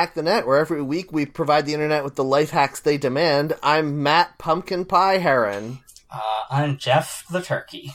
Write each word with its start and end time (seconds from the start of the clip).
and 0.00 0.08
welcome 0.08 0.14
to 0.14 0.14
Hack 0.14 0.14
the 0.14 0.22
Net, 0.22 0.46
where 0.46 0.58
every 0.58 0.82
week 0.82 1.12
we 1.12 1.26
provide 1.26 1.66
the 1.66 1.74
internet 1.74 2.04
with 2.04 2.14
the 2.14 2.24
life 2.24 2.50
hacks 2.50 2.80
they 2.80 2.96
demand. 2.96 3.54
I'm 3.62 4.02
Matt 4.02 4.38
Pumpkin 4.38 4.84
Pie 4.84 5.18
Heron. 5.18 5.80
Uh, 6.10 6.20
I'm 6.50 6.78
Jeff 6.78 7.24
the 7.30 7.42
Turkey. 7.42 7.92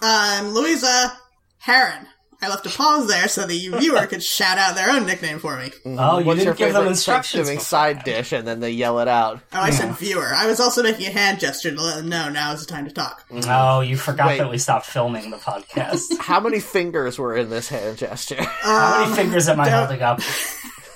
I'm 0.00 0.50
Louisa 0.50 1.18
Heron. 1.58 2.06
I 2.42 2.48
left 2.48 2.66
a 2.66 2.68
pause 2.68 3.08
there 3.08 3.26
so 3.28 3.46
the 3.46 3.68
viewer 3.78 4.06
could 4.06 4.22
shout 4.22 4.58
out 4.58 4.74
their 4.76 4.90
own 4.90 5.06
nickname 5.06 5.38
for 5.38 5.56
me. 5.56 5.66
Mm-hmm. 5.66 5.96
Oh, 5.98 6.18
you 6.18 6.26
What's 6.26 6.40
didn't 6.40 6.58
give 6.58 6.68
them 6.68 6.82
favorite 6.82 6.90
instructions. 6.90 7.48
Thanksgiving 7.48 7.56
before. 7.56 7.64
side 7.64 8.04
dish? 8.04 8.32
And 8.32 8.46
then 8.46 8.60
they 8.60 8.70
yell 8.72 8.98
it 9.00 9.08
out. 9.08 9.40
Oh, 9.52 9.60
I 9.60 9.70
said 9.70 9.96
viewer. 9.96 10.30
I 10.34 10.46
was 10.46 10.60
also 10.60 10.82
making 10.82 11.06
a 11.06 11.10
hand 11.10 11.40
gesture 11.40 11.74
to 11.74 11.80
let 11.80 11.96
them 11.96 12.08
know 12.10 12.28
now 12.28 12.52
is 12.52 12.60
the 12.60 12.66
time 12.66 12.86
to 12.86 12.92
talk. 12.92 13.28
Mm-hmm. 13.30 13.50
Oh, 13.50 13.80
you 13.80 13.96
forgot 13.96 14.26
Wait. 14.28 14.38
that 14.38 14.50
we 14.50 14.58
stopped 14.58 14.86
filming 14.86 15.30
the 15.30 15.38
podcast. 15.38 16.00
How 16.20 16.38
many 16.40 16.60
fingers 16.60 17.18
were 17.18 17.36
in 17.36 17.50
this 17.50 17.68
hand 17.68 17.98
gesture? 17.98 18.40
Um, 18.40 18.46
How 18.62 19.04
many 19.04 19.16
fingers 19.16 19.48
am 19.48 19.58
I 19.60 19.70
holding 19.70 20.02
up? 20.02 20.20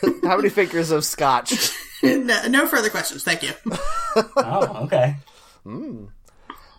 How 0.23 0.37
many 0.37 0.49
fingers 0.49 0.91
of 0.91 1.05
scotch? 1.05 1.71
no, 2.03 2.47
no 2.49 2.67
further 2.67 2.91
questions. 2.91 3.25
Thank 3.25 3.43
you. 3.43 3.51
Oh, 4.37 4.85
okay. 4.85 5.17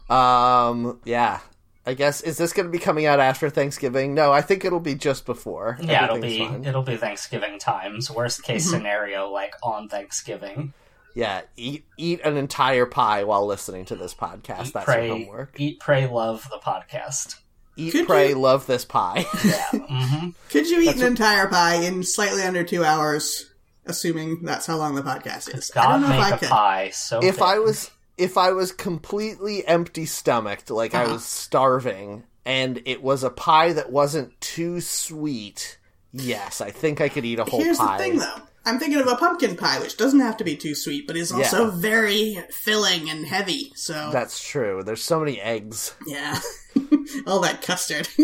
Um, 0.09 0.99
yeah. 1.05 1.39
I 1.85 1.93
guess 1.95 2.21
is 2.21 2.37
this 2.37 2.53
going 2.53 2.67
to 2.67 2.71
be 2.71 2.77
coming 2.77 3.05
out 3.07 3.19
after 3.19 3.49
Thanksgiving? 3.49 4.13
No, 4.13 4.31
I 4.31 4.41
think 4.41 4.63
it'll 4.63 4.79
be 4.79 4.93
just 4.95 5.25
before. 5.25 5.77
Yeah, 5.81 6.05
it'll 6.05 6.19
be 6.19 6.39
fine. 6.39 6.63
it'll 6.63 6.83
be 6.83 6.97
Thanksgiving 6.97 7.57
times. 7.57 8.11
Worst 8.11 8.43
case 8.43 8.69
scenario, 8.69 9.29
like 9.29 9.55
on 9.63 9.89
Thanksgiving. 9.89 10.73
Yeah, 11.15 11.41
eat 11.57 11.85
eat 11.97 12.21
an 12.23 12.37
entire 12.37 12.85
pie 12.85 13.23
while 13.23 13.45
listening 13.47 13.85
to 13.85 13.95
this 13.95 14.13
podcast. 14.13 14.67
Eat, 14.67 14.73
That's 14.73 14.85
pray, 14.85 15.07
your 15.07 15.17
homework. 15.17 15.55
eat, 15.59 15.79
pray, 15.79 16.05
love 16.07 16.47
the 16.51 16.59
podcast. 16.59 17.38
Eat, 17.79 17.91
Could 17.91 18.07
pray, 18.07 18.29
you- 18.29 18.35
love 18.39 18.65
this 18.67 18.85
pie. 18.85 19.25
Yeah. 19.43 19.69
hmm 19.71 20.29
Could 20.49 20.67
you 20.69 20.81
eat 20.81 20.95
an 20.97 21.03
entire 21.03 21.47
pie 21.47 21.75
in 21.75 22.03
slightly 22.03 22.41
under 22.43 22.63
two 22.63 22.83
hours, 22.83 23.49
assuming 23.85 24.43
that's 24.43 24.65
how 24.65 24.77
long 24.77 24.95
the 24.95 25.01
podcast 25.01 25.53
is? 25.55 25.71
I 25.75 25.81
God 25.81 25.91
don't 25.91 26.01
know 26.09 26.15
if 26.17 26.33
I 26.33 26.37
could. 26.37 26.49
pie 26.49 26.89
so. 26.93 27.23
if 27.23 27.41
I 27.41 27.59
was 27.59 27.89
if 28.17 28.37
I 28.37 28.51
was 28.51 28.71
completely 28.73 29.65
empty 29.65 30.05
stomached, 30.05 30.69
like 30.69 30.93
I 30.93 31.03
Uh-huh. 31.05 31.13
was 31.13 31.23
starving, 31.25 32.23
and 32.45 32.81
it 32.85 33.01
was 33.01 33.23
a 33.23 33.29
pie 33.29 33.71
that 33.73 33.91
wasn't 33.91 34.39
too 34.41 34.81
sweet, 34.81 35.77
yes, 36.11 36.59
I 36.59 36.71
think 36.71 36.99
I 36.99 37.07
could 37.09 37.23
eat 37.23 37.39
a 37.39 37.45
whole 37.45 37.63
Here's 37.63 37.77
pie. 37.77 37.97
the 37.97 38.03
thing, 38.03 38.17
though. 38.19 38.41
I'm 38.65 38.77
thinking 38.79 38.99
of 38.99 39.07
a 39.07 39.15
pumpkin 39.15 39.55
pie, 39.55 39.79
which 39.79 39.97
doesn't 39.97 40.19
have 40.19 40.37
to 40.37 40.43
be 40.43 40.55
too 40.55 40.75
sweet, 40.75 41.07
but 41.07 41.15
is 41.15 41.31
also 41.31 41.65
Yeah. 41.65 41.71
very 41.75 42.43
filling 42.51 43.09
and 43.09 43.25
heavy. 43.25 43.71
So, 43.75 44.09
That's 44.11 44.43
true. 44.43 44.83
There's 44.83 45.01
so 45.03 45.19
many 45.19 45.39
eggs. 45.41 45.95
yeah. 46.05 46.39
All 47.27 47.39
that 47.39 47.61
custard. 47.61 48.07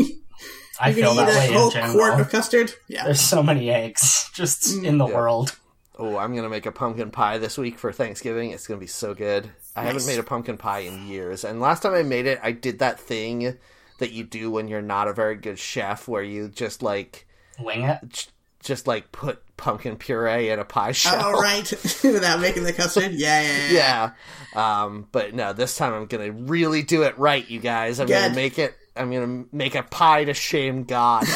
I 0.80 0.90
you 0.90 0.96
feel 0.96 1.14
can 1.16 1.24
eat 1.24 1.32
that 1.32 1.36
a 1.36 1.50
way 1.50 1.54
whole 1.56 1.68
in 1.68 1.72
general. 1.74 1.94
quart 1.94 2.20
of 2.20 2.30
custard. 2.30 2.74
Yeah. 2.88 3.06
There's 3.06 3.22
so 3.22 3.42
many 3.42 3.70
eggs 3.72 4.30
just 4.34 4.64
mm. 4.68 4.84
in 4.84 4.98
the 4.98 5.08
Yeah. 5.08 5.16
world. 5.16 5.58
Oh, 5.98 6.18
I'm 6.18 6.36
gonna 6.36 6.50
make 6.50 6.66
a 6.66 6.72
pumpkin 6.74 7.10
pie 7.12 7.38
this 7.38 7.58
week 7.58 7.80
for 7.80 7.94
Thanksgiving. 7.94 8.52
It's 8.52 8.68
gonna 8.68 8.82
be 8.82 8.88
so 8.88 9.14
good. 9.14 9.50
I 9.78 9.84
haven't 9.84 10.06
made 10.06 10.20
a 10.20 10.24
pumpkin 10.24 10.58
pie 10.58 10.80
in 10.80 11.08
years, 11.08 11.46
and 11.46 11.62
last 11.62 11.84
time 11.84 11.94
I 11.94 12.04
made 12.04 12.26
it, 12.26 12.40
I 12.44 12.52
did 12.52 12.80
that 12.80 13.00
thing 13.00 13.58
that 14.00 14.12
you 14.12 14.26
do 14.26 14.52
when 14.52 14.68
you're 14.68 14.82
not 14.82 15.08
a 15.08 15.14
very 15.14 15.36
good 15.38 15.58
chef, 15.58 16.08
where 16.10 16.22
you 16.24 16.50
just 16.50 16.84
like 16.84 17.26
Wing 17.60 17.84
it. 17.84 18.28
J- 18.66 18.74
just 18.74 18.88
like 18.88 19.12
put 19.12 19.42
pumpkin 19.58 19.96
puree 19.96 20.50
in 20.50 20.60
a 20.60 20.66
pie 20.66 20.92
shell. 20.92 21.20
Oh, 21.24 21.42
right. 21.42 21.70
Without 22.04 22.40
making 22.40 22.64
the 22.64 22.74
custard? 22.74 23.14
Yeah, 23.14 23.42
yeah, 23.42 23.58
yeah. 23.70 24.12
yeah. 24.56 24.84
Um, 24.84 25.08
but 25.12 25.34
no, 25.34 25.54
this 25.54 25.76
time 25.78 25.94
I'm 25.94 26.06
gonna 26.08 26.32
really 26.32 26.82
do 26.84 27.04
it 27.04 27.18
right, 27.18 27.48
you 27.50 27.60
guys. 27.60 28.00
I'm 28.00 28.08
gonna 28.08 28.34
make 28.36 28.60
it. 28.60 28.76
I'm 28.96 29.12
gonna 29.12 29.46
make 29.52 29.76
a 29.76 29.84
pie 29.84 30.26
to 30.26 30.34
shame 30.34 30.84
God. 30.84 31.26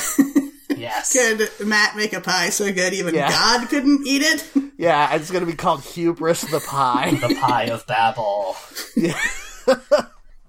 Yes. 0.78 1.12
Could 1.12 1.68
Matt 1.68 1.98
make 1.98 2.14
a 2.14 2.22
pie 2.22 2.52
so 2.52 2.72
good 2.72 2.94
even 2.94 3.14
Yeah. 3.14 3.30
God 3.30 3.68
couldn't 3.68 4.08
eat 4.08 4.22
it? 4.22 4.46
yeah, 4.78 5.14
it's 5.14 5.30
gonna 5.30 5.46
be 5.46 5.52
called 5.54 5.82
Hubris 5.84 6.42
the 6.44 6.62
Pie. 6.62 7.16
The 7.16 7.36
pie 7.36 7.64
of 7.66 7.86
Babel. 7.86 8.56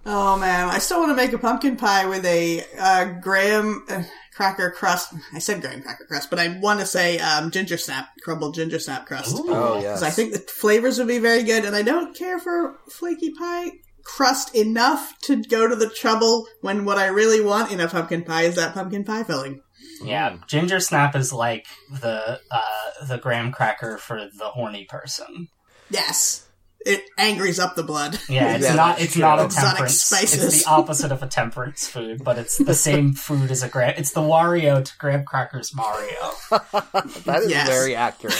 Oh, 0.06 0.38
man. 0.38 0.68
I 0.68 0.78
still 0.78 1.00
want 1.00 1.10
to 1.10 1.16
make 1.16 1.32
a 1.32 1.38
pumpkin 1.38 1.76
pie 1.76 2.06
with 2.06 2.24
a 2.24 2.64
uh, 2.78 3.04
graham 3.20 3.84
uh, 3.88 4.02
cracker 4.34 4.70
crust. 4.70 5.12
I 5.34 5.38
said 5.38 5.60
graham 5.60 5.82
cracker 5.82 6.06
crust, 6.06 6.30
but 6.30 6.38
I 6.38 6.58
want 6.58 6.80
to 6.80 6.86
say 6.86 7.18
um, 7.18 7.50
ginger 7.50 7.76
snap, 7.76 8.08
crumbled 8.22 8.54
ginger 8.54 8.78
snap 8.78 9.06
crust. 9.06 9.38
Ooh. 9.38 9.44
Oh 9.48 9.74
yes. 9.74 10.00
Because 10.00 10.02
I 10.02 10.10
think 10.10 10.32
the 10.32 10.38
flavors 10.38 10.98
would 10.98 11.08
be 11.08 11.18
very 11.18 11.42
good, 11.42 11.66
and 11.66 11.76
I 11.76 11.82
don't 11.82 12.16
care 12.16 12.38
for 12.38 12.78
flaky 12.88 13.32
pie 13.32 13.72
crust 14.02 14.54
enough 14.56 15.12
to 15.24 15.42
go 15.42 15.68
to 15.68 15.76
the 15.76 15.90
trouble 15.90 16.46
when 16.62 16.86
what 16.86 16.96
I 16.96 17.08
really 17.08 17.42
want 17.42 17.70
in 17.70 17.80
a 17.80 17.88
pumpkin 17.88 18.24
pie 18.24 18.44
is 18.44 18.56
that 18.56 18.72
pumpkin 18.72 19.04
pie 19.04 19.24
filling. 19.24 19.60
Yeah, 20.02 20.38
ginger 20.46 20.80
snap 20.80 21.14
is 21.14 21.32
like 21.32 21.66
the 22.00 22.40
uh, 22.50 23.06
the 23.06 23.18
graham 23.18 23.52
cracker 23.52 23.98
for 23.98 24.26
the 24.32 24.46
horny 24.46 24.86
person. 24.86 25.48
Yes. 25.90 26.48
It 26.86 27.04
angries 27.18 27.58
up 27.58 27.74
the 27.76 27.82
blood. 27.82 28.18
Yeah, 28.28 28.54
it's 28.56 28.64
Yeah, 28.64 28.74
not 28.74 29.00
it's 29.00 29.16
not 29.16 29.38
a 29.38 29.42
true. 29.42 29.46
Exotic 29.46 29.68
temperance. 29.70 30.02
spices. 30.02 30.44
It's 30.44 30.64
the 30.64 30.70
opposite 30.70 31.12
of 31.12 31.22
a 31.22 31.26
temperance 31.26 31.86
food, 31.86 32.24
but 32.24 32.38
it's 32.38 32.56
the 32.56 32.74
same 32.74 33.12
food 33.26 33.50
as 33.50 33.62
a 33.62 33.68
graham. 33.68 33.94
It's 33.98 34.12
the 34.12 34.22
Wario 34.22 34.82
to 34.82 34.92
graham 34.98 35.24
crackers 35.24 35.74
Mario. 35.74 36.30
That 36.50 37.40
is 37.42 37.50
Yes. 37.50 37.68
very 37.68 37.94
accurate. 37.94 38.34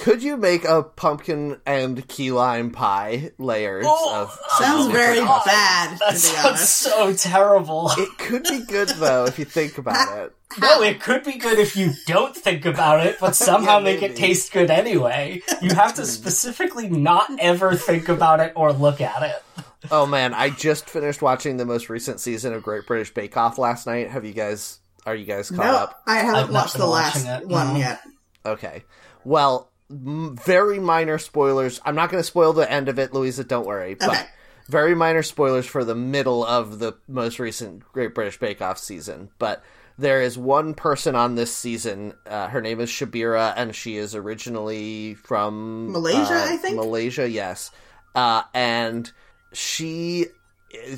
Could 0.00 0.22
you 0.22 0.36
make 0.36 0.66
a 0.66 0.82
pumpkin 0.82 1.58
and 1.64 2.06
key 2.08 2.30
lime 2.30 2.70
pie 2.72 3.32
layers 3.38 3.86
Oh, 3.88 4.14
of? 4.22 4.38
Uh, 4.58 4.62
sounds 4.62 4.92
very 4.92 5.20
bad, 5.20 5.98
That 5.98 6.08
to 6.08 6.12
be 6.12 6.18
sounds 6.18 6.46
honest. 6.46 6.76
so 6.76 7.14
terrible. 7.14 7.90
It 7.96 8.18
could 8.18 8.42
be 8.42 8.60
good 8.66 8.88
though 8.90 9.24
if 9.24 9.38
you 9.38 9.46
think 9.46 9.78
about 9.78 10.18
it. 10.26 10.34
No, 10.60 10.82
it 10.82 11.00
could 11.00 11.24
be 11.24 11.34
good 11.38 11.58
if 11.58 11.76
you 11.76 11.92
don't 12.06 12.36
think 12.36 12.64
about 12.64 13.06
it, 13.06 13.16
but 13.20 13.34
somehow 13.36 13.78
Yeah, 13.78 13.84
make 13.84 14.02
it 14.02 14.16
taste 14.16 14.52
good 14.52 14.70
anyway. 14.70 15.42
You 15.62 15.74
have 15.74 15.94
to 15.94 16.02
hmm. 16.02 16.06
specifically 16.06 16.88
not 16.88 17.30
ever 17.38 17.74
think 17.74 18.08
about 18.08 18.40
it 18.40 18.52
or 18.56 18.72
look 18.72 19.00
at 19.00 19.22
it. 19.22 19.64
Oh 19.90 20.06
man, 20.06 20.32
I 20.32 20.50
just 20.50 20.88
finished 20.88 21.20
watching 21.22 21.56
the 21.58 21.66
most 21.66 21.88
recent 21.90 22.18
season 22.20 22.54
of 22.54 22.62
Great 22.62 22.86
British 22.86 23.12
Bake 23.12 23.36
Off 23.36 23.58
last 23.58 23.86
night. 23.86 24.10
Have 24.10 24.24
you 24.24 24.32
guys? 24.32 24.80
Are 25.06 25.14
you 25.14 25.26
guys 25.26 25.50
caught 25.50 25.58
No, 25.66 25.72
up? 25.76 26.02
I 26.06 26.18
I've 26.20 26.24
haven't 26.24 26.52
not 26.52 26.62
watched 26.62 26.76
the 26.78 26.86
last 26.86 27.26
it, 27.26 27.46
one 27.46 27.74
no. 27.74 27.78
yet. 27.78 28.00
Okay. 28.46 28.84
Well, 29.24 29.70
m- 29.90 30.34
very 30.42 30.78
minor 30.78 31.18
spoilers. 31.18 31.80
I'm 31.84 31.94
not 31.94 32.10
going 32.10 32.20
to 32.20 32.26
spoil 32.26 32.54
the 32.54 32.70
end 32.70 32.88
of 32.88 32.98
it, 32.98 33.12
Louisa. 33.12 33.44
Don't 33.44 33.66
worry. 33.66 33.94
But 33.94 34.08
Okay. 34.08 34.24
very 34.68 34.94
minor 34.94 35.22
spoilers 35.22 35.66
for 35.66 35.84
the 35.84 35.94
middle 35.94 36.42
of 36.44 36.78
the 36.78 36.94
most 37.06 37.38
recent 37.38 37.82
Great 37.92 38.14
British 38.14 38.38
Bake 38.38 38.62
Off 38.62 38.78
season. 38.78 39.28
But 39.38 39.62
there 39.98 40.22
is 40.22 40.36
one 40.36 40.74
person 40.74 41.14
on 41.14 41.34
this 41.34 41.54
season. 41.54 42.14
Uh, 42.26 42.48
her 42.48 42.60
name 42.60 42.80
is 42.80 42.90
Syabira, 42.90 43.54
and 43.56 43.74
she 43.74 43.96
is 43.96 44.14
originally 44.14 45.14
from 45.14 45.92
Malaysia, 45.92 46.34
uh, 46.34 46.46
I 46.50 46.56
think? 46.56 46.76
Malaysia, 46.76 47.28
yes. 47.28 47.70
Uh, 48.14 48.42
and 48.52 49.10
she 49.52 50.26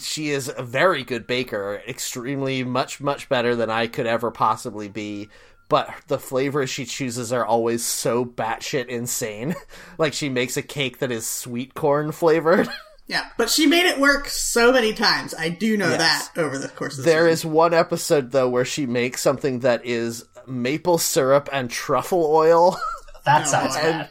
she 0.01 0.31
is 0.31 0.51
a 0.57 0.63
very 0.63 1.05
good 1.05 1.27
baker, 1.27 1.83
extremely 1.87 2.65
much 2.65 3.01
much 3.01 3.29
better 3.29 3.55
than 3.55 3.71
I 3.71 3.87
could 3.87 4.07
ever 4.07 4.31
possibly 4.31 4.89
be. 4.89 5.29
But 5.69 5.91
the 6.07 6.19
flavors 6.19 6.71
she 6.71 6.85
chooses 6.85 7.33
are 7.33 7.45
always 7.45 7.85
so 7.85 8.25
batshit 8.25 8.87
insane. 8.87 9.57
like 9.99 10.13
she 10.13 10.29
makes 10.29 10.57
a 10.57 10.63
cake 10.63 10.99
that 10.99 11.11
is 11.11 11.27
sweet 11.27 11.75
corn 11.75 12.13
flavored. 12.13 12.69
Yeah, 13.09 13.25
but 13.39 13.49
she 13.51 13.67
made 13.67 13.87
it 13.87 14.01
work 14.01 14.29
so 14.29 14.73
many 14.73 14.93
times. 14.93 15.33
I 15.35 15.49
do 15.49 15.77
know 15.77 15.91
Yes. 15.91 16.29
that 16.29 16.41
over 16.41 16.59
the 16.59 16.69
course 16.69 16.99
of 16.99 17.05
the 17.05 17.11
There 17.11 17.31
season. 17.31 17.49
is 17.51 17.55
one 17.55 17.73
episode 17.75 18.33
though 18.33 18.49
where 18.49 18.65
she 18.65 18.85
makes 18.87 19.21
something 19.23 19.61
that 19.61 19.85
is 19.87 20.25
maple 20.47 20.99
syrup 20.99 21.49
and 21.53 21.71
truffle 21.71 22.25
oil. 22.27 22.79
That 23.25 23.43
Oh, 23.43 23.51
sounds 23.51 23.75
boy. 23.75 23.83
bad. 23.83 24.09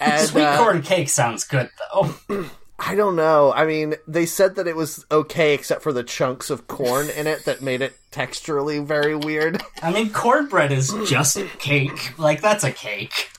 and 0.00 0.28
Sweet 0.28 0.42
uh, 0.42 0.58
corn 0.58 0.82
cake 0.82 1.08
sounds 1.08 1.44
good 1.44 1.70
though. 1.92 2.12
I 2.80 2.96
don't 2.96 3.14
know. 3.14 3.52
I 3.52 3.66
mean, 3.66 3.94
they 4.08 4.26
said 4.26 4.56
that 4.56 4.66
it 4.66 4.74
was 4.74 5.04
okay 5.12 5.54
except 5.54 5.82
for 5.82 5.92
the 5.92 6.02
chunks 6.02 6.50
of 6.50 6.66
corn 6.66 7.08
in 7.10 7.28
it 7.28 7.44
that 7.44 7.62
made 7.62 7.82
it 7.82 7.96
texturally 8.10 8.84
very 8.84 9.14
weird. 9.14 9.62
I 9.80 9.92
mean, 9.92 10.10
cornbread 10.10 10.72
is 10.72 10.92
just 11.06 11.38
cake. 11.60 12.18
Like 12.18 12.40
that's 12.40 12.64
a 12.64 12.72
cake. 12.72 13.30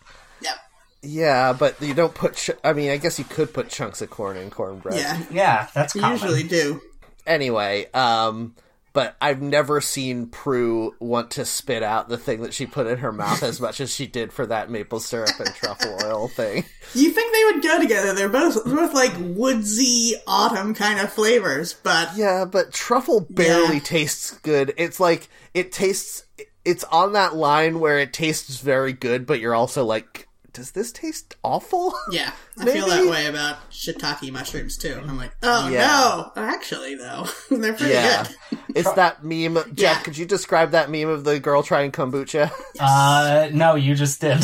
Yeah, 1.02 1.48
Yeah, 1.50 1.54
but 1.54 1.82
you 1.82 1.94
don't 1.94 2.14
put. 2.14 2.36
Ch- 2.36 2.52
I 2.64 2.74
mean, 2.74 2.90
I 2.92 2.98
guess 2.98 3.18
you 3.20 3.26
could 3.26 3.54
put 3.54 3.70
chunks 3.70 4.02
of 4.02 4.10
corn 4.10 4.38
in 4.38 4.50
cornbread. 4.50 4.96
yeah. 4.98 5.22
Yeah, 5.32 5.68
that's 5.74 5.96
You 5.96 6.02
common. 6.02 6.18
usually 6.20 6.44
do. 6.44 6.82
Anyway, 7.26 7.86
um, 7.94 8.56
but 8.92 9.16
I've 9.22 9.42
never 9.42 9.82
seen 9.82 10.28
Prue 10.28 10.96
want 11.00 11.32
to 11.32 11.46
spit 11.46 11.84
out 11.84 12.10
the 12.10 12.18
thing 12.18 12.42
that 12.42 12.54
she 12.56 12.66
put 12.66 12.88
in 12.88 12.98
her 12.98 13.12
mouth 13.12 13.44
as 13.44 13.62
much 13.62 13.80
as 13.80 13.94
she 13.94 14.08
did 14.08 14.34
for 14.34 14.48
that 14.48 14.72
maple 14.72 15.00
syrup 15.00 15.40
and 15.40 15.54
truffle 15.54 15.98
oil 16.04 16.28
thing. 16.28 16.66
You 16.96 17.12
think 17.12 17.32
they 17.32 17.44
would 17.54 17.62
go 17.64 17.80
together? 17.80 18.14
They're 18.16 18.28
both 18.30 18.64
they're 18.66 18.76
both 18.76 18.96
like 18.96 19.14
woodsy 19.20 20.16
autumn 20.26 20.74
kind 20.74 21.00
of 21.00 21.14
flavors, 21.14 21.74
but 21.74 22.18
Yeah, 22.18 22.46
but 22.46 22.74
truffle 22.74 23.28
barely 23.30 23.76
Yeah. 23.76 23.82
tastes 23.84 24.32
good. 24.40 24.74
It's 24.76 25.00
like 25.00 25.30
it 25.54 25.72
tastes. 25.72 26.24
It's 26.66 26.84
on 26.86 27.14
that 27.14 27.36
line 27.36 27.80
where 27.80 28.00
it 28.00 28.12
tastes 28.12 28.60
very 28.60 28.92
good, 28.94 29.28
but 29.28 29.40
you're 29.40 29.54
also 29.54 29.86
like 29.86 30.28
does 30.54 30.72
this 30.72 30.92
taste 30.92 31.36
awful? 31.44 31.94
Yeah, 32.12 32.32
I 32.58 32.66
feel 32.66 32.88
that 32.88 33.06
way 33.10 33.28
about 33.28 33.70
shiitake 33.72 34.32
mushrooms 34.32 34.78
too. 34.78 35.00
I'm 35.08 35.18
like, 35.18 35.32
oh 35.44 35.70
Yeah. 35.70 35.88
no, 35.88 36.32
actually 36.36 36.96
though, 36.96 37.26
they're 37.52 37.74
pretty 37.74 37.94
Yeah. 37.94 38.26
good. 38.50 38.60
It's 38.76 38.92
that 38.94 39.24
meme. 39.24 39.56
Jeff, 39.74 39.78
Yeah. 39.78 40.00
could 40.02 40.18
you 40.18 40.26
describe 40.26 40.72
that 40.72 40.90
meme 40.90 41.10
of 41.10 41.24
the 41.24 41.40
girl 41.40 41.64
trying 41.64 41.92
kombucha? 41.92 42.52
Uh, 42.80 43.50
no, 43.54 43.76
you 43.76 43.96
just 43.96 44.22
did. 44.22 44.44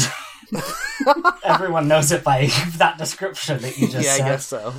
Everyone 1.43 1.87
knows 1.87 2.11
it 2.11 2.23
by 2.23 2.47
that 2.77 2.97
description 2.97 3.59
that 3.61 3.77
you 3.77 3.87
just 3.87 4.07
said. 4.07 4.17
yeah, 4.19 4.25
I 4.25 4.29
guess 4.29 4.45
so. 4.45 4.73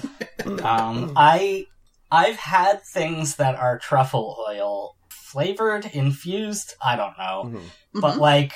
Um, 0.65 1.13
I 1.17 1.67
I've 2.11 2.37
had 2.37 2.83
things 2.83 3.37
that 3.37 3.57
are 3.57 3.79
truffle 3.79 4.37
oil 4.49 4.97
flavored, 5.09 5.87
infused. 5.87 6.75
I 6.85 6.97
don't 6.97 7.19
know, 7.19 7.59
Mhm. 7.59 8.01
but 8.01 8.19
like 8.19 8.53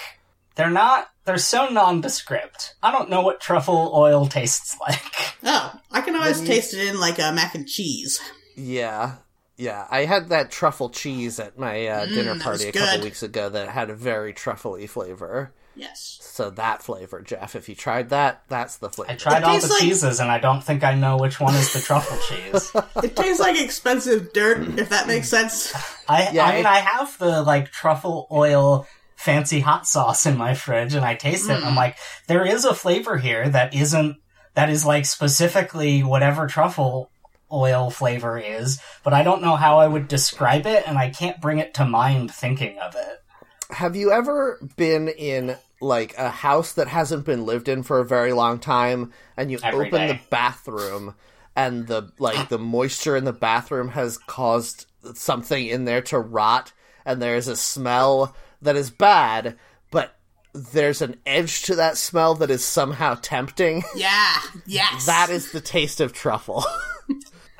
they're 0.54 0.70
not. 0.70 1.08
They're 1.30 1.38
so 1.38 1.68
nondescript. 1.68 2.74
I 2.82 2.90
don't 2.90 3.08
know 3.08 3.20
what 3.20 3.40
truffle 3.40 3.92
oil 3.94 4.26
tastes 4.26 4.76
like. 4.80 5.00
Oh, 5.44 5.72
I 5.92 6.00
can 6.00 6.16
always 6.16 6.38
Then 6.38 6.46
taste 6.48 6.74
it 6.74 6.88
in 6.88 6.98
like 6.98 7.20
a 7.20 7.30
mac 7.30 7.54
and 7.54 7.68
cheese. 7.68 8.20
Yeah. 8.56 9.14
Yeah, 9.56 9.86
I 9.92 10.06
had 10.06 10.30
that 10.30 10.50
truffle 10.50 10.90
cheese 10.90 11.38
at 11.38 11.56
my 11.56 11.86
uh, 11.86 12.06
Mm, 12.06 12.14
dinner 12.14 12.34
that 12.34 12.42
party 12.42 12.68
a 12.68 12.72
couple 12.72 12.96
good. 12.96 13.04
weeks 13.04 13.22
ago 13.22 13.48
that 13.48 13.68
had 13.68 13.90
a 13.90 13.94
very 13.94 14.32
truffly 14.32 14.88
flavor. 14.88 15.52
Yes. 15.76 16.18
So 16.20 16.50
that 16.50 16.82
flavor, 16.82 17.22
Jeff, 17.22 17.54
if 17.54 17.68
you 17.68 17.76
tried 17.76 18.08
that, 18.10 18.42
that's 18.48 18.78
the 18.78 18.90
flavor. 18.90 19.12
I 19.12 19.14
tried 19.14 19.38
It 19.38 19.44
all 19.44 19.54
the 19.54 19.60
tastes 19.60 19.70
like- 19.70 19.80
cheeses, 19.80 20.18
and 20.18 20.32
I 20.32 20.38
don't 20.40 20.64
think 20.64 20.82
I 20.82 20.94
know 20.96 21.16
which 21.16 21.38
one 21.38 21.54
is 21.54 21.72
the 21.72 21.80
truffle 21.80 22.18
cheese. 22.28 22.72
It 23.04 23.14
tastes 23.14 23.38
like 23.38 23.58
expensive 23.60 24.32
dirt, 24.32 24.78
if 24.80 24.88
that 24.88 25.06
makes 25.06 25.28
sense. 25.28 25.72
I, 26.08 26.30
Yeah, 26.32 26.44
I 26.46 26.56
mean, 26.56 26.66
I- 26.66 26.70
I 26.70 26.78
have 26.80 27.16
the 27.18 27.42
like 27.42 27.70
truffle 27.70 28.26
oil 28.32 28.86
fancy 29.20 29.60
hot 29.60 29.86
sauce 29.86 30.24
in 30.24 30.38
my 30.38 30.54
fridge, 30.54 30.94
and 30.94 31.04
I 31.04 31.14
taste 31.14 31.50
it. 31.50 31.56
And 31.56 31.64
I'm 31.64 31.74
mm. 31.74 31.76
like, 31.76 31.98
there 32.26 32.46
is 32.46 32.64
a 32.64 32.74
flavor 32.74 33.18
here 33.18 33.48
that 33.48 33.74
isn't 33.74 34.16
that 34.54 34.70
is 34.70 34.84
like 34.84 35.06
specifically 35.06 36.02
whatever 36.02 36.46
truffle 36.46 37.10
oil 37.52 37.90
flavor 37.90 38.38
is, 38.38 38.80
but 39.04 39.12
I 39.12 39.22
don't 39.22 39.42
know 39.42 39.56
how 39.56 39.78
I 39.78 39.86
would 39.86 40.08
describe 40.08 40.66
it, 40.66 40.84
and 40.86 40.96
I 40.96 41.10
can't 41.10 41.40
bring 41.40 41.58
it 41.58 41.74
to 41.74 41.84
mind 41.84 42.32
thinking 42.32 42.78
of 42.78 42.94
it. 42.96 43.22
Have 43.70 43.94
you 43.94 44.10
ever 44.10 44.58
been 44.76 45.08
in 45.08 45.56
like 45.80 46.16
a 46.16 46.30
house 46.30 46.72
that 46.74 46.88
hasn't 46.88 47.24
been 47.24 47.46
lived 47.46 47.68
in 47.68 47.82
for 47.82 48.00
a 48.00 48.04
very 48.04 48.32
long 48.32 48.58
time 48.58 49.12
and 49.36 49.50
you 49.50 49.58
Every 49.62 49.86
open 49.86 50.00
day. 50.00 50.06
the 50.08 50.20
bathroom 50.30 51.14
and 51.56 51.86
the 51.86 52.12
like 52.18 52.48
the 52.48 52.58
moisture 52.58 53.16
in 53.16 53.24
the 53.24 53.32
bathroom 53.32 53.88
has 53.88 54.18
caused 54.18 54.86
something 55.14 55.66
in 55.66 55.86
there 55.86 56.02
to 56.02 56.18
rot 56.18 56.72
and 57.06 57.22
there's 57.22 57.48
a 57.48 57.56
smell 57.56 58.34
that 58.62 58.76
is 58.76 58.90
bad 58.90 59.56
but 59.90 60.16
there's 60.52 61.00
an 61.02 61.16
edge 61.26 61.62
to 61.62 61.76
that 61.76 61.96
smell 61.96 62.34
that 62.34 62.50
is 62.50 62.64
somehow 62.64 63.16
tempting 63.22 63.82
Yeah. 63.94 64.34
Yes. 64.66 65.06
that 65.06 65.30
is 65.30 65.52
the 65.52 65.60
taste 65.60 66.00
of 66.00 66.12
truffle 66.12 66.64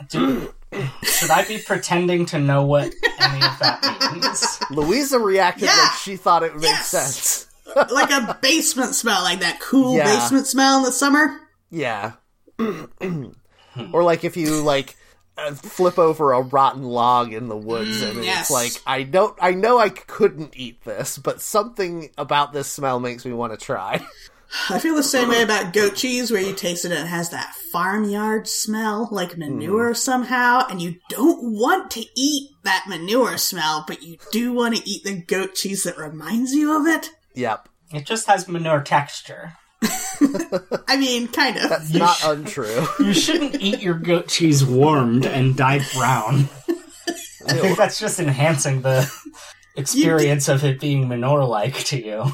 Do, 0.09 0.53
should 1.03 1.31
I 1.31 1.45
be 1.47 1.59
pretending 1.59 2.27
to 2.27 2.39
know 2.39 2.65
what 2.65 2.93
any 3.21 3.37
of 3.45 3.59
that 3.61 4.11
means? 4.15 4.61
louisa 4.71 5.19
reacted 5.19 5.65
Yeah. 5.65 5.77
like 5.77 5.93
she 5.99 6.17
thought 6.17 6.43
it 6.43 6.55
made 6.55 6.63
Yes. 6.65 6.89
sense 6.89 7.47
like 7.93 8.11
a 8.11 8.37
basement 8.43 8.97
smell, 8.97 9.23
like 9.23 9.41
that 9.41 9.61
cool 9.61 9.97
Yeah. 9.97 10.05
basement 10.05 10.49
smell 10.49 10.79
in 10.79 10.83
the 10.83 10.91
summer. 10.91 11.37
Yeah. 11.71 12.13
or 12.59 14.03
like 14.03 14.25
if 14.25 14.37
you 14.37 14.61
like 14.63 14.97
Uh, 15.41 15.55
flip 15.55 15.99
over 15.99 16.33
a 16.33 16.43
rotten 16.43 16.83
log 16.83 17.33
in 17.33 17.49
the 17.49 17.57
woods 17.57 18.03
mm, 18.03 18.11
and 18.11 18.25
yes. 18.25 18.43
it's 18.43 18.51
like 18.51 18.83
I 18.87 19.05
don't 19.05 19.37
I 19.41 19.53
know 19.53 19.79
I 19.79 19.89
couldn't 19.89 20.55
eat 20.57 20.85
this, 20.85 21.17
but 21.17 21.41
something 21.41 22.11
about 22.19 22.53
this 22.53 22.69
smell 22.69 23.01
makes 23.01 23.25
me 23.25 23.33
want 23.33 23.59
to 23.59 23.65
try. 23.65 24.05
I 24.69 24.81
feel 24.81 24.97
the 24.97 25.03
same 25.03 25.29
way 25.29 25.43
about 25.43 25.73
goat 25.73 25.95
cheese, 25.95 26.31
where 26.31 26.43
you 26.43 26.55
taste 26.55 26.85
it 26.85 26.91
and 26.91 27.07
it 27.07 27.07
has 27.07 27.31
that 27.31 27.55
farmyard 27.71 28.49
smell, 28.49 29.09
like 29.13 29.39
manure 29.39 29.93
mm. 29.93 29.97
somehow, 29.97 30.67
and 30.69 30.83
you 30.83 30.97
don't 31.09 31.53
want 31.53 31.91
to 31.93 32.05
eat 32.17 32.51
that 32.65 32.87
manure 32.89 33.39
smell, 33.39 33.85
but 33.87 34.03
you 34.03 34.17
do 34.33 34.53
want 34.53 34.77
to 34.77 34.89
eat 34.89 35.05
the 35.05 35.23
goat 35.23 35.55
cheese 35.55 35.85
that 35.85 35.97
reminds 35.97 36.53
you 36.53 36.79
of 36.79 36.87
it. 36.87 37.11
yep. 37.35 37.69
It 37.93 38.07
just 38.07 38.27
has 38.27 38.49
manure 38.49 38.83
texture. 38.83 39.55
I 40.89 40.97
mean, 40.99 41.29
kind 41.29 41.57
of. 41.57 41.71
It's 41.73 41.95
not 41.95 42.23
untrue. 42.25 42.87
You 43.01 43.13
shouldn't 43.15 43.57
eat 43.61 43.81
your 43.81 43.95
goat 43.95 44.29
cheese 44.29 44.65
warmed 44.65 45.25
and 45.27 45.57
dyed 45.57 45.83
brown. 45.95 46.49
I 47.49 47.55
think 47.55 47.79
that's 47.79 47.99
just 47.99 48.21
enhancing 48.21 48.83
the 48.83 49.11
experience 49.77 50.49
of 50.49 50.63
it 50.65 50.79
being 50.81 51.09
manure-like 51.09 51.75
to 51.85 52.05
you. 52.05 52.25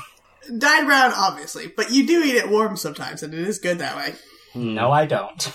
Dyed 0.58 0.84
brown, 0.86 1.12
obviously, 1.14 1.68
but 1.68 1.90
you 1.92 2.06
do 2.06 2.22
eat 2.24 2.34
it 2.34 2.48
warm 2.48 2.76
sometimes, 2.76 3.22
and 3.22 3.32
it 3.32 3.40
is 3.46 3.58
good 3.58 3.78
that 3.78 3.96
way. 3.96 4.14
No, 4.54 4.90
I 4.90 5.06
don't. 5.06 5.52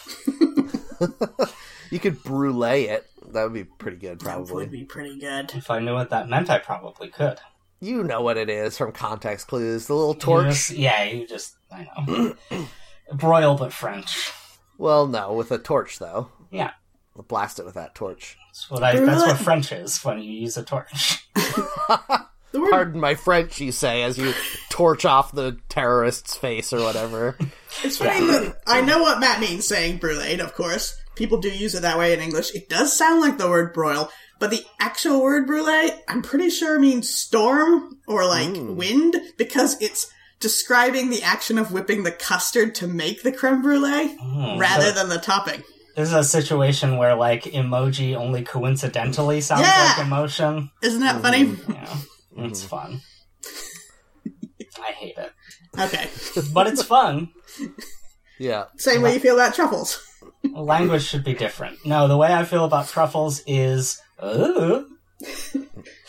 You 1.89 1.99
could 1.99 2.23
brulee 2.23 2.85
it. 2.85 3.05
That 3.33 3.43
would 3.43 3.53
be 3.53 3.63
pretty 3.65 3.97
good 3.97 4.19
That 4.19 4.25
probably. 4.25 4.53
would 4.55 4.71
be 4.71 4.83
pretty 4.85 5.19
good. 5.19 5.51
If 5.53 5.69
I 5.69 5.79
knew 5.79 5.93
what 5.93 6.09
that 6.11 6.29
meant, 6.29 6.49
I 6.49 6.59
probably 6.59 7.09
could. 7.09 7.39
You 7.81 8.03
know 8.03 8.21
what 8.21 8.37
it 8.37 8.49
is 8.49 8.77
from 8.77 8.91
context 8.93 9.47
clues. 9.47 9.87
The 9.87 9.95
little 9.95 10.13
You 10.13 10.19
torch. 10.19 10.45
just- 10.47 10.69
yeah, 10.71 11.03
you 11.03 11.27
just, 11.27 11.55
I 11.71 11.87
know. 11.97 12.35
Broil 13.13 13.57
but 13.57 13.73
French. 13.73 14.31
Well, 14.77 15.07
no, 15.07 15.33
with 15.33 15.51
a 15.51 15.57
torch 15.57 15.99
though. 15.99 16.29
Yeah. 16.49 16.71
Blast 17.27 17.59
it 17.59 17.65
with 17.65 17.75
that 17.75 17.93
torch. 17.93 18.37
That's 18.47 18.69
what, 18.69 18.83
I, 18.83 18.99
that's 18.99 19.21
what 19.21 19.37
French 19.37 19.71
is 19.71 20.03
when 20.03 20.21
you 20.21 20.31
use 20.31 20.57
a 20.57 20.63
torch. 20.63 21.27
The 22.51 22.59
word 22.59 22.71
Pardon 22.71 22.99
my 22.99 23.15
French, 23.15 23.61
you 23.61 23.71
say, 23.71 24.03
as 24.03 24.17
you 24.17 24.33
torch 24.69 25.05
off 25.05 25.31
the 25.31 25.57
terrorist's 25.69 26.35
face 26.35 26.73
or 26.73 26.81
whatever. 26.81 27.37
It's 27.83 27.97
funny 27.97 28.27
that 28.27 28.61
I 28.67 28.81
know 28.81 29.01
what 29.01 29.19
Matt 29.19 29.39
means 29.39 29.65
saying 29.65 29.97
brulee, 29.97 30.37
of 30.39 30.53
course. 30.53 30.99
People 31.15 31.39
do 31.39 31.49
use 31.49 31.75
it 31.75 31.83
that 31.83 31.97
way 31.97 32.13
in 32.13 32.19
English. 32.19 32.53
It 32.53 32.67
does 32.67 32.91
sound 32.91 33.21
like 33.21 33.37
the 33.37 33.49
word 33.49 33.73
broil, 33.73 34.09
but 34.39 34.51
the 34.51 34.65
actual 34.79 35.21
word 35.21 35.47
brulee, 35.47 35.91
I'm 36.09 36.21
pretty 36.21 36.49
sure 36.49 36.77
means 36.79 37.09
storm 37.09 37.99
or 38.07 38.25
like 38.25 38.49
mm. 38.49 38.75
wind 38.75 39.15
because 39.37 39.81
it's 39.81 40.11
describing 40.41 41.09
the 41.09 41.23
action 41.23 41.57
of 41.57 41.71
whipping 41.71 42.03
the 42.03 42.11
custard 42.11 42.75
to 42.75 42.87
make 42.87 43.23
the 43.23 43.31
creme 43.31 43.61
brulee 43.61 44.17
rather 44.57 44.87
so- 44.87 44.91
than 44.91 45.09
the 45.09 45.17
topping. 45.19 45.63
This 45.95 46.07
is 46.07 46.13
a 46.13 46.23
situation 46.23 46.95
where, 46.97 47.15
like, 47.15 47.43
emoji 47.43 48.15
only 48.15 48.43
coincidentally 48.43 49.41
sounds 49.41 49.61
Yeah. 49.63 49.93
like 49.97 50.05
emotion. 50.07 50.71
Isn't 50.81 51.01
that 51.01 51.21
funny? 51.21 51.53
Yeah, 51.69 51.97
it's 52.37 52.63
fun. 52.63 53.01
I 54.81 54.91
hate 54.93 55.17
it. 55.17 55.31
Okay. 55.77 56.09
But 56.53 56.67
it's 56.67 56.81
fun. 56.83 57.29
Yeah. 58.39 58.65
Same 58.77 59.01
way 59.01 59.13
you 59.15 59.19
feel 59.19 59.35
about 59.35 59.53
truffles. 59.53 60.01
Language 60.43 61.03
should 61.03 61.23
be 61.25 61.33
different. 61.33 61.85
No, 61.85 62.07
the 62.07 62.17
way 62.17 62.33
I 62.33 62.45
feel 62.45 62.63
about 62.65 62.87
truffles 62.87 63.41
is, 63.45 63.99
uh, 64.17 64.81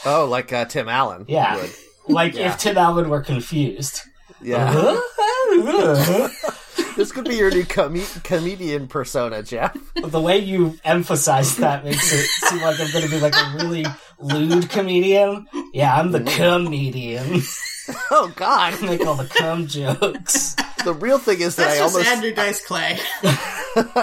Oh, 0.05 0.25
like 0.27 0.53
uh, 0.53 0.65
Tim 0.67 0.89
Allen. 0.89 1.25
yeah. 1.29 1.57
would. 1.57 1.71
Like 2.09 2.35
Yeah. 2.35 2.53
if 2.53 2.59
Tim 2.59 2.79
Allen 2.79 3.09
were 3.11 3.21
confused. 3.21 4.03
Yeah. 4.43 4.73
Uh, 4.75 6.29
this 6.97 7.13
could 7.13 7.25
be 7.25 7.37
your 7.37 7.51
new 7.51 7.65
com- 7.65 8.01
comedian 8.25 8.89
persona, 8.89 9.43
Jeff. 9.43 9.77
the 9.95 10.21
way 10.21 10.39
you 10.39 10.79
emphasize 10.85 11.57
that 11.57 11.85
makes 11.85 12.13
it 12.13 12.27
seem 12.49 12.63
like 12.63 12.81
I'm 12.81 12.91
going 12.93 13.05
to 13.05 13.11
be 13.11 13.21
like 13.21 13.35
a 13.37 13.57
really 13.57 13.87
lewd 14.19 14.69
comedian. 14.71 15.47
Yeah, 15.73 15.95
I'm 15.97 16.13
the 16.13 16.21
comedian. 16.23 17.43
Oh, 18.13 18.33
God. 18.37 18.81
Make 18.83 19.05
all 19.05 19.17
the 19.17 19.25
cum 19.27 19.67
jokes. 19.67 20.55
The 20.85 20.95
real 20.95 21.19
thing 21.19 21.41
is 21.41 21.57
that 21.57 21.65
That's 21.65 21.81
I 21.81 21.83
just 21.83 21.95
almost. 21.97 22.11
Andrew 22.13 22.33
Dice 22.33 22.65
Clay. 22.65 22.97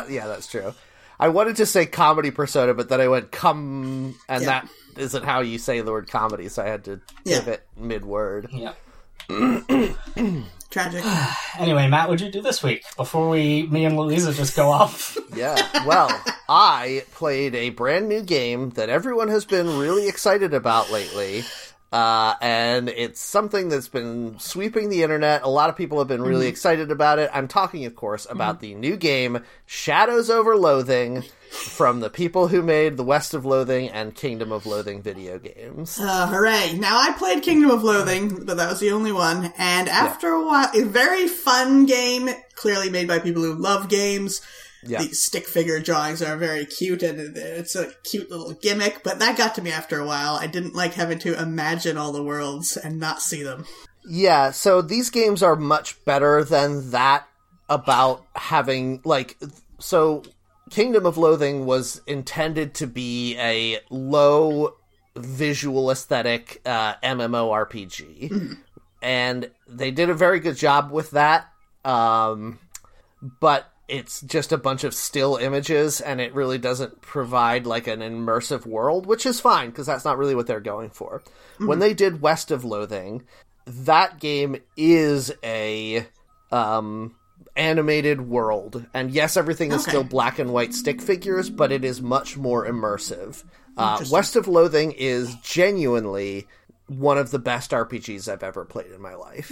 yeah, 0.10 0.28
that's 0.28 0.48
true. 0.48 0.74
I 1.18 1.30
wanted 1.30 1.56
to 1.58 1.66
say 1.66 1.86
comedy 1.86 2.30
persona, 2.30 2.74
but 2.74 2.90
then 2.90 3.00
I 3.00 3.08
went 3.08 3.32
cum, 3.32 4.16
and 4.28 4.44
Yeah. 4.44 4.48
that 4.50 4.70
isn't 4.98 5.24
how 5.24 5.40
you 5.40 5.58
say 5.60 5.80
the 5.80 5.92
word 5.94 6.10
comedy, 6.12 6.50
so 6.50 6.62
I 6.62 6.68
had 6.68 6.84
to 6.86 7.00
Yeah. 7.24 7.40
pivot 7.40 7.68
mid 7.78 8.04
word. 8.04 8.50
Yeah. 8.52 8.74
Tragic. 10.70 11.04
Anyway, 11.60 11.88
Matt, 11.90 12.08
what'd 12.08 12.26
you 12.26 12.32
do 12.32 12.42
this 12.42 12.64
week 12.64 12.84
before 12.96 13.28
we, 13.28 13.64
me 13.64 13.84
and 13.84 13.98
Louisa, 13.98 14.34
just 14.34 14.56
go 14.56 14.70
off? 14.70 15.18
Yeah. 15.36 15.56
Well, 15.86 16.10
I 16.50 17.04
played 17.12 17.54
a 17.54 17.70
brand 17.70 18.10
new 18.10 18.22
game 18.22 18.72
that 18.72 18.90
everyone 18.90 19.28
has 19.28 19.46
been 19.46 19.78
really 19.78 20.08
excited 20.08 20.54
about 20.54 20.90
lately. 20.92 21.44
Uh, 21.92 22.34
and 22.42 22.90
it's 22.90 23.22
something 23.22 23.70
that's 23.70 23.88
been 23.88 24.38
sweeping 24.40 24.90
the 24.90 25.04
internet. 25.04 25.44
A 25.44 25.50
lot 25.50 25.70
of 25.70 25.76
people 25.76 25.98
have 26.00 26.08
been 26.08 26.22
really 26.22 26.48
excited 26.48 26.92
about 26.92 27.20
it. 27.20 27.30
I'm 27.34 27.48
talking, 27.48 27.86
of 27.86 27.96
course, 27.96 28.26
about 28.30 28.60
the 28.60 28.74
new 28.74 28.98
game 28.98 29.40
Shadows 29.66 30.30
Over 30.30 30.58
Loathing 30.58 31.24
from 31.50 32.00
the 32.00 32.10
people 32.10 32.48
who 32.48 32.62
made 32.62 32.98
the 32.98 33.04
West 33.04 33.34
of 33.34 33.46
Loathing 33.46 33.90
and 33.90 34.16
Kingdom 34.16 34.52
of 34.52 34.66
Loathing 34.66 35.02
video 35.02 35.40
games. 35.40 36.00
Uh, 36.00 36.28
hooray. 36.28 36.74
Now, 36.78 37.00
I 37.00 37.14
played 37.14 37.44
Kingdom 37.44 37.72
of 37.72 37.84
Loathing, 37.84 38.46
but 38.46 38.58
that 38.58 38.70
was 38.70 38.80
the 38.80 38.92
only 38.92 39.12
one. 39.12 39.54
And 39.58 39.90
after 39.90 40.30
a 40.30 40.46
while, 40.46 40.70
a 40.74 40.84
very 40.84 41.28
fun 41.28 41.86
game, 41.86 42.30
clearly 42.56 42.90
made 42.90 43.08
by 43.08 43.20
people 43.20 43.42
who 43.42 43.56
love 43.56 43.90
games. 43.90 44.42
Yeah. 44.84 45.04
The 45.04 45.14
stick 45.14 45.46
figure 45.46 45.80
drawings 45.80 46.22
are 46.22 46.38
very 46.38 46.66
cute, 46.66 47.04
and 47.04 47.36
it's 47.36 47.76
a 47.76 47.92
cute 48.04 48.32
little 48.32 48.54
gimmick, 48.54 49.04
but 49.04 49.20
that 49.20 49.38
got 49.38 49.56
to 49.56 49.62
me 49.62 49.72
after 49.72 50.00
a 50.00 50.06
while. 50.06 50.36
I 50.36 50.48
didn't 50.48 50.76
like 50.76 50.94
having 50.94 51.20
to 51.20 51.42
imagine 51.42 51.98
all 51.98 52.14
the 52.14 52.24
worlds 52.24 52.78
and 52.78 53.00
not 53.00 53.22
see 53.22 53.44
them. 53.44 53.66
Yeah, 54.06 54.52
so 54.52 54.82
these 54.82 55.10
games 55.10 55.44
are 55.44 55.58
much 55.58 56.04
better 56.06 56.46
than 56.46 56.92
that 56.92 57.28
about 57.68 58.26
having 58.36 59.02
like 59.04 59.38
so 59.80 60.24
Kingdom 60.70 61.06
of 61.06 61.18
Loathing 61.18 61.66
was 61.66 62.02
intended 62.08 62.74
to 62.76 62.88
be 62.88 63.38
a 63.38 63.80
low 63.90 64.76
visual 65.16 65.92
aesthetic 65.92 66.62
uh, 66.66 66.96
MMORPG, 67.04 68.58
and 69.02 69.52
they 69.68 69.92
did 69.92 70.10
a 70.10 70.14
very 70.14 70.40
good 70.40 70.56
job 70.56 70.92
with 70.92 71.12
that. 71.12 71.48
Um, 71.84 72.60
but 73.22 73.72
it's 73.88 74.22
just 74.22 74.52
a 74.52 74.58
bunch 74.58 74.84
of 74.84 74.94
still 74.94 75.36
images, 75.36 76.00
and 76.00 76.22
it 76.22 76.34
really 76.34 76.58
doesn't 76.58 77.02
provide 77.02 77.66
like 77.66 77.88
an 77.88 78.00
immersive 78.02 78.66
world, 78.66 79.06
which 79.06 79.26
is 79.26 79.40
fine 79.40 79.70
because 79.70 79.88
that's 79.88 80.06
not 80.06 80.18
really 80.18 80.36
what 80.36 80.48
they're 80.48 80.60
going 80.60 80.90
for. 80.92 81.24
When 81.58 81.80
they 81.80 81.94
did 81.94 82.22
West 82.22 82.52
of 82.52 82.64
Loathing, 82.64 83.24
that 83.66 84.20
game 84.20 84.58
is 84.78 85.32
a 85.44 86.08
um 86.52 87.16
animated 87.56 88.22
world 88.22 88.86
and 88.94 89.12
yes 89.12 89.36
everything 89.38 89.72
is 89.72 89.82
Okay. 89.82 89.92
still 89.92 90.04
black 90.04 90.40
and 90.40 90.54
white 90.54 90.74
stick 90.74 91.02
figures 91.02 91.50
but 91.50 91.72
it 91.72 91.84
is 91.84 92.02
much 92.02 92.38
more 92.38 92.66
immersive 92.66 93.44
uh, 93.78 94.04
west 94.12 94.36
of 94.36 94.48
loathing 94.48 94.92
is 94.94 95.36
genuinely 95.44 96.48
one 96.88 97.18
of 97.18 97.32
the 97.32 97.40
best 97.40 97.72
rpgs 97.72 98.32
i've 98.32 98.44
ever 98.44 98.66
played 98.66 98.92
in 98.92 99.02
my 99.02 99.16
life 99.16 99.52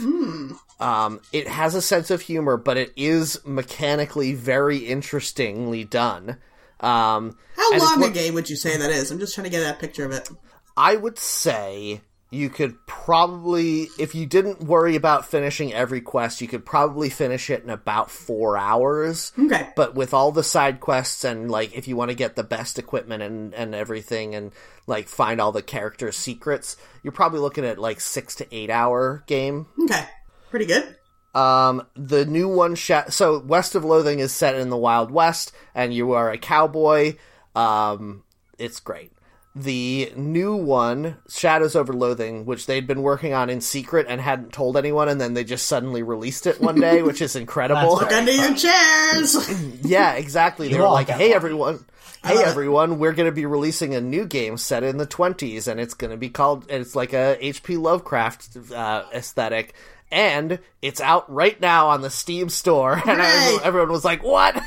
um, 0.80 1.20
it 1.32 1.48
has 1.48 1.76
a 1.76 1.82
sense 1.82 2.10
of 2.12 2.22
humor 2.22 2.58
but 2.58 2.78
it 2.78 2.92
is 2.96 3.40
mechanically 3.46 4.34
very 4.34 4.78
interestingly 4.78 5.84
done 5.84 6.38
um, 6.80 7.36
How 7.56 7.78
long 7.78 8.04
a 8.04 8.10
game 8.12 8.36
would 8.36 8.52
you 8.52 8.56
say 8.56 8.78
that 8.78 8.92
is? 8.92 9.10
I'm 9.10 9.18
just 9.18 9.34
trying 9.34 9.46
to 9.46 9.50
get 9.50 9.62
that 9.62 9.80
picture 9.80 10.06
of 10.06 10.12
it. 10.12 10.30
I 10.78 10.96
would 10.96 11.18
say 11.18 12.02
you 12.30 12.50
could 12.50 12.86
probably, 12.86 13.88
if 13.98 14.14
you 14.14 14.26
didn't 14.26 14.62
worry 14.62 14.96
about 14.96 15.26
finishing 15.28 15.74
every 15.74 16.02
quest, 16.02 16.42
you 16.42 16.48
could 16.48 16.66
probably 16.66 17.10
finish 17.10 17.50
it 17.50 17.64
in 17.64 17.70
about 17.70 18.12
four 18.12 18.58
hours. 18.58 19.32
Okay. 19.40 19.70
But 19.76 19.96
with 19.96 20.14
all 20.14 20.32
the 20.32 20.44
side 20.44 20.82
quests 20.82 21.24
and 21.24 21.50
like 21.50 21.74
if 21.74 21.88
you 21.88 21.96
want 21.96 22.10
to 22.10 22.16
get 22.16 22.36
the 22.36 22.44
best 22.44 22.80
equipment 22.80 23.24
and, 23.24 23.54
and 23.54 23.74
everything 23.74 24.36
and 24.36 24.52
like 24.88 25.08
find 25.08 25.40
all 25.40 25.54
the 25.54 25.62
character 25.62 26.12
secrets, 26.12 26.76
you're 27.02 27.14
probably 27.14 27.40
looking 27.40 27.66
at 27.66 27.80
like 27.80 28.02
six 28.02 28.36
to 28.36 28.56
eight 28.56 28.70
hour 28.70 29.24
game. 29.28 29.68
Okay. 29.84 30.04
Pretty 30.50 30.66
good. 30.66 30.96
Um, 31.34 31.84
the 31.96 32.26
new 32.26 32.48
one, 32.48 32.76
Sha- 32.76 33.10
so 33.10 33.40
West 33.40 33.76
of 33.76 33.86
Loathing 33.86 34.20
is 34.20 34.32
set 34.32 34.56
in 34.56 34.70
the 34.70 34.78
Wild 34.78 35.12
West, 35.12 35.52
and 35.76 35.94
you 35.94 36.14
are 36.14 36.32
a 36.32 36.38
cowboy. 36.38 37.16
Um, 37.56 38.24
it's 38.58 38.80
great. 38.80 39.12
The 39.60 40.14
new 40.16 40.56
one, 40.56 41.18
Shadows 41.28 41.76
Over 41.76 41.92
Loathing, 41.92 42.46
which 42.46 42.68
they'd 42.68 42.86
been 42.86 43.02
working 43.02 43.34
on 43.34 43.50
in 43.50 43.60
secret 43.60 44.06
and 44.08 44.22
hadn't 44.22 44.54
told 44.54 44.78
anyone, 44.78 45.10
and 45.10 45.20
then 45.20 45.34
they 45.34 45.44
just 45.44 45.66
suddenly 45.66 46.04
released 46.04 46.46
it 46.46 46.62
one 46.62 46.80
day, 46.80 47.02
which 47.02 47.24
is 47.24 47.36
incredible. 47.36 47.96
Look 47.96 48.12
under 48.12 48.32
your 48.32 48.54
chairs. 48.54 49.84
yeah, 49.84 50.14
exactly. 50.14 50.68
They 50.68 50.80
were 50.80 50.88
like, 50.88 51.10
"Hey, 51.10 51.30
one." 51.30 51.36
everyone." 51.36 51.86
Hey 52.24 52.44
everyone, 52.44 53.00
we're 53.00 53.14
going 53.14 53.30
to 53.30 53.36
be 53.36 53.46
releasing 53.46 53.96
a 53.96 54.02
new 54.02 54.26
game 54.26 54.58
set 54.58 54.84
in 54.84 54.98
the 54.98 55.08
20s 55.08 55.68
and 55.68 55.80
it's 55.80 55.94
going 55.94 56.10
to 56.12 56.18
be 56.18 56.30
called 56.30 56.66
it's 56.68 56.96
like 56.96 57.14
a 57.14 57.38
HP 57.40 57.80
Lovecraft 57.80 58.58
uh, 58.74 59.06
aesthetic 59.14 59.76
and 60.12 60.60
it's 60.82 61.00
out 61.00 61.32
right 61.32 61.60
now 61.62 61.88
on 61.90 62.02
the 62.02 62.10
Steam 62.10 62.50
store 62.50 63.02
and 63.08 63.22
everyone 63.62 63.92
was 63.92 64.04
like, 64.04 64.24
"What?" 64.24 64.56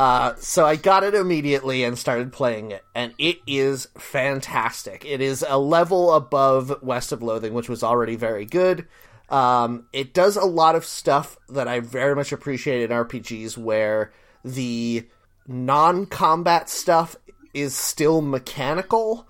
uh, 0.00 0.34
so 0.36 0.64
I 0.64 0.76
got 0.76 1.04
it 1.04 1.14
immediately 1.14 1.84
and 1.84 1.98
started 1.98 2.32
playing 2.32 2.70
it 2.70 2.82
and 2.94 3.12
it 3.18 3.36
is 3.46 3.86
fantastic. 3.98 5.04
It 5.04 5.20
is 5.20 5.44
a 5.46 5.58
level 5.58 6.14
above 6.14 6.82
West 6.82 7.12
of 7.12 7.22
Loathing 7.22 7.52
which 7.52 7.68
was 7.68 7.82
already 7.82 8.16
very 8.16 8.46
good. 8.46 8.88
Um, 9.28 9.88
it 9.92 10.14
does 10.14 10.36
a 10.36 10.46
lot 10.46 10.74
of 10.74 10.86
stuff 10.86 11.36
that 11.50 11.68
I 11.68 11.80
very 11.80 12.16
much 12.16 12.32
appreciate 12.32 12.82
in 12.82 12.96
RPGs 12.96 13.58
where 13.58 14.10
the 14.42 15.06
non-combat 15.46 16.70
stuff 16.70 17.14
is 17.52 17.76
still 17.76 18.22
mechanical. 18.22 19.28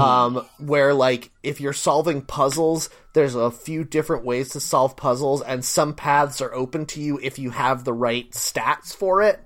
Um, 0.00 0.44
where 0.58 0.92
like 0.92 1.30
if 1.44 1.60
you're 1.60 1.72
solving 1.72 2.22
puzzles, 2.22 2.90
there's 3.12 3.36
a 3.36 3.52
few 3.52 3.84
different 3.84 4.24
ways 4.24 4.48
to 4.48 4.58
solve 4.58 4.96
puzzles, 4.96 5.40
and 5.40 5.64
some 5.64 5.94
paths 5.94 6.40
are 6.40 6.52
open 6.52 6.86
to 6.86 7.00
you 7.00 7.20
if 7.22 7.38
you 7.38 7.50
have 7.50 7.84
the 7.84 7.92
right 7.92 8.28
stats 8.32 8.92
for 8.92 9.22
it. 9.22 9.40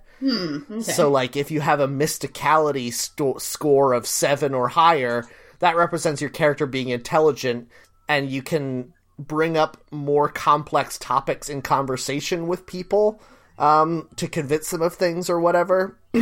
So, 0.83 1.11
like, 1.11 1.37
if 1.37 1.51
you 1.51 1.61
have 1.61 1.81
a 1.81 1.89
mysticality 1.89 2.93
sto- 2.93 3.39
score 3.39 3.93
of 3.93 4.07
seven 4.07 4.55
or 4.55 4.69
higher, 4.69 5.25
that 5.59 5.77
represents 5.77 6.21
your 6.21 6.31
character 6.31 6.67
being 6.67 6.89
intelligent, 6.89 7.69
and 8.09 8.31
you 8.31 8.43
can 8.43 8.93
bring 9.19 9.57
up 9.57 9.77
more 9.91 10.29
complex 10.29 10.99
topics 10.99 11.49
in 11.49 11.63
conversation 11.63 12.47
with 12.47 12.67
people 12.67 13.21
um, 13.59 14.09
to 14.17 14.27
convince 14.29 14.71
them 14.71 14.83
of 14.83 14.95
things 14.95 15.31
or 15.31 15.41
whatever. 15.41 15.99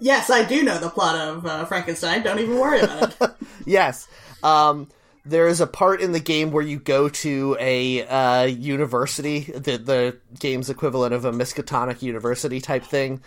yes, 0.00 0.30
I 0.30 0.44
do 0.44 0.62
know 0.62 0.78
the 0.78 0.90
plot 0.90 1.16
of 1.16 1.46
uh, 1.46 1.64
Frankenstein. 1.64 2.22
Don't 2.22 2.38
even 2.38 2.58
worry 2.58 2.80
about 2.80 3.16
it. 3.20 3.30
yes. 3.66 4.08
Um, 4.42 4.88
there 5.24 5.46
is 5.48 5.60
a 5.60 5.66
part 5.66 6.00
in 6.00 6.12
the 6.12 6.20
game 6.20 6.50
where 6.50 6.64
you 6.64 6.78
go 6.78 7.08
to 7.08 7.56
a 7.60 8.06
uh, 8.06 8.44
university, 8.44 9.40
the 9.40 9.76
the 9.76 10.16
game's 10.38 10.70
equivalent 10.70 11.12
of 11.12 11.24
a 11.24 11.32
Miskatonic 11.32 12.02
University 12.02 12.60
type 12.60 12.84
thing, 12.84 13.20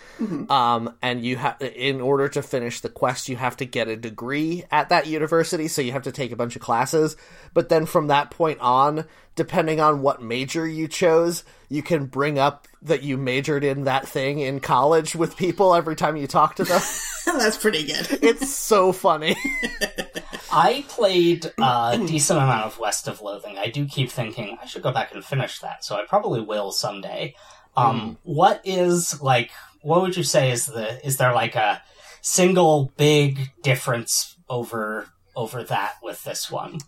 um, 0.50 0.94
and 1.02 1.24
you 1.24 1.36
have 1.38 1.62
in 1.62 2.02
order 2.02 2.28
to 2.30 2.42
finish 2.42 2.80
the 2.80 2.90
quest, 2.90 3.30
you 3.30 3.36
have 3.36 3.58
to 3.58 3.66
get 3.66 3.88
a 3.88 3.96
degree 3.96 4.64
at 4.72 4.90
that 4.90 5.08
university. 5.08 5.68
So 5.68 5.82
you 5.82 5.92
have 5.92 6.04
to 6.04 6.12
take 6.12 6.32
a 6.32 6.36
bunch 6.36 6.56
of 6.56 6.62
classes, 6.62 7.16
but 7.54 7.70
then 7.70 7.86
from 7.86 8.08
that 8.08 8.32
point 8.32 8.60
on, 8.60 9.06
depending 9.36 9.80
on 9.80 10.02
what 10.02 10.22
major 10.22 10.68
you 10.68 10.88
chose, 10.88 11.44
you 11.70 11.84
can 11.84 12.06
bring 12.06 12.40
up 12.40 12.68
that 12.82 13.04
you 13.04 13.18
majored 13.18 13.64
in 13.64 13.84
that 13.86 14.08
thing 14.08 14.40
in 14.40 14.60
college 14.60 15.16
with 15.16 15.38
people 15.38 15.74
every 15.74 15.96
time 15.96 16.18
you 16.18 16.28
talk 16.28 16.56
to 16.56 16.64
them. 16.64 16.82
That's 17.26 17.58
pretty 17.58 17.86
good. 17.86 18.08
it's 18.24 18.54
so 18.54 18.92
funny. 18.92 19.36
I 20.56 20.86
played 20.88 21.52
a 21.58 21.98
decent 22.06 22.40
amount 22.40 22.66
of 22.66 22.78
West 22.80 23.08
of 23.08 23.22
Loathing. 23.22 23.58
I 23.58 23.68
do 23.70 23.86
keep 23.86 24.10
thinking 24.12 24.58
I 24.62 24.66
should 24.68 24.84
go 24.84 24.92
back 24.92 25.14
and 25.14 25.24
finish 25.26 25.60
that, 25.60 25.84
so 25.84 25.96
I 25.96 26.06
probably 26.06 26.42
will 26.42 26.72
someday. 26.72 27.36
Um, 27.76 28.18
what 28.24 28.62
is 28.64 29.22
like? 29.22 29.50
What 29.82 30.02
would 30.02 30.16
you 30.16 30.24
say 30.24 30.52
is 30.52 30.68
the? 30.68 31.06
Is 31.06 31.18
there 31.18 31.34
like 31.34 31.56
a 31.56 31.82
single 32.22 32.92
big 32.98 33.52
difference 33.64 34.38
over 34.48 35.08
over 35.36 35.64
that 35.64 35.96
with 36.04 36.24
this 36.24 36.52
one? 36.52 36.80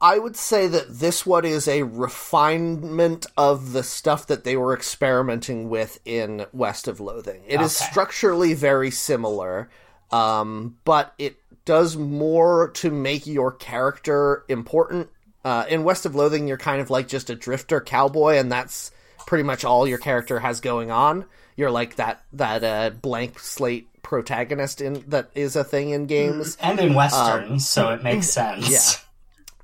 I 0.00 0.18
would 0.18 0.36
say 0.36 0.66
that 0.68 0.98
this 0.98 1.24
one 1.24 1.46
is 1.46 1.66
a 1.66 1.84
refinement 1.84 3.24
of 3.38 3.72
the 3.72 3.82
stuff 3.82 4.26
that 4.26 4.44
they 4.44 4.54
were 4.56 4.74
experimenting 4.74 5.70
with 5.70 5.98
in 6.04 6.44
West 6.52 6.88
of 6.88 7.00
Loathing. 7.00 7.42
It 7.46 7.62
is 7.62 7.80
Okay. 7.80 7.90
structurally 7.90 8.52
very 8.52 8.90
similar, 8.90 9.70
um, 10.10 10.76
but 10.84 11.14
it 11.16 11.36
does 11.64 11.96
more 11.96 12.70
to 12.74 12.90
make 12.90 13.26
your 13.26 13.52
character 13.52 14.44
important. 14.48 15.08
Uh, 15.44 15.64
in 15.68 15.84
West 15.84 16.06
of 16.06 16.14
Loathing, 16.14 16.48
you're 16.48 16.56
kind 16.56 16.80
of 16.80 16.90
like 16.90 17.08
just 17.08 17.30
a 17.30 17.34
drifter 17.34 17.80
cowboy, 17.80 18.36
and 18.36 18.50
that's 18.50 18.90
pretty 19.26 19.44
much 19.44 19.64
all 19.64 19.86
your 19.86 19.98
character 19.98 20.40
has 20.40 20.60
going 20.60 20.90
on. 20.90 21.24
You're 21.56 21.70
like 21.70 21.96
that 21.96 22.22
that 22.32 22.64
uh, 22.64 22.90
blank 22.90 23.38
slate 23.38 23.88
protagonist 24.02 24.80
in 24.80 25.04
that 25.08 25.30
is 25.34 25.56
a 25.56 25.64
thing 25.64 25.90
in 25.90 26.06
games. 26.06 26.56
And 26.60 26.78
in 26.80 26.94
westerns, 26.94 27.68
so 27.68 27.90
it 27.90 28.02
makes 28.02 28.28
sense. 28.30 28.70
yeah. 28.70 29.00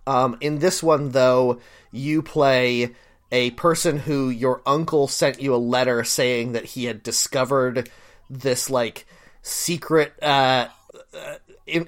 Um, 0.07 0.39
in 0.41 0.59
this 0.59 0.83
one, 0.83 1.11
though, 1.11 1.61
you 1.93 2.23
play 2.23 2.95
a 3.33 3.51
person 3.53 3.99
who 3.99 4.29
your 4.29 4.61
uncle 4.67 5.07
sent 5.09 5.41
you 5.41 5.55
a 5.55 5.57
letter 5.57 6.03
saying 6.05 6.53
that 6.53 6.65
he 6.65 6.87
had 6.87 7.03
discovered 7.03 7.89
this 8.29 8.69
like 8.71 9.07
secret 9.43 10.13
uh, 10.23 10.69
uh, 11.15 11.35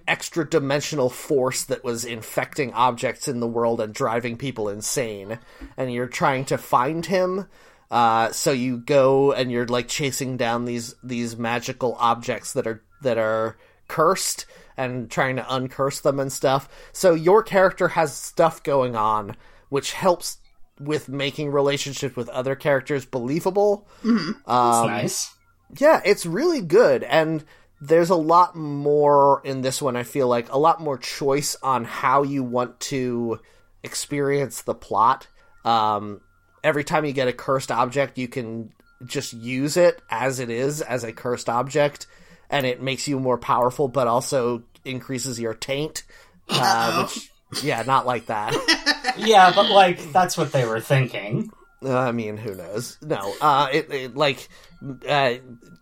extra 0.06 0.48
dimensional 0.48 1.10
force 1.10 1.64
that 1.64 1.84
was 1.84 2.04
infecting 2.04 2.72
objects 2.72 3.28
in 3.28 3.40
the 3.40 3.46
world 3.46 3.80
and 3.80 3.92
driving 3.94 4.36
people 4.36 4.68
insane, 4.68 5.38
and 5.76 5.92
you're 5.92 6.06
trying 6.06 6.44
to 6.46 6.58
find 6.58 7.06
him. 7.06 7.46
Uh, 7.90 8.32
so 8.32 8.52
you 8.52 8.78
go 8.78 9.32
and 9.32 9.52
you're 9.52 9.66
like 9.66 9.88
chasing 9.88 10.36
down 10.36 10.64
these 10.64 10.94
these 11.02 11.36
magical 11.36 11.94
objects 11.98 12.52
that 12.54 12.66
are 12.66 12.82
that 13.02 13.18
are 13.18 13.58
cursed 13.88 14.46
and 14.76 15.10
trying 15.10 15.36
to 15.36 15.42
uncurse 15.42 16.00
them 16.00 16.18
and 16.18 16.32
stuff. 16.32 16.68
So 16.92 17.14
your 17.14 17.42
character 17.42 17.88
has 17.88 18.14
stuff 18.14 18.62
going 18.62 18.96
on, 18.96 19.36
which 19.68 19.92
helps 19.92 20.38
with 20.80 21.08
making 21.08 21.50
relationships 21.50 22.16
with 22.16 22.28
other 22.30 22.54
characters 22.54 23.04
believable. 23.04 23.86
It's 24.80 24.86
nice. 24.86 25.34
Yeah, 25.78 26.00
it's 26.04 26.26
really 26.26 26.60
good, 26.60 27.02
and 27.02 27.44
there's 27.82 28.10
a 28.10 28.16
lot 28.16 28.54
more 28.54 29.42
in 29.44 29.60
this 29.60 29.82
one. 29.82 29.96
I 29.96 30.04
feel 30.04 30.28
like 30.28 30.52
a 30.52 30.58
lot 30.58 30.80
more 30.80 30.96
choice 30.96 31.56
on 31.64 31.84
how 31.84 32.22
you 32.22 32.44
want 32.44 32.78
to 32.80 33.40
experience 33.82 34.62
the 34.62 34.74
plot. 34.74 35.26
Um, 35.64 36.20
every 36.62 36.84
time 36.84 37.04
you 37.04 37.12
get 37.12 37.26
a 37.26 37.32
cursed 37.32 37.72
object, 37.72 38.18
you 38.18 38.28
can 38.28 38.72
just 39.04 39.32
use 39.32 39.76
it 39.76 40.00
as 40.08 40.38
it 40.38 40.48
is 40.48 40.80
as 40.80 41.02
a 41.02 41.12
cursed 41.12 41.48
object, 41.48 42.06
and 42.48 42.64
it 42.64 42.80
makes 42.80 43.08
you 43.08 43.18
more 43.18 43.36
powerful, 43.36 43.88
but 43.88 44.06
also 44.06 44.62
increases 44.84 45.40
your 45.40 45.54
taint, 45.54 46.04
uh, 46.50 47.02
which 47.02 47.32
Yeah, 47.64 47.82
not 47.82 48.06
like 48.06 48.26
that. 48.26 48.54
yeah, 49.18 49.52
but 49.52 49.68
like 49.70 50.12
that's 50.12 50.38
what 50.38 50.52
they 50.52 50.64
were 50.64 50.80
thinking. 50.80 51.50
Uh, 51.84 51.98
I 51.98 52.12
mean, 52.12 52.36
who 52.36 52.54
knows? 52.54 52.98
No, 53.02 53.34
uh, 53.40 53.68
it, 53.72 53.90
it 53.90 54.16
like 54.16 54.48
uh, 55.08 55.34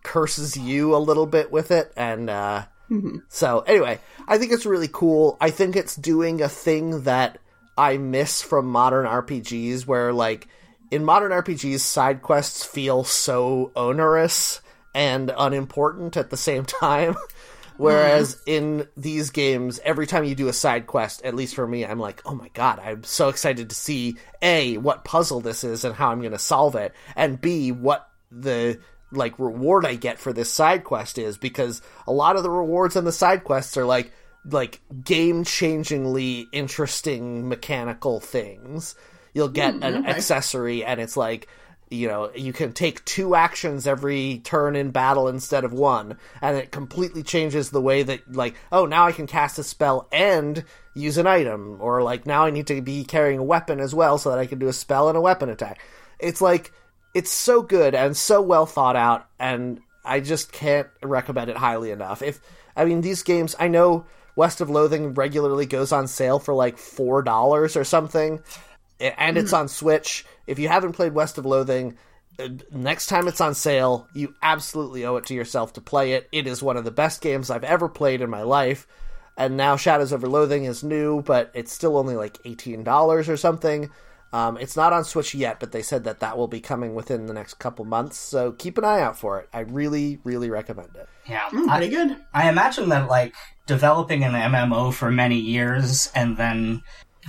curses 0.03 0.57
you 0.57 0.95
a 0.95 0.97
little 0.97 1.25
bit 1.25 1.51
with 1.51 1.71
it, 1.71 1.91
and 1.95 2.29
uh, 2.29 2.65
so 3.29 3.59
anyway, 3.61 3.99
I 4.27 4.37
think 4.37 4.51
it's 4.51 4.65
really 4.65 4.89
cool. 4.91 5.37
I 5.39 5.49
think 5.49 5.75
it's 5.75 5.95
doing 5.95 6.41
a 6.41 6.49
thing 6.49 7.03
that 7.03 7.39
I 7.77 7.97
miss 7.97 8.41
from 8.41 8.67
modern 8.67 9.05
RPGs, 9.05 9.85
where 9.87 10.11
like 10.11 10.47
in 10.91 11.05
modern 11.05 11.31
RPGs, 11.31 11.79
side 11.79 12.21
quests 12.21 12.65
feel 12.65 13.03
so 13.03 13.71
onerous 13.75 14.61
and 14.93 15.31
unimportant 15.37 16.17
at 16.17 16.29
the 16.29 16.37
same 16.37 16.65
time. 16.81 17.15
Whereas 17.81 18.37
in 18.45 18.87
these 18.95 19.31
games, 19.31 19.79
every 19.83 20.05
time 20.05 20.23
you 20.23 20.35
do 20.35 20.47
a 20.47 20.53
side 20.53 20.85
quest, 20.85 21.23
at 21.23 21.33
least 21.33 21.55
for 21.55 21.65
me, 21.65 21.85
I'm 21.85 21.99
like, 21.99 22.21
oh 22.25 22.35
my 22.35 22.49
god, 22.49 22.79
I'm 22.79 23.03
so 23.03 23.29
excited 23.29 23.69
to 23.69 23.75
see 23.75 24.17
A, 24.41 24.77
what 24.77 25.03
puzzle 25.03 25.41
this 25.41 25.63
is 25.63 25.83
and 25.83 25.95
how 25.95 26.11
I'm 26.11 26.19
going 26.19 26.31
to 26.31 26.39
solve 26.39 26.75
it, 26.75 26.93
and 27.15 27.41
B, 27.41 27.71
what 27.71 28.07
the 28.31 28.79
like 29.11 29.37
reward 29.39 29.85
I 29.85 29.95
get 29.95 30.19
for 30.19 30.31
this 30.31 30.51
side 30.51 30.83
quest 30.83 31.17
is 31.17 31.37
because 31.37 31.81
a 32.07 32.11
lot 32.11 32.35
of 32.35 32.43
the 32.43 32.49
rewards 32.49 32.95
on 32.95 33.03
the 33.03 33.11
side 33.11 33.43
quests 33.43 33.75
are 33.77 33.85
like 33.85 34.11
like 34.45 34.79
game 35.03 35.43
changingly 35.43 36.47
interesting 36.51 37.49
mechanical 37.49 38.19
things. 38.19 38.95
You'll 39.33 39.49
get 39.49 39.75
an 39.75 39.81
hmm, 39.81 39.99
okay. 39.99 40.09
accessory 40.09 40.83
and 40.83 40.99
it's 40.99 41.17
like 41.17 41.47
you 41.91 42.07
know, 42.07 42.31
you 42.33 42.53
can 42.53 42.71
take 42.71 43.03
two 43.03 43.35
actions 43.35 43.85
every 43.85 44.39
turn 44.45 44.77
in 44.77 44.91
battle 44.91 45.27
instead 45.27 45.65
of 45.65 45.73
one, 45.73 46.17
and 46.41 46.55
it 46.55 46.71
completely 46.71 47.21
changes 47.21 47.69
the 47.69 47.81
way 47.81 48.01
that, 48.01 48.31
like, 48.33 48.55
oh, 48.71 48.85
now 48.85 49.05
I 49.07 49.11
can 49.11 49.27
cast 49.27 49.59
a 49.59 49.63
spell 49.63 50.07
and 50.09 50.63
use 50.95 51.17
an 51.17 51.27
item, 51.27 51.77
or 51.81 52.01
like, 52.01 52.25
now 52.25 52.45
I 52.45 52.49
need 52.49 52.67
to 52.67 52.81
be 52.81 53.03
carrying 53.03 53.39
a 53.39 53.43
weapon 53.43 53.81
as 53.81 53.93
well 53.93 54.17
so 54.17 54.29
that 54.29 54.39
I 54.39 54.45
can 54.45 54.57
do 54.57 54.69
a 54.69 54.73
spell 54.73 55.09
and 55.09 55.17
a 55.17 55.21
weapon 55.21 55.49
attack. 55.49 55.81
It's 56.17 56.41
like, 56.41 56.71
it's 57.13 57.31
so 57.31 57.61
good 57.61 57.93
and 57.93 58.15
so 58.15 58.41
well 58.41 58.65
thought 58.65 58.95
out, 58.95 59.27
and 59.37 59.81
I 60.05 60.21
just 60.21 60.53
can't 60.53 60.87
recommend 61.03 61.49
it 61.49 61.57
highly 61.57 61.91
enough. 61.91 62.21
If, 62.21 62.39
I 62.73 62.85
mean, 62.85 63.01
these 63.01 63.21
games, 63.21 63.53
I 63.59 63.67
know 63.67 64.05
West 64.37 64.61
of 64.61 64.69
Loathing 64.69 65.13
regularly 65.13 65.65
goes 65.65 65.91
on 65.91 66.07
sale 66.07 66.39
for 66.39 66.53
like 66.53 66.77
$4 66.77 67.75
or 67.75 67.83
something 67.83 68.39
and 69.01 69.37
it's 69.37 69.51
hmm. 69.51 69.57
on 69.57 69.67
Switch. 69.67 70.25
If 70.51 70.59
you 70.59 70.67
haven't 70.67 70.91
played 70.91 71.13
West 71.13 71.37
of 71.37 71.45
Loathing, 71.45 71.97
uh, 72.37 72.49
next 72.71 73.07
time 73.07 73.29
it's 73.29 73.39
on 73.39 73.55
sale, 73.55 74.09
you 74.13 74.35
absolutely 74.41 75.05
owe 75.05 75.15
it 75.15 75.25
to 75.27 75.33
yourself 75.33 75.71
to 75.73 75.81
play 75.81 76.11
it. 76.11 76.27
It 76.33 76.45
is 76.45 76.61
one 76.61 76.75
of 76.75 76.83
the 76.83 76.91
best 76.91 77.21
games 77.21 77.49
I've 77.49 77.63
ever 77.63 77.87
played 77.87 78.19
in 78.19 78.29
my 78.29 78.41
life. 78.41 78.85
And 79.37 79.55
now 79.55 79.77
Shadows 79.77 80.11
Over 80.11 80.27
Loathing 80.27 80.65
is 80.65 80.83
new, 80.83 81.21
but 81.21 81.51
it's 81.53 81.71
still 81.71 81.95
only 81.95 82.17
like 82.17 82.33
$18 82.43 83.29
or 83.29 83.37
something. 83.37 83.89
Um, 84.33 84.57
it's 84.57 84.75
not 84.75 84.91
on 84.91 85.05
Switch 85.05 85.33
yet, 85.33 85.61
but 85.61 85.71
they 85.71 85.81
said 85.81 86.03
that 86.03 86.19
that 86.19 86.37
will 86.37 86.49
be 86.49 86.59
coming 86.59 86.95
within 86.95 87.27
the 87.27 87.33
next 87.33 87.53
couple 87.53 87.85
months. 87.85 88.17
So 88.17 88.51
keep 88.51 88.77
an 88.77 88.83
eye 88.83 88.99
out 88.99 89.17
for 89.17 89.39
it. 89.39 89.47
I 89.53 89.61
really, 89.61 90.19
really 90.25 90.49
recommend 90.49 90.95
it. 90.95 91.07
Yeah, 91.29 91.47
Mm, 91.51 91.69
I, 91.69 91.77
pretty 91.77 91.95
good. 91.95 92.17
I 92.33 92.49
imagine 92.49 92.89
that 92.89 93.07
like 93.07 93.33
developing 93.67 94.25
an 94.25 94.33
MMO 94.33 94.93
for 94.93 95.09
many 95.11 95.39
years 95.39 96.11
and 96.13 96.35
then 96.35 96.81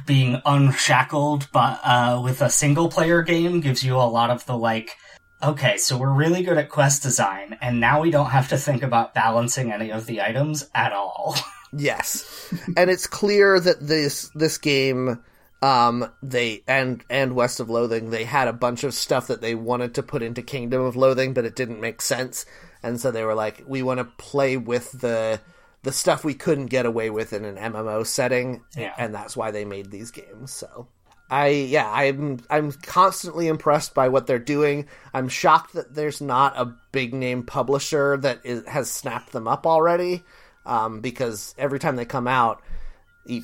being 0.06 0.40
unshackled 0.44 1.48
but 1.52 1.80
uh, 1.84 2.20
with 2.22 2.40
a 2.40 2.50
single 2.50 2.88
player 2.88 3.22
game 3.22 3.60
gives 3.60 3.82
you 3.82 3.96
a 3.96 3.98
lot 3.98 4.30
of 4.30 4.44
the 4.46 4.56
like 4.56 4.96
okay 5.42 5.76
so 5.76 5.96
we're 5.96 6.12
really 6.12 6.42
good 6.42 6.58
at 6.58 6.68
quest 6.68 7.02
design 7.02 7.56
and 7.60 7.80
now 7.80 8.00
we 8.00 8.10
don't 8.10 8.30
have 8.30 8.48
to 8.48 8.56
think 8.56 8.82
about 8.82 9.14
balancing 9.14 9.72
any 9.72 9.90
of 9.90 10.06
the 10.06 10.20
items 10.20 10.68
at 10.74 10.92
all. 10.92 11.36
Yes, 11.74 12.52
and 12.76 12.90
it's 12.90 13.06
clear 13.06 13.58
that 13.58 13.80
this 13.80 14.30
this 14.34 14.58
game, 14.58 15.22
um, 15.62 16.12
they 16.22 16.62
and 16.68 17.02
and 17.08 17.34
West 17.34 17.60
of 17.60 17.70
Loathing, 17.70 18.10
they 18.10 18.24
had 18.24 18.46
a 18.46 18.52
bunch 18.52 18.84
of 18.84 18.92
stuff 18.92 19.28
that 19.28 19.40
they 19.40 19.54
wanted 19.54 19.94
to 19.94 20.02
put 20.02 20.22
into 20.22 20.42
Kingdom 20.42 20.82
of 20.82 20.96
Loathing, 20.96 21.32
but 21.32 21.46
it 21.46 21.56
didn't 21.56 21.80
make 21.80 22.02
sense, 22.02 22.44
and 22.82 23.00
so 23.00 23.10
they 23.10 23.24
were 23.24 23.34
like, 23.34 23.64
we 23.66 23.82
want 23.82 23.98
to 23.98 24.04
play 24.04 24.58
with 24.58 24.92
the 24.92 25.40
the 25.82 25.92
stuff 25.92 26.24
we 26.24 26.34
couldn't 26.34 26.66
get 26.66 26.86
away 26.86 27.10
with 27.10 27.32
in 27.32 27.44
an 27.44 27.56
MMO 27.56 28.06
setting, 28.06 28.62
Yeah. 28.76 28.94
and 28.98 29.14
that's 29.14 29.36
why 29.36 29.50
they 29.50 29.64
made 29.64 29.90
these 29.90 30.10
games. 30.10 30.52
So. 30.52 30.88
I 31.30 31.46
yeah 31.48 31.90
I'm 31.90 32.40
I'm 32.50 32.72
constantly 32.72 33.48
impressed 33.48 33.94
by 33.94 34.08
what 34.08 34.26
they're 34.26 34.38
doing. 34.38 34.86
I'm 35.14 35.28
shocked 35.28 35.72
that 35.72 35.94
there's 35.94 36.20
not 36.20 36.58
a 36.58 36.74
big 36.92 37.14
name 37.14 37.44
publisher 37.44 38.18
that 38.18 38.40
is, 38.44 38.66
has 38.66 38.90
snapped 38.90 39.32
them 39.32 39.48
up 39.48 39.66
already, 39.66 40.22
um, 40.66 41.00
because 41.00 41.54
every 41.56 41.78
time 41.78 41.96
they 41.96 42.04
come 42.04 42.28
out, 42.28 42.60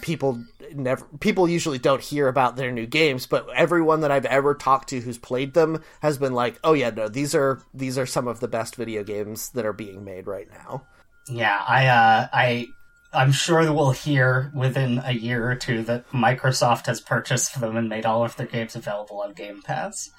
people 0.03 0.45
never 0.75 1.07
people 1.21 1.49
usually 1.49 1.79
don't 1.79 2.03
hear 2.03 2.29
about 2.29 2.57
their 2.57 2.71
new 2.73 2.85
games. 2.87 3.27
But 3.27 3.49
everyone 3.55 4.01
that 4.03 4.11
I've 4.11 4.27
ever 4.27 4.55
talked 4.55 4.91
to 4.91 5.01
who's 5.01 5.17
played 5.19 5.55
them 5.55 5.83
has 6.03 6.19
been 6.19 6.35
like, 6.35 6.59
oh 6.65 6.75
yeah, 6.75 6.91
no, 6.91 7.09
these 7.09 7.35
are 7.35 7.63
these 7.73 7.97
are 7.97 8.05
some 8.07 8.29
of 8.29 8.41
the 8.41 8.49
best 8.49 8.77
video 8.77 9.03
games 9.03 9.49
that 9.51 9.65
are 9.65 9.73
being 9.73 10.05
made 10.05 10.27
right 10.27 10.49
now. 10.51 10.87
Yeah 11.31 11.63
i 11.67 11.87
uh 11.87 12.29
i 12.33 12.69
i'm 13.13 13.33
sure 13.33 13.65
that 13.65 13.73
we'll 13.73 13.91
hear 13.91 14.51
within 14.55 15.01
a 15.05 15.13
year 15.13 15.51
or 15.51 15.55
two 15.55 15.83
that 15.83 16.09
microsoft 16.11 16.87
has 16.87 17.01
purchased 17.01 17.61
them 17.61 17.77
and 17.77 17.89
made 17.89 18.07
all 18.07 18.25
of 18.25 18.37
their 18.37 18.47
games 18.47 18.77
available 18.77 19.21
on 19.21 19.33
game 19.33 19.63
pass 19.63 20.11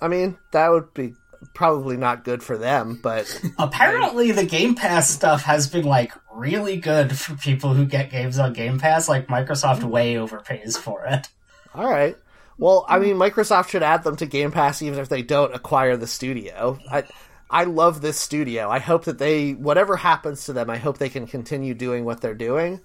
I 0.00 0.08
mean, 0.08 0.38
that 0.52 0.70
would 0.70 0.94
be 0.94 1.14
probably 1.54 1.96
not 1.96 2.24
good 2.24 2.42
for 2.42 2.56
them, 2.56 2.98
but 3.02 3.40
Apparently, 3.58 4.32
the 4.32 4.44
Game 4.44 4.74
Pass 4.74 5.10
stuff 5.10 5.42
has 5.42 5.68
been 5.68 5.84
like 5.84 6.12
really 6.32 6.76
good 6.76 7.16
for 7.16 7.34
people 7.34 7.74
who 7.74 7.84
get 7.84 8.10
games 8.10 8.38
on 8.38 8.52
Game 8.52 8.78
Pass. 8.78 9.08
Like 9.08 9.28
Microsoft 9.28 9.82
way 9.82 10.14
overpays 10.14 10.76
for 10.76 11.04
it. 11.06 11.28
All 11.74 11.88
right. 11.88 12.16
Well, 12.58 12.84
I 12.88 12.98
mean, 12.98 13.16
Microsoft 13.16 13.68
should 13.68 13.84
add 13.84 14.02
them 14.02 14.16
to 14.16 14.26
Game 14.26 14.50
Pass 14.50 14.82
even 14.82 14.98
if 14.98 15.08
they 15.08 15.22
don't 15.22 15.54
acquire 15.54 15.96
the 15.96 16.08
studio. 16.08 16.78
I 16.90 17.04
I 17.50 17.64
love 17.64 18.00
this 18.00 18.18
studio. 18.18 18.68
I 18.70 18.78
hope 18.78 19.04
that 19.04 19.18
they 19.18 19.52
whatever 19.52 19.96
happens 19.96 20.44
to 20.46 20.52
them, 20.52 20.68
I 20.68 20.76
hope 20.76 20.98
they 20.98 21.08
can 21.08 21.26
continue 21.26 21.74
doing 21.74 22.04
what 22.04 22.20
they're 22.20 22.34
doing. 22.34 22.80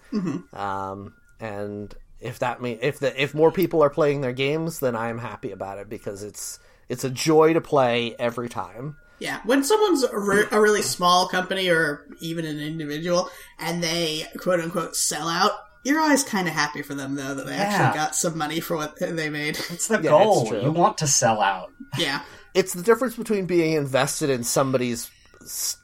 Um, 0.53 1.13
and 1.39 1.93
if 2.19 2.39
that 2.39 2.61
mean 2.61 2.79
if 2.81 2.99
the 2.99 3.21
if 3.21 3.33
more 3.33 3.51
people 3.51 3.83
are 3.83 3.89
playing 3.89 4.21
their 4.21 4.31
games, 4.33 4.79
then 4.79 4.95
I'm 4.95 5.17
happy 5.17 5.51
about 5.51 5.77
it 5.79 5.89
because 5.89 6.23
it's 6.23 6.59
it's 6.89 7.03
a 7.03 7.09
joy 7.09 7.53
to 7.53 7.61
play 7.61 8.15
every 8.17 8.49
time. 8.49 8.97
Yeah, 9.19 9.39
when 9.45 9.63
someone's 9.63 10.03
a, 10.03 10.17
re- 10.17 10.47
a 10.51 10.59
really 10.59 10.81
small 10.81 11.27
company 11.27 11.69
or 11.69 12.05
even 12.19 12.45
an 12.45 12.59
individual 12.59 13.29
and 13.59 13.81
they 13.83 14.23
quote 14.37 14.59
unquote 14.59 14.95
sell 14.95 15.27
out, 15.29 15.51
you're 15.85 15.99
always 15.99 16.23
kind 16.23 16.47
of 16.47 16.53
happy 16.53 16.81
for 16.81 16.93
them 16.93 17.15
though 17.15 17.33
that 17.35 17.45
they 17.45 17.55
Yeah. 17.55 17.63
actually 17.63 17.97
got 17.99 18.15
some 18.15 18.37
money 18.37 18.59
for 18.59 18.75
what 18.75 18.97
they 18.99 19.29
made. 19.29 19.57
It's 19.69 19.87
the 19.87 19.95
Yeah, 20.01 20.09
goal. 20.11 20.43
it's. 20.53 20.63
You 20.63 20.71
want 20.71 20.97
to 20.99 21.07
sell 21.07 21.41
out. 21.41 21.71
yeah, 21.97 22.21
It's 22.53 22.73
the 22.73 22.83
difference 22.83 23.15
between 23.15 23.45
being 23.45 23.73
invested 23.73 24.29
in 24.29 24.43
somebody's 24.43 25.09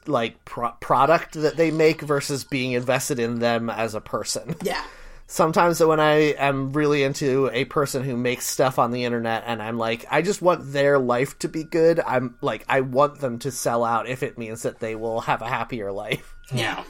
like 0.06 0.44
pro- 0.44 0.72
product 0.80 1.34
that 1.34 1.56
they 1.56 1.70
make 1.70 2.00
versus 2.00 2.44
being 2.44 2.72
invested 2.72 3.18
in 3.18 3.40
them 3.40 3.68
as 3.68 3.94
a 3.94 4.00
person. 4.00 4.56
yeah, 4.62 4.82
sometimes 5.30 5.82
when 5.82 6.00
I 6.00 6.34
am 6.38 6.72
really 6.72 7.04
into 7.04 7.48
a 7.52 7.64
person 7.66 8.02
who 8.02 8.16
makes 8.16 8.46
stuff 8.46 8.78
on 8.78 8.90
the 8.90 9.04
internet 9.04 9.44
and 9.46 9.62
I'm 9.62 9.78
like, 9.78 10.04
I 10.10 10.22
just 10.22 10.42
want 10.42 10.72
their 10.72 10.98
life 10.98 11.38
to 11.38 11.48
be 11.48 11.62
good, 11.62 12.00
I'm 12.00 12.34
like, 12.40 12.64
I 12.68 12.80
want 12.80 13.20
them 13.20 13.38
to 13.40 13.52
sell 13.52 13.84
out 13.84 14.08
if 14.08 14.24
it 14.24 14.36
means 14.38 14.62
that 14.62 14.80
they 14.80 14.96
will 14.96 15.20
have 15.22 15.40
a 15.40 15.48
happier 15.48 15.92
life. 15.92 16.34
Yeah. 16.52 16.82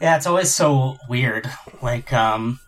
Yeah, 0.00 0.16
it's 0.16 0.26
always 0.26 0.54
so 0.54 0.96
weird. 1.08 1.50
Like, 1.82 2.12
um, 2.12 2.60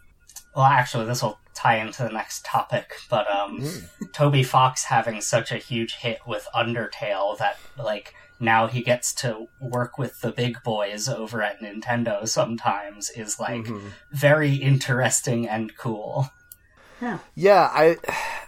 well, 0.54 0.66
actually, 0.66 1.06
this 1.06 1.22
will 1.22 1.38
tie 1.54 1.76
into 1.76 2.02
the 2.02 2.08
next 2.10 2.44
topic, 2.44 2.94
but, 3.10 3.30
um, 3.30 3.62
Toby 4.12 4.42
Fox 4.42 4.84
having 4.84 5.20
such 5.20 5.52
a 5.52 5.56
huge 5.56 5.96
hit 5.96 6.20
with 6.26 6.48
Undertale 6.54 7.36
that, 7.38 7.58
like, 7.78 8.14
now 8.40 8.66
he 8.66 8.82
gets 8.82 9.12
to 9.14 9.48
work 9.60 9.98
with 9.98 10.20
the 10.20 10.32
big 10.32 10.62
boys 10.64 11.08
over 11.08 11.42
at 11.42 11.60
Nintendo 11.60 12.26
sometimes 12.26 13.10
is, 13.10 13.38
like, 13.38 13.66
very 14.10 14.54
interesting 14.56 15.48
and 15.48 15.76
cool. 15.76 16.30
yeah. 17.00 17.18
Yeah, 17.34 17.68
I 17.72 17.96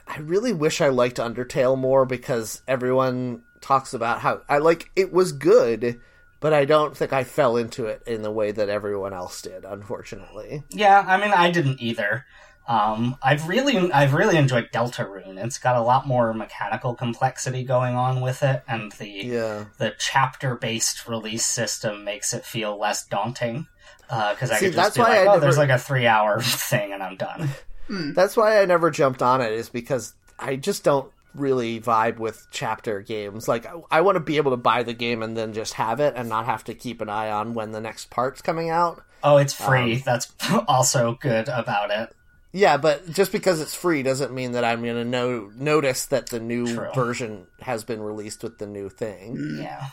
I 0.07 0.19
really 0.19 0.53
wish 0.53 0.81
I 0.81 0.89
liked 0.89 1.17
Undertale 1.19 1.79
more 1.79 2.05
because 2.07 2.63
everyone 2.69 3.43
talks 3.61 3.95
about 3.95 4.21
how 4.21 4.43
I 4.49 4.59
like 4.59 4.91
it 4.95 5.13
was 5.13 5.33
good, 5.33 6.01
but 6.41 6.53
I 6.53 6.65
don't 6.65 6.97
think 6.97 7.13
I 7.13 7.25
fell 7.25 7.57
into 7.57 7.87
it 7.87 8.03
in 8.07 8.23
the 8.23 8.31
way 8.31 8.53
that 8.53 8.69
everyone 8.69 9.13
else 9.13 9.41
did, 9.43 9.65
unfortunately. 9.65 10.63
Yeah, 10.71 11.05
I 11.07 11.17
mean, 11.21 11.33
I 11.33 11.51
didn't 11.51 11.81
either. 11.81 12.27
Um, 12.67 13.17
I've 13.23 13.47
really, 13.49 13.93
I've 13.93 14.15
really 14.15 14.37
enjoyed 14.39 14.71
Deltarune. 14.73 15.43
It's 15.45 15.59
got 15.59 15.77
a 15.77 15.83
lot 15.83 16.07
more 16.07 16.33
mechanical 16.33 16.95
complexity 16.95 17.63
going 17.63 17.95
on 17.95 18.21
with 18.23 18.43
it, 18.43 18.63
and 18.67 18.91
the 18.93 19.09
Yeah. 19.09 19.65
the 19.79 19.95
chapter-based 19.99 21.07
release 21.09 21.45
system 21.47 22.05
makes 22.05 22.33
it 22.33 22.45
feel 22.45 22.79
less 22.79 23.05
daunting. 23.07 23.67
Uh, 24.09 24.33
because 24.35 24.51
I 24.51 24.57
See, 24.59 24.67
could 24.67 24.75
that's 24.75 24.89
just 24.89 24.97
be 24.97 25.03
why 25.03 25.09
like, 25.09 25.19
I 25.19 25.23
"Oh, 25.23 25.25
never- 25.33 25.41
there's 25.41 25.59
like 25.59 25.71
a 25.71 25.79
three-hour 25.79 26.41
thing, 26.43 26.93
and 26.93 27.03
I'm 27.03 27.17
done." 27.17 27.49
Hmm. 27.89 28.13
That's 28.15 28.37
why 28.37 28.61
I 28.61 28.65
never 28.65 28.91
jumped 28.91 29.23
on 29.23 29.41
it 29.43 29.53
is 29.53 29.69
because 29.69 30.15
I 30.39 30.57
just 30.57 30.85
don't 30.85 31.11
really 31.35 31.81
vibe 31.81 32.19
with 32.19 32.47
chapter 32.51 33.01
games. 33.01 33.47
Like 33.49 33.67
I, 33.67 33.73
I 33.91 34.01
want 34.03 34.17
to 34.17 34.21
be 34.21 34.37
able 34.39 34.53
to 34.53 34.57
buy 34.57 34.83
the 34.85 34.95
game 34.95 35.23
and 35.23 35.37
then 35.37 35.53
just 35.53 35.75
have 35.75 36.01
it 36.01 36.15
and 36.17 36.29
not 36.29 36.47
have 36.47 36.65
to 36.65 36.75
keep 36.75 37.01
an 37.03 37.09
eye 37.11 37.31
on 37.31 37.53
when 37.55 37.73
the 37.73 37.81
next 37.81 38.09
part's 38.11 38.41
coming 38.41 38.71
out. 38.71 39.03
Oh, 39.23 39.37
it's 39.39 39.53
free. 39.53 39.97
Um, 39.97 40.03
that's 40.05 40.33
also 40.69 41.19
good 41.21 41.49
about 41.49 41.91
it. 41.91 42.15
Yeah, 42.55 42.77
but 42.77 43.11
just 43.11 43.33
because 43.33 43.61
it's 43.61 43.75
free 43.75 44.05
doesn't 44.05 44.33
mean 44.33 44.53
that 44.53 44.65
I'm 44.65 44.81
going 44.81 44.95
to 44.95 45.05
know 45.05 45.51
notice 45.57 46.07
that 46.07 46.29
the 46.29 46.39
new 46.39 46.73
True. 46.73 46.89
version 46.95 47.49
has 47.61 47.83
been 47.83 48.01
released 48.01 48.45
with 48.45 48.59
the 48.59 48.67
new 48.67 48.89
thing. 48.89 49.59
Yeah. 49.61 49.87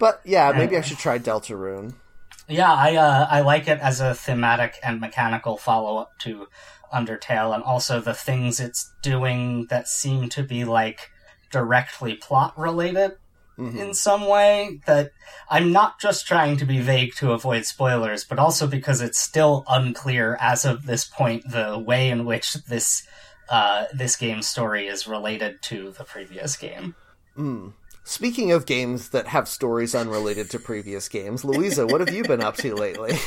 But 0.00 0.20
yeah, 0.24 0.50
maybe 0.50 0.76
I 0.76 0.80
should 0.80 0.98
try 0.98 1.20
Deltarune. 1.20 1.94
Yeah, 2.48 2.72
I 2.72 2.96
uh, 2.96 3.28
I 3.30 3.42
like 3.42 3.68
it 3.68 3.78
as 3.78 4.00
a 4.00 4.16
thematic 4.16 4.80
and 4.82 5.00
mechanical 5.00 5.56
follow 5.58 5.96
up 5.98 6.18
to 6.20 6.48
Undertale, 6.92 7.54
and 7.54 7.62
also 7.62 8.00
the 8.00 8.14
things 8.14 8.58
it's 8.58 8.92
doing 9.00 9.66
that 9.66 9.86
seem 9.86 10.28
to 10.30 10.42
be 10.42 10.64
like 10.64 11.12
directly 11.52 12.14
plot 12.14 12.58
related 12.58 13.12
in 13.58 13.94
some 13.94 14.26
way. 14.26 14.80
That 14.86 15.12
I'm 15.50 15.72
not 15.72 16.00
just 16.00 16.26
trying 16.26 16.56
to 16.58 16.64
be 16.64 16.80
vague 16.80 17.14
to 17.16 17.32
avoid 17.32 17.64
spoilers, 17.64 18.24
but 18.24 18.38
also 18.38 18.66
because 18.66 19.00
it's 19.00 19.18
still 19.18 19.64
unclear 19.68 20.36
as 20.40 20.64
of 20.64 20.86
this 20.86 21.04
point 21.04 21.50
the 21.50 21.78
way 21.78 22.10
in 22.10 22.24
which 22.24 22.54
this 22.54 23.06
uh, 23.48 23.86
this 23.92 24.16
game's 24.16 24.46
story 24.46 24.86
is 24.86 25.06
related 25.06 25.62
to 25.62 25.90
the 25.92 26.04
previous 26.04 26.56
game. 26.56 26.94
Speaking 28.04 28.52
of 28.52 28.64
games 28.64 29.10
that 29.10 29.26
have 29.28 29.48
stories 29.48 29.94
unrelated 29.94 30.48
to 30.50 30.58
previous 30.58 31.10
games, 31.10 31.44
Louisa, 31.44 31.86
what 31.86 32.00
have 32.00 32.14
you 32.14 32.24
been 32.24 32.40
up 32.40 32.56
to 32.56 32.74
lately? 32.74 33.12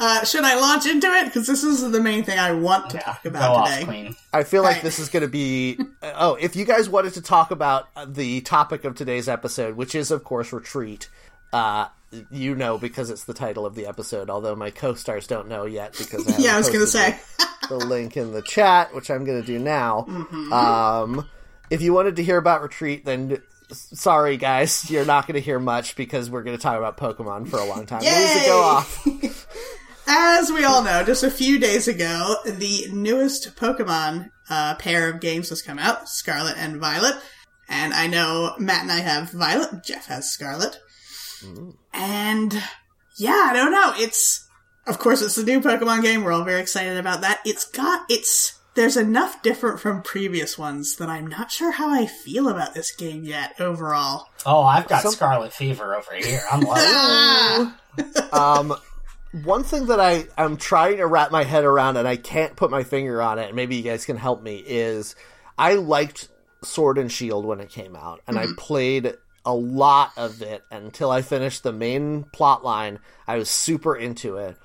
Uh, 0.00 0.24
should 0.24 0.44
I 0.44 0.58
launch 0.58 0.86
into 0.86 1.06
it? 1.06 1.26
Because 1.26 1.46
this 1.46 1.62
is 1.62 1.88
the 1.90 2.00
main 2.00 2.24
thing 2.24 2.38
I 2.38 2.52
want 2.52 2.90
to 2.90 2.96
Yeah, 2.96 3.02
talk 3.02 3.22
go 3.22 3.30
about 3.30 3.50
off, 3.56 3.68
today. 3.70 3.84
Queen. 3.84 4.16
I 4.32 4.42
feel 4.42 4.62
like 4.62 4.76
Right. 4.76 4.82
this 4.82 4.98
is 4.98 5.08
going 5.08 5.22
to 5.22 5.28
be. 5.28 5.78
Oh, 6.02 6.34
if 6.40 6.56
you 6.56 6.64
guys 6.64 6.88
wanted 6.88 7.14
to 7.14 7.22
talk 7.22 7.50
about 7.50 7.88
the 8.14 8.40
topic 8.40 8.84
of 8.84 8.94
today's 8.96 9.28
episode, 9.28 9.76
which 9.76 9.94
is, 9.94 10.10
of 10.10 10.24
course, 10.24 10.52
Retreat, 10.52 11.08
uh, 11.52 11.86
you 12.30 12.54
know 12.54 12.76
because 12.78 13.08
it's 13.10 13.24
the 13.24 13.32
title 13.34 13.64
of 13.64 13.74
the 13.74 13.86
episode, 13.86 14.28
although 14.28 14.54
my 14.54 14.70
co 14.70 14.94
stars 14.94 15.26
don't 15.26 15.48
know 15.48 15.64
yet 15.64 15.94
because 15.96 16.26
I 16.28 16.36
Yeah, 16.42 16.54
I 16.54 16.58
was 16.58 16.68
going 16.68 16.80
to 16.80 16.86
say. 16.86 17.18
the 17.68 17.76
link 17.76 18.16
in 18.16 18.32
the 18.32 18.42
chat, 18.42 18.94
which 18.94 19.10
I'm 19.10 19.24
going 19.24 19.40
to 19.40 19.46
do 19.46 19.58
now. 19.58 20.04
Mm-hmm. 20.08 20.52
Um, 20.52 21.28
if 21.70 21.80
you 21.80 21.92
wanted 21.94 22.16
to 22.16 22.22
hear 22.24 22.36
about 22.36 22.60
Retreat, 22.62 23.04
then 23.06 23.40
sorry, 23.70 24.36
guys, 24.36 24.90
you're 24.90 25.06
not 25.06 25.26
going 25.26 25.34
to 25.36 25.40
hear 25.40 25.58
much 25.58 25.96
because 25.96 26.28
we're 26.28 26.42
going 26.42 26.56
to 26.56 26.62
talk 26.62 26.76
about 26.76 26.98
Pokemon 26.98 27.48
for 27.48 27.58
a 27.58 27.64
long 27.64 27.86
time. 27.86 28.00
Louisa, 28.00 28.14
Yay! 28.40 28.44
go 28.46 28.60
off. 28.60 29.06
As 30.06 30.50
we 30.50 30.64
all 30.64 30.82
know, 30.82 31.04
just 31.04 31.22
a 31.22 31.30
few 31.30 31.58
days 31.58 31.86
ago, 31.88 32.36
the 32.44 32.86
newest 32.92 33.54
Pokemon 33.56 34.30
uh, 34.50 34.74
pair 34.76 35.08
of 35.08 35.20
games 35.20 35.48
has 35.50 35.62
come 35.62 35.78
out, 35.78 36.08
Scarlet 36.08 36.56
and 36.58 36.78
Violet. 36.80 37.14
And 37.68 37.94
I 37.94 38.06
know 38.08 38.54
Matt 38.58 38.82
and 38.82 38.92
I 38.92 38.98
have 39.00 39.30
Violet, 39.30 39.84
Jeff 39.84 40.06
has 40.06 40.30
Scarlet. 40.30 40.78
And 41.92 42.52
yeah, 43.16 43.48
I 43.50 43.52
don't 43.54 43.72
know. 43.72 43.92
It's, 43.96 44.46
of 44.86 44.98
course, 44.98 45.22
it's 45.22 45.36
the 45.36 45.44
new 45.44 45.60
Pokemon 45.60 46.02
game. 46.02 46.22
We're 46.24 46.32
all 46.32 46.44
very 46.44 46.60
excited 46.60 46.98
about 46.98 47.20
that. 47.22 47.40
It's 47.44 47.64
got, 47.64 48.04
it's, 48.08 48.58
there's 48.74 48.96
enough 48.96 49.42
different 49.42 49.80
from 49.80 50.02
previous 50.02 50.58
ones 50.58 50.96
that 50.96 51.08
I'm 51.08 51.26
not 51.26 51.50
sure 51.50 51.72
how 51.72 51.88
I 51.90 52.06
feel 52.06 52.48
about 52.48 52.74
this 52.74 52.94
game 52.94 53.24
yet 53.24 53.54
overall. 53.60 54.26
Oh, 54.44 54.62
I've 54.62 54.88
got 54.88 55.02
Some- 55.02 55.12
Scarlet 55.12 55.52
Fever 55.52 55.94
over 55.94 56.14
here. 56.14 56.42
I'm 56.50 56.60
like! 56.60 57.72
Um, 58.32 58.74
one 59.44 59.64
thing 59.64 59.86
that 59.86 59.98
I 60.00 60.26
I'm 60.36 60.56
trying 60.56 60.98
to 60.98 61.06
wrap 61.06 61.30
my 61.30 61.44
head 61.44 61.64
around 61.64 61.96
and 61.96 62.06
I 62.06 62.16
can't 62.16 62.54
put 62.56 62.70
my 62.70 62.82
finger 62.84 63.20
on 63.22 63.38
it, 63.38 63.46
and 63.46 63.56
maybe 63.56 63.76
you 63.76 63.82
guys 63.82 64.04
can 64.04 64.16
help 64.16 64.42
me. 64.42 64.56
Is 64.66 65.14
I 65.58 65.74
liked 65.74 66.28
Sword 66.62 66.98
and 66.98 67.10
Shield 67.10 67.44
when 67.44 67.60
it 67.60 67.70
came 67.70 67.96
out, 67.96 68.20
and 68.26 68.38
I 68.38 68.46
played 68.56 69.14
a 69.44 69.54
lot 69.54 70.12
of 70.16 70.40
it 70.42 70.62
until 70.70 71.10
I 71.10 71.22
finished 71.22 71.62
the 71.62 71.72
main 71.72 72.24
plot 72.32 72.64
line. 72.64 72.98
I 73.26 73.36
was 73.38 73.48
super 73.50 73.96
into 73.96 74.36
it, 74.36 74.56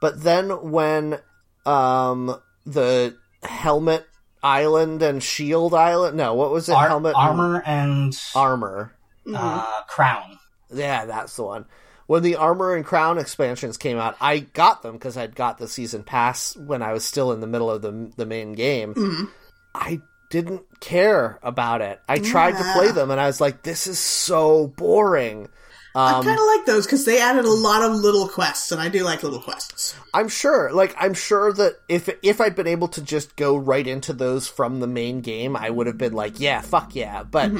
but 0.00 0.22
then 0.22 0.70
when 0.70 1.18
um 1.66 2.36
the 2.66 3.16
Helmet 3.42 4.06
Island 4.42 5.02
and 5.02 5.22
Shield 5.22 5.74
Island, 5.74 6.16
no, 6.16 6.34
what 6.34 6.50
was 6.52 6.68
it? 6.68 6.72
ar- 6.74 6.88
Helmet 6.88 7.14
and 7.16 7.28
armor 7.28 7.62
and 7.64 8.16
armor. 8.34 8.92
uh, 9.34 9.82
crown. 9.88 10.38
Yeah, 10.72 11.04
that's 11.06 11.36
the 11.36 11.42
one. 11.44 11.66
When 12.12 12.22
the 12.22 12.36
Armor 12.36 12.74
and 12.74 12.84
Crown 12.84 13.16
expansions 13.16 13.78
came 13.78 13.96
out, 13.96 14.18
I 14.20 14.40
got 14.40 14.82
them 14.82 14.92
because 14.92 15.16
I'd 15.16 15.34
got 15.34 15.56
the 15.56 15.66
season 15.66 16.02
pass 16.02 16.54
when 16.54 16.82
I 16.82 16.92
was 16.92 17.06
still 17.06 17.32
in 17.32 17.40
the 17.40 17.46
middle 17.46 17.70
of 17.70 17.80
the 17.80 18.12
the 18.18 18.26
main 18.26 18.52
game. 18.52 19.32
I 19.74 20.02
didn't 20.28 20.78
care 20.78 21.38
about 21.42 21.80
it. 21.80 22.02
I 22.10 22.18
tried 22.18 22.58
to 22.58 22.72
play 22.74 22.90
them 22.92 23.10
and 23.10 23.18
I 23.18 23.26
was 23.28 23.40
like, 23.40 23.62
"This 23.62 23.86
is 23.86 23.98
so 23.98 24.66
boring." 24.76 25.48
I 25.94 26.18
Um, 26.18 26.24
kind 26.24 26.38
of 26.38 26.44
like 26.44 26.66
those 26.66 26.84
because 26.84 27.06
they 27.06 27.18
added 27.18 27.46
a 27.46 27.50
lot 27.50 27.82
of 27.82 27.94
little 27.94 28.28
quests, 28.28 28.72
and 28.72 28.80
I 28.80 28.90
do 28.90 29.04
like 29.04 29.22
little 29.22 29.40
quests. 29.40 29.94
I'm 30.12 30.28
sure, 30.28 30.70
like 30.70 30.94
I'm 30.98 31.14
sure 31.14 31.50
that 31.54 31.80
if 31.88 32.10
if 32.22 32.42
I'd 32.42 32.54
been 32.54 32.66
able 32.66 32.88
to 32.88 33.00
just 33.00 33.36
go 33.36 33.56
right 33.56 33.86
into 33.86 34.12
those 34.12 34.46
from 34.46 34.80
the 34.80 34.86
main 34.86 35.22
game, 35.22 35.56
I 35.56 35.70
would 35.70 35.86
have 35.86 35.96
been 35.96 36.12
like, 36.12 36.38
"Yeah, 36.38 36.60
fuck 36.60 36.94
yeah." 36.94 37.22
But 37.22 37.52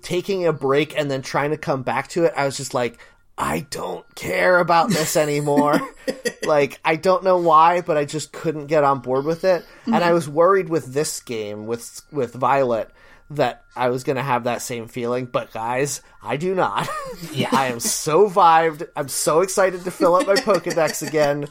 taking 0.00 0.46
a 0.46 0.52
break 0.54 0.98
and 0.98 1.10
then 1.10 1.20
trying 1.20 1.50
to 1.50 1.58
come 1.58 1.82
back 1.82 2.08
to 2.08 2.24
it, 2.24 2.32
I 2.34 2.46
was 2.46 2.56
just 2.56 2.72
like, 2.72 2.98
I 3.40 3.60
don't 3.70 4.04
care 4.16 4.58
about 4.58 4.90
this 4.90 5.16
anymore. 5.16 5.80
like, 6.44 6.80
I 6.84 6.96
don't 6.96 7.22
know 7.22 7.38
why, 7.38 7.82
but 7.82 7.96
I 7.96 8.04
just 8.04 8.32
couldn't 8.32 8.66
get 8.66 8.82
on 8.82 8.98
board 8.98 9.24
with 9.24 9.44
it. 9.44 9.64
And 9.86 9.94
I 9.94 10.00
mm-hmm. 10.00 10.14
was 10.14 10.28
worried 10.28 10.68
with 10.68 10.92
this 10.92 11.20
game, 11.20 11.66
with 11.66 12.02
with 12.10 12.34
Violet, 12.34 12.90
that 13.30 13.64
I 13.76 13.90
was 13.90 14.02
going 14.02 14.16
to 14.16 14.22
have 14.22 14.44
that 14.44 14.60
same 14.60 14.88
feeling. 14.88 15.26
But 15.26 15.52
guys, 15.52 16.02
I 16.20 16.36
do 16.36 16.52
not. 16.52 16.88
Yeah. 17.32 17.50
I 17.52 17.66
am 17.66 17.78
so 17.78 18.28
vibed. 18.28 18.88
I'm 18.96 19.08
so 19.08 19.40
excited 19.40 19.84
to 19.84 19.90
fill 19.92 20.16
up 20.16 20.26
my 20.26 20.34
Pokedex 20.34 21.06
again. 21.06 21.46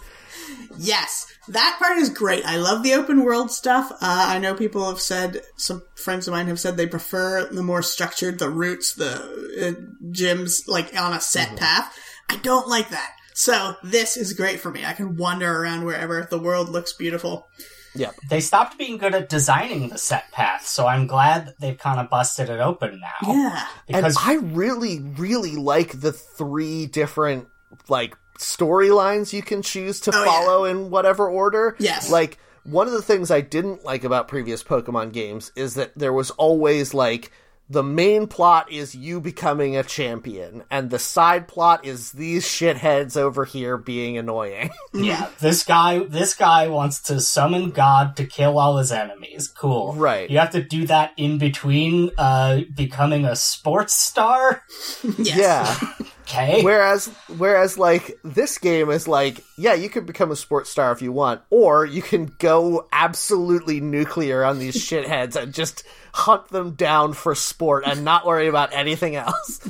Yes, 0.77 1.26
that 1.49 1.77
part 1.79 1.97
is 1.97 2.09
great. 2.09 2.45
I 2.45 2.57
love 2.57 2.83
the 2.83 2.93
open 2.93 3.23
world 3.23 3.51
stuff. 3.51 3.91
Uh, 3.91 3.97
I 4.01 4.39
know 4.39 4.53
people 4.53 4.87
have 4.87 4.99
said, 4.99 5.41
some 5.55 5.83
friends 5.95 6.27
of 6.27 6.33
mine 6.33 6.47
have 6.47 6.59
said 6.59 6.77
they 6.77 6.87
prefer 6.87 7.47
the 7.49 7.63
more 7.63 7.81
structured, 7.81 8.39
the 8.39 8.49
routes, 8.49 8.93
the 8.93 9.15
uh, 9.15 10.07
gyms, 10.11 10.67
like 10.67 10.95
on 10.95 11.13
a 11.13 11.21
set 11.21 11.55
path. 11.57 11.97
I 12.29 12.37
don't 12.37 12.67
like 12.67 12.89
that. 12.89 13.13
So 13.33 13.75
this 13.83 14.17
is 14.17 14.33
great 14.33 14.59
for 14.59 14.71
me. 14.71 14.83
I 14.85 14.93
can 14.93 15.15
wander 15.15 15.61
around 15.61 15.85
wherever. 15.85 16.27
The 16.29 16.39
world 16.39 16.69
looks 16.69 16.93
beautiful. 16.93 17.47
Yep. 17.95 18.15
They 18.29 18.41
stopped 18.41 18.77
being 18.77 18.97
good 18.97 19.15
at 19.15 19.29
designing 19.29 19.89
the 19.89 19.97
set 19.97 20.31
path, 20.31 20.65
so 20.65 20.85
I'm 20.87 21.07
glad 21.07 21.47
that 21.47 21.59
they've 21.59 21.77
kind 21.77 21.99
of 21.99 22.09
busted 22.09 22.49
it 22.49 22.59
open 22.59 22.99
now. 22.99 23.33
Yeah. 23.33 23.65
Because 23.87 24.17
and 24.17 24.25
I 24.25 24.35
really, 24.53 24.99
really 24.99 25.55
like 25.55 25.99
the 25.99 26.11
three 26.11 26.85
different 26.85 27.47
like 27.89 28.15
storylines 28.37 29.33
you 29.33 29.41
can 29.41 29.61
choose 29.61 29.99
to 30.01 30.11
Oh, 30.15 30.25
follow 30.25 30.65
in 30.65 30.89
whatever 30.89 31.27
order. 31.29 31.75
Yes. 31.79 32.09
Like 32.11 32.37
one 32.63 32.87
of 32.87 32.93
the 32.93 33.01
things 33.01 33.31
I 33.31 33.41
didn't 33.41 33.83
like 33.85 34.03
about 34.03 34.27
previous 34.27 34.63
Pokemon 34.63 35.13
games 35.13 35.51
is 35.55 35.75
that 35.75 35.91
there 35.97 36.13
was 36.13 36.31
always 36.31 36.93
like 36.93 37.31
the 37.69 37.83
main 37.83 38.27
plot 38.27 38.71
is 38.71 38.95
you 38.95 39.19
becoming 39.19 39.75
a 39.75 39.83
champion, 39.83 40.63
and 40.71 40.89
the 40.89 40.99
side 40.99 41.47
plot 41.47 41.85
is 41.85 42.13
these 42.13 42.45
shitheads 42.45 43.17
over 43.17 43.43
here 43.45 43.77
being 43.77 44.17
annoying. 44.17 44.69
yeah, 44.93 45.29
this 45.39 45.63
guy 45.63 45.99
this 45.99 46.33
guy 46.33 46.67
wants 46.67 47.01
to 47.03 47.19
summon 47.19 47.71
God 47.71 48.15
to 48.17 48.25
kill 48.25 48.57
all 48.57 48.77
his 48.77 48.91
enemies. 48.91 49.49
Cool. 49.49 49.93
Right. 49.93 50.29
You 50.29 50.39
have 50.39 50.51
to 50.51 50.63
do 50.63 50.87
that 50.87 51.11
in 51.17 51.37
between 51.37 52.11
uh 52.17 52.61
becoming 52.73 53.25
a 53.25 53.35
sports 53.35 53.93
star. 53.93 54.63
Yes. 55.17 55.37
Yeah. 55.37 56.05
Okay. 56.27 56.61
Whereas, 56.61 57.05
whereas, 57.37 57.77
like 57.77 58.19
this 58.21 58.57
game 58.57 58.89
is 58.89 59.07
like, 59.07 59.41
yeah, 59.57 59.75
you 59.75 59.87
can 59.87 60.05
become 60.05 60.29
a 60.29 60.35
sports 60.35 60.69
star 60.69 60.91
if 60.91 61.01
you 61.01 61.13
want, 61.13 61.41
or 61.49 61.85
you 61.85 62.01
can 62.01 62.25
go 62.37 62.85
absolutely 62.91 63.79
nuclear 63.79 64.43
on 64.43 64.59
these 64.59 64.75
shitheads 64.75 65.41
and 65.41 65.53
just 65.53 65.85
hunt 66.17 66.47
them 66.49 66.71
down 66.71 67.13
for 67.13 67.35
sport 67.35 67.83
and 67.85 68.03
not 68.03 68.25
worry 68.25 68.47
about 68.47 68.73
anything 68.73 69.15
else. 69.15 69.61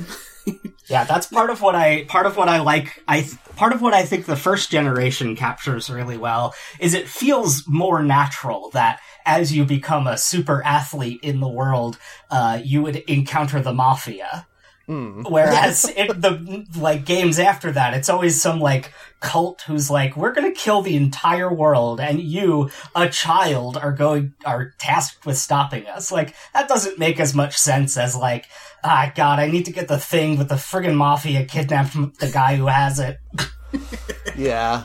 Yeah, 0.88 1.04
that's 1.04 1.26
part 1.26 1.50
of 1.50 1.60
what 1.60 1.74
I 1.74 2.04
part 2.04 2.24
of 2.24 2.38
what 2.38 2.48
I 2.48 2.60
like. 2.60 3.02
I 3.06 3.28
part 3.56 3.74
of 3.74 3.82
what 3.82 3.92
I 3.92 4.04
think 4.06 4.24
the 4.24 4.36
first 4.36 4.70
generation 4.70 5.36
captures 5.36 5.90
really 5.90 6.16
well 6.16 6.54
is 6.80 6.94
it 6.94 7.06
feels 7.06 7.64
more 7.68 8.02
natural 8.02 8.70
that 8.70 8.98
as 9.26 9.54
you 9.54 9.66
become 9.66 10.06
a 10.06 10.16
super 10.16 10.64
athlete 10.64 11.20
in 11.22 11.40
the 11.40 11.48
world, 11.48 11.98
uh, 12.30 12.58
you 12.64 12.80
would 12.82 12.96
encounter 12.96 13.60
the 13.60 13.74
mafia. 13.74 14.46
Whereas 14.88 15.84
it, 15.96 16.20
the 16.20 16.66
like 16.76 17.04
games 17.04 17.38
after 17.38 17.70
that, 17.72 17.92
it's 17.94 18.08
always 18.08 18.40
some 18.40 18.58
like 18.58 18.92
cult 19.20 19.62
who's 19.66 19.90
like, 19.90 20.16
"We're 20.16 20.32
gonna 20.32 20.52
kill 20.52 20.80
the 20.80 20.96
entire 20.96 21.52
world, 21.52 22.00
and 22.00 22.20
you, 22.20 22.70
a 22.94 23.08
child, 23.08 23.76
are 23.76 23.92
going 23.92 24.32
are 24.46 24.72
tasked 24.78 25.26
with 25.26 25.36
stopping 25.36 25.86
us." 25.86 26.10
Like 26.10 26.34
that 26.54 26.68
doesn't 26.68 26.98
make 26.98 27.20
as 27.20 27.34
much 27.34 27.56
sense 27.58 27.96
as 27.98 28.16
like, 28.16 28.46
"Ah, 28.82 29.12
God, 29.14 29.38
I 29.38 29.46
need 29.50 29.66
to 29.66 29.72
get 29.72 29.88
the 29.88 29.98
thing, 29.98 30.36
but 30.38 30.48
the 30.48 30.54
friggin' 30.54 30.94
mafia 30.94 31.44
kidnapped 31.44 31.94
m- 31.94 32.12
the 32.18 32.30
guy 32.30 32.56
who 32.56 32.66
has 32.66 32.98
it." 32.98 33.18
Yeah, 34.36 34.84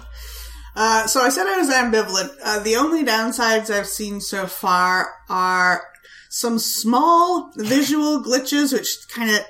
Uh, 0.75 1.05
so 1.05 1.21
I 1.21 1.29
said 1.29 1.45
I 1.45 1.57
was 1.59 1.69
ambivalent. 1.69 2.35
Uh, 2.43 2.59
the 2.59 2.75
only 2.75 3.03
downsides 3.03 3.69
I've 3.69 3.85
seen 3.87 4.19
so 4.19 4.47
far 4.47 5.13
are 5.29 5.83
some 6.29 6.57
small 6.57 7.51
visual 7.55 8.23
glitches, 8.23 8.73
which 8.73 9.07
kind 9.13 9.29
of 9.29 9.41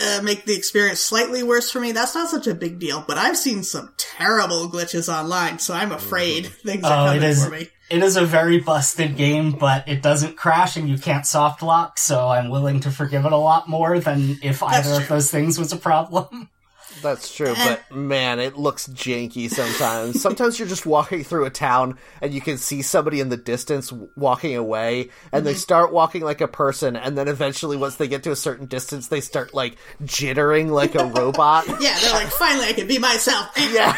uh, 0.00 0.20
make 0.22 0.44
the 0.44 0.54
experience 0.56 1.00
slightly 1.00 1.42
worse 1.42 1.70
for 1.70 1.80
me. 1.80 1.92
That's 1.92 2.14
not 2.14 2.30
such 2.30 2.46
a 2.46 2.54
big 2.54 2.78
deal, 2.78 3.04
but 3.06 3.18
I've 3.18 3.36
seen 3.36 3.62
some 3.62 3.92
terrible 3.98 4.68
glitches 4.68 5.12
online, 5.12 5.58
so 5.58 5.74
I'm 5.74 5.92
afraid 5.92 6.46
things 6.46 6.84
are 6.84 7.06
Oh, 7.08 7.10
coming 7.10 7.22
is- 7.22 7.44
for 7.44 7.50
me. 7.50 7.68
it 7.90 8.02
is 8.02 8.16
a 8.16 8.24
very 8.24 8.60
busted 8.60 9.16
game, 9.16 9.52
but 9.52 9.86
it 9.88 10.02
doesn't 10.02 10.36
crash 10.36 10.76
and 10.76 10.88
you 10.88 10.96
can't 10.98 11.26
soft 11.26 11.62
lock, 11.62 11.98
so 11.98 12.28
I'm 12.28 12.48
willing 12.50 12.80
to 12.80 12.90
forgive 12.90 13.24
it 13.24 13.32
a 13.32 13.36
lot 13.36 13.68
more 13.68 13.98
than 14.00 14.38
if 14.42 14.62
either 14.62 15.02
of 15.02 15.08
those 15.08 15.30
things 15.30 15.58
was 15.58 15.72
a 15.72 15.76
problem. 15.76 16.48
That's 17.02 17.34
true, 17.34 17.54
but 17.54 17.90
man, 17.94 18.38
it 18.40 18.56
looks 18.56 18.88
janky 18.88 19.50
sometimes. 19.50 20.20
sometimes 20.20 20.58
you're 20.58 20.68
just 20.68 20.86
walking 20.86 21.24
through 21.24 21.44
a 21.46 21.50
town 21.50 21.98
and 22.20 22.32
you 22.32 22.40
can 22.40 22.58
see 22.58 22.82
somebody 22.82 23.20
in 23.20 23.28
the 23.28 23.36
distance 23.36 23.92
walking 24.16 24.56
away, 24.56 25.10
and 25.32 25.46
they 25.46 25.52
mm-hmm. 25.52 25.58
start 25.58 25.92
walking 25.92 26.22
like 26.22 26.40
a 26.40 26.48
person, 26.48 26.96
and 26.96 27.16
then 27.16 27.28
eventually, 27.28 27.76
once 27.76 27.96
they 27.96 28.08
get 28.08 28.22
to 28.24 28.30
a 28.30 28.36
certain 28.36 28.66
distance, 28.66 29.08
they 29.08 29.20
start 29.20 29.54
like 29.54 29.76
jittering 30.02 30.70
like 30.70 30.94
a 30.94 31.04
robot. 31.06 31.66
Yeah, 31.80 31.98
they're 31.98 32.12
like, 32.12 32.28
finally, 32.28 32.66
I 32.66 32.72
can 32.74 32.86
be 32.86 32.98
myself. 32.98 33.48
yeah, 33.56 33.96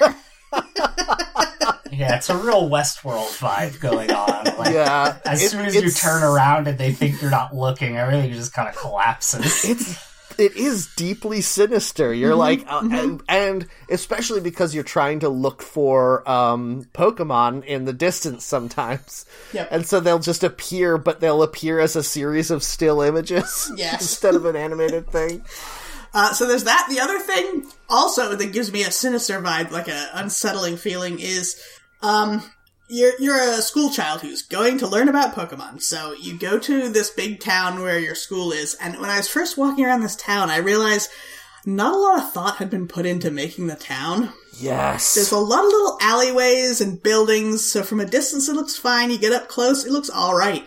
Yeah, 1.92 2.16
it's 2.16 2.30
a 2.30 2.36
real 2.36 2.68
Westworld 2.70 3.36
vibe 3.38 3.80
going 3.80 4.10
on. 4.10 4.30
Like, 4.60 4.74
yeah. 4.74 5.16
As 5.24 5.42
It- 5.42 5.50
soon 5.50 5.64
as 5.64 5.74
you 5.74 5.90
turn 5.90 6.22
around 6.22 6.68
and 6.68 6.76
they 6.76 6.92
think 6.92 7.22
you're 7.22 7.30
not 7.30 7.56
looking, 7.56 7.96
everything 7.96 8.30
just 8.32 8.52
kind 8.52 8.68
of 8.68 8.76
collapses. 8.76 9.64
it's 9.64 10.09
it 10.40 10.56
is 10.56 10.88
deeply 10.96 11.40
sinister. 11.42 12.12
You're 12.12 12.34
like, 12.34 12.64
uh, 12.66 12.88
and, 12.90 13.22
and 13.28 13.66
especially 13.90 14.40
because 14.40 14.74
you're 14.74 14.82
trying 14.84 15.20
to 15.20 15.28
look 15.28 15.62
for 15.62 16.28
um, 16.28 16.86
Pokemon 16.94 17.64
in 17.64 17.84
the 17.84 17.92
distance 17.92 18.44
sometimes, 18.44 19.26
Yep. 19.52 19.68
and 19.70 19.86
so 19.86 20.00
they'll 20.00 20.18
just 20.18 20.42
appear, 20.42 20.98
but 20.98 21.20
they'll 21.20 21.42
appear 21.42 21.78
as 21.78 21.94
a 21.96 22.02
series 22.02 22.50
of 22.50 22.62
still 22.62 23.00
images 23.02 23.70
Yes. 23.76 24.00
instead 24.00 24.34
of 24.34 24.44
an 24.46 24.56
animated 24.56 25.06
thing. 25.10 25.44
Uh, 26.12 26.32
so 26.32 26.46
there's 26.46 26.64
that. 26.64 26.88
The 26.90 26.98
other 26.98 27.20
thing 27.20 27.66
also 27.88 28.34
that 28.34 28.52
gives 28.52 28.72
me 28.72 28.82
a 28.82 28.90
sinister 28.90 29.40
vibe, 29.40 29.70
like 29.70 29.86
a 29.86 30.08
unsettling 30.14 30.76
feeling, 30.76 31.18
is 31.20 31.60
um, 32.02 32.42
you're 32.90 33.12
you're 33.20 33.40
a 33.40 33.62
school 33.62 33.90
child 33.90 34.20
who's 34.20 34.42
going 34.42 34.78
to 34.78 34.86
learn 34.86 35.08
about 35.08 35.34
Pokemon. 35.34 35.80
So 35.80 36.12
you 36.12 36.36
go 36.36 36.58
to 36.58 36.88
this 36.88 37.10
big 37.10 37.40
town 37.40 37.80
where 37.80 37.98
your 37.98 38.14
school 38.14 38.52
is, 38.52 38.74
and 38.74 38.98
when 38.98 39.10
I 39.10 39.16
was 39.16 39.28
first 39.28 39.56
walking 39.56 39.84
around 39.84 40.02
this 40.02 40.16
town, 40.16 40.50
I 40.50 40.58
realized 40.58 41.08
not 41.64 41.94
a 41.94 41.98
lot 41.98 42.18
of 42.18 42.32
thought 42.32 42.56
had 42.56 42.70
been 42.70 42.88
put 42.88 43.06
into 43.06 43.30
making 43.30 43.66
the 43.66 43.76
town. 43.76 44.32
Yes, 44.58 45.14
There's 45.14 45.32
a 45.32 45.38
lot 45.38 45.64
of 45.64 45.70
little 45.70 45.98
alleyways 46.00 46.80
and 46.80 47.02
buildings, 47.02 47.70
so 47.70 47.82
from 47.82 48.00
a 48.00 48.04
distance 48.06 48.48
it 48.48 48.54
looks 48.54 48.76
fine. 48.76 49.10
You 49.10 49.18
get 49.18 49.32
up 49.32 49.48
close, 49.48 49.84
it 49.84 49.92
looks 49.92 50.10
alright. 50.10 50.66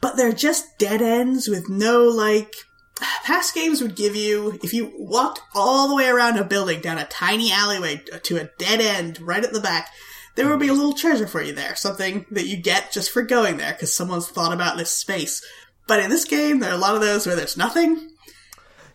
But 0.00 0.16
they're 0.16 0.32
just 0.32 0.78
dead 0.78 1.02
ends 1.02 1.48
with 1.48 1.68
no, 1.68 2.04
like, 2.04 2.54
past 3.24 3.54
games 3.54 3.80
would 3.80 3.96
give 3.96 4.14
you, 4.14 4.58
if 4.62 4.72
you 4.72 4.92
walked 4.98 5.40
all 5.54 5.88
the 5.88 5.94
way 5.94 6.08
around 6.08 6.38
a 6.38 6.44
building 6.44 6.80
down 6.80 6.98
a 6.98 7.06
tiny 7.06 7.50
alleyway 7.50 8.02
to 8.22 8.36
a 8.36 8.50
dead 8.58 8.80
end 8.80 9.20
right 9.20 9.44
at 9.44 9.52
the 9.52 9.60
back, 9.60 9.88
there 10.34 10.48
will 10.48 10.56
be 10.56 10.68
a 10.68 10.72
little 10.74 10.94
treasure 10.94 11.26
for 11.26 11.42
you 11.42 11.52
there. 11.52 11.76
Something 11.76 12.26
that 12.30 12.46
you 12.46 12.56
get 12.56 12.92
just 12.92 13.10
for 13.10 13.22
going 13.22 13.56
there 13.56 13.72
because 13.72 13.94
someone's 13.94 14.28
thought 14.28 14.52
about 14.52 14.76
this 14.76 14.90
space. 14.90 15.44
But 15.86 16.00
in 16.00 16.10
this 16.10 16.24
game, 16.24 16.60
there 16.60 16.70
are 16.70 16.74
a 16.74 16.78
lot 16.78 16.94
of 16.94 17.00
those 17.02 17.26
where 17.26 17.36
there's 17.36 17.56
nothing. 17.56 18.10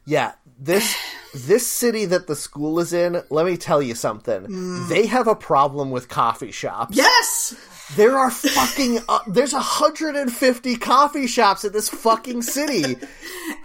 yeah. 0.05 0.33
This 0.61 0.93
this 1.33 1.65
city 1.65 2.05
that 2.05 2.27
the 2.27 2.35
school 2.35 2.79
is 2.79 2.91
in. 2.91 3.21
Let 3.29 3.45
me 3.45 3.55
tell 3.57 3.81
you 3.81 3.95
something. 3.95 4.45
Hmm. 4.45 4.89
They 4.89 5.05
have 5.05 5.27
a 5.27 5.35
problem 5.35 5.91
with 5.91 6.09
coffee 6.09 6.51
shops. 6.51 6.97
Yes! 6.97 7.55
There 7.95 8.17
are 8.17 8.29
fucking 8.29 8.99
uh, 9.09 9.19
there's 9.27 9.53
150 9.53 10.75
coffee 10.77 11.25
shops 11.27 11.63
in 11.65 11.71
this 11.73 11.89
fucking 11.89 12.41
city. 12.43 12.97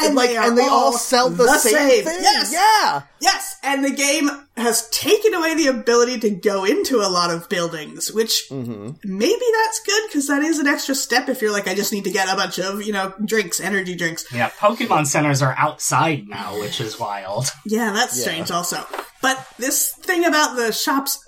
And 0.01 0.15
like 0.15 0.31
they 0.31 0.37
and 0.39 0.57
they 0.57 0.63
all 0.63 0.87
all 0.87 0.93
sell 0.95 1.29
the, 1.29 1.45
the 1.45 1.59
same, 1.59 1.75
same. 1.75 2.05
thing. 2.05 2.19
Yes. 2.23 2.53
Yeah. 2.53 3.03
Yes, 3.21 3.57
and 3.63 3.85
the 3.85 3.91
game 3.91 4.31
has 4.57 4.89
taken 4.89 5.35
away 5.35 5.55
the 5.55 5.67
ability 5.67 6.21
to 6.21 6.31
go 6.31 6.65
into 6.65 6.97
a 6.97 7.09
lot 7.09 7.31
of 7.31 7.49
buildings, 7.51 8.11
which 8.11 8.45
Mm-hmm. 8.51 8.93
maybe 9.05 9.45
that's 9.63 9.81
good 9.81 10.03
because 10.09 10.27
that 10.29 10.43
is 10.43 10.59
an 10.59 10.67
extra 10.67 10.95
step 10.95 11.29
if 11.29 11.43
you're 11.43 11.53
like, 11.53 11.69
I 11.69 11.75
just 11.75 11.93
need 11.93 12.05
to 12.05 12.11
get 12.11 12.33
a 12.33 12.37
bunch 12.37 12.59
of, 12.59 12.83
you 12.83 12.93
know, 12.95 13.13
drinks, 13.25 13.61
energy 13.61 13.95
drinks. 13.95 14.25
Yeah, 14.33 14.49
Pokemon 14.51 15.07
centers 15.07 15.43
are 15.43 15.55
outside 15.59 16.27
now, 16.29 16.59
which 16.59 16.81
is 16.81 16.99
wild. 16.99 17.47
Yeah, 17.67 17.93
that's 17.93 18.19
strange 18.21 18.51
also. 18.51 18.85
But 19.21 19.47
this 19.59 19.93
thing 19.93 20.25
about 20.25 20.57
the 20.57 20.73
shops, 20.73 21.19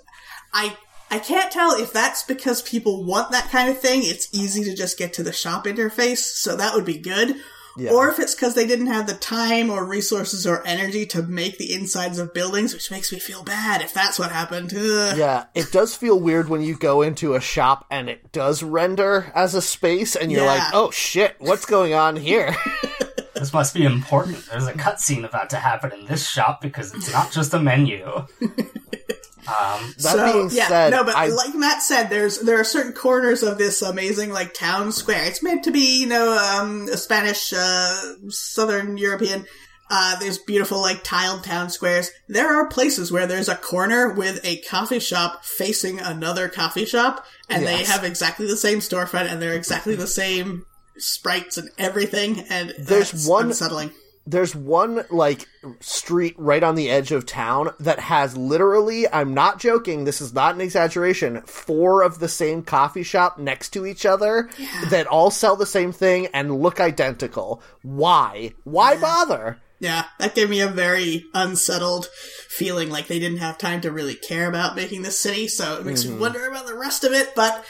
I 0.51 0.75
I 1.09 1.19
can't 1.19 1.51
tell 1.51 1.71
if 1.79 1.93
that's 1.93 2.23
because 2.23 2.61
people 2.61 3.03
want 3.03 3.31
that 3.31 3.49
kind 3.49 3.69
of 3.69 3.79
thing. 3.79 4.01
It's 4.03 4.27
easy 4.33 4.63
to 4.65 4.75
just 4.75 4.97
get 4.97 5.13
to 5.13 5.23
the 5.23 5.31
shop 5.33 5.65
interface, 5.65 6.17
so 6.19 6.55
that 6.55 6.73
would 6.75 6.85
be 6.85 6.97
good. 6.97 7.35
Yeah. 7.79 7.91
Or 7.91 8.09
if 8.09 8.17
it's 8.17 8.33
because 8.33 8.55
they 8.55 8.65
didn't 8.65 8.87
have 8.87 9.05
the 9.05 9.13
time 9.13 9.69
or 9.69 9.85
resources 9.85 10.47
or 10.47 10.65
energy 10.65 11.05
to 11.07 11.21
make 11.21 11.59
the 11.59 11.73
insides 11.75 12.17
of 12.17 12.33
buildings, 12.33 12.73
which 12.73 12.89
makes 12.89 13.11
me 13.13 13.19
feel 13.19 13.43
bad 13.43 13.81
if 13.83 13.93
that's 13.93 14.17
what 14.17 14.31
happened. 14.31 14.73
Ugh. 14.75 15.15
Yeah, 15.15 15.45
it 15.53 15.71
does 15.71 15.95
feel 15.95 16.19
weird 16.19 16.49
when 16.49 16.61
you 16.61 16.75
go 16.75 17.03
into 17.03 17.35
a 17.35 17.39
shop 17.39 17.85
and 17.91 18.09
it 18.09 18.31
does 18.31 18.63
render 18.63 19.31
as 19.35 19.53
a 19.53 19.61
space 19.61 20.15
and 20.15 20.31
you're 20.31 20.41
Yeah. 20.41 20.47
like, 20.55 20.73
"Oh 20.73 20.89
shit, 20.89 21.35
what's 21.37 21.65
going 21.65 21.93
on 21.93 22.15
here?" 22.15 22.55
This 23.35 23.53
must 23.53 23.75
be 23.75 23.85
important. 23.85 24.43
There's 24.47 24.65
a 24.65 24.73
cutscene 24.73 25.23
about 25.23 25.51
to 25.51 25.57
happen 25.57 25.91
in 25.91 26.07
this 26.07 26.27
shop 26.27 26.59
because 26.59 26.91
it's 26.95 27.11
not 27.13 27.31
just 27.31 27.53
a 27.53 27.59
menu. 27.59 28.25
Um, 29.47 29.93
that 29.99 30.15
so, 30.15 30.33
being 30.33 30.49
yeah, 30.51 30.67
said, 30.67 30.89
no, 30.91 31.03
but 31.03 31.15
I 31.15 31.27
like 31.27 31.55
Matt 31.55 31.81
said, 31.81 32.09
there's 32.09 32.39
there 32.39 32.59
are 32.59 32.65
certain 32.65 32.91
corners 32.91 33.43
of 33.43 33.57
this 33.57 33.81
amazing 33.81 34.31
like 34.31 34.53
town 34.53 34.91
square. 34.91 35.23
It's 35.23 35.41
meant 35.41 35.63
to 35.63 35.71
be, 35.71 36.01
you 36.01 36.07
know, 36.07 36.37
um, 36.37 36.87
a 36.91 36.97
Spanish, 36.97 37.53
uh, 37.55 38.01
Southern 38.29 38.97
European. 38.97 39.45
Uh, 39.89 40.19
there's 40.19 40.37
beautiful 40.37 40.81
like 40.81 41.01
tiled 41.03 41.45
town 41.45 41.69
squares. 41.69 42.11
There 42.27 42.57
are 42.57 42.67
places 42.67 43.09
where 43.09 43.25
there's 43.25 43.47
a 43.47 43.55
corner 43.55 44.11
with 44.11 44.41
a 44.43 44.57
coffee 44.57 44.99
shop 44.99 45.45
facing 45.45 46.01
another 46.01 46.49
coffee 46.49 46.85
shop, 46.85 47.25
and 47.49 47.65
they 47.65 47.85
have 47.85 48.03
exactly 48.03 48.47
the 48.47 48.57
same 48.57 48.79
storefront, 48.79 49.31
and 49.31 49.41
they're 49.41 49.55
exactly 49.55 49.95
the 49.95 50.07
same 50.07 50.65
sprites 50.97 51.57
and 51.57 51.69
everything. 51.77 52.41
And 52.49 52.73
There's 52.77 53.25
one- 53.27 53.45
unsettling. 53.45 53.91
There's 54.29 54.53
one 54.53 55.03
like 55.09 55.47
street 55.79 56.35
right 56.37 56.61
on 56.61 56.75
the 56.75 56.89
edge 56.89 57.11
of 57.13 57.25
town 57.25 57.69
that 57.79 57.99
has 57.99 58.35
literally 58.37 59.07
i'm 59.11 59.33
not 59.33 59.57
joking 59.59 60.03
this 60.03 60.19
is 60.21 60.33
not 60.33 60.53
an 60.53 60.61
exaggeration 60.61 61.41
four 61.43 62.01
of 62.03 62.19
the 62.19 62.27
same 62.27 62.61
coffee 62.61 63.03
shop 63.03 63.39
next 63.39 63.69
to 63.69 63.85
each 63.85 64.05
other 64.05 64.49
that 64.89 65.07
all 65.07 65.31
sell 65.31 65.55
the 65.55 65.65
same 65.65 65.91
thing 65.91 66.27
and 66.33 66.59
look 66.61 66.79
identical. 66.79 67.61
Why? 67.83 68.53
Why 68.65 68.97
bother? 68.97 69.59
Yeah, 69.79 70.05
that 70.19 70.35
gave 70.35 70.49
me 70.49 70.59
a 70.61 70.67
very 70.67 71.25
unsettled 71.33 72.07
feeling 72.49 72.89
like 72.89 73.07
they 73.07 73.19
didn't 73.19 73.37
have 73.39 73.57
time 73.57 73.81
to 73.81 73.91
really 73.91 74.15
care 74.15 74.47
about 74.49 74.75
making 74.75 75.03
this 75.03 75.19
city, 75.19 75.47
so 75.47 75.77
it 75.77 75.85
makes 75.85 76.03
Mm-hmm. 76.03 76.15
me 76.15 76.19
wonder 76.19 76.47
about 76.47 76.65
the 76.65 76.75
rest 76.75 77.03
of 77.03 77.13
it, 77.13 77.33
but 77.35 77.63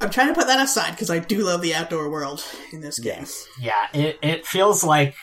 I'm 0.00 0.10
trying 0.10 0.28
to 0.28 0.34
put 0.34 0.46
that 0.46 0.62
aside 0.64 0.92
because 0.92 1.10
I 1.10 1.18
do 1.18 1.44
love 1.44 1.60
the 1.60 1.74
outdoor 1.74 2.08
world 2.10 2.42
in 2.72 2.80
this 2.80 2.98
game. 2.98 3.16
yes. 3.18 3.46
Yeah, 3.60 3.86
it, 3.92 4.18
it 4.22 4.46
feels 4.46 4.82
like 4.84 5.14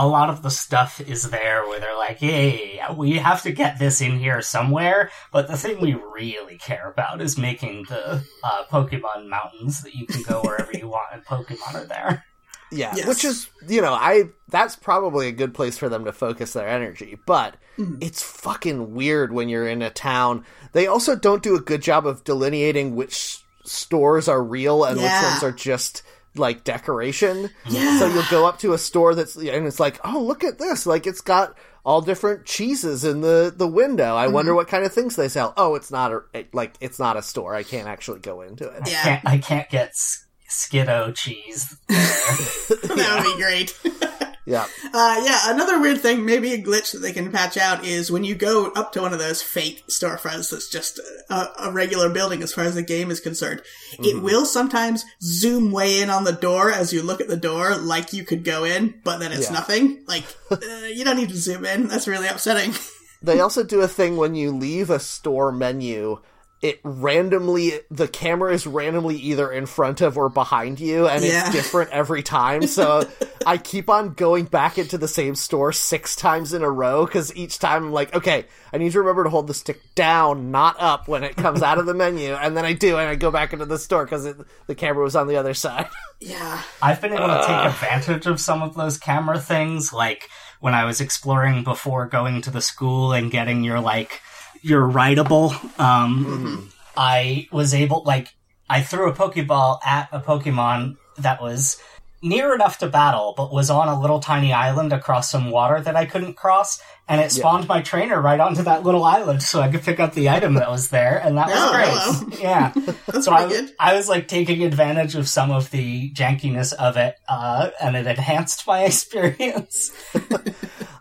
a 0.00 0.06
lot 0.06 0.30
of 0.30 0.42
the 0.42 0.50
stuff 0.50 1.00
is 1.00 1.28
there 1.28 1.66
where 1.68 1.78
they're 1.78 1.96
like, 1.98 2.18
hey, 2.18 2.80
we 2.96 3.18
have 3.18 3.42
to 3.42 3.52
get 3.52 3.78
this 3.78 4.00
in 4.00 4.18
here 4.18 4.40
somewhere, 4.40 5.10
but 5.30 5.46
the 5.46 5.56
thing 5.58 5.80
we 5.80 5.94
really 5.94 6.56
care 6.56 6.88
about 6.90 7.20
is 7.20 7.36
making 7.36 7.84
the 7.88 8.22
uh, 8.42 8.64
Pokemon 8.70 9.28
mountains 9.28 9.82
that 9.82 9.94
you 9.94 10.06
can 10.06 10.22
go 10.22 10.40
wherever 10.40 10.72
you 10.72 10.88
want 10.88 11.12
and 11.12 11.24
Pokemon 11.24 11.74
are 11.74 11.84
there. 11.84 12.24
yeah 12.72 12.92
Yes. 12.96 13.06
which 13.08 13.24
is 13.24 13.48
you 13.68 13.80
know 13.82 13.92
i 13.94 14.24
that's 14.48 14.76
probably 14.76 15.26
a 15.26 15.32
good 15.32 15.52
place 15.54 15.76
for 15.76 15.88
them 15.88 16.04
to 16.04 16.12
focus 16.12 16.52
their 16.52 16.68
energy 16.68 17.18
but 17.26 17.56
Mm-hmm. 17.78 17.96
it's 18.00 18.22
fucking 18.22 18.94
weird 18.94 19.32
when 19.32 19.48
you're 19.48 19.66
in 19.66 19.80
a 19.82 19.90
town 19.90 20.44
they 20.72 20.86
also 20.86 21.16
don't 21.16 21.42
do 21.42 21.56
a 21.56 21.60
good 21.60 21.82
job 21.82 22.06
of 22.06 22.22
delineating 22.24 22.94
which 22.94 23.42
stores 23.64 24.28
are 24.28 24.42
real 24.42 24.84
and 24.84 25.00
Yeah. 25.00 25.04
which 25.22 25.30
ones 25.32 25.42
are 25.42 25.52
just 25.56 26.02
like 26.36 26.64
decoration 26.64 27.50
Yeah. 27.66 27.98
so 27.98 28.06
you'll 28.06 28.22
go 28.30 28.46
up 28.46 28.58
to 28.60 28.72
a 28.72 28.78
store 28.78 29.14
that's 29.14 29.36
and 29.36 29.66
it's 29.66 29.80
like 29.80 29.98
oh 30.04 30.20
look 30.22 30.44
at 30.44 30.58
this 30.58 30.86
like 30.86 31.06
it's 31.06 31.20
got 31.20 31.56
all 31.84 32.00
different 32.00 32.44
cheeses 32.46 33.04
in 33.04 33.20
the 33.20 33.52
the 33.56 33.66
window 33.66 34.14
i 34.16 34.24
Mm-hmm. 34.26 34.34
wonder 34.34 34.54
what 34.54 34.68
kind 34.68 34.84
of 34.84 34.92
things 34.92 35.16
they 35.16 35.28
sell 35.28 35.52
oh 35.56 35.74
it's 35.74 35.90
not 35.90 36.12
a 36.12 36.46
like 36.52 36.74
it's 36.80 36.98
not 36.98 37.16
a 37.16 37.22
store 37.22 37.54
i 37.54 37.62
can't 37.64 37.88
actually 37.88 38.20
go 38.20 38.42
into 38.42 38.68
it 38.68 38.82
Yeah, 38.86 39.02
Can't, 39.02 39.26
I 39.26 39.38
can't 39.38 39.68
get 39.70 39.88
S- 39.88 40.26
Skiddo 40.48 41.14
cheese. 41.14 41.76
that 41.88 43.22
would 43.24 43.36
be 43.36 43.40
great. 43.42 43.78
yeah 44.46 44.66
Uh, 44.92 45.20
yeah, 45.24 45.52
another 45.52 45.80
weird 45.80 46.00
thing, 46.00 46.24
maybe 46.24 46.52
a 46.52 46.62
glitch 46.62 46.92
that 46.92 46.98
they 46.98 47.12
can 47.12 47.30
patch 47.30 47.56
out 47.56 47.84
is 47.84 48.10
when 48.10 48.24
you 48.24 48.34
go 48.34 48.70
up 48.74 48.92
to 48.92 49.02
one 49.02 49.12
of 49.12 49.18
those 49.18 49.42
fake 49.42 49.84
storefronts 49.88 50.50
that's 50.50 50.68
just 50.68 50.98
a, 51.28 51.48
a 51.66 51.70
regular 51.72 52.08
building 52.08 52.42
as 52.42 52.52
far 52.52 52.64
as 52.64 52.74
the 52.74 52.82
game 52.82 53.10
is 53.10 53.20
concerned. 53.20 53.62
It 53.98 54.22
will 54.22 54.44
sometimes 54.46 55.04
zoom 55.22 55.70
way 55.72 56.00
in 56.00 56.10
on 56.10 56.24
the 56.24 56.32
door 56.32 56.70
as 56.72 56.92
you 56.92 57.02
look 57.02 57.20
at 57.20 57.28
the 57.28 57.36
door 57.36 57.76
like 57.76 58.12
you 58.12 58.24
could 58.24 58.42
go 58.44 58.64
in, 58.64 58.94
but 59.04 59.18
then 59.18 59.32
it's 59.32 59.46
Yeah. 59.48 59.52
nothing. 59.52 60.02
Like, 60.06 60.24
uh, 60.50 60.56
you 60.92 61.04
don't 61.04 61.16
need 61.16 61.28
to 61.30 61.36
zoom 61.36 61.64
in. 61.64 61.88
That's 61.88 62.08
really 62.08 62.28
upsetting. 62.28 62.72
They 63.22 63.38
also 63.40 63.62
do 63.62 63.82
a 63.82 63.86
thing 63.88 64.16
when 64.16 64.34
you 64.34 64.50
leave 64.50 64.88
a 64.88 64.98
store 64.98 65.52
menu 65.52 66.20
it 66.62 66.78
randomly 66.84 67.72
the 67.90 68.06
camera 68.06 68.52
is 68.52 68.66
randomly 68.66 69.16
either 69.16 69.50
in 69.50 69.64
front 69.66 70.00
of 70.00 70.18
or 70.18 70.28
behind 70.28 70.78
you 70.78 71.08
and 71.08 71.24
Yeah. 71.24 71.46
it's 71.46 71.52
different 71.52 71.90
every 71.90 72.22
time 72.22 72.66
so 72.66 73.08
i 73.46 73.56
keep 73.56 73.88
on 73.88 74.12
going 74.12 74.44
back 74.44 74.76
into 74.78 74.98
the 74.98 75.08
same 75.08 75.34
store 75.34 75.72
six 75.72 76.14
times 76.14 76.52
in 76.52 76.62
a 76.62 76.70
row 76.70 77.06
because 77.06 77.34
each 77.34 77.58
time 77.58 77.84
i'm 77.86 77.92
like 77.92 78.14
okay 78.14 78.44
i 78.72 78.78
need 78.78 78.92
to 78.92 78.98
remember 78.98 79.24
to 79.24 79.30
hold 79.30 79.46
the 79.46 79.54
stick 79.54 79.80
down 79.94 80.50
not 80.50 80.76
up 80.78 81.08
when 81.08 81.24
it 81.24 81.34
comes 81.36 81.62
out 81.62 81.78
of 81.78 81.86
the 81.86 81.94
menu 81.94 82.32
and 82.34 82.56
then 82.56 82.64
i 82.64 82.72
do 82.74 82.98
and 82.98 83.08
i 83.08 83.14
go 83.14 83.30
back 83.30 83.52
into 83.54 83.64
the 83.64 83.78
store 83.78 84.04
because 84.04 84.28
the 84.66 84.74
camera 84.74 85.02
was 85.02 85.16
on 85.16 85.26
the 85.26 85.36
other 85.36 85.54
side 85.54 85.88
Yeah. 86.22 86.60
I've 86.82 87.00
been 87.00 87.14
able 87.14 87.28
to 87.28 87.40
take 87.46 87.72
advantage 87.72 88.26
of 88.26 88.38
some 88.38 88.60
of 88.62 88.74
those 88.74 88.98
camera 88.98 89.40
things, 89.40 89.90
like 89.90 90.28
when 90.60 90.74
I 90.74 90.84
was 90.84 91.00
exploring 91.00 91.64
before 91.64 92.04
going 92.04 92.42
to 92.42 92.50
the 92.50 92.60
school 92.60 93.14
and 93.14 93.30
getting 93.30 93.64
your 93.64 93.80
like 93.80 94.20
your 94.62 94.82
writable. 94.88 95.52
Um, 95.80 96.70
I 96.96 97.48
was 97.52 97.74
able 97.74 98.02
like 98.04 98.28
I 98.68 98.82
threw 98.82 99.08
a 99.10 99.14
Pokeball 99.14 99.78
at 99.84 100.08
a 100.12 100.20
Pokemon 100.20 100.96
that 101.18 101.40
was 101.42 101.80
near 102.22 102.54
enough 102.54 102.76
to 102.78 102.86
battle, 102.86 103.32
but 103.34 103.50
was 103.50 103.70
on 103.70 103.88
a 103.88 103.98
little 103.98 104.20
tiny 104.20 104.52
island 104.52 104.92
across 104.92 105.30
some 105.30 105.50
water 105.50 105.80
that 105.80 105.96
I 105.96 106.04
couldn't 106.04 106.34
cross, 106.34 106.78
and 107.08 107.18
it 107.18 107.32
spawned 107.32 107.66
my 107.66 107.80
trainer 107.80 108.20
right 108.20 108.38
onto 108.38 108.62
that 108.64 108.82
little 108.82 109.04
island, 109.04 109.42
so 109.42 109.62
I 109.62 109.70
could 109.70 109.80
pick 109.82 109.98
up 109.98 110.12
the 110.12 110.28
item 110.28 110.52
that 110.54 110.70
was 110.70 110.90
there, 110.90 111.18
and 111.24 111.38
that 111.38 111.46
was 111.48 111.56
Oh, 111.58 111.72
great. 111.72 111.88
hello. 111.88 112.38
Yeah. 112.42 112.72
So 113.22 113.32
I, 113.32 113.48
good. 113.48 113.70
I 113.80 113.94
was 113.94 114.08
like 114.08 114.28
taking 114.28 114.62
advantage 114.64 115.14
of 115.16 115.28
some 115.28 115.50
of 115.50 115.70
the 115.70 116.10
jankiness 116.12 116.72
of 116.74 116.96
it, 116.98 117.14
uh, 117.28 117.70
and 117.80 117.96
it 117.96 118.06
enhanced 118.06 118.66
my 118.66 118.84
experience. 118.84 119.90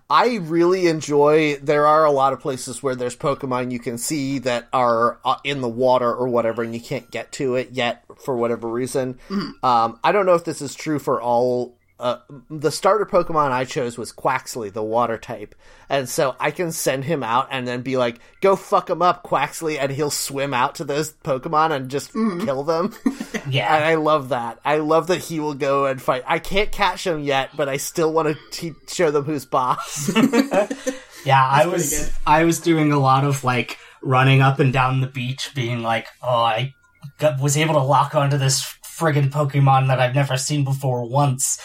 I 0.10 0.38
really 0.38 0.88
enjoy. 0.88 1.58
There 1.58 1.86
are 1.86 2.04
a 2.04 2.12
lot 2.12 2.34
of 2.34 2.40
places 2.40 2.82
where 2.82 2.96
there's 2.96 3.16
Pokemon 3.16 3.72
you 3.72 3.80
can 3.80 3.98
see 3.98 4.40
that 4.40 4.68
are 4.74 5.20
uh, 5.24 5.36
in 5.44 5.62
the 5.62 5.70
water 5.70 6.12
or 6.12 6.28
whatever, 6.28 6.64
and 6.64 6.74
you 6.74 6.82
can't 6.82 7.12
get 7.12 7.32
to 7.34 7.56
it 7.56 7.70
yet 7.72 8.04
for 8.24 8.36
whatever 8.36 8.68
reason. 8.68 9.20
Um, 9.62 10.00
I 10.04 10.12
don't 10.12 10.26
know 10.26 10.36
if 10.36 10.46
this 10.46 10.62
is 10.62 10.74
true 10.74 11.00
for 11.00 11.22
all. 11.22 11.79
Uh, 12.00 12.20
the 12.50 12.72
starter 12.72 13.06
Pokemon 13.06 13.52
I 13.52 13.66
chose 13.66 13.98
was 13.98 14.14
Quaxly, 14.14 14.72
the 14.72 14.82
water 14.82 15.18
type, 15.18 15.54
and 15.90 16.08
so 16.08 16.36
I 16.40 16.52
can 16.52 16.72
send 16.72 17.04
him 17.04 17.24
out 17.24 17.50
and 17.52 17.68
then 17.68 17.82
be 17.82 17.98
like, 17.98 18.20
"Go 18.40 18.56
fuck 18.56 18.90
him 18.90 19.02
up, 19.02 19.24
Quaxly," 19.24 19.78
and 19.78 19.92
he'll 19.92 20.10
swim 20.10 20.54
out 20.54 20.76
to 20.76 20.86
those 20.86 21.12
Pokemon 21.12 21.72
and 21.72 21.90
just 21.90 22.14
kill 22.14 22.64
them. 22.64 22.96
And 23.44 23.54
Yeah. 23.54 23.74
I 23.74 23.96
love 23.96 24.30
that. 24.30 24.60
I 24.66 24.78
love 24.78 25.08
that 25.08 25.20
he 25.20 25.40
will 25.40 25.54
go 25.56 25.86
and 25.86 26.02
fight. 26.02 26.24
I 26.26 26.40
can't 26.40 26.72
catch 26.72 27.06
him 27.06 27.20
yet, 27.22 27.50
but 27.56 27.68
I 27.70 27.78
still 27.78 28.12
want 28.14 28.28
to 28.30 28.38
te- 28.52 28.76
show 28.88 29.12
them 29.12 29.26
who's 29.26 29.46
boss. 29.46 30.10
Yeah, 31.26 31.46
I 31.46 31.66
was. 31.68 32.12
I 32.26 32.46
was 32.46 32.62
doing 32.62 32.94
a 32.94 33.00
lot 33.00 33.26
of 33.26 33.44
like 33.44 33.78
running 34.02 34.42
up 34.42 34.60
and 34.60 34.72
down 34.72 35.02
the 35.02 35.08
beach, 35.08 35.52
being 35.54 35.84
like, 35.84 36.08
"Oh, 36.24 36.30
I 36.30 36.74
got, 37.18 37.42
was 37.42 37.58
able 37.58 37.74
to 37.74 37.82
lock 37.82 38.16
onto 38.16 38.38
this 38.38 38.62
friggin' 38.86 39.30
Pokemon 39.30 39.88
that 39.88 40.00
I've 40.00 40.16
never 40.16 40.38
seen 40.38 40.64
before 40.64 41.04
once." 41.10 41.60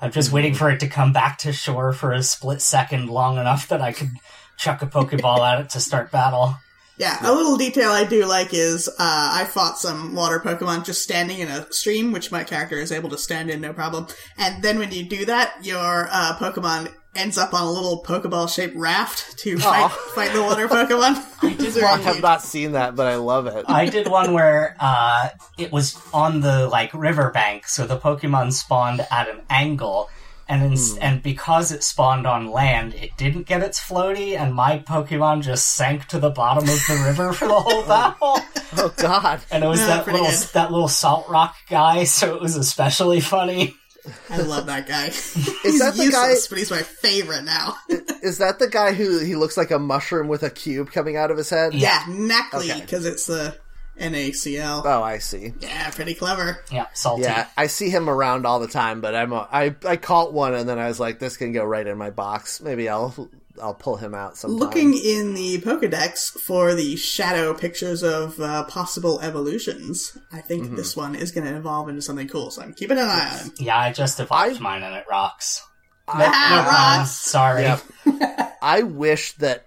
I'm 0.00 0.12
just 0.12 0.32
waiting 0.32 0.54
for 0.54 0.70
it 0.70 0.80
to 0.80 0.88
come 0.88 1.12
back 1.12 1.38
to 1.38 1.52
shore 1.52 1.92
for 1.92 2.12
a 2.12 2.22
split 2.22 2.62
second, 2.62 3.08
long 3.08 3.38
enough 3.38 3.68
that 3.68 3.80
I 3.80 3.92
could 3.92 4.10
chuck 4.56 4.82
a 4.82 4.86
Pokeball 4.86 5.40
at 5.40 5.60
it 5.60 5.70
to 5.70 5.80
start 5.80 6.10
battle. 6.10 6.56
Yeah, 6.98 7.16
a 7.22 7.32
little 7.32 7.56
detail 7.56 7.90
I 7.90 8.04
do 8.04 8.26
like 8.26 8.52
is 8.52 8.88
uh, 8.88 8.92
I 8.98 9.44
fought 9.44 9.78
some 9.78 10.16
water 10.16 10.40
Pokemon 10.40 10.84
just 10.84 11.02
standing 11.02 11.38
in 11.38 11.48
a 11.48 11.72
stream, 11.72 12.10
which 12.10 12.32
my 12.32 12.42
character 12.42 12.76
is 12.76 12.90
able 12.90 13.08
to 13.10 13.18
stand 13.18 13.50
in 13.50 13.60
no 13.60 13.72
problem. 13.72 14.08
And 14.36 14.64
then 14.64 14.80
when 14.80 14.90
you 14.90 15.04
do 15.04 15.24
that, 15.26 15.64
your 15.64 16.08
uh, 16.10 16.36
Pokemon 16.38 16.92
ends 17.14 17.36
up 17.38 17.52
on 17.54 17.62
a 17.62 17.70
little 17.70 18.02
Pokeball 18.02 18.52
shaped 18.54 18.76
raft 18.76 19.38
to 19.38 19.58
fight, 19.58 19.90
fight 19.90 20.32
the 20.32 20.42
water 20.42 20.68
Pokemon. 20.68 21.58
These 21.58 21.76
are 21.78 21.84
I 21.86 21.96
have 21.98 22.22
not 22.22 22.42
seen 22.42 22.72
that, 22.72 22.94
but 22.96 23.06
I 23.06 23.16
love 23.16 23.46
it. 23.46 23.64
I 23.68 23.86
did 23.86 24.08
one 24.08 24.32
where 24.32 24.76
uh, 24.78 25.30
it 25.56 25.72
was 25.72 26.00
on 26.12 26.40
the 26.40 26.68
like 26.68 26.92
riverbank, 26.94 27.66
so 27.66 27.86
the 27.86 27.98
Pokemon 27.98 28.52
spawned 28.52 29.04
at 29.10 29.28
an 29.28 29.40
angle, 29.50 30.08
and 30.48 30.62
in, 30.72 30.78
and 31.00 31.22
because 31.22 31.72
it 31.72 31.82
spawned 31.82 32.26
on 32.26 32.50
land, 32.50 32.94
it 32.94 33.10
didn't 33.16 33.46
get 33.46 33.62
its 33.62 33.80
floaty, 33.80 34.38
and 34.38 34.54
my 34.54 34.78
Pokemon 34.78 35.42
just 35.42 35.74
sank 35.74 36.06
to 36.06 36.18
the 36.18 36.30
bottom 36.30 36.64
of 36.64 36.80
the 36.88 37.02
river 37.04 37.32
for 37.32 37.48
the 37.48 37.60
whole 37.60 37.82
battle. 37.86 38.38
Oh 38.76 38.92
God! 38.96 39.40
And 39.50 39.64
it 39.64 39.66
was 39.66 39.80
Yeah, 39.80 39.86
that 39.88 40.06
little 40.06 40.26
good. 40.26 40.48
that 40.54 40.70
little 40.70 40.88
salt 40.88 41.28
rock 41.28 41.56
guy, 41.68 42.04
so 42.04 42.34
it 42.36 42.40
was 42.40 42.54
especially 42.56 43.20
funny. 43.20 43.74
I 44.30 44.38
love 44.38 44.66
that 44.66 44.86
guy. 44.86 45.06
Is 45.08 45.34
he's 45.62 45.78
that 45.80 45.94
the 45.94 46.04
useless, 46.04 46.48
but 46.48 46.58
he's 46.58 46.70
my 46.70 46.82
favorite 46.82 47.44
now. 47.44 47.76
Is 48.22 48.38
that 48.38 48.58
the 48.58 48.68
guy 48.68 48.92
who 48.92 49.18
he 49.20 49.36
looks 49.36 49.56
like 49.56 49.70
a 49.70 49.78
mushroom 49.78 50.28
with 50.28 50.42
a 50.42 50.50
cube 50.50 50.90
coming 50.92 51.16
out 51.16 51.30
of 51.30 51.36
his 51.36 51.50
head? 51.50 51.74
yeah, 51.74 52.00
Nacli, 52.08 52.70
Okay. 52.70 52.80
because 52.80 53.04
it's 53.06 53.26
the 53.26 53.56
NACL. 53.98 54.82
Oh, 54.84 55.02
I 55.02 55.18
see. 55.18 55.52
Yeah, 55.60 55.90
pretty 55.90 56.14
clever. 56.14 56.62
Yeah, 56.70 56.86
salty. 56.94 57.22
Yeah, 57.24 57.46
I 57.56 57.66
see 57.66 57.90
him 57.90 58.08
around 58.08 58.46
all 58.46 58.60
the 58.60 58.68
time, 58.68 59.00
but 59.00 59.14
I'm 59.14 59.32
a, 59.32 59.48
I 59.50 59.74
I 59.84 59.96
caught 59.96 60.32
one 60.32 60.54
and 60.54 60.68
then 60.68 60.78
I 60.78 60.88
was 60.88 61.00
like, 61.00 61.18
this 61.18 61.36
can 61.36 61.52
go 61.52 61.64
right 61.64 61.86
in 61.86 61.98
my 61.98 62.10
box. 62.10 62.60
Maybe 62.60 62.88
I'll 62.88 63.28
I'll 63.60 63.74
pull 63.74 63.96
him 63.96 64.14
out 64.14 64.36
sometime. 64.36 64.58
Looking 64.58 64.94
in 64.94 65.34
the 65.34 65.58
Pokedex 65.60 66.38
for 66.40 66.74
the 66.74 66.96
shadow 66.96 67.54
pictures 67.54 68.02
of 68.02 68.38
uh, 68.40 68.64
possible 68.64 69.20
evolutions, 69.20 70.16
I 70.32 70.40
think 70.40 70.64
Mm-hmm. 70.64 70.76
this 70.76 70.96
one 70.96 71.14
is 71.14 71.30
going 71.32 71.46
to 71.46 71.56
evolve 71.56 71.88
into 71.88 72.02
something 72.02 72.28
cool. 72.28 72.50
So 72.50 72.62
I'm 72.62 72.74
keeping 72.74 72.98
an 72.98 73.04
eye 73.06 73.30
on 73.32 73.38
him. 73.46 73.52
Yeah, 73.58 73.78
I 73.78 73.92
just 73.92 74.18
evolved 74.20 74.60
mine 74.60 74.82
and 74.82 74.94
it 74.94 75.04
rocks. 75.10 75.64
No, 76.08 76.14
Ah, 76.16 76.48
no 76.50 76.70
pun. 76.70 76.98
rocks. 77.00 77.10
Sorry. 77.12 77.62
Yep. 77.62 78.56
I 78.62 78.82
wish 78.82 79.32
that 79.34 79.66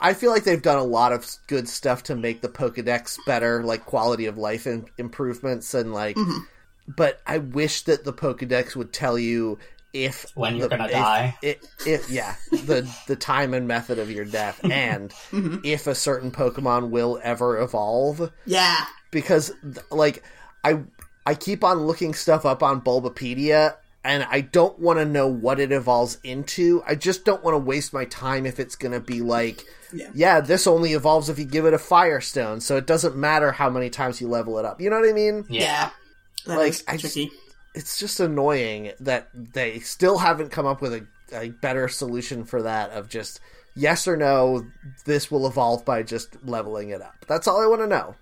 I 0.00 0.14
feel 0.14 0.30
like 0.30 0.44
they've 0.44 0.62
done 0.62 0.78
a 0.78 0.84
lot 0.84 1.12
of 1.12 1.26
good 1.48 1.68
stuff 1.68 2.04
to 2.04 2.14
make 2.14 2.42
the 2.42 2.48
Pokedex 2.48 3.18
better, 3.26 3.64
like 3.64 3.84
quality 3.86 4.26
of 4.26 4.38
life 4.38 4.66
in- 4.66 4.86
improvements 4.98 5.74
and 5.74 5.92
like. 5.92 6.14
Mm-hmm. 6.16 6.38
But 6.96 7.20
I 7.26 7.38
wish 7.38 7.82
that 7.82 8.04
the 8.04 8.12
Pokedex 8.12 8.74
would 8.76 8.92
tell 8.92 9.18
you 9.18 9.58
if 9.92 10.26
When 10.34 10.56
you're 10.56 10.68
the- 10.68 10.76
gonna 10.76 10.86
if- 10.86 10.92
die. 10.92 11.36
It, 11.42 11.66
it, 11.86 12.08
yeah, 12.10 12.34
the 12.50 12.88
the 13.06 13.16
time 13.16 13.54
and 13.54 13.66
method 13.66 13.98
of 13.98 14.10
your 14.10 14.24
death, 14.24 14.60
and 14.70 15.10
Mm-hmm. 15.30 15.58
if 15.64 15.86
a 15.86 15.94
certain 15.94 16.30
Pokemon 16.30 16.90
will 16.90 17.18
ever 17.22 17.58
evolve. 17.60 18.30
Yeah, 18.46 18.84
because 19.10 19.52
like 19.90 20.22
I 20.64 20.80
I 21.26 21.34
keep 21.34 21.64
on 21.64 21.78
looking 21.86 22.14
stuff 22.14 22.44
up 22.46 22.62
on 22.62 22.80
Bulbapedia 22.80 23.76
and 24.02 24.24
I 24.30 24.40
don't 24.40 24.78
want 24.78 24.98
to 24.98 25.04
know 25.04 25.26
what 25.28 25.60
it 25.60 25.72
evolves 25.72 26.16
into. 26.24 26.82
I 26.86 26.94
just 26.94 27.26
don't 27.26 27.44
want 27.44 27.54
to 27.54 27.58
waste 27.58 27.92
my 27.92 28.06
time 28.06 28.46
if 28.46 28.58
it's 28.58 28.74
going 28.74 28.92
to 28.92 29.00
be 29.00 29.20
like 29.20 29.62
Yeah. 30.14 30.40
this 30.40 30.66
only 30.66 30.94
evolves 30.94 31.28
if 31.28 31.38
you 31.38 31.44
give 31.44 31.66
it 31.66 31.74
a 31.74 31.78
Firestone, 31.78 32.60
so 32.60 32.78
it 32.78 32.86
doesn't 32.86 33.14
matter 33.14 33.52
how 33.52 33.68
many 33.68 33.90
times 33.90 34.18
you 34.18 34.28
level 34.28 34.58
it 34.58 34.64
up. 34.64 34.80
You 34.80 34.88
know 34.88 34.98
what 34.98 35.08
I 35.08 35.12
mean? 35.12 35.44
Yeah. 35.50 35.90
yeah. 36.46 36.56
Like, 36.56 36.74
I 36.88 36.96
just- 36.96 37.12
tricky. 37.14 37.30
It's 37.74 37.98
just 37.98 38.20
annoying 38.20 38.92
that 39.00 39.28
they 39.34 39.78
still 39.80 40.18
haven't 40.18 40.50
come 40.50 40.66
up 40.66 40.82
with 40.82 40.94
a, 40.94 41.06
a 41.32 41.50
better 41.50 41.88
solution 41.88 42.44
for 42.44 42.62
that 42.62 42.90
of 42.90 43.08
just 43.08 43.40
yes 43.76 44.08
or 44.08 44.16
no 44.16 44.66
this 45.04 45.30
will 45.30 45.46
evolve 45.46 45.84
by 45.84 46.02
just 46.02 46.36
leveling 46.44 46.90
it 46.90 47.00
up. 47.00 47.24
That's 47.28 47.46
all 47.46 47.62
I 47.62 47.66
want 47.66 47.82
to 47.82 47.86
know. 47.86 48.16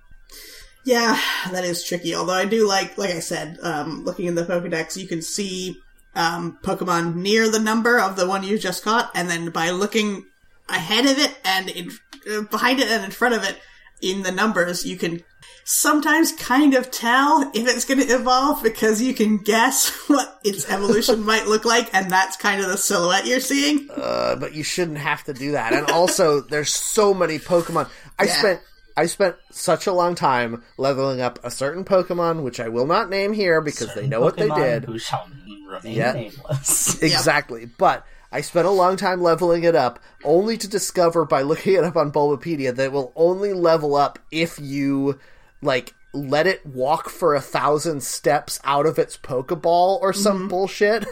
Yeah, 0.85 1.21
that 1.51 1.65
is 1.65 1.85
tricky. 1.85 2.15
Although 2.15 2.35
I 2.35 2.45
do 2.45 2.67
like, 2.67 2.97
like 2.97 3.11
I 3.11 3.21
said, 3.21 3.59
um, 3.63 4.05
looking 4.05 4.27
in 4.27 4.35
the 4.35 4.45
Pokedex, 4.45 4.97
you 4.97 5.07
can 5.07 5.21
see 5.21 5.79
um, 6.15 6.59
Pokemon 6.63 7.17
near 7.17 7.51
the 7.51 7.59
number 7.59 7.99
of 7.99 8.17
the 8.17 8.27
one 8.27 8.43
you 8.43 8.59
just 8.59 8.85
caught, 8.85 9.11
and 9.15 9.29
then 9.29 9.51
by 9.51 9.71
looking 9.71 10.25
ahead 10.69 11.05
of 11.05 11.19
it 11.19 11.37
and 11.45 11.69
in, 11.69 11.91
uh, 12.31 12.43
behind 12.43 12.81
it 12.81 12.89
and 12.89 13.05
in 13.05 13.11
front 13.11 13.35
of 13.35 13.45
it 13.45 13.59
in 14.01 14.23
the 14.23 14.33
numbers, 14.33 14.87
you 14.87 14.97
can 14.97 15.23
sometimes 15.71 16.33
kind 16.33 16.73
of 16.73 16.91
tell 16.91 17.43
if 17.53 17.69
it's 17.69 17.85
going 17.85 18.01
to 18.01 18.07
evolve 18.07 18.63
because 18.63 19.03
you 19.03 19.13
can 19.13 19.37
guess 19.37 19.91
what 20.09 20.41
its 20.43 20.69
evolution 20.71 21.23
might 21.25 21.47
look 21.47 21.67
like, 21.67 21.93
and 21.95 22.11
that's 22.11 22.39
kind 22.39 22.63
of 22.63 22.69
the 22.69 22.79
silhouette 22.79 23.27
you're 23.27 23.39
seeing. 23.39 23.87
Uh, 23.95 24.35
but 24.37 24.55
you 24.55 24.63
shouldn't 24.63 24.97
have 24.97 25.23
to 25.25 25.35
do 25.35 25.53
that. 25.53 25.75
And 25.75 25.87
also, 25.87 26.41
there's 26.51 26.73
so 26.73 27.13
many 27.13 27.39
Pokemon. 27.39 27.89
I 28.19 28.25
Yeah. 28.25 28.33
spent 28.39 28.61
I 28.97 29.07
spent 29.07 29.37
such 29.53 29.87
a 29.87 29.93
long 29.93 30.15
time 30.17 30.65
leveling 30.77 31.21
up 31.21 31.39
a 31.45 31.51
certain 31.53 31.85
Pokemon, 31.85 32.43
which 32.43 32.59
I 32.59 32.69
will 32.69 32.87
not 32.87 33.09
name 33.11 33.33
here 33.33 33.61
because 33.61 33.95
they 33.95 34.09
know 34.09 34.21
what 34.23 34.37
they 34.37 34.49
did. 34.49 34.87
Who 34.87 34.99
shall 34.99 35.29
remain 35.69 35.97
Yeah. 35.97 36.13
nameless. 36.15 37.01
Exactly. 37.03 37.67
But 37.67 38.05
I 38.33 38.41
spent 38.41 38.67
a 38.67 38.71
long 38.73 38.97
time 38.97 39.23
leveling 39.23 39.63
it 39.65 39.77
up, 39.77 40.01
only 40.25 40.57
to 40.57 40.67
discover 40.67 41.25
by 41.27 41.43
looking 41.43 41.75
it 41.75 41.85
up 41.85 41.95
on 41.97 42.11
Bulbapedia 42.11 42.75
that 42.75 42.85
it 42.87 42.93
will 42.93 43.13
only 43.15 43.53
level 43.53 43.95
up 43.95 44.19
if 44.33 44.59
you 44.59 45.19
like 45.63 45.95
let 46.15 46.47
it 46.47 46.65
walk 46.65 47.09
for 47.09 47.35
a 47.35 47.41
thousand 47.41 48.03
steps 48.03 48.59
out 48.65 48.87
of 48.87 48.99
its 48.99 49.17
Pokeball 49.17 50.01
or 50.01 50.13
some 50.13 50.49
bullshit. 50.49 51.05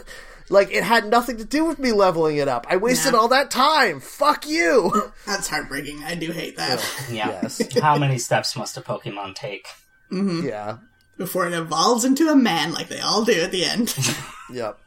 Like 0.49 0.71
it 0.71 0.83
had 0.83 1.05
nothing 1.07 1.37
to 1.37 1.45
do 1.45 1.65
with 1.65 1.77
me 1.77 1.91
leveling 1.91 2.37
it 2.37 2.47
up. 2.47 2.65
I 2.69 2.77
wasted 2.77 3.13
Yeah. 3.13 3.19
all 3.19 3.27
that 3.27 3.51
time. 3.51 3.99
Fuck 3.99 4.47
you. 4.47 5.11
That's 5.25 5.49
heartbreaking. 5.49 6.03
I 6.05 6.15
do 6.15 6.31
hate 6.31 6.55
that. 6.57 6.79
Yeah. 7.11 7.27
Yes. 7.43 7.61
How 7.81 7.97
many 7.97 8.17
steps 8.17 8.55
must 8.55 8.77
a 8.77 8.81
Pokemon 8.81 9.35
take? 9.35 9.67
yeah. 10.09 10.77
Before 11.17 11.45
it 11.47 11.53
evolves 11.53 12.05
into 12.05 12.29
a 12.29 12.35
man 12.35 12.73
like 12.73 12.87
they 12.87 13.01
all 13.01 13.25
do 13.25 13.33
at 13.41 13.51
the 13.51 13.65
end. 13.65 13.93
Yep. 14.53 14.79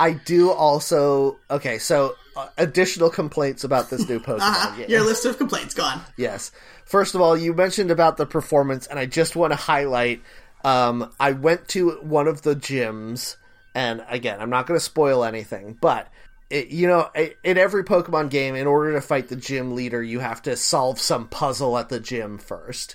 I 0.00 0.12
do 0.12 0.50
also 0.50 1.38
okay, 1.50 1.78
so 1.78 2.14
uh, 2.36 2.48
additional 2.56 3.10
complaints 3.10 3.64
about 3.64 3.90
this 3.90 4.08
new 4.08 4.20
Pokemon 4.20 4.40
Uh, 4.42 4.76
game. 4.76 4.90
your 4.90 5.02
list 5.04 5.24
of 5.24 5.38
complaints 5.38 5.74
gone. 5.74 6.00
Yes. 6.16 6.52
First 6.88 7.14
of 7.14 7.20
all, 7.20 7.36
you 7.36 7.52
mentioned 7.52 7.90
about 7.90 8.16
the 8.16 8.24
performance, 8.24 8.86
and 8.86 8.98
I 8.98 9.04
just 9.04 9.36
want 9.36 9.52
to 9.52 9.56
highlight. 9.56 10.22
Um, 10.64 11.12
I 11.20 11.32
went 11.32 11.68
to 11.68 11.90
one 12.00 12.26
of 12.26 12.40
the 12.40 12.56
gyms, 12.56 13.36
and 13.74 14.02
again, 14.08 14.40
I'm 14.40 14.48
not 14.48 14.66
going 14.66 14.80
to 14.80 14.84
spoil 14.84 15.22
anything, 15.22 15.76
but 15.78 16.08
it, 16.48 16.68
you 16.68 16.86
know, 16.86 17.10
in 17.44 17.58
every 17.58 17.84
Pokemon 17.84 18.30
game, 18.30 18.54
in 18.54 18.66
order 18.66 18.94
to 18.94 19.02
fight 19.02 19.28
the 19.28 19.36
gym 19.36 19.74
leader, 19.74 20.02
you 20.02 20.20
have 20.20 20.40
to 20.42 20.56
solve 20.56 20.98
some 20.98 21.28
puzzle 21.28 21.76
at 21.76 21.90
the 21.90 22.00
gym 22.00 22.38
1st 22.38 22.94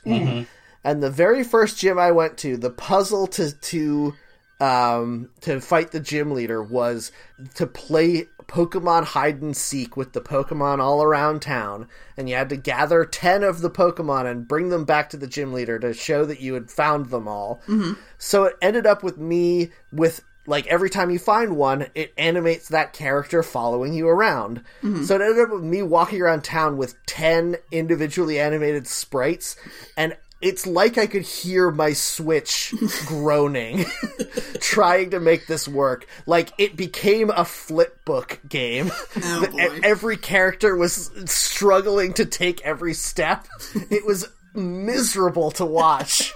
And 0.83 1.03
the 1.03 1.11
very 1.11 1.43
first 1.43 1.77
gym 1.77 1.99
I 1.99 2.11
went 2.11 2.39
to, 2.39 2.57
the 2.57 2.71
puzzle 2.71 3.27
to 3.27 3.51
to 3.51 4.13
um, 4.59 5.29
to 5.41 5.61
fight 5.61 5.91
the 5.91 5.99
gym 5.99 6.31
leader 6.31 6.63
was 6.63 7.11
to 7.55 7.67
play 7.67 8.27
Pokemon 8.47 9.03
hide 9.05 9.41
and 9.41 9.55
seek 9.55 9.97
with 9.97 10.13
the 10.13 10.21
Pokemon 10.21 10.79
all 10.79 11.03
around 11.03 11.41
town, 11.41 11.87
and 12.17 12.29
you 12.29 12.35
had 12.35 12.49
to 12.49 12.57
gather 12.57 13.05
ten 13.05 13.43
of 13.43 13.61
the 13.61 13.69
Pokemon 13.69 14.29
and 14.29 14.47
bring 14.47 14.69
them 14.69 14.85
back 14.85 15.09
to 15.09 15.17
the 15.17 15.27
gym 15.27 15.53
leader 15.53 15.79
to 15.79 15.93
show 15.93 16.25
that 16.25 16.41
you 16.41 16.53
had 16.53 16.69
found 16.69 17.07
them 17.07 17.27
all. 17.27 17.61
Mm-hmm. 17.67 17.93
So 18.17 18.45
it 18.45 18.57
ended 18.61 18.85
up 18.85 19.03
with 19.03 19.17
me 19.17 19.71
with 19.91 20.23
like 20.45 20.67
every 20.67 20.89
time 20.89 21.09
you 21.09 21.19
find 21.19 21.55
one, 21.55 21.87
it 21.95 22.13
animates 22.17 22.67
that 22.67 22.91
character 22.91 23.43
following 23.43 23.93
you 23.93 24.09
around. 24.09 24.61
So 24.81 25.15
it 25.15 25.21
ended 25.21 25.39
up 25.39 25.51
with 25.51 25.63
me 25.63 25.81
walking 25.81 26.21
around 26.21 26.43
town 26.43 26.75
with 26.75 26.97
ten 27.05 27.55
individually 27.71 28.39
animated 28.39 28.85
sprites, 28.85 29.55
and 29.95 30.17
it's 30.43 30.67
like 30.67 30.97
I 30.97 31.07
could 31.07 31.21
hear 31.21 31.71
my 31.71 31.93
Switch 31.93 32.73
groaning, 33.05 33.85
trying 34.59 35.11
to 35.11 35.19
make 35.19 35.47
this 35.47 35.67
work. 35.67 36.05
Like 36.25 36.51
it 36.57 36.75
became 36.75 37.29
a 37.29 37.45
flip 37.45 38.03
book 38.03 38.39
game. 38.47 38.91
Oh, 39.23 39.47
every 39.83 40.17
character 40.17 40.75
was 40.75 41.09
struggling 41.25 42.13
to 42.13 42.25
take 42.25 42.61
every 42.61 42.93
step. 42.93 43.47
It 43.89 44.05
was 44.05 44.27
miserable 44.53 45.51
to 45.51 45.65
watch. 45.65 46.33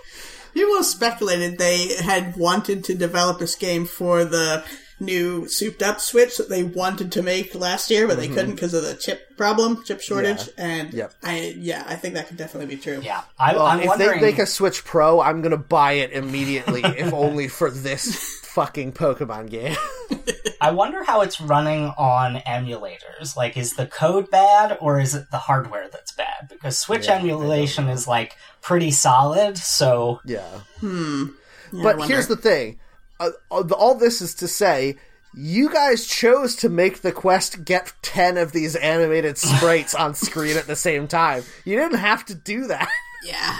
People 0.53 0.83
speculated 0.83 1.57
they 1.57 1.93
had 1.97 2.35
wanted 2.37 2.85
to 2.85 2.95
develop 2.95 3.39
this 3.39 3.55
game 3.55 3.85
for 3.85 4.23
the 4.23 4.63
new 4.99 5.47
souped 5.47 5.83
up 5.83 5.99
Switch 5.99 6.37
that 6.37 6.49
they 6.49 6.63
wanted 6.63 7.11
to 7.13 7.21
make 7.21 7.53
last 7.53 7.89
year, 7.89 8.07
but 8.07 8.17
they 8.17 8.25
mm-hmm. 8.25 8.35
couldn't 8.35 8.55
because 8.55 8.73
of 8.73 8.83
the 8.83 8.95
chip 8.95 9.37
problem, 9.37 9.83
chip 9.83 10.01
shortage. 10.01 10.49
And 10.57 10.93
Yep. 10.93 11.13
I, 11.23 11.55
yeah, 11.57 11.83
I 11.87 11.95
think 11.95 12.15
that 12.15 12.27
could 12.27 12.37
definitely 12.37 12.75
be 12.75 12.81
true. 12.81 12.99
Yeah, 13.03 13.21
I, 13.37 13.53
Well, 13.53 13.65
I'm 13.65 13.79
if 13.81 13.87
wondering. 13.87 14.19
they 14.19 14.25
make 14.25 14.39
a 14.39 14.45
Switch 14.45 14.83
Pro, 14.83 15.21
I'm 15.21 15.41
gonna 15.41 15.57
buy 15.57 15.93
it 15.93 16.11
immediately, 16.11 16.81
if 16.83 17.13
only 17.13 17.47
for 17.47 17.69
this 17.69 18.39
fucking 18.45 18.93
Pokemon 18.93 19.49
game. 19.49 19.75
I 20.61 20.71
wonder 20.71 21.03
how 21.03 21.21
it's 21.21 21.39
running 21.39 21.93
on 21.97 22.37
emulators. 22.37 23.35
Like, 23.35 23.55
is 23.57 23.75
the 23.75 23.85
code 23.85 24.31
bad 24.31 24.77
or 24.81 24.99
is 24.99 25.13
it 25.13 25.29
the 25.29 25.37
hardware 25.37 25.87
that's 25.89 26.11
bad? 26.11 26.47
Because 26.49 26.77
Switch 26.77 27.05
Yeah, 27.05 27.19
emulation 27.19 27.87
is 27.87 28.07
like 28.07 28.35
pretty 28.61 28.89
solid. 28.89 29.57
So 29.59 30.19
yeah. 30.25 30.61
Hmm. 30.79 31.25
Yeah, 31.71 31.83
But 31.83 32.07
here's 32.07 32.27
the 32.27 32.37
thing. 32.37 32.79
Uh, 33.19 33.31
all 33.49 33.95
this 33.95 34.21
is 34.21 34.35
to 34.35 34.47
say, 34.47 34.97
you 35.33 35.71
guys 35.71 36.05
chose 36.05 36.55
to 36.57 36.69
make 36.69 37.01
the 37.01 37.11
quest 37.11 37.63
get 37.63 37.93
10 38.01 38.37
of 38.37 38.51
these 38.51 38.75
animated 38.75 39.37
sprites 39.37 39.93
on 39.93 40.15
screen 40.15 40.57
at 40.57 40.67
the 40.67 40.75
same 40.75 41.07
time. 41.07 41.43
You 41.63 41.77
didn't 41.77 41.99
have 41.99 42.25
to 42.25 42.35
do 42.35 42.67
that. 42.67 42.89
yeah. 43.25 43.59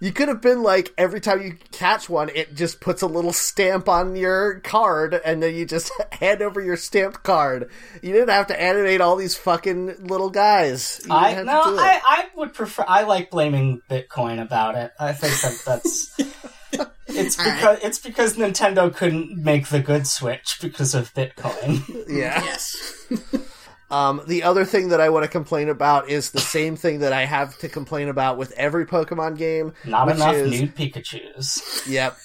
You 0.00 0.12
could 0.12 0.28
have 0.28 0.40
been 0.40 0.62
like, 0.62 0.94
every 0.96 1.20
time 1.20 1.42
you 1.42 1.58
catch 1.72 2.08
one, 2.08 2.30
it 2.32 2.54
just 2.54 2.80
puts 2.80 3.02
a 3.02 3.06
little 3.06 3.32
stamp 3.32 3.88
on 3.88 4.14
your 4.14 4.60
card, 4.60 5.20
and 5.24 5.42
then 5.42 5.56
you 5.56 5.66
just 5.66 5.90
hand 6.12 6.40
over 6.40 6.60
your 6.60 6.76
stamped 6.76 7.24
card. 7.24 7.68
You 8.00 8.12
didn't 8.12 8.28
have 8.28 8.46
to 8.46 8.60
animate 8.60 9.00
all 9.00 9.16
these 9.16 9.34
fucking 9.34 10.06
little 10.06 10.30
guys. 10.30 11.00
I 11.10 11.42
no, 11.42 11.52
have 11.52 11.64
to 11.64 11.70
do 11.70 11.76
it. 11.76 11.80
I, 11.80 12.00
I 12.06 12.26
would 12.36 12.54
prefer. 12.54 12.84
I 12.86 13.02
like 13.02 13.30
blaming 13.30 13.82
Bitcoin 13.90 14.40
about 14.40 14.76
it. 14.76 14.92
I 15.00 15.12
think 15.12 15.34
that 15.40 15.62
that's. 15.66 16.16
It's 17.10 17.38
All 17.38 17.46
right. 17.46 17.54
because 17.56 17.78
it's 17.82 17.98
because 17.98 18.36
Nintendo 18.36 18.94
couldn't 18.94 19.36
make 19.42 19.68
the 19.68 19.80
good 19.80 20.06
Switch 20.06 20.58
because 20.60 20.94
of 20.94 21.12
Bitcoin. 21.14 21.82
yeah. 22.08 22.42
Yes. 22.44 23.06
Um, 23.90 24.20
the 24.26 24.42
other 24.42 24.66
thing 24.66 24.88
that 24.90 25.00
I 25.00 25.08
want 25.08 25.24
to 25.24 25.30
complain 25.30 25.70
about 25.70 26.10
is 26.10 26.30
the 26.32 26.40
same 26.42 26.76
thing 26.76 26.98
that 26.98 27.14
I 27.14 27.24
have 27.24 27.56
to 27.60 27.70
complain 27.70 28.10
about 28.10 28.36
with 28.36 28.52
every 28.52 28.84
Pokemon 28.84 29.38
game. 29.38 29.72
Not 29.86 30.08
which 30.08 30.16
enough 30.16 30.34
is, 30.34 30.50
nude 30.50 30.76
Pikachu's. 30.76 31.82
Yep. 31.88 32.18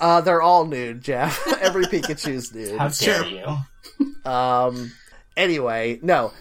Uh, 0.00 0.22
they're 0.22 0.40
all 0.40 0.64
nude, 0.64 1.02
Jeff. 1.02 1.46
every 1.60 1.84
Pikachu's 1.84 2.54
nude. 2.54 2.78
How 2.78 2.88
dare 2.88 3.24
Sure. 3.24 3.58
you? 3.98 4.30
Um, 4.30 4.92
anyway, 5.36 5.98
no. 6.02 6.32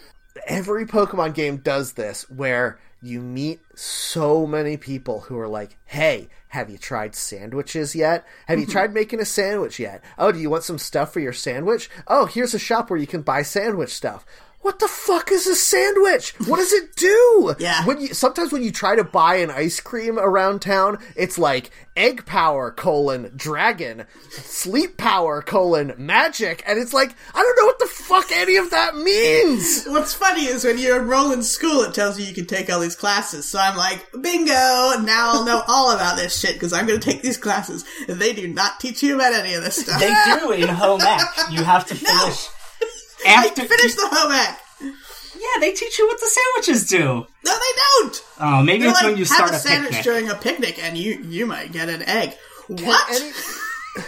Every 0.47 0.85
Pokemon 0.85 1.33
game 1.33 1.57
does 1.57 1.91
this 1.93 2.29
where 2.29 2.79
you 3.01 3.19
meet 3.19 3.59
so 3.75 4.47
many 4.47 4.77
people 4.77 5.19
who 5.19 5.37
are 5.39 5.49
like, 5.49 5.75
hey, 5.87 6.29
have 6.49 6.69
you 6.69 6.77
tried 6.77 7.15
sandwiches 7.15 7.95
yet? 7.95 8.25
Have 8.47 8.59
you 8.59 8.65
mm-hmm. 8.65 8.71
tried 8.71 8.93
making 8.93 9.19
a 9.19 9.25
sandwich 9.25 9.79
yet? 9.79 10.03
Oh, 10.17 10.31
do 10.31 10.39
you 10.39 10.49
want 10.49 10.63
some 10.63 10.79
stuff 10.79 11.13
for 11.13 11.19
your 11.19 11.33
sandwich? 11.33 11.89
Oh, 12.07 12.25
here's 12.25 12.55
a 12.55 12.59
shop 12.59 12.89
where 12.89 12.99
you 12.99 13.07
can 13.07 13.21
buy 13.21 13.43
sandwich 13.43 13.91
stuff. 13.91 14.25
What 14.61 14.79
the 14.79 14.87
fuck 14.87 15.31
is 15.31 15.47
a 15.47 15.55
sandwich? 15.55 16.33
What 16.45 16.57
does 16.57 16.73
it 16.73 16.95
do? 16.95 17.55
Yeah. 17.59 17.85
When 17.85 17.99
you 17.99 18.13
sometimes 18.13 18.51
when 18.51 18.63
you 18.63 18.71
try 18.71 18.95
to 18.95 19.03
buy 19.03 19.35
an 19.35 19.49
ice 19.51 19.79
cream 19.79 20.17
around 20.17 20.61
town, 20.61 20.97
it's 21.15 21.37
like 21.37 21.71
egg 21.97 22.25
power 22.25 22.71
colon 22.71 23.31
dragon, 23.35 24.05
sleep 24.29 24.97
power 24.97 25.41
colon 25.41 25.93
magic, 25.97 26.63
and 26.65 26.79
it's 26.79 26.93
like 26.93 27.15
I 27.33 27.41
don't 27.41 27.57
know 27.59 27.65
what 27.65 27.79
the 27.79 27.85
fuck 27.87 28.31
any 28.31 28.55
of 28.57 28.69
that 28.71 28.95
means. 28.95 29.85
What's 29.87 30.13
funny 30.13 30.45
is 30.45 30.63
when 30.63 30.77
you 30.77 30.95
enroll 30.95 31.31
in 31.31 31.43
school, 31.43 31.81
it 31.81 31.93
tells 31.93 32.19
you 32.19 32.25
you 32.25 32.33
can 32.33 32.45
take 32.45 32.69
all 32.69 32.79
these 32.79 32.95
classes. 32.95 33.49
So 33.49 33.59
I'm 33.59 33.75
like, 33.77 34.05
bingo! 34.21 34.51
Now 34.53 35.31
I'll 35.33 35.45
know 35.45 35.61
all 35.67 35.91
about 35.91 36.17
this 36.17 36.39
shit 36.39 36.53
because 36.53 36.71
I'm 36.73 36.87
going 36.87 36.99
to 36.99 37.05
take 37.11 37.21
these 37.21 37.37
classes. 37.37 37.83
And 38.07 38.19
they 38.19 38.33
do 38.33 38.47
not 38.47 38.79
teach 38.79 39.03
you 39.03 39.15
about 39.15 39.33
any 39.33 39.53
of 39.53 39.63
this 39.63 39.77
stuff. 39.77 39.99
They 39.99 40.13
do 40.39 40.51
in 40.51 40.67
home 40.75 41.01
ec. 41.01 41.27
You 41.51 41.63
have 41.63 41.85
to 41.87 41.95
finish. 41.95 42.09
I 42.11 42.58
After 43.27 43.63
finish 43.65 43.95
the 43.95 44.07
home 44.11 44.31
ec. 44.31 44.59
Yeah, 44.81 45.59
they 45.61 45.71
teach 45.73 45.97
you 45.99 46.07
what 46.07 46.19
the 46.19 46.27
sandwiches 46.27 46.87
do. 46.89 47.25
No, 47.45 47.53
they 47.53 47.79
don't. 48.01 48.23
Oh, 48.39 48.61
maybe 48.63 48.79
They're 48.81 48.89
it's 48.89 48.97
like, 49.01 49.05
when 49.11 49.17
you 49.17 49.25
have 49.25 49.33
start 49.35 49.51
a 49.51 49.55
a 49.55 49.59
sandwich 49.59 49.91
picnic. 49.91 50.03
during 50.03 50.29
a 50.29 50.35
picnic, 50.35 50.83
and 50.83 50.97
you 50.97 51.19
you 51.23 51.45
might 51.45 51.71
get 51.71 51.87
an 51.89 52.01
egg. 52.03 52.35
What? 52.67 53.09
Any- 53.15 53.31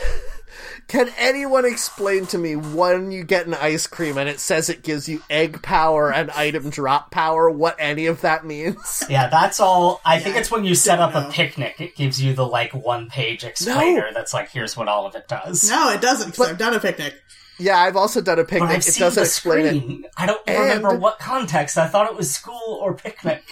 Can 0.88 1.10
anyone 1.18 1.64
explain 1.64 2.26
to 2.28 2.38
me 2.38 2.58
when 2.58 3.12
you 3.14 3.24
get 3.24 3.48
an 3.48 3.54
ice 3.54 3.88
cream 3.88 4.18
and 4.18 4.28
it 4.28 4.42
says 4.42 4.70
it 4.70 4.84
gives 4.84 5.08
you 5.08 5.22
egg 5.30 5.62
power 5.62 6.12
and 6.12 6.30
item 6.32 6.70
drop 6.70 7.12
power, 7.12 7.50
what 7.50 7.78
any 7.80 8.08
of 8.08 8.22
that 8.22 8.46
means? 8.46 9.04
Yeah, 9.10 9.30
that's 9.30 9.62
all. 9.62 10.02
I 10.04 10.20
think 10.20 10.36
it's 10.36 10.52
when 10.52 10.66
you 10.66 10.76
set 10.76 11.00
up 11.00 11.14
know. 11.14 11.30
a 11.30 11.32
picnic. 11.32 11.80
It 11.80 11.96
gives 11.96 12.22
you 12.22 12.34
the 12.34 12.46
like 12.46 12.74
one 12.74 13.10
page 13.10 13.46
explainer 13.46 14.10
that's 14.14 14.34
like, 14.34 14.50
here's 14.50 14.76
what 14.76 14.90
all 14.90 15.06
of 15.06 15.16
it 15.16 15.30
does. 15.30 15.70
no, 15.70 15.92
it 15.92 16.02
doesn't. 16.02 16.32
Because 16.32 16.50
I've 16.50 16.58
done 16.58 16.74
a 16.74 16.80
picnic. 16.82 17.16
Yeah, 17.60 17.78
I've 17.78 17.96
also 17.96 18.22
done 18.22 18.40
a 18.40 18.44
but 18.44 18.50
picnic. 18.50 18.70
I've 18.70 18.88
It 18.88 18.96
doesn't 18.98 19.22
explain 19.24 19.66
it. 20.04 20.12
I 20.18 20.26
don't 20.26 20.42
And- 20.48 20.60
remember 20.60 20.96
what 20.96 21.20
context. 21.20 21.78
I 21.78 21.88
thought 21.88 22.10
it 22.10 22.16
was 22.18 22.34
school 22.34 22.80
or 22.82 22.94
picnic. 22.94 23.44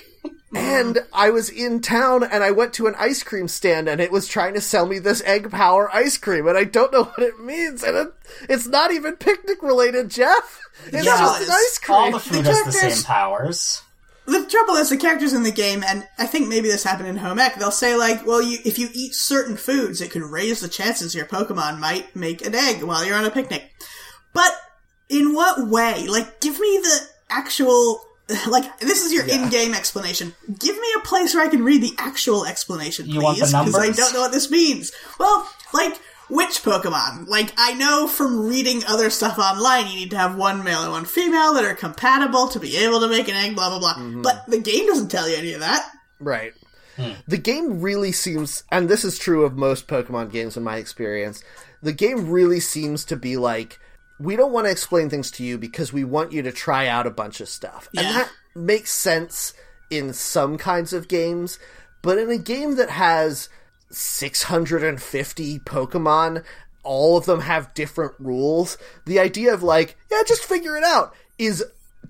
And 0.56 1.06
I 1.14 1.30
was 1.30 1.50
in 1.50 1.80
town 1.80 2.24
and 2.24 2.44
I 2.44 2.50
went 2.50 2.74
to 2.74 2.88
an 2.88 2.96
ice 2.98 3.22
cream 3.22 3.48
stand 3.48 3.88
and 3.88 4.02
it 4.02 4.12
was 4.12 4.28
trying 4.28 4.56
to 4.56 4.62
sell 4.62 4.88
me 4.88 4.98
this 4.98 5.22
egg 5.24 5.52
power 5.52 5.94
ice 5.94 6.18
cream 6.18 6.48
and 6.48 6.58
I 6.58 6.64
don't 6.64 6.92
know 6.92 7.04
what 7.04 7.20
it 7.20 7.40
means 7.40 7.84
and 7.84 7.96
it, 7.96 8.08
it's 8.50 8.66
not 8.66 8.92
even 8.92 9.16
picnic 9.16 9.62
related, 9.62 10.10
Jeff. 10.10 10.60
It's 10.88 11.06
Yeah. 11.06 11.18
just 11.18 11.42
an 11.44 11.52
ice 11.52 11.78
cream. 11.78 11.98
All 12.00 12.12
the 12.12 12.20
food 12.20 12.46
has 12.48 12.64
the 12.64 12.72
same 12.72 13.04
powers. 13.04 13.84
The 14.30 14.46
trouble 14.46 14.76
is, 14.76 14.90
the 14.90 14.98
characters 14.98 15.34
in 15.34 15.44
the 15.44 15.52
game, 15.52 15.84
and 15.88 16.08
I 16.18 16.26
think 16.28 16.48
maybe 16.48 16.70
this 16.70 16.84
happened 16.84 17.08
in 17.10 17.18
home 17.18 17.40
ec. 17.40 17.56
They'll 17.56 17.72
say 17.72 17.96
like, 17.96 18.26
"Well, 18.26 18.42
you 18.42 18.60
if 18.64 18.78
you 18.78 18.90
eat 18.94 19.16
certain 19.16 19.58
foods, 19.58 20.02
it 20.02 20.12
could 20.12 20.22
raise 20.24 20.60
the 20.60 20.68
chances 20.68 21.16
your 21.16 21.26
Pokemon 21.26 21.80
might 21.80 22.16
make 22.16 22.46
an 22.46 22.54
egg 22.56 22.84
while 22.84 23.06
you're 23.06 23.16
on 23.18 23.26
a 23.26 23.32
picnic." 23.32 23.72
But 24.34 24.52
in 25.10 25.34
what 25.34 25.68
way? 25.68 26.08
Like, 26.08 26.40
give 26.42 26.60
me 26.60 26.80
the 26.84 27.00
actual. 27.30 28.02
Like, 28.48 28.80
this 28.80 29.04
is 29.04 29.12
your 29.12 29.26
Yeah. 29.26 29.44
in-game 29.44 29.74
explanation. 29.74 30.36
Give 30.60 30.76
me 30.76 30.88
a 30.98 31.00
place 31.00 31.34
where 31.34 31.44
I 31.44 31.48
can 31.50 31.64
read 31.64 31.82
the 31.82 31.96
actual 31.98 32.46
explanation, 32.46 33.06
please. 33.06 33.16
You 33.16 33.22
want 33.22 33.40
the 33.40 33.46
Because 33.46 33.76
I 33.76 33.90
don't 33.90 34.14
know 34.14 34.22
what 34.22 34.32
this 34.32 34.52
means. 34.52 34.92
Well, 35.20 35.50
like, 35.74 36.00
which 36.30 36.64
Pokemon? 36.64 37.28
Like, 37.28 37.54
I 37.58 37.74
know 37.74 38.08
from 38.08 38.48
reading 38.48 38.84
other 38.88 39.10
stuff 39.10 39.38
online, 39.40 39.88
you 39.88 39.96
need 39.96 40.12
to 40.12 40.18
have 40.18 40.36
one 40.36 40.64
male 40.64 40.84
and 40.84 40.92
one 40.92 41.06
female 41.06 41.54
that 41.56 41.66
are 41.66 41.76
compatible 41.76 42.48
to 42.50 42.60
be 42.60 42.78
able 42.78 43.00
to 43.02 43.08
make 43.08 43.28
an 43.28 43.36
egg, 43.36 43.56
blah, 43.56 43.70
blah, 43.70 43.80
blah. 43.80 43.96
Mm-hmm. 43.96 44.22
But 44.22 44.46
the 44.48 44.60
game 44.60 44.88
doesn't 44.88 45.10
tell 45.10 45.28
you 45.28 45.36
any 45.36 45.54
of 45.54 45.60
that. 45.62 45.90
Right. 46.20 46.54
The 47.28 47.38
game 47.38 47.80
really 47.80 48.12
seems, 48.12 48.64
and 48.72 48.90
this 48.90 49.06
is 49.06 49.18
true 49.18 49.46
of 49.46 49.56
most 49.56 49.88
Pokemon 49.88 50.32
games 50.32 50.58
in 50.58 50.64
my 50.64 50.76
experience, 50.78 51.42
the 51.82 51.94
game 51.94 52.30
really 52.30 52.60
seems 52.60 53.06
to 53.06 53.16
be 53.16 53.38
like, 53.38 53.80
we 54.20 54.36
don't 54.36 54.52
want 54.52 54.68
to 54.68 54.72
explain 54.72 55.10
things 55.10 55.32
to 55.32 55.44
you 55.46 55.58
because 55.58 55.94
we 55.94 56.04
want 56.04 56.34
you 56.34 56.42
to 56.42 56.52
try 56.52 56.88
out 56.88 57.08
a 57.08 57.12
bunch 57.12 57.40
of 57.40 57.48
stuff. 57.48 57.88
And 57.96 58.06
that 58.06 58.30
makes 58.54 58.92
sense 58.92 59.54
in 59.90 60.12
some 60.12 60.58
kinds 60.58 60.92
of 60.92 61.08
games, 61.08 61.58
but 62.02 62.18
in 62.18 62.30
a 62.30 62.38
game 62.38 62.76
that 62.76 62.90
has 62.90 63.48
650 63.92 65.60
Pokemon, 65.60 66.44
all 66.84 67.18
of 67.18 67.26
them 67.26 67.42
have 67.42 67.74
different 67.74 68.14
rules, 68.20 68.78
the 69.06 69.20
idea 69.20 69.54
of 69.54 69.64
like, 69.64 69.98
yeah, 70.12 70.22
just 70.26 70.44
figure 70.44 70.76
it 70.76 70.84
out 70.84 71.14
is 71.38 71.64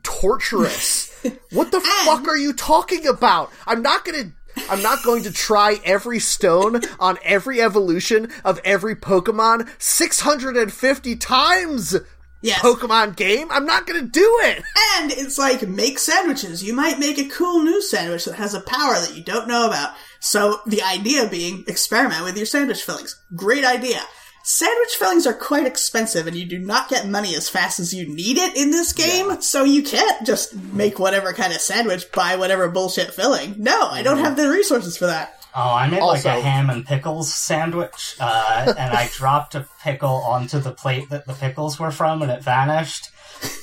torturous. 0.03 1.09
what 1.51 1.71
the 1.71 1.81
fuck 2.05 2.27
are 2.27 2.37
you 2.37 2.53
talking 2.53 3.07
about? 3.07 3.51
I'm 3.65 3.81
not 3.81 4.05
gonna. 4.05 4.31
I'm 4.69 4.81
not 4.81 5.03
going 5.03 5.23
to 5.23 5.31
try 5.31 5.79
every 5.85 6.19
stone 6.19 6.81
on 6.99 7.17
every 7.23 7.61
evolution 7.61 8.29
of 8.43 8.59
every 8.65 8.95
Pokemon 8.95 9.69
650 9.77 11.15
times. 11.15 11.95
Yes. 12.41 12.59
Pokemon 12.59 13.15
game. 13.15 13.47
I'm 13.51 13.65
not 13.65 13.85
gonna 13.85 14.01
do 14.01 14.39
it. 14.43 14.63
And 14.97 15.11
it's 15.11 15.37
like, 15.37 15.67
make 15.67 15.99
sandwiches. 15.99 16.63
You 16.63 16.73
might 16.73 16.99
make 16.99 17.17
a 17.17 17.29
cool 17.29 17.63
new 17.63 17.81
sandwich 17.81 18.25
that 18.25 18.35
has 18.35 18.53
a 18.53 18.61
power 18.61 18.95
that 18.95 19.15
you 19.15 19.23
don't 19.23 19.47
know 19.47 19.67
about. 19.67 19.93
So 20.19 20.59
the 20.65 20.81
idea 20.81 21.27
being, 21.29 21.63
experiment 21.67 22.23
with 22.23 22.37
your 22.37 22.45
sandwich 22.45 22.83
fillings. 22.83 23.19
Great 23.35 23.65
idea. 23.65 23.99
Sandwich 24.43 24.95
fillings 24.97 25.27
are 25.27 25.33
quite 25.33 25.67
expensive 25.67 26.25
and 26.25 26.35
you 26.35 26.45
do 26.45 26.57
not 26.57 26.89
get 26.89 27.07
money 27.07 27.35
as 27.35 27.49
fast 27.49 27.79
as 27.79 27.93
you 27.93 28.07
need 28.07 28.37
it 28.37 28.55
in 28.57 28.71
this 28.71 28.93
game, 28.93 29.41
so 29.41 29.63
you 29.63 29.83
can't 29.83 30.25
just 30.25 30.55
make 30.73 30.97
whatever 30.97 31.33
kind 31.33 31.53
of 31.53 31.61
sandwich, 31.61 32.11
buy 32.11 32.35
whatever 32.35 32.69
bullshit 32.69 33.13
filling. 33.13 33.55
No, 33.57 33.89
I 33.89 34.01
don't 34.01 34.19
have 34.19 34.37
the 34.37 34.49
resources 34.49 34.97
for 34.97 35.05
that. 35.07 35.39
Oh, 35.55 35.73
I 35.73 35.89
made 35.89 36.01
like 36.01 36.25
a 36.25 36.41
ham 36.41 36.69
and 36.69 36.85
pickles 36.85 37.33
sandwich, 37.33 38.15
uh, 38.19 38.73
and 38.77 38.93
I 38.93 39.07
dropped 39.13 39.55
a 39.55 39.67
pickle 39.83 40.23
onto 40.23 40.59
the 40.59 40.71
plate 40.71 41.09
that 41.09 41.25
the 41.25 41.33
pickles 41.33 41.79
were 41.79 41.91
from, 41.91 42.21
and 42.21 42.31
it 42.31 42.43
vanished. 42.43 43.09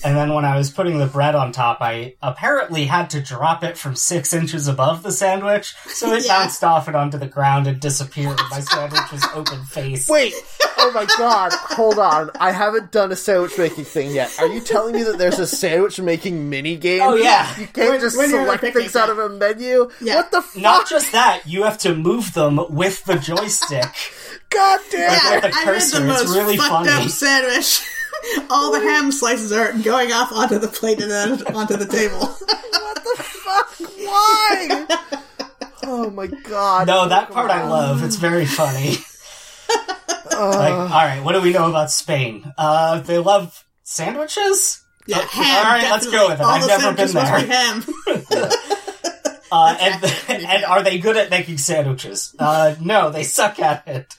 And 0.04 0.16
then 0.16 0.32
when 0.34 0.44
I 0.44 0.56
was 0.56 0.70
putting 0.70 0.98
the 0.98 1.06
bread 1.06 1.34
on 1.34 1.50
top, 1.52 1.78
I 1.80 2.14
apparently 2.22 2.84
had 2.86 3.10
to 3.10 3.20
drop 3.20 3.64
it 3.64 3.76
from 3.76 3.96
six 3.96 4.32
inches 4.32 4.68
above 4.68 5.02
the 5.02 5.10
sandwich, 5.10 5.74
so 5.88 6.12
it 6.12 6.24
Yeah. 6.24 6.38
bounced 6.42 6.62
off 6.62 6.86
and 6.86 6.96
onto 6.96 7.18
the 7.18 7.26
ground 7.26 7.66
and 7.66 7.80
disappeared. 7.80 8.40
My 8.50 8.60
sandwich 8.60 9.10
was 9.12 9.24
open 9.34 9.64
face. 9.64 10.08
Wait. 10.08 10.32
Oh 10.78 10.92
my 10.92 11.06
god. 11.18 11.52
Hold 11.52 11.98
on. 11.98 12.30
I 12.38 12.52
haven't 12.52 12.92
done 12.92 13.10
a 13.10 13.16
sandwich 13.16 13.58
making 13.58 13.84
thing 13.84 14.10
yet. 14.12 14.30
Are 14.38 14.46
you 14.46 14.60
telling 14.60 14.94
me 14.94 15.02
that 15.02 15.18
there's 15.18 15.38
a 15.40 15.46
sandwich 15.46 15.98
making 16.00 16.48
mini 16.48 16.76
game? 16.76 17.02
Oh, 17.02 17.14
yeah. 17.16 17.48
You 17.58 17.66
can't 17.66 17.90
When- 17.90 18.00
just 18.00 18.16
when 18.16 18.30
you're 18.30 18.40
on 18.40 18.44
a 18.48 18.58
select 18.58 18.74
things 18.76 18.94
out 18.96 19.10
of 19.10 19.18
a 19.18 19.28
menu? 19.28 19.90
Yeah. 20.00 20.16
What 20.16 20.30
the 20.30 20.42
fuck? 20.42 20.62
Not 20.62 20.88
just 20.88 21.10
that, 21.12 21.46
you 21.46 21.64
have 21.64 21.78
to 21.78 21.94
move 21.94 22.32
them 22.34 22.60
with 22.70 23.04
the 23.04 23.16
joystick. 23.16 23.88
God 24.50 24.78
damn 24.90 25.00
Yeah, 25.00 25.34
it. 25.38 25.40
the 25.42 25.48
I 25.48 25.50
made 25.50 25.64
cursor, 25.64 25.98
the 26.00 26.10
it's 26.12 26.22
most 26.24 26.36
really 26.36 26.56
fucked 26.56 26.70
funny. 26.70 27.04
up 27.04 27.08
sandwich. 27.10 27.80
All 28.50 28.72
the 28.72 28.80
ham 28.80 29.12
slices 29.12 29.52
are 29.52 29.72
going 29.72 30.12
off 30.12 30.32
onto 30.32 30.58
the 30.58 30.68
plate 30.68 31.00
and 31.00 31.10
then 31.10 31.46
onto 31.54 31.76
the 31.76 31.86
table. 31.86 32.34
What 32.86 33.02
the 33.16 33.22
fuck? 33.22 33.68
Why? 33.98 34.86
Oh 35.84 36.10
my 36.10 36.26
god. 36.26 36.86
No, 36.88 37.08
that 37.08 37.30
part 37.30 37.50
I 37.50 37.68
love. 37.68 38.02
It's 38.02 38.16
very 38.16 38.46
funny. 38.46 38.90
like, 40.32 40.72
all 40.72 40.88
right, 40.88 41.20
what 41.22 41.32
do 41.32 41.40
we 41.42 41.52
know 41.52 41.68
about 41.68 41.90
Spain? 41.90 42.52
Uh, 42.58 43.00
they 43.00 43.18
love 43.18 43.64
sandwiches. 43.84 44.82
Yeah, 45.06 45.18
Uh, 45.18 45.26
ham. 45.28 45.56
all 45.66 45.72
right, 45.72 45.90
let's 45.90 46.10
go 46.10 46.28
with 46.28 46.40
it. 46.40 46.42
All 46.44 46.50
I've 46.50 46.62
the 46.62 46.66
never 46.68 46.82
sandwiches 46.82 47.14
been 47.14 47.22
must 47.22 47.42
be 47.42 47.46
there. 47.46 48.44
ham. 48.44 48.50
Uh, 49.52 49.76
and 49.80 50.04
and 50.44 50.64
are 50.64 50.82
they 50.82 50.98
good 50.98 51.16
at 51.16 51.30
making 51.30 51.56
sandwiches? 51.56 52.34
Uh, 52.36 52.74
no, 52.80 53.10
they 53.10 53.22
suck 53.22 53.60
at 53.60 53.86
it. 53.86 54.12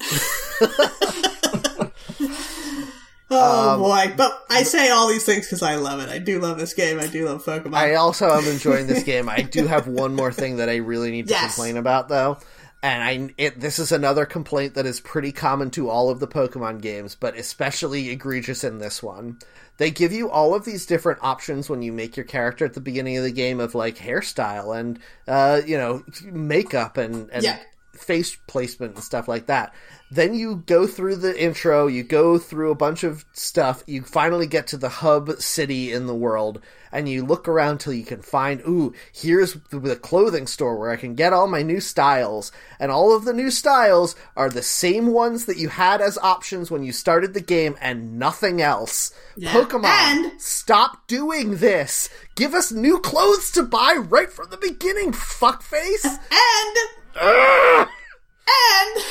Oh 3.29 3.71
Um, 3.73 3.79
boy! 3.81 4.13
But 4.15 4.45
I 4.49 4.63
say 4.63 4.89
all 4.89 5.07
these 5.07 5.25
things 5.25 5.45
because 5.45 5.61
I 5.61 5.75
love 5.75 5.99
it. 5.99 6.09
I 6.09 6.17
do 6.19 6.39
love 6.39 6.57
this 6.57 6.73
game. 6.73 6.99
I 6.99 7.07
do 7.07 7.25
love 7.25 7.43
Pokemon. 7.43 7.73
I 7.73 7.95
also 7.95 8.29
am 8.29 8.45
enjoying 8.47 8.87
this 8.87 9.03
game. 9.05 9.27
I 9.27 9.41
do 9.41 9.65
have 9.67 9.87
one 9.87 10.15
more 10.15 10.31
thing 10.31 10.57
that 10.57 10.69
I 10.69 10.77
really 10.77 11.11
need 11.11 11.27
to 11.27 11.33
Yes. 11.33 11.55
complain 11.55 11.75
about, 11.77 12.07
though. 12.09 12.37
And 12.83 13.03
I, 13.03 13.33
it, 13.39 13.59
this 13.59 13.79
is 13.79 13.91
another 13.91 14.25
complaint 14.25 14.75
that 14.75 14.85
is 14.85 14.99
pretty 15.01 15.31
common 15.31 15.71
to 15.71 15.89
all 15.89 16.09
of 16.11 16.19
the 16.19 16.27
Pokemon 16.27 16.79
games, 16.81 17.15
but 17.15 17.35
especially 17.35 18.09
egregious 18.11 18.63
in 18.63 18.77
this 18.77 19.01
one. 19.01 19.39
They 19.77 19.89
give 19.91 20.13
you 20.13 20.29
all 20.29 20.53
of 20.53 20.63
these 20.63 20.85
different 20.85 21.19
options 21.23 21.69
when 21.69 21.81
you 21.81 21.91
make 21.91 22.15
your 22.15 22.23
character 22.25 22.65
at 22.65 22.75
the 22.75 22.79
beginning 22.79 23.17
of 23.17 23.23
the 23.23 23.31
game 23.31 23.59
of 23.59 23.73
like 23.75 23.97
hairstyle 23.97 24.77
and, 24.79 24.99
uh, 25.27 25.61
you 25.65 25.75
know, 25.77 26.03
makeup 26.23 26.97
and, 26.97 27.29
and 27.31 27.43
Yeah. 27.43 27.57
Face 27.97 28.37
placement 28.47 28.95
and 28.95 29.03
stuff 29.03 29.27
like 29.27 29.47
that. 29.47 29.73
Then 30.09 30.33
you 30.33 30.63
go 30.65 30.87
through 30.87 31.17
the 31.17 31.37
intro, 31.41 31.87
you 31.87 32.03
go 32.03 32.37
through 32.37 32.71
a 32.71 32.75
bunch 32.75 33.03
of 33.03 33.25
stuff, 33.33 33.83
you 33.87 34.03
finally 34.03 34.47
get 34.47 34.67
to 34.67 34.77
the 34.77 34.87
hub 34.87 35.31
city 35.41 35.91
in 35.91 36.07
the 36.07 36.15
world, 36.15 36.61
and 36.93 37.09
you 37.09 37.25
look 37.25 37.49
around 37.49 37.79
till 37.79 37.91
you 37.91 38.05
can 38.05 38.21
find, 38.21 38.61
ooh, 38.61 38.93
here's 39.11 39.55
the, 39.69 39.97
clothing 39.97 40.47
store 40.47 40.79
where 40.79 40.91
I 40.91 40.95
can 40.95 41.15
get 41.15 41.33
all 41.33 41.47
my 41.47 41.61
new 41.61 41.81
styles. 41.81 42.53
And 42.79 42.89
all 42.89 43.13
of 43.13 43.25
the 43.25 43.33
new 43.33 43.51
styles 43.51 44.15
are 44.37 44.49
the 44.49 44.61
same 44.61 45.07
ones 45.07 45.45
that 45.45 45.57
you 45.57 45.67
had 45.67 45.99
as 45.99 46.17
options 46.19 46.71
when 46.71 46.83
you 46.83 46.93
started 46.93 47.33
the 47.33 47.41
game 47.41 47.75
and 47.81 48.17
nothing 48.17 48.61
else. 48.61 49.13
Yeah. 49.35 49.51
Pokemon, 49.51 49.85
And- 49.85 50.41
stop 50.41 51.05
doing 51.07 51.57
this! 51.57 52.09
Give 52.35 52.53
us 52.53 52.71
new 52.71 52.99
clothes 52.99 53.51
to 53.51 53.63
buy 53.63 53.95
right 53.97 54.31
from 54.31 54.49
the 54.51 54.57
beginning, 54.57 55.11
fuckface! 55.11 56.05
and 56.31 56.77
and 57.19 59.03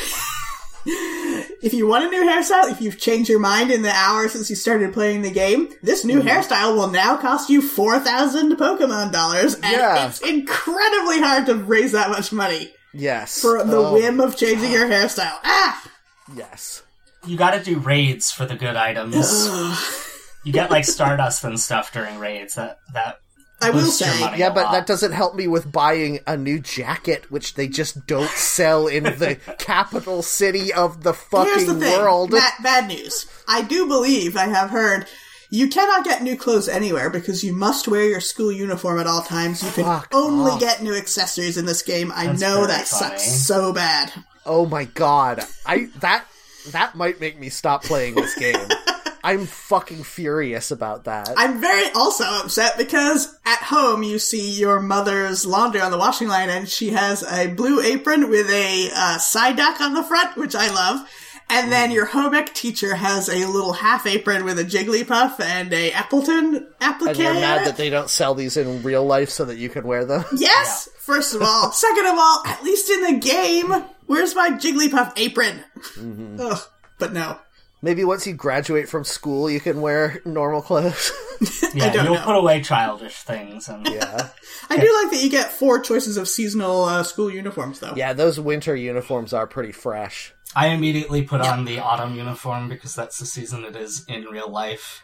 if 1.62 1.72
you 1.74 1.86
want 1.86 2.04
a 2.04 2.08
new 2.08 2.22
hairstyle, 2.22 2.70
if 2.70 2.80
you've 2.80 2.98
changed 2.98 3.28
your 3.28 3.40
mind 3.40 3.70
in 3.70 3.82
the 3.82 3.90
hour 3.90 4.28
since 4.28 4.48
you 4.50 4.56
started 4.56 4.92
playing 4.92 5.22
the 5.22 5.30
game, 5.30 5.68
this 5.82 6.04
new 6.04 6.20
Mm-hmm. 6.20 6.28
hairstyle 6.28 6.74
will 6.76 6.88
now 6.90 7.16
cost 7.16 7.50
you 7.50 7.60
four 7.62 7.98
thousand 7.98 8.52
Pokemon 8.56 9.12
dollars, 9.12 9.54
and 9.54 9.64
Yeah. 9.64 10.06
it's 10.08 10.20
incredibly 10.20 11.20
hard 11.20 11.46
to 11.46 11.54
raise 11.56 11.92
that 11.92 12.10
much 12.10 12.32
money 12.32 12.72
yes. 12.94 13.40
for 13.40 13.62
the 13.64 13.76
Oh, 13.76 13.92
whim 13.94 14.20
of 14.20 14.36
changing 14.36 14.72
your 14.72 14.86
hairstyle. 14.86 15.38
Ah, 15.44 15.90
Yes. 16.34 16.82
You 17.26 17.36
got 17.36 17.52
to 17.52 17.62
do 17.62 17.78
raids 17.80 18.30
for 18.30 18.46
the 18.46 18.54
good 18.54 18.76
items. 18.76 19.16
you 20.44 20.52
get 20.52 20.70
like 20.70 20.84
Stardust 20.84 21.42
and 21.42 21.58
stuff 21.58 21.92
during 21.92 22.18
raids. 22.20 22.54
That 22.54 22.78
that 22.94 23.18
I 23.60 23.70
will 23.70 23.86
say, 23.86 24.18
Yeah, 24.36 24.50
but 24.50 24.70
that 24.72 24.86
doesn't 24.86 25.12
help 25.12 25.34
me 25.34 25.48
with 25.48 25.72
buying 25.72 26.20
a 26.26 26.36
new 26.36 26.58
jacket, 26.60 27.30
which 27.30 27.54
they 27.54 27.68
just 27.68 28.06
don't 28.06 28.28
sell 28.30 28.86
in 28.86 29.04
the 29.04 29.38
capital 29.58 30.22
city 30.22 30.72
of 30.72 31.02
the 31.02 31.12
Here's 31.12 31.64
the 31.64 31.74
fucking 31.74 31.80
thing. 31.80 31.98
world. 32.00 32.30
Bad, 32.32 32.52
bad 32.62 32.88
news. 32.88 33.26
I 33.48 33.62
do 33.62 33.86
believe 33.86 34.36
I 34.36 34.46
have 34.46 34.70
heard 34.70 35.06
you 35.48 35.68
cannot 35.68 36.04
get 36.04 36.22
new 36.22 36.36
clothes 36.36 36.68
anywhere 36.68 37.08
because 37.08 37.44
you 37.44 37.52
must 37.54 37.86
wear 37.88 38.04
your 38.04 38.20
school 38.20 38.50
uniform 38.52 38.98
at 38.98 39.06
all 39.06 39.22
times. 39.22 39.62
You 39.62 39.70
can 39.70 39.84
Fuck 39.84 40.08
only 40.12 40.50
off. 40.52 40.60
get 40.60 40.82
new 40.82 40.94
accessories 40.94 41.56
in 41.56 41.64
this 41.66 41.82
game. 41.82 42.10
I 42.14 42.26
That's 42.26 42.40
know 42.40 42.66
that 42.66 42.86
funny. 42.88 43.10
sucks 43.18 43.22
so 43.46 43.72
bad. 43.72 44.12
Oh 44.44 44.66
my 44.66 44.84
god. 44.84 45.40
I 45.64 45.88
that 46.00 46.26
that 46.72 46.94
might 46.96 47.20
make 47.20 47.38
me 47.38 47.48
stop 47.48 47.84
playing 47.84 48.16
this 48.16 48.34
game. 48.34 48.56
I'm 49.26 49.44
fucking 49.44 50.04
furious 50.04 50.70
about 50.70 51.04
that. 51.06 51.30
I'm 51.36 51.60
very 51.60 51.90
also 51.96 52.22
upset 52.22 52.78
because 52.78 53.36
at 53.44 53.58
home 53.58 54.04
you 54.04 54.20
see 54.20 54.52
your 54.52 54.78
mother's 54.78 55.44
laundry 55.44 55.80
on 55.80 55.90
the 55.90 55.98
washing 55.98 56.28
line 56.28 56.48
and 56.48 56.68
she 56.68 56.90
has 56.90 57.24
a 57.24 57.48
blue 57.48 57.80
apron 57.80 58.30
with 58.30 58.48
a 58.48 58.88
uh, 58.94 59.18
Psyduck 59.18 59.80
on 59.80 59.94
the 59.94 60.04
front, 60.04 60.36
which 60.36 60.54
I 60.54 60.72
love. 60.72 61.08
And 61.50 61.72
then 61.72 61.90
your 61.90 62.04
home 62.04 62.34
ec 62.34 62.54
teacher 62.54 62.94
has 62.94 63.28
a 63.28 63.46
little 63.48 63.72
half 63.72 64.06
apron 64.06 64.44
with 64.44 64.60
a 64.60 64.64
Jigglypuff 64.64 65.40
and 65.40 65.72
a 65.72 65.90
Appletun 65.90 66.64
applique. 66.80 67.08
and 67.10 67.18
you're 67.18 67.34
mad 67.34 67.66
that 67.66 67.76
they 67.76 67.90
don't 67.90 68.08
sell 68.08 68.36
these 68.36 68.56
in 68.56 68.84
real 68.84 69.04
life 69.04 69.30
so 69.30 69.44
that 69.46 69.58
you 69.58 69.68
can 69.68 69.84
wear 69.88 70.04
them? 70.04 70.24
Yes, 70.36 70.88
first 70.98 71.34
of 71.34 71.42
all. 71.42 71.72
Second 71.72 72.06
of 72.06 72.14
all, 72.16 72.42
at 72.46 72.62
least 72.62 72.88
in 72.90 73.02
the 73.02 73.18
game, 73.18 73.74
where's 74.06 74.36
my 74.36 74.50
Jigglypuff 74.50 75.14
apron? 75.16 75.64
Mm-hmm. 75.96 76.36
Ugh, 76.38 76.60
but 77.00 77.12
no. 77.12 77.40
Maybe 77.82 78.04
once 78.04 78.26
you 78.26 78.32
graduate 78.34 78.88
from 78.88 79.04
school 79.04 79.50
you 79.50 79.60
can 79.60 79.80
wear 79.80 80.20
normal 80.24 80.62
clothes. 80.62 81.12
yeah, 81.74 81.92
don't 81.92 82.04
you'll 82.06 82.14
know. 82.14 82.22
put 82.22 82.36
away 82.36 82.62
childish 82.62 83.16
things. 83.22 83.68
And 83.68 83.86
yeah. 83.86 84.30
I 84.70 84.76
do 84.78 85.02
like 85.02 85.12
that 85.12 85.20
you 85.22 85.30
get 85.30 85.52
four 85.52 85.78
choices 85.80 86.16
of 86.16 86.26
seasonal 86.28 86.84
uh, 86.84 87.02
school 87.02 87.30
uniforms, 87.30 87.80
though. 87.80 87.92
Yeah, 87.94 88.12
those 88.14 88.40
winter 88.40 88.74
uniforms 88.74 89.32
are 89.32 89.46
pretty 89.46 89.72
fresh. 89.72 90.32
I 90.54 90.68
immediately 90.68 91.22
put 91.22 91.42
on 91.42 91.64
the 91.66 91.78
autumn 91.80 92.14
uniform 92.14 92.68
because 92.68 92.94
that's 92.94 93.18
the 93.18 93.26
season 93.26 93.64
it 93.64 93.76
is 93.76 94.04
in 94.08 94.24
real 94.24 94.48
life. 94.50 95.02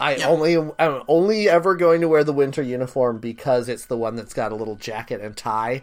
I 0.00 0.16
Yep. 0.16 0.28
only 0.28 0.56
I'm 0.78 1.02
only 1.06 1.48
ever 1.48 1.76
going 1.76 2.00
to 2.00 2.08
wear 2.08 2.24
the 2.24 2.32
winter 2.32 2.62
uniform 2.62 3.18
because 3.18 3.68
it's 3.68 3.86
the 3.86 3.96
one 3.96 4.16
that's 4.16 4.34
got 4.34 4.52
a 4.52 4.56
little 4.56 4.76
jacket 4.76 5.20
and 5.20 5.36
tie. 5.36 5.82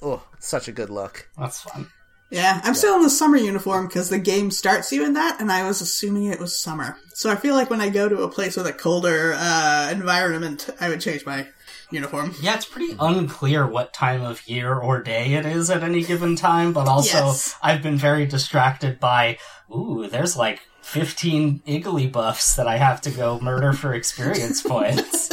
Oh, 0.00 0.22
such 0.38 0.68
a 0.68 0.72
good 0.72 0.90
look. 0.90 1.28
That's 1.38 1.62
fun. 1.62 1.88
Yeah, 2.30 2.60
I'm 2.62 2.74
still 2.74 2.96
in 2.96 3.02
the 3.02 3.10
summer 3.10 3.38
uniform 3.38 3.86
because 3.86 4.10
the 4.10 4.18
game 4.18 4.50
starts 4.50 4.92
you 4.92 5.04
in 5.04 5.14
that, 5.14 5.40
and 5.40 5.50
I 5.50 5.66
was 5.66 5.80
assuming 5.80 6.24
it 6.24 6.38
was 6.38 6.56
summer. 6.56 6.98
So 7.14 7.30
I 7.30 7.36
feel 7.36 7.54
like 7.54 7.70
when 7.70 7.80
I 7.80 7.88
go 7.88 8.08
to 8.08 8.22
a 8.22 8.28
place 8.28 8.56
with 8.56 8.66
a 8.66 8.72
colder 8.72 9.34
uh, 9.34 9.88
environment, 9.90 10.68
I 10.78 10.90
would 10.90 11.00
change 11.00 11.24
my 11.24 11.46
uniform. 11.90 12.34
Yeah, 12.42 12.54
it's 12.54 12.66
pretty 12.66 12.94
unclear 13.00 13.66
what 13.66 13.94
time 13.94 14.22
of 14.22 14.46
year 14.46 14.74
or 14.74 15.02
day 15.02 15.34
it 15.34 15.46
is 15.46 15.70
at 15.70 15.82
any 15.82 16.02
given 16.02 16.36
time, 16.36 16.74
but 16.74 16.86
also 16.86 17.16
Yes. 17.16 17.56
I've 17.62 17.82
been 17.82 17.96
very 17.96 18.26
distracted 18.26 19.00
by, 19.00 19.38
ooh, 19.74 20.06
there's 20.06 20.36
like 20.36 20.60
15 20.82 21.60
Igglybuffs 21.66 22.56
that 22.56 22.66
I 22.66 22.76
have 22.76 23.00
to 23.02 23.10
go 23.10 23.40
murder 23.40 23.72
for 23.72 23.94
experience 23.94 24.60
points. 24.66 25.30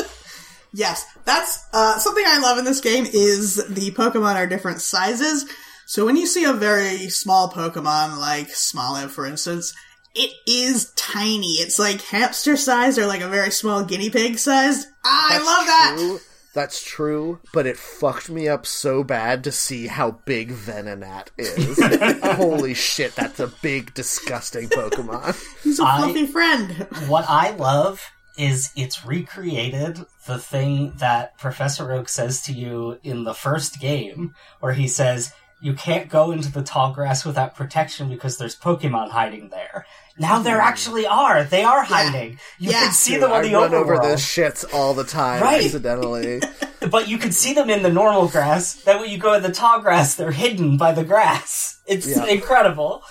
Yes, 0.73 1.05
that's 1.25 1.65
uh, 1.73 1.99
something 1.99 2.23
I 2.25 2.39
love 2.39 2.57
in 2.57 2.65
this 2.65 2.81
game 2.81 3.05
is 3.05 3.55
the 3.67 3.91
Pokemon 3.91 4.35
are 4.35 4.47
different 4.47 4.81
sizes. 4.81 5.45
So 5.85 6.05
when 6.05 6.17
you 6.17 6.25
see 6.27 6.43
a 6.45 6.53
very 6.53 7.09
small 7.09 7.49
Pokemon 7.49 8.17
like 8.19 8.47
Smoliv, 8.49 9.09
for 9.11 9.25
instance, 9.25 9.73
it 10.15 10.31
is 10.47 10.91
tiny. 10.95 11.53
It's 11.55 11.77
like 11.77 12.01
hamster 12.01 12.57
sized 12.57 12.97
or 12.97 13.05
like 13.05 13.21
a 13.21 13.27
very 13.29 13.51
small 13.51 13.83
guinea 13.83 14.09
pig 14.09 14.37
sized. 14.39 14.87
Ah, 15.05 15.27
I 15.31 15.37
love 15.37 15.65
that. 15.67 16.19
That's 16.53 16.81
true, 16.81 17.41
but 17.53 17.67
it 17.67 17.75
fucked 17.77 18.29
me 18.29 18.47
up 18.47 18.65
so 18.65 19.03
bad 19.03 19.43
to 19.43 19.51
see 19.51 19.87
how 19.87 20.11
big 20.11 20.51
Venonat 20.53 21.27
is. 21.37 21.77
Holy 22.37 22.73
shit, 22.73 23.13
that's 23.13 23.41
a 23.41 23.47
big, 23.61 23.93
disgusting 23.93 24.69
Pokemon. 24.69 25.35
He's 25.63 25.81
a 25.81 25.83
I- 25.83 25.97
fluffy 25.97 26.25
friend. 26.27 26.87
what 27.07 27.25
I 27.27 27.51
love 27.51 28.01
is 28.37 28.71
it's 28.77 29.05
recreated 29.05 30.05
the 30.27 30.37
thing 30.39 30.93
that 30.97 31.37
Professor 31.37 31.91
Oak 31.91 32.07
says 32.07 32.41
to 32.43 32.53
you 32.53 32.99
in 33.03 33.25
the 33.25 33.33
first 33.33 33.79
game, 33.81 34.33
where 34.61 34.73
he 34.73 34.87
says, 34.87 35.33
You 35.65 35.73
can't 35.73 36.09
go 36.09 36.31
into 36.31 36.51
the 36.51 36.61
tall 36.61 36.93
grass 36.93 37.25
without 37.25 37.55
protection 37.55 38.07
because 38.07 38.37
there's 38.37 38.55
Pokemon 38.55 39.09
hiding 39.09 39.49
there. 39.49 39.87
Now 40.15 40.37
there 40.37 40.61
hmm. 40.61 40.67
actually 40.67 41.07
are. 41.07 41.43
They 41.43 41.63
are 41.63 41.81
hiding. 41.81 42.37
You 42.59 42.69
Yeah. 42.69 42.83
can 42.83 42.93
see 42.93 43.17
them 43.17 43.31
I 43.31 43.37
on 43.37 43.41
the 43.41 43.53
run 43.53 43.73
over 43.73 43.97
overworld. 43.97 44.03
those 44.03 44.21
shits 44.21 44.63
all 44.71 44.93
the 44.93 45.03
time, 45.03 45.41
Right. 45.41 45.65
accidentally. 45.65 46.39
But 46.91 47.07
you 47.07 47.17
can 47.17 47.31
see 47.31 47.53
them 47.53 47.71
in 47.71 47.81
the 47.81 47.89
normal 47.89 48.27
grass. 48.27 48.75
That 48.83 48.99
when 48.99 49.09
you 49.09 49.17
go 49.17 49.33
in 49.33 49.41
the 49.41 49.51
tall 49.51 49.79
grass, 49.79 50.13
they're 50.13 50.29
hidden 50.31 50.77
by 50.77 50.91
the 50.91 51.03
grass. 51.03 51.79
It's 51.87 52.05
Yeah. 52.05 52.25
incredible. 52.25 53.01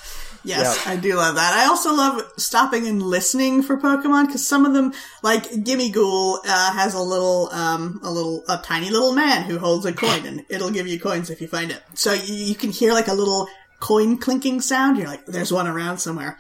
Yes, 0.45 0.83
Yeah. 0.85 0.93
I 0.93 0.97
do 0.97 1.17
love 1.17 1.35
that. 1.37 1.55
I 1.55 1.67
also 1.67 1.95
love 1.95 2.23
stopping 2.37 2.87
and 2.87 3.03
listening 3.03 3.63
for 3.63 3.77
Pokemon 3.79 4.27
because 4.27 4.47
some 4.47 4.67
of 4.67 4.75
them, 4.75 4.93
like 5.23 5.45
Gimmighoul, 5.51 6.39
uh, 6.47 6.73
has 6.73 6.95
a 6.95 7.01
little, 7.01 7.49
um, 7.53 8.01
a 8.03 8.11
little, 8.11 8.45
a 8.49 8.59
tiny 8.59 8.91
little 8.91 9.15
man 9.15 9.45
who 9.45 9.59
holds 9.59 9.87
a 9.87 9.93
coin, 9.93 10.27
and 10.27 10.45
it'll 10.51 10.71
give 10.71 10.87
you 10.87 11.01
coins 11.01 11.31
if 11.31 11.41
you 11.41 11.49
find 11.49 11.71
it. 11.71 11.83
So 11.95 12.13
you, 12.13 12.35
you 12.35 12.55
can 12.55 12.71
hear 12.71 12.93
like 12.93 13.09
a 13.09 13.15
little 13.15 13.49
coin 13.81 14.19
clinking 14.19 14.61
sound. 14.61 14.99
You're 14.99 15.07
like, 15.09 15.27
"There's 15.27 15.53
one 15.53 15.67
around 15.67 15.99
somewhere." 15.99 16.39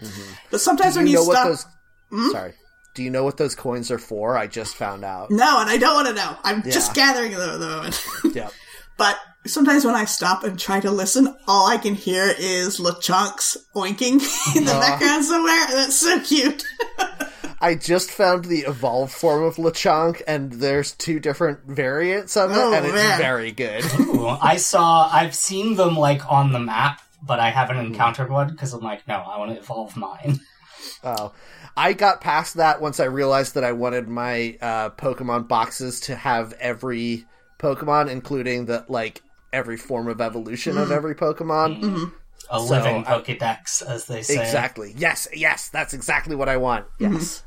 But 0.50 0.60
sometimes 0.60 0.94
Do 0.94 1.00
when 1.00 1.06
you 1.06 1.12
you 1.12 1.18
know 1.20 1.24
what 1.24 1.36
stop, 1.58 1.70
those? 2.10 2.32
Sorry. 2.32 2.54
Do 2.94 3.02
you 3.02 3.10
know 3.10 3.24
what 3.24 3.38
those 3.38 3.54
coins 3.56 3.90
are 3.90 3.98
for? 3.98 4.36
I 4.38 4.46
just 4.46 4.76
found 4.76 5.04
out. 5.04 5.30
no, 5.30 5.60
and 5.60 5.68
I 5.68 5.78
don't 5.78 5.94
want 5.94 6.08
to 6.08 6.14
know. 6.14 6.36
I'm 6.44 6.62
just 6.62 6.94
gathering 6.94 7.32
them 7.32 7.40
at 7.50 7.58
the 7.58 7.66
moment. 7.68 8.06
Yep. 8.34 8.52
But 8.96 9.18
sometimes 9.46 9.84
when 9.84 9.94
I 9.94 10.04
stop 10.04 10.44
and 10.44 10.58
try 10.58 10.80
to 10.80 10.90
listen, 10.90 11.34
all 11.46 11.66
I 11.68 11.76
can 11.78 11.94
hear 11.94 12.32
is 12.38 12.78
Lechonk's 12.80 13.56
oinking 13.74 14.14
in 14.56 14.64
the 14.64 14.72
background 14.72 15.24
somewhere. 15.24 15.66
That's 15.70 15.96
so 15.96 16.20
cute. 16.20 16.64
I 17.60 17.74
just 17.76 18.10
found 18.10 18.44
the 18.44 18.60
evolved 18.60 19.12
form 19.12 19.42
of 19.42 19.56
Lechonk, 19.56 20.20
and 20.26 20.52
there's 20.52 20.92
two 20.92 21.18
different 21.18 21.60
variants 21.64 22.36
of 22.36 22.50
it, 22.50 22.56
Oh, 22.58 22.74
and 22.74 22.84
it's 22.84 22.94
man. 22.94 23.18
very 23.18 23.52
good. 23.52 23.82
Ooh, 24.00 24.28
I 24.28 24.56
saw, 24.56 25.08
I've 25.10 25.34
seen 25.34 25.76
them 25.76 25.96
like 25.96 26.30
on 26.30 26.52
the 26.52 26.58
map, 26.58 27.00
but 27.22 27.40
I 27.40 27.48
haven't 27.50 27.78
encountered 27.78 28.30
one 28.30 28.50
because 28.50 28.74
I'm 28.74 28.82
like, 28.82 29.08
no, 29.08 29.14
I 29.14 29.38
want 29.38 29.52
to 29.52 29.58
evolve 29.58 29.96
mine. 29.96 30.40
Oh, 31.02 31.32
I 31.76 31.92
got 31.94 32.20
past 32.20 32.54
that 32.54 32.80
once 32.80 32.98
I 33.00 33.04
realized 33.04 33.54
that 33.54 33.64
I 33.64 33.72
wanted 33.72 34.08
my 34.08 34.56
uh, 34.60 34.90
Pokemon 34.90 35.48
boxes 35.48 36.00
to 36.00 36.16
have 36.16 36.52
every 36.54 37.24
Pokemon, 37.58 38.10
including 38.10 38.66
the 38.66 38.84
like 38.88 39.22
every 39.54 39.76
form 39.76 40.08
of 40.08 40.20
evolution 40.20 40.76
of 40.76 40.84
mm-hmm. 40.84 40.92
every 40.92 41.14
Pokemon. 41.14 41.80
Mm-hmm. 41.80 41.94
Mm-hmm. 41.96 42.16
A 42.50 42.58
So, 42.58 42.64
living 42.64 43.04
Pokedex, 43.04 43.82
as 43.86 44.04
they 44.06 44.20
say. 44.22 44.38
Exactly. 44.40 44.92
Yes. 44.96 45.28
Yes. 45.32 45.70
That's 45.70 45.94
exactly 45.94 46.36
what 46.36 46.48
I 46.48 46.58
want. 46.58 46.84
Yes. 46.98 47.42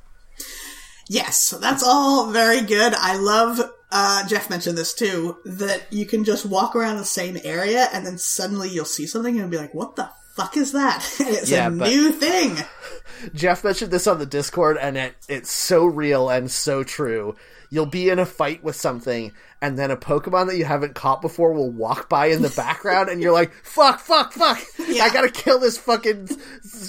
Yes, 1.09 1.37
so 1.37 1.57
that's 1.57 1.83
all 1.83 2.31
very 2.31 2.61
good. 2.61 2.93
I 2.93 3.15
love, 3.15 3.61
uh, 3.91 4.27
Jeff 4.27 4.49
mentioned 4.49 4.77
this 4.77 4.93
too, 4.93 5.37
that 5.45 5.83
you 5.91 6.05
can 6.05 6.23
just 6.25 6.45
walk 6.45 6.75
around 6.75 6.97
the 6.97 7.05
same 7.05 7.37
area 7.43 7.87
and 7.93 8.05
then 8.05 8.17
suddenly 8.17 8.69
you'll 8.69 8.85
see 8.85 9.07
something 9.07 9.39
and 9.39 9.49
be 9.49 9.57
like, 9.57 9.73
what 9.73 9.95
the 9.95 10.09
fuck 10.35 10.57
is 10.57 10.73
that? 10.73 11.05
And 11.19 11.29
it's 11.29 11.49
Yeah, 11.49 11.67
a 11.67 11.71
but- 11.71 11.87
new 11.87 12.11
thing. 12.11 12.57
Jeff 13.33 13.63
mentioned 13.63 13.91
this 13.91 14.05
on 14.05 14.19
the 14.19 14.25
Discord, 14.27 14.77
and 14.77 14.95
it, 14.95 15.15
it's 15.27 15.51
so 15.51 15.85
real 15.85 16.29
and 16.29 16.51
so 16.51 16.83
true. 16.83 17.35
You'll 17.71 17.87
be 17.87 18.09
in 18.09 18.19
a 18.19 18.25
fight 18.27 18.63
with 18.63 18.75
something, 18.75 19.31
and 19.61 19.77
then 19.77 19.89
a 19.91 19.97
Pokemon 19.97 20.47
that 20.47 20.57
you 20.57 20.65
haven't 20.65 20.93
caught 20.95 21.21
before 21.21 21.51
will 21.53 21.71
walk 21.71 22.07
by 22.09 22.27
in 22.27 22.41
the 22.41 22.49
background, 22.49 23.09
and 23.09 23.21
you're 23.21 23.31
like, 23.33 23.51
"Fuck, 23.63 23.99
fuck, 23.99 24.33
fuck! 24.33 24.59
Yeah. 24.87 25.03
I 25.03 25.09
gotta 25.13 25.29
kill 25.29 25.59
this 25.59 25.77
fucking 25.77 26.29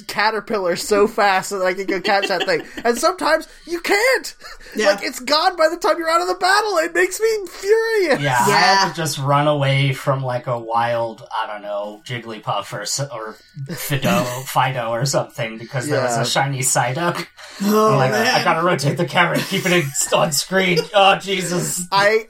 caterpillar 0.06 0.76
so 0.76 1.06
fast 1.06 1.48
so 1.48 1.58
that 1.58 1.66
I 1.66 1.74
can 1.74 1.86
go 1.86 2.00
catch 2.00 2.28
that 2.28 2.44
thing." 2.44 2.62
And 2.84 2.96
sometimes 2.96 3.48
you 3.66 3.80
can't. 3.80 4.34
Yeah. 4.76 4.90
Like 4.90 5.02
it's 5.02 5.20
gone 5.20 5.56
by 5.56 5.68
the 5.68 5.76
time 5.76 5.98
you're 5.98 6.08
out 6.08 6.20
of 6.22 6.28
the 6.28 6.34
battle. 6.34 6.76
It 6.78 6.94
makes 6.94 7.20
me 7.20 7.46
furious. 7.48 8.20
Yeah, 8.20 8.36
I 8.38 8.48
Yeah. 8.48 8.56
had 8.76 8.88
to 8.90 8.94
just 8.94 9.18
run 9.18 9.48
away 9.48 9.92
from 9.92 10.22
like 10.22 10.46
a 10.46 10.58
wild, 10.58 11.26
I 11.42 11.46
don't 11.46 11.62
know, 11.62 12.02
Jigglypuff 12.06 12.72
or 12.72 12.80
or 13.14 13.36
Fidough, 13.68 14.24
Fidough 14.46 14.90
or 14.90 15.04
something 15.06 15.58
because 15.58 15.88
there 15.88 16.02
was 16.02 16.16
a 16.16 16.24
shiny 16.24 16.60
Psyduck. 16.60 17.26
Oh, 17.62 17.92
I'm 17.92 17.96
like, 17.98 18.10
man. 18.12 18.34
I 18.34 18.44
gotta 18.44 18.64
rotate 18.64 18.96
the 18.96 19.06
camera, 19.06 19.36
and 19.38 19.46
keep 19.46 19.64
it 19.66 19.84
on 20.12 20.32
screen. 20.32 20.78
Oh 20.94 21.16
Jesus! 21.18 21.86
I 21.92 22.26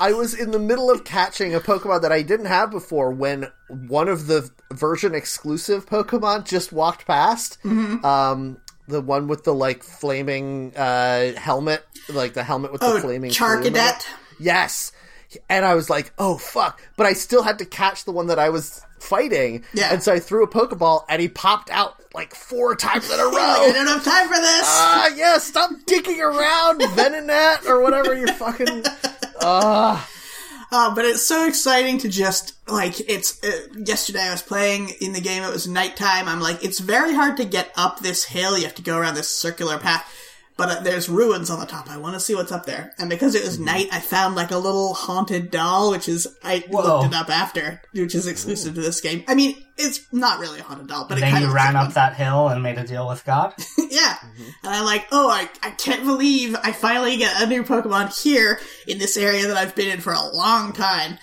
I 0.00 0.12
was 0.12 0.34
in 0.34 0.50
the 0.50 0.58
middle 0.58 0.90
of 0.90 1.04
catching 1.04 1.54
a 1.54 1.60
Pokemon 1.60 2.02
that 2.02 2.12
I 2.12 2.22
didn't 2.22 2.46
have 2.46 2.70
before 2.70 3.10
when 3.10 3.50
one 3.68 4.08
of 4.08 4.26
the 4.26 4.50
version 4.72 5.14
exclusive 5.14 5.86
Pokemon 5.86 6.46
just 6.46 6.72
walked 6.72 7.06
past. 7.06 7.58
Mm-hmm. 7.62 8.04
Um, 8.04 8.58
the 8.88 9.00
one 9.00 9.28
with 9.28 9.44
the 9.44 9.54
like 9.54 9.82
flaming 9.82 10.74
uh, 10.76 11.32
helmet, 11.34 11.84
like 12.08 12.34
the 12.34 12.44
helmet 12.44 12.72
with 12.72 12.80
the 12.80 12.86
oh, 12.86 13.00
flaming 13.00 13.30
in 13.30 13.30
it. 13.30 13.34
Charcadet. 13.34 14.06
Yes. 14.38 14.92
And 15.48 15.64
I 15.64 15.74
was 15.74 15.90
like, 15.90 16.12
oh 16.18 16.38
fuck. 16.38 16.80
But 16.96 17.06
I 17.06 17.12
still 17.12 17.42
had 17.42 17.58
to 17.58 17.64
catch 17.64 18.04
the 18.04 18.12
one 18.12 18.28
that 18.28 18.38
I 18.38 18.50
was 18.50 18.84
fighting. 18.98 19.64
Yeah. 19.74 19.92
And 19.92 20.02
so 20.02 20.12
I 20.12 20.20
threw 20.20 20.44
a 20.44 20.48
Pokeball 20.48 21.04
and 21.08 21.20
he 21.20 21.28
popped 21.28 21.70
out 21.70 21.96
like 22.14 22.34
four 22.34 22.74
times 22.76 23.10
in 23.12 23.18
a 23.18 23.24
row. 23.24 23.32
I 23.32 23.72
don't 23.72 23.86
have 23.86 24.04
time 24.04 24.28
for 24.28 24.40
this. 24.40 24.62
Ah, 24.64 25.10
yeah, 25.14 25.38
stop 25.38 25.70
dicking 25.86 26.18
around, 26.18 26.80
Venonat, 26.80 27.66
or 27.66 27.82
whatever 27.82 28.16
you're 28.16 28.28
fucking. 28.28 28.84
Uh, 29.40 30.94
but 30.94 31.04
it's 31.04 31.26
so 31.26 31.46
exciting 31.46 31.98
to 31.98 32.08
just 32.08 32.54
like 32.68 32.98
it's 33.08 33.42
uh, 33.44 33.68
yesterday 33.76 34.22
I 34.22 34.32
was 34.32 34.42
playing 34.42 34.90
in 35.00 35.12
the 35.12 35.20
game 35.20 35.44
it 35.44 35.52
was 35.52 35.68
nighttime 35.68 36.26
I'm 36.28 36.40
like 36.40 36.64
it's 36.64 36.80
very 36.80 37.14
hard 37.14 37.36
to 37.36 37.44
get 37.44 37.70
up 37.76 38.00
this 38.00 38.24
hill 38.24 38.58
you 38.58 38.64
have 38.64 38.74
to 38.74 38.82
go 38.82 38.98
around 38.98 39.14
this 39.14 39.30
circular 39.30 39.78
path 39.78 40.12
but 40.56 40.68
uh, 40.70 40.80
there's 40.80 41.08
ruins 41.08 41.50
on 41.50 41.60
the 41.60 41.66
top 41.66 41.90
I 41.90 41.96
want 41.98 42.14
to 42.14 42.20
see 42.20 42.34
what's 42.34 42.52
up 42.52 42.66
there 42.66 42.92
and 42.98 43.08
because 43.10 43.34
it 43.34 43.38
Mm-hmm. 43.40 43.46
was 43.48 43.58
night 43.58 43.88
I 43.92 44.00
found 44.00 44.34
like 44.36 44.50
a 44.50 44.58
little 44.58 44.94
haunted 44.94 45.50
doll 45.50 45.90
which 45.90 46.08
is 46.08 46.26
I 46.42 46.64
Whoa. 46.68 46.82
looked 47.00 47.12
it 47.12 47.16
up 47.16 47.28
after 47.30 47.80
which 47.92 48.14
is 48.14 48.26
exclusive 48.26 48.74
to 48.74 48.80
this 48.80 49.00
game 49.00 49.24
I 49.28 49.34
mean 49.34 49.56
it's 49.76 50.00
not 50.12 50.40
really 50.40 50.58
a 50.60 50.62
haunted 50.62 50.86
doll 50.88 51.06
but 51.08 51.18
it 51.18 51.20
then 51.22 51.32
kind 51.32 51.42
you 51.42 51.48
of 51.48 51.54
ran 51.54 51.76
up 51.76 51.92
that 51.94 52.14
hill 52.14 52.48
and 52.48 52.62
made 52.62 52.78
a 52.78 52.86
deal 52.86 53.06
with 53.06 53.24
God. 53.26 53.54
yeah. 53.90 54.16
And 54.64 54.74
I'm 54.74 54.84
like, 54.86 55.06
oh, 55.12 55.28
I, 55.28 55.48
I 55.62 55.70
can't 55.72 56.04
believe 56.04 56.56
I 56.62 56.72
finally 56.72 57.18
get 57.18 57.42
a 57.42 57.46
new 57.46 57.62
Pokemon 57.62 58.18
here 58.22 58.58
in 58.86 58.98
this 58.98 59.16
area 59.18 59.46
that 59.48 59.56
I've 59.58 59.74
been 59.74 59.90
in 59.90 60.00
for 60.00 60.14
a 60.14 60.24
long 60.34 60.72
time. 60.72 61.18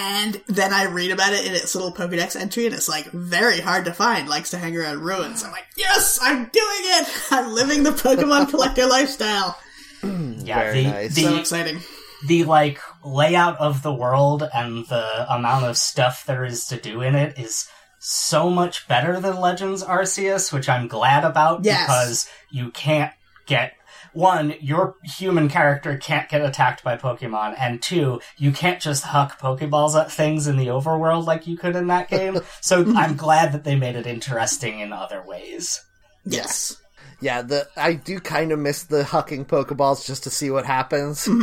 And 0.00 0.40
then 0.46 0.72
I 0.72 0.84
read 0.84 1.10
about 1.10 1.32
it 1.32 1.44
in 1.44 1.54
its 1.54 1.74
little 1.74 1.92
Pokedex 1.92 2.36
entry, 2.40 2.66
and 2.66 2.74
it's 2.74 2.88
like 2.88 3.06
very 3.10 3.60
hard 3.60 3.84
to 3.86 3.92
find. 3.92 4.28
Likes 4.28 4.50
to 4.50 4.58
hang 4.58 4.76
around 4.76 5.00
ruins. 5.00 5.42
I'm 5.42 5.50
like, 5.50 5.66
yes, 5.76 6.18
I'm 6.22 6.36
doing 6.44 6.52
it. 6.52 7.08
I'm 7.32 7.52
living 7.52 7.82
the 7.82 7.90
Pokemon 7.90 8.48
collector 8.50 8.86
lifestyle. 8.86 9.58
Mm, 10.02 10.46
yeah, 10.46 10.58
Very 10.60 10.84
the 10.84 10.90
nice. 10.90 11.14
the 11.16 11.22
So 11.22 11.36
exciting. 11.38 11.80
the 12.28 12.44
like 12.44 12.78
layout 13.04 13.58
of 13.58 13.82
the 13.82 13.92
world 13.92 14.48
and 14.54 14.86
the 14.86 15.26
amount 15.34 15.64
of 15.64 15.76
stuff 15.76 16.24
there 16.26 16.44
is 16.44 16.66
to 16.66 16.76
do 16.76 17.02
in 17.02 17.16
it 17.16 17.36
is 17.38 17.66
so 17.98 18.48
much 18.50 18.86
better 18.86 19.18
than 19.20 19.40
Legends 19.40 19.82
Arceus, 19.82 20.52
which 20.52 20.68
I'm 20.68 20.86
glad 20.86 21.24
about 21.24 21.64
Yes. 21.64 21.82
because 21.82 22.28
you 22.50 22.70
can't 22.70 23.12
get 23.46 23.72
one, 24.12 24.54
your 24.60 24.96
human 25.04 25.48
character 25.48 25.96
can't 25.96 26.28
get 26.28 26.42
attacked 26.44 26.82
by 26.84 26.96
Pokemon, 26.96 27.56
and 27.58 27.80
two, 27.82 28.20
you 28.36 28.52
can't 28.52 28.80
just 28.80 29.04
huck 29.04 29.38
Pokeballs 29.38 29.98
at 30.00 30.10
things 30.12 30.46
in 30.46 30.56
the 30.56 30.66
overworld 30.66 31.26
like 31.26 31.46
you 31.46 31.56
could 31.56 31.76
in 31.76 31.86
that 31.88 32.08
game. 32.10 32.38
so 32.60 32.84
I'm 32.96 33.16
glad 33.16 33.52
that 33.52 33.64
they 33.64 33.76
made 33.76 33.96
it 33.96 34.06
interesting 34.06 34.80
in 34.80 34.92
other 34.92 35.22
ways. 35.26 35.84
Yes. 36.24 36.76
Yeah, 37.20 37.42
the 37.42 37.68
I 37.76 37.94
do 37.94 38.20
kind 38.20 38.52
of 38.52 38.58
miss 38.58 38.84
the 38.84 39.02
hucking 39.02 39.46
Pokeballs 39.46 40.06
just 40.06 40.24
to 40.24 40.30
see 40.30 40.50
what 40.50 40.66
happens. 40.66 41.28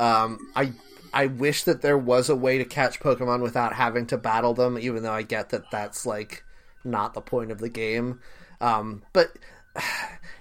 Um, 0.00 0.38
I 0.56 0.72
I 1.12 1.26
wish 1.26 1.64
that 1.64 1.82
there 1.82 1.98
was 1.98 2.30
a 2.30 2.34
way 2.34 2.56
to 2.56 2.64
catch 2.64 3.00
Pokemon 3.00 3.42
without 3.42 3.74
having 3.74 4.06
to 4.06 4.16
battle 4.16 4.54
them, 4.54 4.78
even 4.78 5.02
though 5.02 5.12
I 5.12 5.24
get 5.24 5.50
that 5.50 5.70
that's 5.70 6.06
like 6.06 6.42
not 6.84 7.12
the 7.12 7.20
point 7.20 7.52
of 7.52 7.58
the 7.58 7.68
game. 7.68 8.20
Um, 8.62 9.02
but 9.12 9.28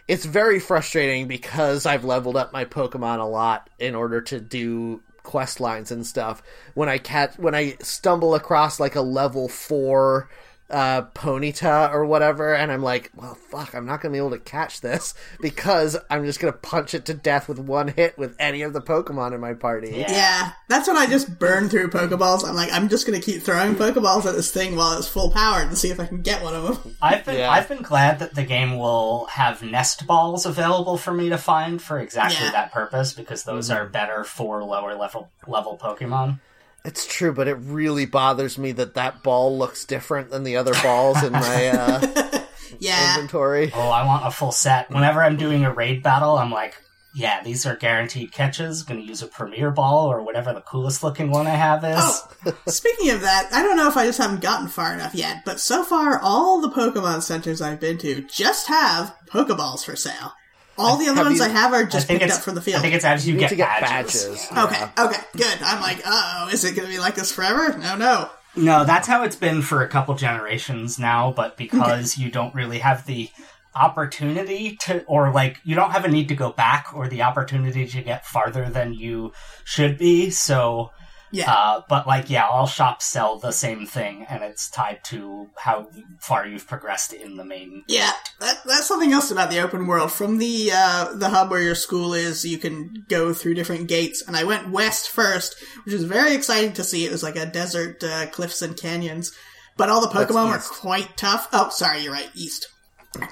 it's 0.10 0.26
very 0.26 0.60
frustrating 0.60 1.28
because 1.28 1.86
I've 1.86 2.04
leveled 2.04 2.36
up 2.36 2.52
my 2.52 2.66
Pokemon 2.66 3.20
a 3.20 3.26
lot 3.26 3.70
in 3.78 3.94
order 3.94 4.22
to 4.22 4.40
do 4.40 5.04
quest 5.22 5.60
lines 5.60 5.92
and 5.92 6.06
stuff. 6.06 6.42
When 6.74 6.90
I 6.90 6.98
catch 6.98 7.38
when 7.38 7.54
I 7.54 7.78
stumble 7.80 8.34
across 8.34 8.80
like 8.80 8.96
a 8.96 9.02
level 9.02 9.48
4 9.48 10.28
uh, 10.70 11.04
Ponyta 11.16 11.92
or 11.92 12.06
whatever, 12.06 12.54
and 12.56 12.72
I'm 12.72 12.84
like, 12.84 13.12
well, 13.16 13.36
fuck, 13.36 13.74
I'm 13.74 13.86
not 13.86 14.02
gonna 14.02 14.12
be 14.12 14.18
able 14.18 14.30
to 14.32 14.40
catch 14.40 14.82
this 14.82 15.14
because 15.42 15.98
I'm 16.10 16.26
just 16.26 16.40
gonna 16.40 16.54
punch 16.54 16.94
it 16.94 17.06
to 17.06 17.14
death 17.14 17.48
with 17.48 17.60
one 17.60 17.88
hit 17.90 18.18
with 18.18 18.36
any 18.40 18.62
of 18.62 18.74
the 18.74 18.82
Pokemon 18.82 19.34
in 19.34 19.42
my 19.42 19.54
party. 19.54 19.92
Yeah. 19.96 20.12
Yeah, 20.12 20.52
that's 20.68 20.88
when 20.88 20.98
I 20.98 21.08
just 21.08 21.40
burn 21.40 21.70
through 21.70 21.90
Pokeballs. 21.90 22.48
I'm 22.48 22.56
like, 22.56 22.72
I'm 22.72 22.90
just 22.90 23.06
gonna 23.06 23.20
keep 23.22 23.42
throwing 23.42 23.76
Pokeballs 23.76 24.26
at 24.26 24.36
this 24.36 24.52
thing 24.52 24.76
while 24.76 24.98
it's 24.98 25.08
full 25.08 25.32
power 25.32 25.60
and 25.62 25.78
see 25.78 25.90
if 25.90 26.00
I 26.00 26.06
can 26.06 26.22
get 26.22 26.44
one 26.44 26.54
of 26.56 26.84
them. 26.84 26.96
I've 27.02 27.26
been 27.26 27.36
Yeah. 27.38 27.50
I've 27.52 27.68
been 27.68 27.82
glad 27.82 28.20
that 28.20 28.36
the 28.36 28.44
game 28.44 28.78
will 28.78 29.26
have 29.28 29.64
nest 29.64 30.06
balls 30.08 30.46
available 30.46 30.98
for 30.98 31.14
me 31.14 31.30
to 31.30 31.38
find 31.38 31.82
for 31.82 32.00
exactly 32.00 32.46
Yeah. 32.46 32.52
that 32.52 32.72
purpose 32.72 33.14
because 33.14 33.44
those 33.44 33.70
are 33.72 33.86
better 33.88 34.24
for 34.24 34.64
lower 34.64 34.96
level 34.96 35.32
level 35.48 35.78
Pokemon. 35.82 36.40
It's 36.86 37.06
true, 37.06 37.34
but 37.34 37.48
it 37.48 37.56
really 37.56 38.06
bothers 38.06 38.58
me 38.58 38.72
that 38.74 38.94
that 38.96 39.22
ball 39.22 39.58
looks 39.58 39.86
different 39.86 40.30
than 40.32 40.44
the 40.44 40.58
other 40.58 40.74
balls 40.82 41.22
in 41.24 41.34
my 41.34 41.68
uh, 41.68 42.46
Yeah, 42.80 43.16
inventory. 43.16 43.72
Oh, 43.74 43.90
I 43.90 44.06
want 44.06 44.26
a 44.26 44.32
full 44.32 44.52
set. 44.52 44.90
Whenever 44.90 45.22
I'm 45.22 45.38
doing 45.38 45.66
a 45.66 45.74
raid 45.74 46.02
battle, 46.02 46.38
I'm 46.38 46.52
like, 46.52 46.76
yeah, 47.14 47.44
these 47.44 47.66
are 47.66 47.76
guaranteed 47.76 48.32
catches. 48.32 48.84
Gonna 48.84 49.02
use 49.02 49.22
a 49.22 49.28
premier 49.28 49.72
ball 49.72 50.08
or 50.08 50.22
whatever 50.22 50.54
the 50.54 50.62
coolest 50.62 51.04
looking 51.04 51.32
one 51.32 51.48
I 51.48 51.56
have 51.56 51.84
is. 51.84 51.98
Oh, 51.98 52.54
speaking 52.68 53.10
of 53.12 53.22
that, 53.22 53.50
I 53.52 53.64
don't 53.64 53.76
know 53.78 53.90
if 53.90 53.98
I 53.98 54.06
just 54.06 54.20
haven't 54.20 54.42
gotten 54.42 54.68
far 54.68 54.94
enough 54.94 55.16
yet, 55.16 55.44
but 55.46 55.60
so 55.60 55.84
far 55.84 56.20
all 56.20 56.62
the 56.62 56.70
Pokemon 56.70 57.24
centers 57.24 57.62
I've 57.62 57.80
been 57.80 57.98
to 58.00 58.22
just 58.24 58.68
have 58.68 59.16
Pokeballs 59.28 59.84
for 59.84 59.96
sale. 59.96 60.34
All 60.80 60.98
the 60.98 61.06
other 61.08 61.16
Have 61.18 61.26
ones 61.28 61.40
you- 61.40 61.46
I 61.46 61.50
have 61.50 61.74
are 61.74 61.82
I 61.82 61.84
just 61.86 62.08
think 62.08 62.20
picked 62.22 62.30
it's 62.30 62.38
up 62.40 62.44
for 62.46 62.52
the 62.52 62.62
field. 62.62 62.80
I 62.80 62.82
think 62.82 62.96
it's 62.96 63.06
as 63.06 63.28
you, 63.28 63.34
You 63.34 63.40
get, 63.42 63.50
to 63.50 63.56
get 63.56 63.82
badges. 63.82 64.24
badges. 64.24 64.48
Okay, 64.58 64.80
yeah. 64.80 65.06
okay, 65.06 65.22
good. 65.38 65.58
I'm 65.62 65.82
like, 65.82 66.02
oh, 66.06 66.50
is 66.52 66.64
it 66.66 66.76
going 66.76 66.88
to 66.88 66.94
be 66.94 67.00
like 67.00 67.16
this 67.16 67.32
forever? 67.32 67.78
No, 67.78 67.96
no. 67.96 68.30
No, 68.56 68.84
that's 68.84 69.08
how 69.08 69.24
it's 69.24 69.36
been 69.36 69.62
for 69.62 69.84
a 69.84 69.88
couple 69.88 70.16
generations 70.16 70.98
now, 70.98 71.32
but 71.32 71.56
because 71.56 72.18
you 72.18 72.32
don't 72.32 72.54
really 72.56 72.80
have 72.80 73.06
the 73.06 73.30
opportunity 73.76 74.78
to, 74.82 75.04
or 75.06 75.32
like, 75.32 75.60
you 75.64 75.76
don't 75.76 75.92
have 75.92 76.06
a 76.06 76.08
need 76.08 76.28
to 76.30 76.36
go 76.36 76.52
back 76.52 76.88
or 76.94 77.08
the 77.08 77.22
opportunity 77.24 77.86
to 77.88 78.02
get 78.02 78.26
farther 78.26 78.70
than 78.70 78.94
you 78.94 79.32
should 79.66 79.98
be, 79.98 80.30
so, 80.30 80.92
Yeah. 81.32 81.52
uh, 81.52 81.82
but 81.88 82.08
like, 82.08 82.30
yeah, 82.30 82.48
all 82.48 82.66
shops 82.66 83.06
sell 83.06 83.38
the 83.38 83.52
same 83.52 83.86
thing, 83.86 84.26
and 84.30 84.44
it's 84.44 84.70
tied 84.70 85.04
to 85.06 85.50
how 85.58 85.88
far 86.20 86.48
you've 86.48 86.68
progressed 86.68 87.14
in 87.14 87.38
the 87.38 87.46
main. 87.46 87.84
Yeah, 87.88 88.12
that, 88.40 88.62
that's 88.66 88.88
something 88.88 89.14
else 89.14 89.30
about 89.30 89.52
the 89.52 89.60
open 89.60 89.86
world. 89.86 90.12
From 90.12 90.38
the 90.38 90.72
uh, 90.74 91.14
the 91.14 91.30
hub 91.30 91.52
where 91.52 91.62
your 91.62 91.76
school 91.76 92.14
is, 92.14 92.46
you 92.46 92.58
can 92.58 93.06
go 93.08 93.34
through 93.34 93.54
different 93.54 93.88
gates. 93.88 94.24
And 94.26 94.36
I 94.36 94.44
went 94.44 94.72
west 94.72 95.10
first, 95.10 95.56
which 95.86 95.94
was 95.94 96.04
very 96.04 96.34
exciting 96.34 96.74
to 96.74 96.84
see. 96.84 97.06
It 97.06 97.12
was 97.12 97.24
like 97.24 97.36
a 97.36 97.46
desert, 97.46 98.04
uh, 98.04 98.28
cliffs 98.28 98.62
and 98.62 98.76
canyons, 98.76 99.32
but 99.78 99.90
all 99.90 100.02
the 100.02 100.08
Pokemon 100.08 100.52
were 100.52 100.60
quite 100.60 101.16
tough. 101.16 101.48
Oh, 101.54 101.70
sorry, 101.70 102.02
you're 102.02 102.14
right, 102.14 102.30
east. 102.34 102.68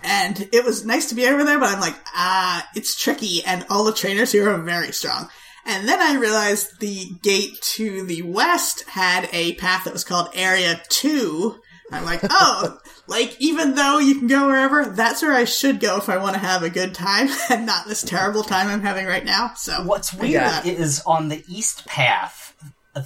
And 0.04 0.50
it 0.52 0.66
was 0.66 0.86
nice 0.86 1.10
to 1.10 1.16
be 1.16 1.28
over 1.28 1.43
there, 1.43 1.60
but 1.60 1.70
I'm 1.70 1.80
like, 1.80 1.95
ah, 2.08 2.68
it's 2.76 3.00
tricky, 3.00 3.43
and 3.45 3.66
all 3.70 3.84
the 3.84 3.93
trainers 3.93 4.32
here 4.32 4.50
are 4.50 4.58
very 4.58 4.91
strong. 4.91 5.30
And 5.68 5.88
then 5.88 6.01
I 6.01 6.15
realized 6.15 6.80
the 6.80 7.05
gate 7.22 7.61
to 7.76 8.05
the 8.05 8.22
west 8.22 8.84
had 8.89 9.30
a 9.34 9.53
path 9.55 9.84
that 9.84 9.93
was 9.93 10.03
called 10.05 10.30
Area 10.34 10.82
2. 10.89 11.55
I'm 11.91 12.05
like, 12.05 12.22
oh, 12.30 12.80
like, 13.07 13.36
even 13.39 13.76
though 13.76 13.99
you 13.99 14.15
can 14.18 14.28
go 14.28 14.47
wherever, 14.47 14.86
that's 14.86 15.22
where 15.22 15.34
I 15.34 15.43
should 15.45 15.80
go 15.80 15.97
if 15.97 16.09
I 16.09 16.18
want 16.18 16.34
to 16.36 16.39
have 16.39 16.63
a 16.63 16.70
good 16.70 16.93
time 16.93 17.30
and 17.49 17.65
not 17.65 17.88
this 17.88 18.01
terrible 18.01 18.43
time 18.43 18.68
I'm 18.68 18.82
having 18.82 19.05
right 19.05 19.24
now. 19.26 19.53
So, 19.55 19.84
What's 19.84 20.13
weird 20.13 20.32
Yeah. 20.32 20.63
is 20.65 21.01
on 21.05 21.28
the 21.30 21.43
east 21.47 21.86
path, 21.86 22.47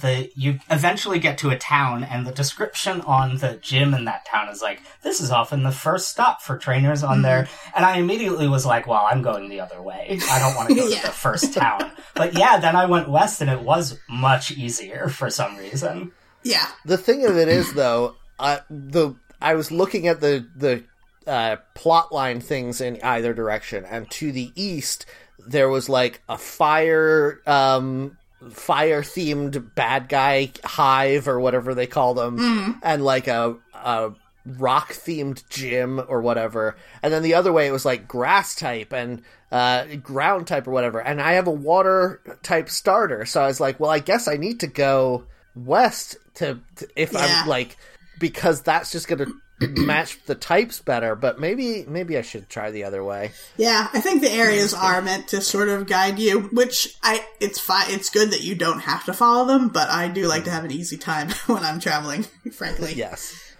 the 0.00 0.30
you 0.36 0.58
eventually 0.70 1.18
get 1.18 1.38
to 1.38 1.50
a 1.50 1.58
town, 1.58 2.04
and 2.04 2.26
the 2.26 2.32
description 2.32 3.00
on 3.02 3.38
the 3.38 3.58
gym 3.62 3.94
in 3.94 4.04
that 4.06 4.24
town 4.26 4.48
is 4.48 4.62
like, 4.62 4.80
"This 5.02 5.20
is 5.20 5.30
often 5.30 5.62
the 5.62 5.72
first 5.72 6.08
stop 6.08 6.42
for 6.42 6.56
trainers 6.58 7.02
on 7.02 7.22
there." 7.22 7.48
And 7.74 7.84
I 7.84 7.98
immediately 7.98 8.48
was 8.48 8.64
like, 8.66 8.86
"Well, 8.86 9.06
I'm 9.10 9.22
going 9.22 9.48
the 9.48 9.60
other 9.60 9.80
way. 9.82 10.18
I 10.30 10.38
don't 10.38 10.54
want 10.56 10.68
to 10.70 10.74
go 10.74 10.86
Yeah. 10.88 11.00
to 11.00 11.06
the 11.06 11.12
first 11.12 11.54
town." 11.54 11.90
But 12.14 12.36
yeah, 12.38 12.58
then 12.58 12.76
I 12.76 12.86
went 12.86 13.08
west, 13.08 13.40
and 13.40 13.50
it 13.50 13.60
was 13.62 13.98
much 14.08 14.50
easier 14.50 15.08
for 15.08 15.30
some 15.30 15.56
reason. 15.56 16.12
yeah. 16.42 16.66
The 16.84 16.98
thing 16.98 17.24
of 17.26 17.36
it 17.36 17.48
is, 17.48 17.72
though, 17.74 18.16
uh, 18.38 18.58
the 18.70 19.14
I 19.40 19.54
was 19.54 19.70
looking 19.70 20.08
at 20.08 20.20
the 20.20 20.46
the 20.56 20.84
uh, 21.26 21.56
plot 21.74 22.12
line 22.12 22.40
things 22.40 22.80
in 22.80 22.98
either 23.02 23.32
direction, 23.34 23.84
and 23.84 24.10
to 24.12 24.32
the 24.32 24.50
east 24.54 25.06
there 25.48 25.68
was 25.68 25.88
like 25.88 26.22
a 26.28 26.38
fire 26.38 27.40
um, 27.46 28.16
fire 28.50 29.02
themed 29.02 29.74
bad 29.74 30.08
guy 30.08 30.50
hive 30.64 31.28
or 31.28 31.38
whatever 31.40 31.74
they 31.74 31.86
call 31.86 32.14
them, 32.14 32.78
and 32.82 33.04
like 33.04 33.28
a. 33.28 33.56
a 33.74 34.12
rock 34.44 34.92
themed 34.92 35.48
gym 35.50 36.00
or 36.08 36.20
whatever 36.20 36.74
and 37.00 37.12
then 37.12 37.22
the 37.22 37.34
other 37.34 37.52
way 37.52 37.68
it 37.68 37.70
was 37.70 37.84
like 37.84 38.08
grass 38.08 38.56
type 38.56 38.92
and 38.92 39.22
uh 39.52 39.84
ground 40.02 40.48
type 40.48 40.66
or 40.66 40.72
whatever 40.72 40.98
and 40.98 41.22
i 41.22 41.34
have 41.34 41.46
a 41.46 41.50
water 41.52 42.20
type 42.42 42.68
starter 42.68 43.24
so 43.24 43.40
i 43.40 43.46
was 43.46 43.60
like 43.60 43.78
well 43.78 43.88
i 43.88 44.00
guess 44.00 44.26
i 44.26 44.36
need 44.36 44.58
to 44.58 44.66
go 44.66 45.22
west 45.54 46.16
to, 46.34 46.58
to 46.74 46.88
if 46.96 47.12
Yeah. 47.12 47.20
i'm 47.20 47.48
like 47.48 47.76
because 48.18 48.62
that's 48.62 48.90
just 48.90 49.06
gonna 49.06 49.26
match 49.76 50.22
the 50.26 50.34
types 50.34 50.80
better 50.80 51.14
but 51.14 51.40
maybe 51.40 51.84
maybe 51.86 52.16
i 52.16 52.22
should 52.22 52.48
try 52.48 52.70
the 52.70 52.84
other 52.84 53.02
way 53.02 53.32
Yeah, 53.56 53.88
I 53.92 54.00
think 54.00 54.22
the 54.22 54.30
areas 54.30 54.74
are 54.74 55.02
meant 55.02 55.28
to 55.28 55.40
sort 55.40 55.68
of 55.68 55.86
guide 55.86 56.18
you, 56.18 56.40
which 56.52 56.96
I 57.02 57.24
it's 57.40 57.58
fine. 57.58 57.86
It's 57.88 58.10
good 58.10 58.30
that 58.30 58.42
you 58.42 58.54
don't 58.54 58.80
have 58.80 59.04
to 59.04 59.12
follow 59.12 59.46
them, 59.46 59.68
but 59.68 59.88
I 59.88 60.08
do 60.08 60.26
like 60.26 60.44
to 60.44 60.50
mm. 60.50 60.54
have 60.54 60.64
an 60.64 60.72
easy 60.72 60.96
time 60.96 61.30
when 61.46 61.62
I'm 61.62 61.80
traveling. 61.80 62.22
Frankly, 62.52 62.94
yes 62.94 63.52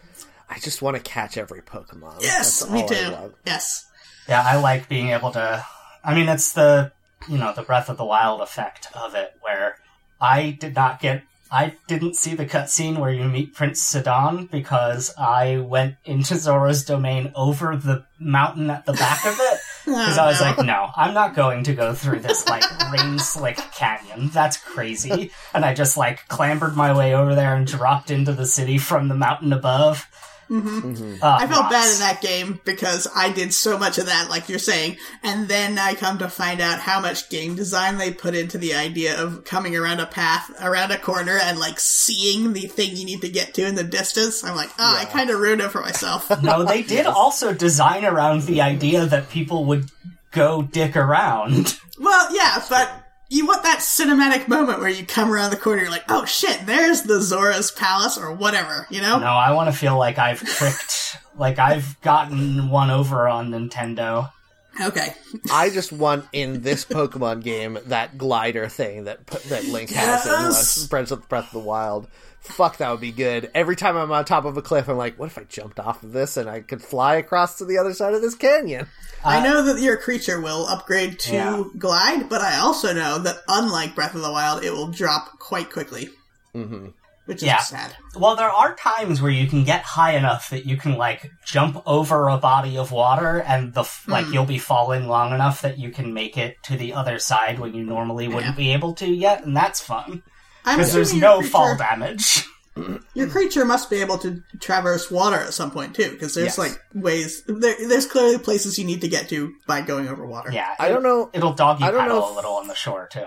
i 0.53 0.59
just 0.59 0.83
want 0.83 0.97
to 0.97 1.03
catch 1.03 1.39
every 1.39 1.63
pokemon 1.63 2.21
yes, 2.21 2.61
That's 2.61 2.71
me 2.71 2.87
too. 2.87 3.33
Yes, 3.47 3.87
Yeah, 4.29 4.43
I 4.45 4.57
like 4.57 4.89
being 4.89 5.09
able 5.09 5.31
to. 5.33 5.65
I 6.05 6.15
mean, 6.15 6.29
it's 6.29 6.53
the 6.53 6.93
you 7.29 7.39
know 7.39 7.53
the 7.55 7.63
Breath 7.63 7.89
of 7.89 7.97
the 7.97 8.05
Wild 8.05 8.43
effect 8.43 8.89
of 8.95 9.15
it, 9.15 9.35
where 9.41 9.77
I 10.21 10.51
did 10.51 10.75
not 10.75 11.01
get. 11.01 11.23
I 11.53 11.75
didn't 11.87 12.17
see 12.17 12.35
the 12.35 12.47
cutscene 12.47 12.99
where 12.99 13.13
you 13.13 13.29
meet 13.29 13.55
Prince 13.55 13.83
Sidon 13.83 14.47
because 14.47 15.13
I 15.19 15.59
went 15.59 15.97
into 16.07 16.37
Zora's 16.37 16.83
domain 16.83 17.31
over 17.35 17.77
the 17.77 18.07
mountain 18.19 18.71
at 18.71 18.87
the 18.87 18.95
back 18.95 19.27
of 19.27 19.35
it 19.35 19.39
oh, 19.87 19.99
because 19.99 20.17
I 20.17 20.27
was 20.29 20.41
like, 20.41 20.57
no, 20.65 20.89
I'm 20.97 21.13
not 21.13 21.35
going 21.35 21.63
to 21.65 21.75
go 21.75 21.93
through 21.93 22.21
this 22.21 22.49
like 22.49 22.65
rain 22.93 23.19
slick 23.19 23.59
canyon. 23.59 24.31
That's 24.31 24.57
crazy. 24.57 25.31
And 25.53 25.63
I 25.63 25.75
just 25.75 25.99
like 25.99 26.27
clambered 26.29 26.75
my 26.75 26.97
way 26.97 27.15
over 27.15 27.35
there 27.35 27.55
and 27.55 27.67
dropped 27.67 28.11
into 28.11 28.33
the 28.33 28.47
city 28.47 28.79
from 28.79 29.09
the 29.09 29.15
mountain 29.15 29.53
above. 29.53 30.09
Mm-hmm. 30.53 31.23
Uh, 31.23 31.37
I 31.41 31.47
felt 31.47 31.71
bad 31.71 31.91
in 31.93 32.01
that 32.01 32.21
game 32.21 32.61
because 32.65 33.09
I 33.17 33.33
did 33.33 33.55
so 33.55 33.79
much 33.79 33.97
of 33.97 34.07
that, 34.07 34.29
like 34.29 34.51
you're 34.51 34.59
saying, 34.59 34.99
and 35.23 35.49
then 35.49 35.79
I 35.79 35.95
come 35.95 36.19
to 36.19 36.29
find 36.29 36.61
out 36.61 36.79
how 36.79 37.01
much 37.01 37.31
game 37.31 37.55
design 37.55 37.97
they 37.97 38.13
put 38.13 38.35
into 38.35 38.59
the 38.59 38.75
idea 38.75 39.19
of 39.19 39.45
coming 39.45 39.75
around 39.75 40.01
a 40.01 40.07
path, 40.07 40.51
around 40.63 40.91
a 40.91 40.99
corner, 40.99 41.39
and 41.39 41.59
like 41.59 41.81
seeing 41.81 42.53
the 42.53 42.67
thing 42.67 42.97
you 42.97 43.07
need 43.07 43.23
to 43.23 43.31
get 43.31 43.55
to 43.55 43.67
in 43.67 43.77
the 43.77 43.85
distance. 43.85 44.45
I'm 44.45 44.55
like, 44.55 44.71
oh, 44.79 44.99
I 45.01 45.07
kind 45.07 45.31
of 45.31 45.41
ruined 45.41 45.63
it 45.63 45.71
for 45.71 45.81
myself. 45.81 46.31
No, 46.43 46.65
they 46.65 46.83
did 46.83 47.07
also 47.07 47.55
design 47.55 48.05
around 48.05 48.43
the 48.43 48.63
idea 48.63 49.07
that 49.07 49.31
people 49.31 49.65
would 49.67 49.91
go 50.33 50.63
dick 50.63 50.97
around. 50.97 51.79
well, 52.01 52.35
yeah, 52.35 52.61
but 52.69 53.02
you 53.33 53.47
want 53.47 53.63
that 53.63 53.79
cinematic 53.79 54.47
moment 54.47 54.81
where 54.81 54.91
you 54.91 55.07
come 55.07 55.33
around 55.33 55.51
the 55.51 55.57
corner, 55.57 55.81
you're 55.81 55.91
like, 55.91 56.05
oh 56.11 56.27
shit, 56.27 56.67
there's 56.67 57.03
the 57.03 57.19
Zora's 57.19 57.71
palace 57.71 58.19
or 58.19 58.31
whatever, 58.31 58.87
you 58.91 59.01
know? 59.01 59.19
No, 59.19 59.27
I 59.27 59.53
want 59.53 59.73
to 59.73 59.77
feel 59.77 59.97
like 59.97 60.19
I've 60.19 60.41
tricked, 60.41 61.17
like 61.39 61.59
I've 61.59 61.99
gotten 62.03 62.69
one 62.69 62.91
over 62.91 63.27
on 63.27 63.51
Nintendo. 63.51 64.31
Okay. 64.79 65.15
I 65.51 65.71
just 65.71 65.93
want 65.93 66.27
in 66.33 66.61
this 66.61 66.85
Pokemon 66.85 67.43
game 67.43 67.79
that 67.87 68.19
glider 68.19 68.69
thing 68.69 69.05
that 69.05 69.27
that 69.27 69.65
Link 69.65 69.91
has 69.91 70.27
in 70.27 70.33
uh, 70.33 71.17
Breath 71.29 71.47
of 71.47 71.53
the 71.53 71.59
Wild. 71.59 72.09
Fuck, 72.43 72.79
that 72.79 72.91
would 72.91 73.01
be 73.01 73.13
good. 73.13 73.51
Every 73.55 73.77
time 73.77 73.97
I'm 73.97 74.11
on 74.11 74.25
top 74.25 74.45
of 74.45 74.57
a 74.57 74.63
cliff, 74.63 74.89
I'm 74.89 74.97
like, 74.97 75.17
what 75.17 75.27
if 75.27 75.39
I 75.39 75.45
jumped 75.45 75.79
off 75.79 76.03
of 76.03 76.13
this 76.13 76.37
and 76.37 76.51
I 76.51 76.61
could 76.61 76.83
fly 76.83 77.15
across 77.15 77.59
to 77.59 77.65
the 77.65 77.79
other 77.79 77.95
side 77.95 78.15
of 78.15 78.21
this 78.21 78.35
canyon? 78.35 78.89
I 79.25 79.41
know 79.43 79.63
that 79.63 79.81
your 79.81 79.97
creature 79.97 80.41
will 80.41 80.67
upgrade 80.67 81.21
to 81.21 81.33
Yeah. 81.33 81.63
glide, 81.79 82.29
but 82.29 82.41
I 82.41 82.59
also 82.59 82.93
know 82.93 83.19
that 83.19 83.39
unlike 83.47 83.95
Breath 83.95 84.17
of 84.17 84.23
the 84.23 84.33
Wild, 84.33 84.65
it 84.65 84.73
will 84.73 84.89
drop 84.89 85.39
quite 85.39 85.71
quickly. 85.71 86.11
Mm-hmm. 86.53 86.89
Which 87.27 87.37
is 87.37 87.45
Yeah. 87.45 87.59
sad. 87.59 87.97
Well, 88.17 88.35
there 88.35 88.51
are 88.51 88.75
times 88.75 89.23
where 89.23 89.31
you 89.31 89.47
can 89.47 89.63
get 89.63 89.83
high 89.85 90.17
enough 90.17 90.51
that 90.51 90.67
you 90.67 90.77
can 90.77 90.99
like 90.99 91.31
jump 91.47 91.81
over 91.87 92.29
a 92.29 92.37
body 92.39 92.77
of 92.77 92.91
water, 92.91 93.39
and 93.41 93.73
the 93.73 93.83
f 93.83 94.03
like 94.09 94.27
you'll 94.33 94.45
be 94.45 94.59
falling 94.59 95.07
long 95.07 95.33
enough 95.33 95.63
that 95.63 95.79
you 95.79 95.91
can 95.91 96.13
make 96.13 96.37
it 96.37 96.61
to 96.65 96.77
the 96.77 96.93
other 96.93 97.21
side 97.21 97.61
when 97.61 97.73
you 97.75 97.85
normally 97.85 98.27
wouldn't 98.27 98.57
be 98.57 98.73
able 98.73 98.93
to 98.95 99.07
yet, 99.07 99.45
and 99.45 99.57
that's 99.57 99.81
fun 99.81 100.05
I'm 100.05 100.23
because 100.65 100.93
there's 100.93 101.15
no 101.15 101.39
creature, 101.39 101.51
fall 101.51 101.77
damage. 101.77 102.45
Your 103.15 103.29
creature 103.29 103.65
must 103.65 103.91
be 103.91 104.01
able 104.01 104.17
to 104.19 104.43
traverse 104.61 105.11
water 105.11 105.37
at 105.37 105.53
some 105.53 105.71
point 105.71 105.95
too, 105.95 106.11
because 106.11 106.35
there's 106.35 106.57
Yes. 106.57 106.59
like 106.59 106.83
ways. 106.95 107.43
There, 107.47 107.77
there's 107.87 108.07
clearly 108.07 108.39
places 108.39 108.79
you 108.79 108.85
need 108.87 109.03
to 109.03 109.09
get 109.09 109.29
to 109.29 109.53
by 109.67 109.83
going 109.83 110.09
over 110.09 110.27
water. 110.27 110.51
Yeah, 110.51 110.75
I 110.79 110.89
don't 110.89 111.03
know. 111.03 111.31
It'll 111.33 111.53
doggy 111.53 111.85
I 111.85 111.91
don't 111.91 112.09
know 112.09 112.15
paddle 112.21 112.25
if- 112.29 112.33
a 112.33 112.37
little 112.37 112.53
on 112.55 112.69
the 112.69 112.75
shore 112.75 113.09
too. 113.13 113.27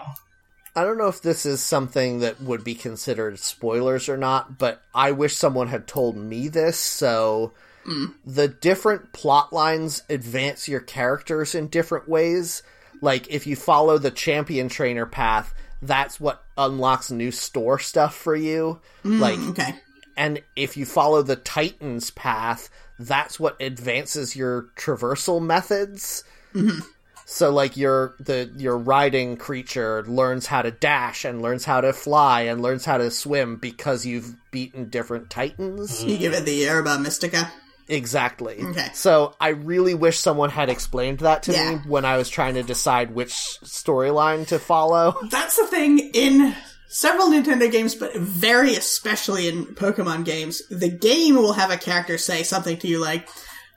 I 0.78 0.84
don't 0.84 0.98
know 0.98 1.08
if 1.08 1.22
this 1.22 1.46
is 1.46 1.62
something 1.62 2.20
that 2.20 2.42
would 2.42 2.66
be 2.66 2.76
considered 2.76 3.40
spoilers 3.40 4.10
or 4.10 4.18
not, 4.18 4.58
but 4.58 4.82
I 4.94 5.12
wish 5.12 5.34
someone 5.38 5.70
had 5.70 5.88
told 5.88 6.18
me 6.18 6.50
this. 6.50 6.78
So 6.78 7.54
mm. 7.88 8.14
the 8.26 8.50
different 8.50 9.14
plot 9.14 9.54
lines 9.54 10.04
advance 10.10 10.68
your 10.68 10.82
characters 10.82 11.56
in 11.56 11.68
different 11.68 12.10
ways. 12.10 12.62
Like 13.00 13.30
if 13.30 13.48
you 13.48 13.56
follow 13.56 13.98
the 13.98 14.12
champion 14.12 14.68
trainer 14.68 15.06
path, 15.06 15.54
that's 15.82 16.20
what 16.20 16.44
unlocks 16.58 17.12
new 17.12 17.32
store 17.32 17.80
stuff 17.80 18.16
for 18.16 18.36
you. 18.36 18.80
Mm, 19.04 19.20
like 19.20 19.40
Okay. 19.40 19.76
and 20.18 20.42
if 20.56 20.78
you 20.78 20.86
follow 20.86 21.22
the 21.22 21.36
Titans 21.36 22.12
path, 22.12 22.70
that's 23.00 23.40
what 23.40 23.62
advances 23.62 24.36
your 24.36 24.68
traversal 24.78 25.42
methods. 25.42 26.24
Mm-hmm. 26.54 26.80
So 27.28 27.52
like 27.52 27.76
your 27.76 28.14
the 28.20 28.52
your 28.56 28.78
riding 28.78 29.36
creature 29.36 30.04
learns 30.08 30.46
how 30.46 30.62
to 30.62 30.70
dash 30.72 31.26
and 31.26 31.42
learns 31.42 31.66
how 31.66 31.82
to 31.82 31.92
fly 31.92 32.42
and 32.42 32.62
learns 32.62 32.86
how 32.86 32.98
to 33.00 33.10
swim 33.10 33.56
because 33.56 34.06
you've 34.06 34.36
beaten 34.52 34.90
different 34.90 35.30
Titans. 35.32 36.04
You 36.04 36.18
give 36.18 36.34
it 36.34 36.46
the 36.46 36.64
Herba 36.66 37.00
Mystica. 37.00 37.52
Exactly. 37.88 38.58
Okay. 38.62 38.88
So 38.94 39.36
I 39.40 39.50
really 39.50 39.94
wish 39.94 40.18
someone 40.20 40.50
had 40.50 40.70
explained 40.70 41.20
that 41.20 41.44
to 41.44 41.52
Yeah. 41.52 41.72
me 41.72 41.78
when 41.88 42.04
I 42.06 42.18
was 42.18 42.30
trying 42.30 42.56
to 42.56 42.64
decide 42.64 43.12
which 43.14 43.32
storyline 43.64 44.48
to 44.48 44.58
follow. 44.60 45.16
That's 45.30 45.58
the 45.58 45.68
thing 45.68 46.00
in 46.14 46.56
several 46.88 47.28
Nintendo 47.30 47.72
games, 47.72 47.94
but 47.94 48.16
very 48.16 48.74
especially 48.76 49.48
in 49.48 49.66
Pokemon 49.68 50.26
games. 50.26 50.62
The 50.70 50.90
game 50.90 51.36
will 51.36 51.54
have 51.54 51.70
a 51.72 51.78
character 51.78 52.18
say 52.18 52.42
something 52.44 52.78
to 52.78 52.88
you 52.88 53.00
like, 53.00 53.28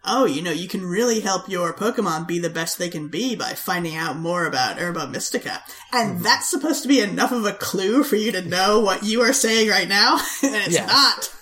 "Oh, 0.04 0.24
you 0.24 0.40
know, 0.40 0.52
you 0.52 0.68
can 0.68 0.86
really 0.86 1.20
help 1.20 1.48
your 1.48 1.74
Pokemon 1.74 2.26
be 2.26 2.38
the 2.38 2.48
best 2.48 2.78
they 2.78 2.88
can 2.88 3.08
be 3.08 3.34
by 3.36 3.52
finding 3.54 3.96
out 3.96 4.16
more 4.16 4.46
about 4.46 4.78
Herba 4.78 5.08
Mystica," 5.08 5.62
and 5.92 6.14
mm-hmm. 6.14 6.22
that's 6.22 6.48
supposed 6.48 6.82
to 6.82 6.88
be 6.88 7.00
enough 7.00 7.32
of 7.32 7.44
a 7.44 7.52
clue 7.52 8.04
for 8.04 8.16
you 8.16 8.32
to 8.32 8.40
know 8.40 8.80
what 8.80 9.02
you 9.02 9.20
are 9.20 9.32
saying 9.34 9.68
right 9.68 9.88
now, 9.88 10.14
and 10.42 10.54
it's 10.54 10.74
Yes. 10.74 10.86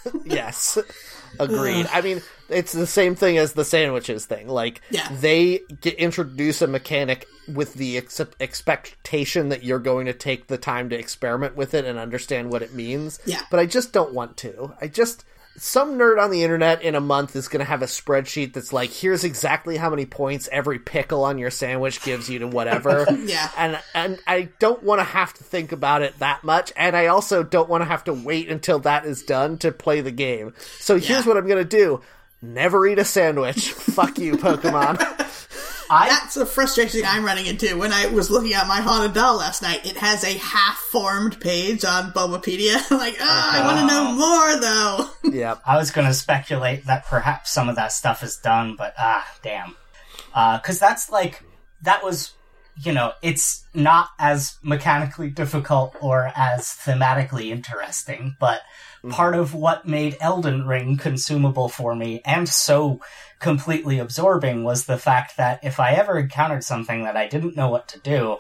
not. 0.05 0.15
yes. 0.25 0.79
Agreed. 1.39 1.87
I 1.93 2.01
mean, 2.01 2.23
it's 2.49 2.73
the 2.73 2.87
same 2.87 3.15
thing 3.15 3.39
as 3.39 3.53
the 3.53 3.65
sandwiches 3.65 4.27
thing. 4.27 4.49
Like, 4.49 4.81
Yeah. 4.91 5.09
they 5.21 5.61
get, 5.81 5.95
introduce 5.95 6.63
a 6.63 6.67
mechanic 6.67 7.27
with 7.53 7.75
the 7.75 7.97
ex- 7.99 8.21
expectation 8.41 9.51
that 9.51 9.65
you're 9.65 9.79
going 9.79 10.07
to 10.07 10.13
take 10.13 10.47
the 10.49 10.59
time 10.59 10.89
to 10.91 10.99
experiment 10.99 11.57
with 11.57 11.75
it 11.75 11.85
and 11.85 11.99
understand 11.99 12.51
what 12.51 12.63
it 12.63 12.75
means. 12.75 13.21
Yeah. 13.25 13.41
But 13.51 13.61
I 13.61 13.67
just 13.67 13.93
don't 13.93 14.13
want 14.15 14.37
to. 14.39 14.73
I 14.81 14.89
just. 14.89 15.25
Some 15.59 15.97
nerd 15.97 16.23
on 16.23 16.31
the 16.31 16.43
internet 16.45 16.83
in 16.83 16.95
a 16.95 17.01
month 17.01 17.35
is 17.35 17.49
going 17.49 17.61
to 17.61 17.65
have 17.65 17.81
a 17.81 17.87
spreadsheet 17.87 18.53
that's 18.53 18.75
like, 18.75 18.91
here's 18.91 19.25
exactly 19.25 19.79
how 19.79 19.89
many 19.89 20.05
points 20.05 20.51
every 20.53 20.79
pickle 20.79 21.25
on 21.25 21.39
your 21.39 21.51
sandwich 21.51 22.03
gives 22.03 22.29
you 22.29 22.41
to 22.41 22.47
whatever. 22.47 23.07
Yeah. 23.25 23.49
And 23.57 23.81
and 23.95 24.19
I 24.27 24.51
don't 24.59 24.83
want 24.83 24.99
to 24.99 25.05
have 25.05 25.33
to 25.33 25.43
think 25.45 25.73
about 25.73 26.03
it 26.03 26.19
that 26.19 26.45
much, 26.45 26.75
and 26.77 26.95
I 26.95 27.07
also 27.07 27.43
don't 27.43 27.71
want 27.71 27.81
to 27.81 27.87
have 27.87 28.05
to 28.05 28.13
wait 28.13 28.51
until 28.51 28.81
that 28.81 29.07
is 29.07 29.23
done 29.23 29.57
to 29.59 29.73
play 29.73 30.03
the 30.03 30.11
game. 30.11 30.53
So 30.79 30.99
here's 30.99 31.25
what 31.25 31.39
I'm 31.39 31.49
gonna 31.49 31.65
do: 31.65 32.03
never 32.43 32.87
eat 32.87 32.99
a 32.99 33.05
sandwich. 33.05 33.73
Fuck 33.73 34.19
you, 34.19 34.37
Pokemon. 34.37 34.99
I 35.89 36.09
That's 36.09 36.37
a 36.37 36.47
frustration 36.47 37.03
I'm 37.05 37.25
running 37.25 37.47
into. 37.47 37.79
When 37.79 37.93
I 37.93 38.07
was 38.07 38.31
looking 38.31 38.55
at 38.55 38.67
my 38.67 38.81
haunted 38.81 39.15
doll 39.15 39.37
last 39.37 39.63
night, 39.63 39.87
it 39.87 39.97
has 39.97 40.25
a 40.25 40.37
half-formed 40.39 41.41
page 41.41 41.85
on 41.85 42.11
Bulbapedia. 42.11 42.77
I'm 42.91 42.99
like, 42.99 43.17
oh, 43.21 43.25
I 43.25 43.65
want 43.65 43.79
to 43.81 43.87
know 43.87 44.13
more 44.13 44.61
though. 44.61 45.11
yep. 45.37 45.61
I 45.65 45.77
was 45.77 45.91
going 45.91 46.07
to 46.07 46.15
speculate 46.15 46.87
that 46.87 47.07
perhaps 47.07 47.53
some 47.53 47.69
of 47.69 47.77
that 47.77 47.93
stuff 47.93 48.23
is 48.23 48.37
done, 48.37 48.75
but 48.77 48.95
ah, 48.99 49.27
damn. 49.43 49.77
Because 50.29 50.79
that's 50.79 51.09
like, 51.11 51.43
that 51.83 52.03
was, 52.03 52.33
you 52.83 52.93
know, 52.93 53.13
it's 53.23 53.65
not 53.73 54.09
as 54.19 54.57
mechanically 54.63 55.31
difficult 55.31 55.95
or 56.01 56.33
as 56.37 56.65
thematically 56.67 57.51
interesting, 57.51 58.37
but 58.41 58.61
part 59.11 59.35
of 59.35 59.55
what 59.55 59.87
made 59.87 60.17
Elden 60.21 60.67
Ring 60.67 60.97
consumable 60.97 61.69
for 61.69 61.95
me 61.95 62.21
and 62.25 62.49
so 62.49 63.01
completely 63.39 63.99
absorbing 63.99 64.65
was 64.65 64.87
the 64.87 64.99
fact 64.99 65.37
that 65.37 65.61
if 65.63 65.79
I 65.79 65.93
ever 65.93 66.19
encountered 66.19 66.65
something 66.65 67.05
that 67.05 67.17
I 67.17 67.27
didn't 67.29 67.57
know 67.57 67.69
what 67.69 67.89
to 67.89 67.99
do, 68.01 68.39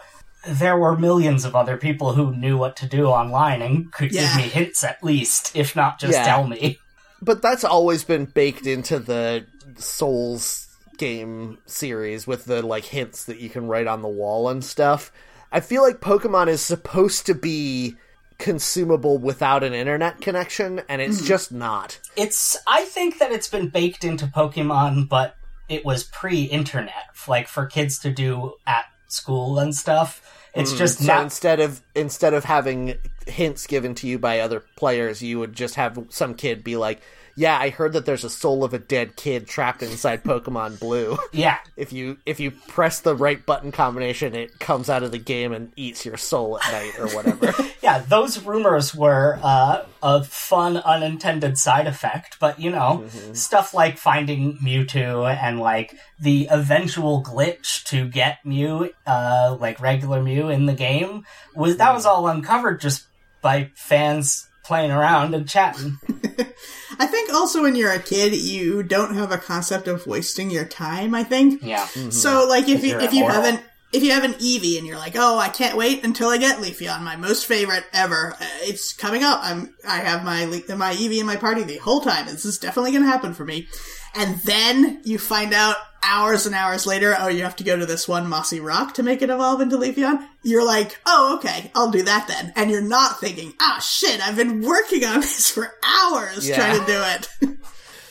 there 0.48 0.78
were 0.78 0.96
millions 0.96 1.44
of 1.44 1.54
other 1.56 1.76
people 1.76 2.12
who 2.14 2.34
knew 2.34 2.56
what 2.56 2.76
to 2.76 2.86
do 2.86 3.06
online 3.06 3.62
and 3.62 3.92
could 3.92 4.12
Yeah. 4.12 4.22
give 4.22 4.36
me 4.36 4.48
hints 4.48 4.84
at 4.84 5.02
least, 5.02 5.54
if 5.54 5.74
not 5.76 5.98
just 5.98 6.12
Yeah. 6.14 6.24
tell 6.24 6.46
me. 6.46 6.78
But 7.20 7.42
that's 7.42 7.64
always 7.64 8.04
been 8.04 8.26
baked 8.26 8.66
into 8.66 8.98
the 8.98 9.46
Souls 9.76 10.68
game 10.98 11.58
series 11.66 12.26
with 12.26 12.46
the 12.46 12.62
like 12.62 12.84
hints 12.86 13.24
that 13.24 13.38
you 13.40 13.50
can 13.50 13.66
write 13.68 13.86
on 13.86 14.02
the 14.02 14.08
wall 14.08 14.48
and 14.48 14.64
stuff. 14.64 15.12
I 15.52 15.60
feel 15.60 15.82
like 15.82 16.00
Pokemon 16.00 16.48
is 16.48 16.62
supposed 16.62 17.26
to 17.26 17.34
be 17.34 17.96
consumable 18.38 19.18
without 19.18 19.64
an 19.64 19.72
internet 19.72 20.20
connection, 20.20 20.82
and 20.88 21.00
it's 21.00 21.18
mm-hmm. 21.18 21.26
just 21.26 21.52
not. 21.52 21.98
It's 22.16 22.56
I 22.66 22.84
think 22.84 23.18
that 23.18 23.32
it's 23.32 23.48
been 23.48 23.68
baked 23.68 24.04
into 24.04 24.26
Pokemon, 24.26 25.08
but 25.08 25.36
it 25.68 25.84
was 25.84 26.04
pre-internet, 26.04 27.16
like 27.26 27.48
for 27.48 27.66
kids 27.66 27.98
to 28.00 28.10
do 28.10 28.54
at 28.66 28.84
school 29.08 29.58
and 29.58 29.74
stuff. 29.74 30.22
It's 30.54 30.72
mm, 30.72 30.78
just 30.78 30.98
So 30.98 31.06
not 31.06 31.24
instead 31.24 31.60
of 31.60 31.82
instead 31.94 32.34
of 32.34 32.44
having 32.44 32.94
hints 33.26 33.66
given 33.66 33.94
to 33.96 34.06
you 34.06 34.18
by 34.18 34.40
other 34.40 34.60
players, 34.76 35.22
you 35.22 35.38
would 35.38 35.52
just 35.52 35.74
have 35.74 35.98
some 36.08 36.34
kid 36.34 36.64
be 36.64 36.76
like, 36.76 37.00
"Yeah, 37.36 37.58
I 37.58 37.70
heard 37.70 37.92
that 37.92 38.06
there's 38.06 38.24
a 38.24 38.30
soul 38.30 38.64
of 38.64 38.74
a 38.74 38.78
dead 38.78 39.16
kid 39.16 39.46
trapped 39.46 39.82
inside 39.82 40.24
Pokemon 40.24 40.80
Blue. 40.80 41.16
yeah. 41.32 41.58
If 41.76 41.92
you 41.92 42.18
if 42.26 42.40
you 42.40 42.50
press 42.50 43.00
the 43.00 43.14
right 43.14 43.44
button 43.44 43.72
combination, 43.72 44.34
it 44.34 44.58
comes 44.58 44.90
out 44.90 45.02
of 45.02 45.12
the 45.12 45.18
game 45.18 45.52
and 45.52 45.72
eats 45.76 46.04
your 46.04 46.16
soul 46.16 46.58
at 46.58 46.72
night 46.72 46.98
or 46.98 47.08
whatever." 47.14 47.54
Yeah, 47.82 48.00
those 48.00 48.42
rumors 48.42 48.96
were 48.96 49.38
uh, 49.44 49.84
a 50.02 50.24
fun 50.24 50.76
unintended 50.76 51.56
side 51.56 51.86
effect, 51.86 52.36
but 52.40 52.58
you 52.58 52.70
know, 52.70 53.04
stuff 53.32 53.74
like 53.74 53.96
finding 53.96 54.58
Mewtwo 54.58 55.32
and 55.32 55.60
like 55.60 55.94
the 56.18 56.48
eventual 56.50 57.22
glitch 57.22 57.84
to 57.84 58.08
get 58.08 58.44
Mew, 58.44 58.90
uh, 59.06 59.56
like 59.60 59.80
regular 59.80 60.20
Mew 60.20 60.48
in 60.48 60.66
the 60.66 60.72
game, 60.72 61.24
was 61.54 61.76
that 61.76 61.94
was 61.94 62.06
all 62.06 62.26
uncovered 62.26 62.80
just 62.80 63.06
by 63.40 63.70
fans 63.76 64.48
playing 64.64 64.90
around 64.90 65.32
and 65.34 65.48
chatting. 65.48 65.98
I 66.98 67.06
think 67.06 67.32
also 67.32 67.62
when 67.62 67.76
you're 67.76 67.92
a 67.92 67.98
kid, 67.98 68.34
you 68.34 68.82
don't 68.82 69.14
have 69.14 69.32
a 69.32 69.38
concept 69.38 69.88
of 69.88 70.06
wasting 70.06 70.50
your 70.50 70.64
time. 70.64 71.14
I 71.14 71.24
think 71.24 71.62
Yeah. 71.62 71.86
so. 72.10 72.46
Like 72.48 72.68
if 72.68 72.84
you 72.84 72.98
if 72.98 73.12
you 73.12 73.24
immortal. 73.24 73.42
have 73.42 73.54
an 73.54 73.60
if 73.92 74.02
you 74.02 74.10
have 74.10 74.24
an 74.24 74.34
Eevee 74.34 74.76
and 74.78 74.86
you're 74.86 74.98
like, 74.98 75.14
oh, 75.16 75.38
I 75.38 75.48
can't 75.48 75.76
wait 75.76 76.04
until 76.04 76.28
I 76.28 76.38
get 76.38 76.58
Leafeon, 76.58 77.02
my 77.02 77.16
most 77.16 77.46
favorite 77.46 77.84
ever. 77.92 78.34
Uh, 78.38 78.44
It's 78.62 78.92
coming 78.92 79.22
up. 79.22 79.40
I'm 79.42 79.74
I 79.88 79.98
have 79.98 80.24
my 80.24 80.44
Le- 80.44 80.76
my 80.76 80.92
Eevee 80.94 81.20
in 81.20 81.26
my 81.26 81.36
party 81.36 81.62
the 81.62 81.76
whole 81.78 82.00
time. 82.00 82.26
This 82.26 82.44
is 82.44 82.58
definitely 82.58 82.90
going 82.90 83.04
to 83.04 83.08
happen 83.10 83.32
for 83.32 83.44
me. 83.44 83.68
And 84.16 84.36
then 84.40 85.00
you 85.04 85.18
find 85.18 85.52
out 85.52 85.76
hours 86.02 86.46
and 86.46 86.54
hours 86.54 86.86
later, 86.86 87.14
oh, 87.18 87.28
you 87.28 87.42
have 87.42 87.56
to 87.56 87.64
go 87.64 87.76
to 87.76 87.84
this 87.86 88.06
one 88.08 88.28
mossy 88.28 88.60
rock 88.60 88.94
to 88.94 89.02
make 89.02 89.22
it 89.22 89.30
evolve 89.30 89.60
into 89.60 89.76
Leafeon. 89.76 90.26
You're 90.42 90.64
like, 90.64 90.98
oh, 91.04 91.36
okay, 91.38 91.70
I'll 91.74 91.90
do 91.90 92.02
that 92.02 92.28
then. 92.28 92.52
And 92.56 92.70
you're 92.70 92.80
not 92.80 93.20
thinking, 93.20 93.52
ah, 93.60 93.78
shit, 93.80 94.20
I've 94.26 94.36
been 94.36 94.62
working 94.62 95.04
on 95.04 95.20
this 95.20 95.50
for 95.50 95.72
hours 95.84 96.48
Yeah. 96.48 96.56
trying 96.56 96.80
to 96.80 96.86
do 96.86 97.48
it. 97.48 97.58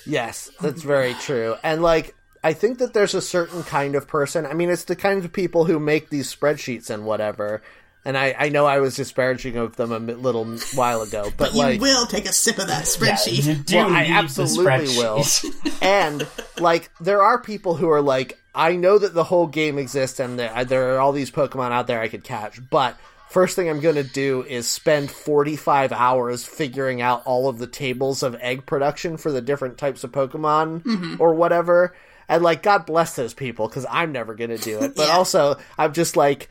Yes, 0.06 0.52
that's 0.62 0.84
very 0.84 1.14
true. 1.16 1.56
And 1.64 1.82
like 1.82 2.14
I 2.44 2.54
think 2.54 2.78
that 2.78 2.94
there's 2.94 3.16
a 3.16 3.22
certain 3.22 3.64
kind 3.64 3.96
of 3.96 4.08
person. 4.08 4.46
I 4.46 4.54
mean, 4.54 4.70
it's 4.70 4.84
the 4.84 4.96
kind 4.96 5.24
of 5.26 5.34
people 5.34 5.66
who 5.66 5.80
make 5.80 6.10
these 6.12 6.34
spreadsheets 6.34 6.92
and 6.92 7.04
whatever. 7.04 7.64
And 8.06 8.16
I, 8.16 8.36
I 8.38 8.50
know 8.50 8.68
I 8.68 8.80
was 8.80 8.96
disparaging 8.96 9.58
of 9.58 9.76
them 9.78 9.92
a 9.92 9.98
little 9.98 10.46
while 10.76 11.02
ago, 11.02 11.32
but, 11.36 11.54
you 11.54 11.60
like, 11.60 11.82
will 11.82 12.06
take 12.06 12.26
a 12.28 12.32
sip 12.32 12.60
of 12.60 12.68
that 12.68 12.82
Yeah, 13.02 13.14
spreadsheet. 13.14 13.46
you 13.48 13.56
do 13.56 13.76
Well, 13.78 13.90
I 13.90 14.04
need 14.04 14.10
the 14.10 14.14
absolutely 14.14 14.88
will. 14.98 15.24
and 15.82 16.28
like, 16.60 16.92
there 17.02 17.24
are 17.24 17.42
people 17.42 17.76
who 17.76 17.90
are 17.90 18.02
like, 18.02 18.40
I 18.54 18.76
know 18.76 19.00
that 19.00 19.14
the 19.16 19.24
whole 19.24 19.48
game 19.48 19.80
exists 19.80 20.20
and 20.20 20.38
there, 20.38 20.64
there 20.66 20.94
are 20.96 21.00
all 21.00 21.12
these 21.14 21.32
Pokemon 21.32 21.72
out 21.72 21.88
there 21.88 22.00
I 22.00 22.08
could 22.08 22.24
catch, 22.24 22.60
but 22.70 22.96
first 23.30 23.56
thing 23.56 23.70
I'm 23.70 23.80
going 23.82 23.96
to 23.96 24.04
do 24.04 24.44
is 24.44 24.68
spend 24.68 25.10
45 25.12 25.92
hours 25.92 26.46
figuring 26.46 27.02
out 27.02 27.24
all 27.26 27.50
of 27.50 27.58
the 27.58 27.68
tables 27.68 28.22
of 28.24 28.36
egg 28.40 28.66
production 28.68 29.18
for 29.18 29.32
the 29.32 29.42
different 29.42 29.78
types 29.80 30.04
of 30.04 30.12
Pokemon 30.12 30.84
mm-hmm. 30.84 31.16
or 31.20 31.34
whatever. 31.34 31.96
And 32.30 32.44
like, 32.44 32.62
God 32.64 32.86
bless 32.86 33.16
those 33.16 33.34
people 33.34 33.68
because 33.68 33.86
I'm 33.90 34.12
never 34.12 34.36
going 34.36 34.52
to 34.52 34.58
do 34.58 34.80
it. 34.84 34.96
But 34.96 35.08
Yeah. 35.08 35.18
also, 35.18 35.58
I'm 35.78 35.92
just 35.94 36.16
like, 36.16 36.50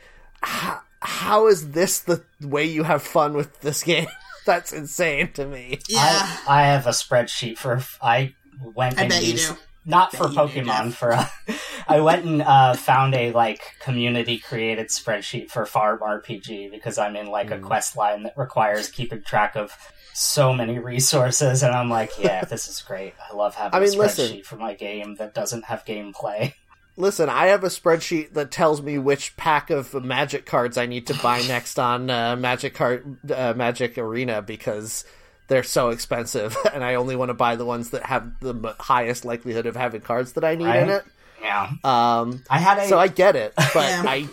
how, 1.05 1.25
how 1.35 1.47
is 1.47 1.71
this 1.71 1.99
the 1.99 2.23
way 2.41 2.65
you 2.65 2.83
have 2.83 3.01
fun 3.03 3.33
with 3.33 3.61
this 3.61 3.83
game? 3.83 4.07
That's 4.45 4.73
insane 4.73 5.31
to 5.33 5.45
me. 5.45 5.79
yeah. 5.89 5.99
I, 6.47 6.61
I 6.61 6.63
have 6.67 6.85
a 6.85 6.91
spreadsheet 6.91 7.57
for. 7.57 7.81
I 8.01 8.33
went 8.75 8.97
I 8.99 9.01
and 9.03 9.09
bet 9.09 9.23
you 9.23 9.31
used 9.33 9.49
do. 9.53 9.57
not 9.85 10.11
for 10.11 10.25
Pokemon 10.25 10.93
for. 10.93 11.13
Uh, 11.13 11.25
I 11.87 11.99
went 12.01 12.25
and 12.25 12.41
uh, 12.41 12.73
found 12.75 13.15
a 13.15 13.31
like 13.31 13.61
community 13.79 14.37
created 14.37 14.87
spreadsheet 14.89 15.49
for 15.49 15.65
Farm 15.65 15.99
RPG 15.99 16.69
because 16.71 16.97
I'm 16.97 17.15
in 17.15 17.27
Mm. 17.27 17.31
like 17.31 17.51
a 17.51 17.59
quest 17.59 17.95
line 17.97 18.23
that 18.23 18.37
requires 18.37 18.89
keeping 18.89 19.21
track 19.23 19.55
of 19.55 19.71
so 20.13 20.53
many 20.53 20.79
resources, 20.79 21.61
and 21.63 21.73
I'm 21.75 21.89
like, 21.89 22.11
yeah, 22.19 22.45
this 22.49 22.67
is 22.67 22.81
great. 22.81 23.13
I 23.31 23.35
love 23.35 23.55
having 23.55 23.75
I 23.75 23.83
mean, 23.83 23.93
a 23.95 23.97
listen. 23.97 24.31
spreadsheet 24.37 24.45
for 24.45 24.55
my 24.57 24.73
game 24.75 25.15
that 25.15 25.33
doesn't 25.33 25.65
have 25.65 25.83
gameplay. 25.85 26.53
Listen, 26.97 27.29
I 27.29 27.47
have 27.47 27.63
a 27.63 27.67
spreadsheet 27.67 28.33
that 28.33 28.51
tells 28.51 28.81
me 28.81 28.97
which 28.97 29.35
pack 29.37 29.69
of 29.69 29.93
magic 29.93 30.45
cards 30.45 30.77
I 30.77 30.85
need 30.85 31.07
to 31.07 31.13
buy 31.15 31.41
next 31.47 31.79
on 31.79 32.09
uh, 32.09 32.35
Magic 32.35 32.73
Card 32.75 33.17
uh, 33.31 33.53
Magic 33.55 33.97
Arena 33.97 34.41
because 34.41 35.05
they're 35.47 35.63
so 35.63 35.89
expensive, 35.89 36.55
and 36.73 36.83
I 36.83 36.95
only 36.95 37.15
want 37.15 37.29
to 37.29 37.33
buy 37.33 37.55
the 37.55 37.65
ones 37.65 37.91
that 37.91 38.05
have 38.05 38.39
the 38.39 38.75
highest 38.79 39.25
likelihood 39.25 39.65
of 39.65 39.75
having 39.75 40.01
cards 40.01 40.33
that 40.33 40.43
I 40.43 40.55
need 40.55 40.67
in 40.75 40.89
it. 40.89 41.03
Yeah. 41.41 41.69
Um, 41.83 42.43
I 42.49 42.57
had 42.59 42.79
a 42.79 42.87
so 42.87 42.97
I 42.97 43.07
get 43.07 43.35
it, 43.35 43.53
but 43.57 43.75
Yeah. 43.75 44.03
I 44.05 44.27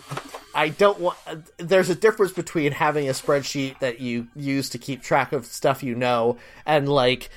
I 0.55 0.69
don't 0.69 0.99
want. 0.99 1.17
There's 1.57 1.89
a 1.89 1.95
difference 1.95 2.31
between 2.31 2.71
having 2.71 3.07
a 3.07 3.11
spreadsheet 3.11 3.79
that 3.79 3.99
you 3.99 4.27
use 4.35 4.69
to 4.69 4.77
keep 4.77 5.01
track 5.03 5.31
of 5.33 5.45
stuff 5.45 5.83
you 5.83 5.95
know 5.95 6.37
and 6.65 6.87
like 6.89 7.29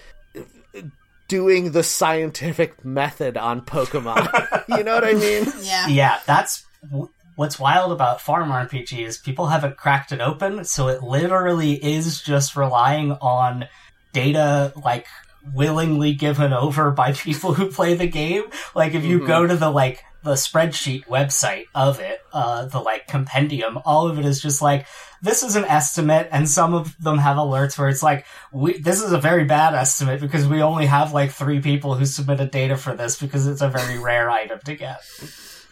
doing 1.29 1.73
the 1.73 1.83
scientific 1.83 2.85
method 2.85 3.37
on 3.37 3.63
Pokemon. 3.63 4.27
you 4.69 4.85
know 4.85 4.95
what 4.95 5.05
I 5.05 5.15
mean? 5.15 5.47
Yeah. 5.61 5.87
Yeah, 5.89 6.21
that's 6.27 6.65
w- 6.83 7.11
what's 7.35 7.59
wild 7.59 7.93
about 7.93 8.21
farm 8.21 8.51
RPGs. 8.51 9.23
People 9.23 9.47
haven't 9.47 9.77
cracked 9.77 10.13
it 10.13 10.21
open, 10.21 10.65
so 10.65 10.89
it 10.89 11.03
literally 11.03 11.73
is 11.73 12.23
just 12.23 12.57
relying 12.57 13.13
on 13.13 13.67
data 14.13 14.73
like 14.83 15.07
willingly 15.55 16.15
given 16.15 16.53
over 16.53 16.91
by 16.91 17.13
people 17.13 17.55
who 17.55 17.71
play 17.71 17.95
the 17.95 18.09
game. 18.09 18.45
Like 18.75 18.95
if 18.95 19.05
you 19.05 19.27
go 19.27 19.41
mm-hmm. 19.41 19.51
to 19.51 19.57
the 19.57 19.71
like 19.71 20.03
the 20.27 20.33
spreadsheet 20.33 21.07
website 21.07 21.67
of 21.73 22.01
it, 22.01 22.21
uh, 22.33 22.67
the 22.67 22.81
like 22.81 23.07
compendium, 23.07 23.79
all 23.85 24.09
of 24.09 24.19
it 24.19 24.25
is 24.25 24.43
just 24.43 24.61
like 24.61 24.87
this 25.23 25.45
is 25.45 25.55
an 25.55 25.65
estimate, 25.65 26.29
and 26.33 26.49
some 26.49 26.75
of 26.75 27.01
them 27.01 27.19
have 27.19 27.37
alerts 27.37 27.79
where 27.79 27.89
it's 27.89 28.03
like 28.03 28.27
we 28.53 28.77
this 28.79 29.01
is 29.01 29.13
a 29.13 29.21
very 29.21 29.45
bad 29.45 29.73
estimate 29.73 30.21
because 30.21 30.49
we 30.49 30.61
only 30.63 30.87
have 30.87 31.15
like 31.15 31.31
three 31.31 31.61
people 31.61 31.95
who 31.95 32.05
submitted 32.05 32.51
data 32.51 32.77
for 32.77 32.95
this 32.95 33.21
because 33.21 33.47
it's 33.47 33.63
a 33.63 33.69
very 33.69 33.99
rare 34.01 34.29
item 34.29 34.59
to 34.65 34.75
get. 34.75 34.99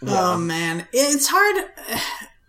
Oh 0.07 0.39
man, 0.39 0.87
it's 0.93 1.27
hard. 1.29 1.67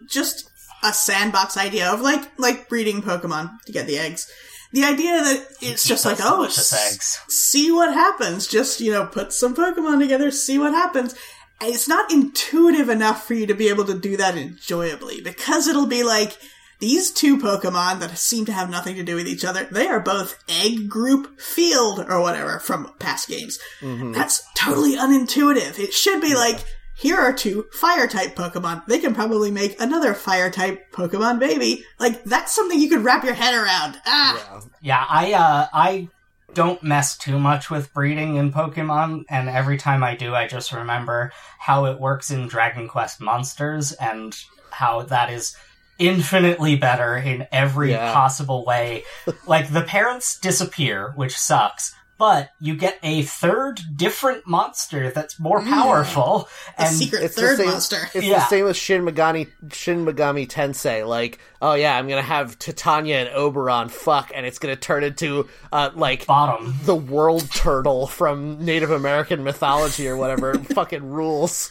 Just 0.07 0.51
a 0.83 0.93
sandbox 0.93 1.57
idea 1.57 1.91
of 1.91 2.01
like 2.01 2.21
like 2.37 2.69
breeding 2.69 3.01
Pokemon 3.01 3.61
to 3.65 3.71
get 3.71 3.87
the 3.87 3.97
eggs. 3.97 4.31
The 4.73 4.83
idea 4.83 5.13
that 5.21 5.47
it's 5.61 5.87
just 5.87 6.05
like 6.05 6.17
oh, 6.21 6.35
delicious 6.35 6.73
s- 6.73 6.91
eggs. 6.93 7.19
see 7.29 7.71
what 7.71 7.93
happens. 7.93 8.45
Just 8.45 8.81
you 8.81 8.91
know, 8.91 9.05
put 9.05 9.31
some 9.31 9.55
Pokemon 9.55 9.99
together, 9.99 10.31
see 10.31 10.59
what 10.59 10.73
happens. 10.73 11.15
And 11.61 11.73
it's 11.73 11.87
not 11.87 12.11
intuitive 12.11 12.89
enough 12.89 13.25
for 13.25 13.33
you 13.33 13.47
to 13.47 13.53
be 13.53 13.69
able 13.69 13.85
to 13.85 13.97
do 13.97 14.17
that 14.17 14.37
enjoyably 14.37 15.21
because 15.21 15.67
it'll 15.67 15.87
be 15.87 16.03
like 16.03 16.37
these 16.79 17.11
two 17.11 17.37
Pokemon 17.37 17.99
that 17.99 18.17
seem 18.17 18.45
to 18.45 18.53
have 18.53 18.69
nothing 18.69 18.95
to 18.95 19.03
do 19.03 19.15
with 19.15 19.27
each 19.27 19.45
other. 19.45 19.63
They 19.71 19.87
are 19.87 20.01
both 20.01 20.43
egg 20.49 20.89
group 20.89 21.39
field 21.39 22.05
or 22.09 22.19
whatever 22.19 22.59
from 22.59 22.91
past 22.99 23.29
games. 23.29 23.59
That's 23.81 24.45
totally 24.55 24.97
unintuitive. 24.97 25.79
It 25.79 25.93
should 25.93 26.21
be 26.21 26.35
like, 26.35 26.63
here 26.97 27.17
are 27.17 27.33
two 27.33 27.65
fire 27.71 28.07
type 28.07 28.35
Pokemon. 28.35 28.85
They 28.85 28.99
can 28.99 29.15
probably 29.15 29.51
make 29.51 29.79
another 29.81 30.13
fire 30.13 30.49
type 30.49 30.91
Pokemon 30.91 31.39
baby. 31.39 31.83
Like, 31.99 32.23
that's 32.25 32.53
something 32.53 32.79
you 32.79 32.89
could 32.89 33.03
wrap 33.03 33.23
your 33.23 33.33
head 33.33 33.53
around. 33.53 33.99
Ah! 34.05 34.61
Yeah, 34.81 35.05
I 35.09 35.33
uh 35.33 35.67
I 35.73 36.09
don't 36.55 36.81
mess 36.81 37.17
too 37.17 37.37
much 37.37 37.69
with 37.69 37.93
breeding 37.93 38.37
in 38.37 38.51
Pokemon, 38.51 39.25
and 39.29 39.47
every 39.47 39.77
time 39.77 40.03
I 40.03 40.15
do, 40.15 40.33
I 40.33 40.47
just 40.47 40.71
remember 40.71 41.31
how 41.59 41.85
it 41.85 41.99
works 41.99 42.31
in 42.31 42.47
Dragon 42.47 42.87
Quest 42.87 43.21
Monsters 43.21 43.91
and 43.93 44.35
how 44.71 45.03
that 45.03 45.29
is 45.29 45.55
infinitely 45.97 46.75
better 46.75 47.15
in 47.15 47.47
every 47.51 47.91
Yeah. 47.91 48.11
possible 48.13 48.65
way. 48.65 49.03
like 49.47 49.71
the 49.71 49.81
parents 49.81 50.37
disappear, 50.39 51.13
which 51.15 51.37
sucks. 51.37 51.94
But 52.17 52.51
you 52.61 52.75
get 52.77 52.97
a 53.03 53.23
third 53.23 53.81
different 53.93 54.47
monster 54.47 55.11
that's 55.11 55.37
more 55.37 55.61
powerful, 55.61 56.47
A 56.77 56.83
and 56.83 56.95
secret 56.95 57.23
It's 57.23 57.35
third 57.35 57.57
the 57.57 57.63
same, 57.63 57.71
monster. 57.71 58.09
It's 58.13 58.25
Yeah. 58.25 58.39
the 58.39 58.45
same 58.47 58.63
with 58.65 58.77
Shin 58.77 59.03
Megami 59.05 59.49
Shin 59.73 60.05
Megami 60.05 60.47
Tensei. 60.47 61.05
Like, 61.05 61.39
oh 61.61 61.73
yeah, 61.73 61.97
I'm 61.97 62.07
gonna 62.07 62.21
have 62.21 62.57
Titania 62.57 63.19
and 63.25 63.29
Oberon 63.35 63.89
fuck, 63.89 64.31
and 64.33 64.45
it's 64.45 64.59
gonna 64.59 64.77
turn 64.77 65.03
into 65.03 65.49
uh 65.73 65.89
like 65.93 66.25
bottom. 66.25 66.73
the 66.83 66.95
world 66.95 67.49
turtle 67.51 68.07
from 68.07 68.63
Native 68.63 68.91
American 68.91 69.43
mythology 69.43 70.07
or 70.07 70.15
whatever. 70.15 70.53
Fucking 70.73 71.03
rules. 71.09 71.69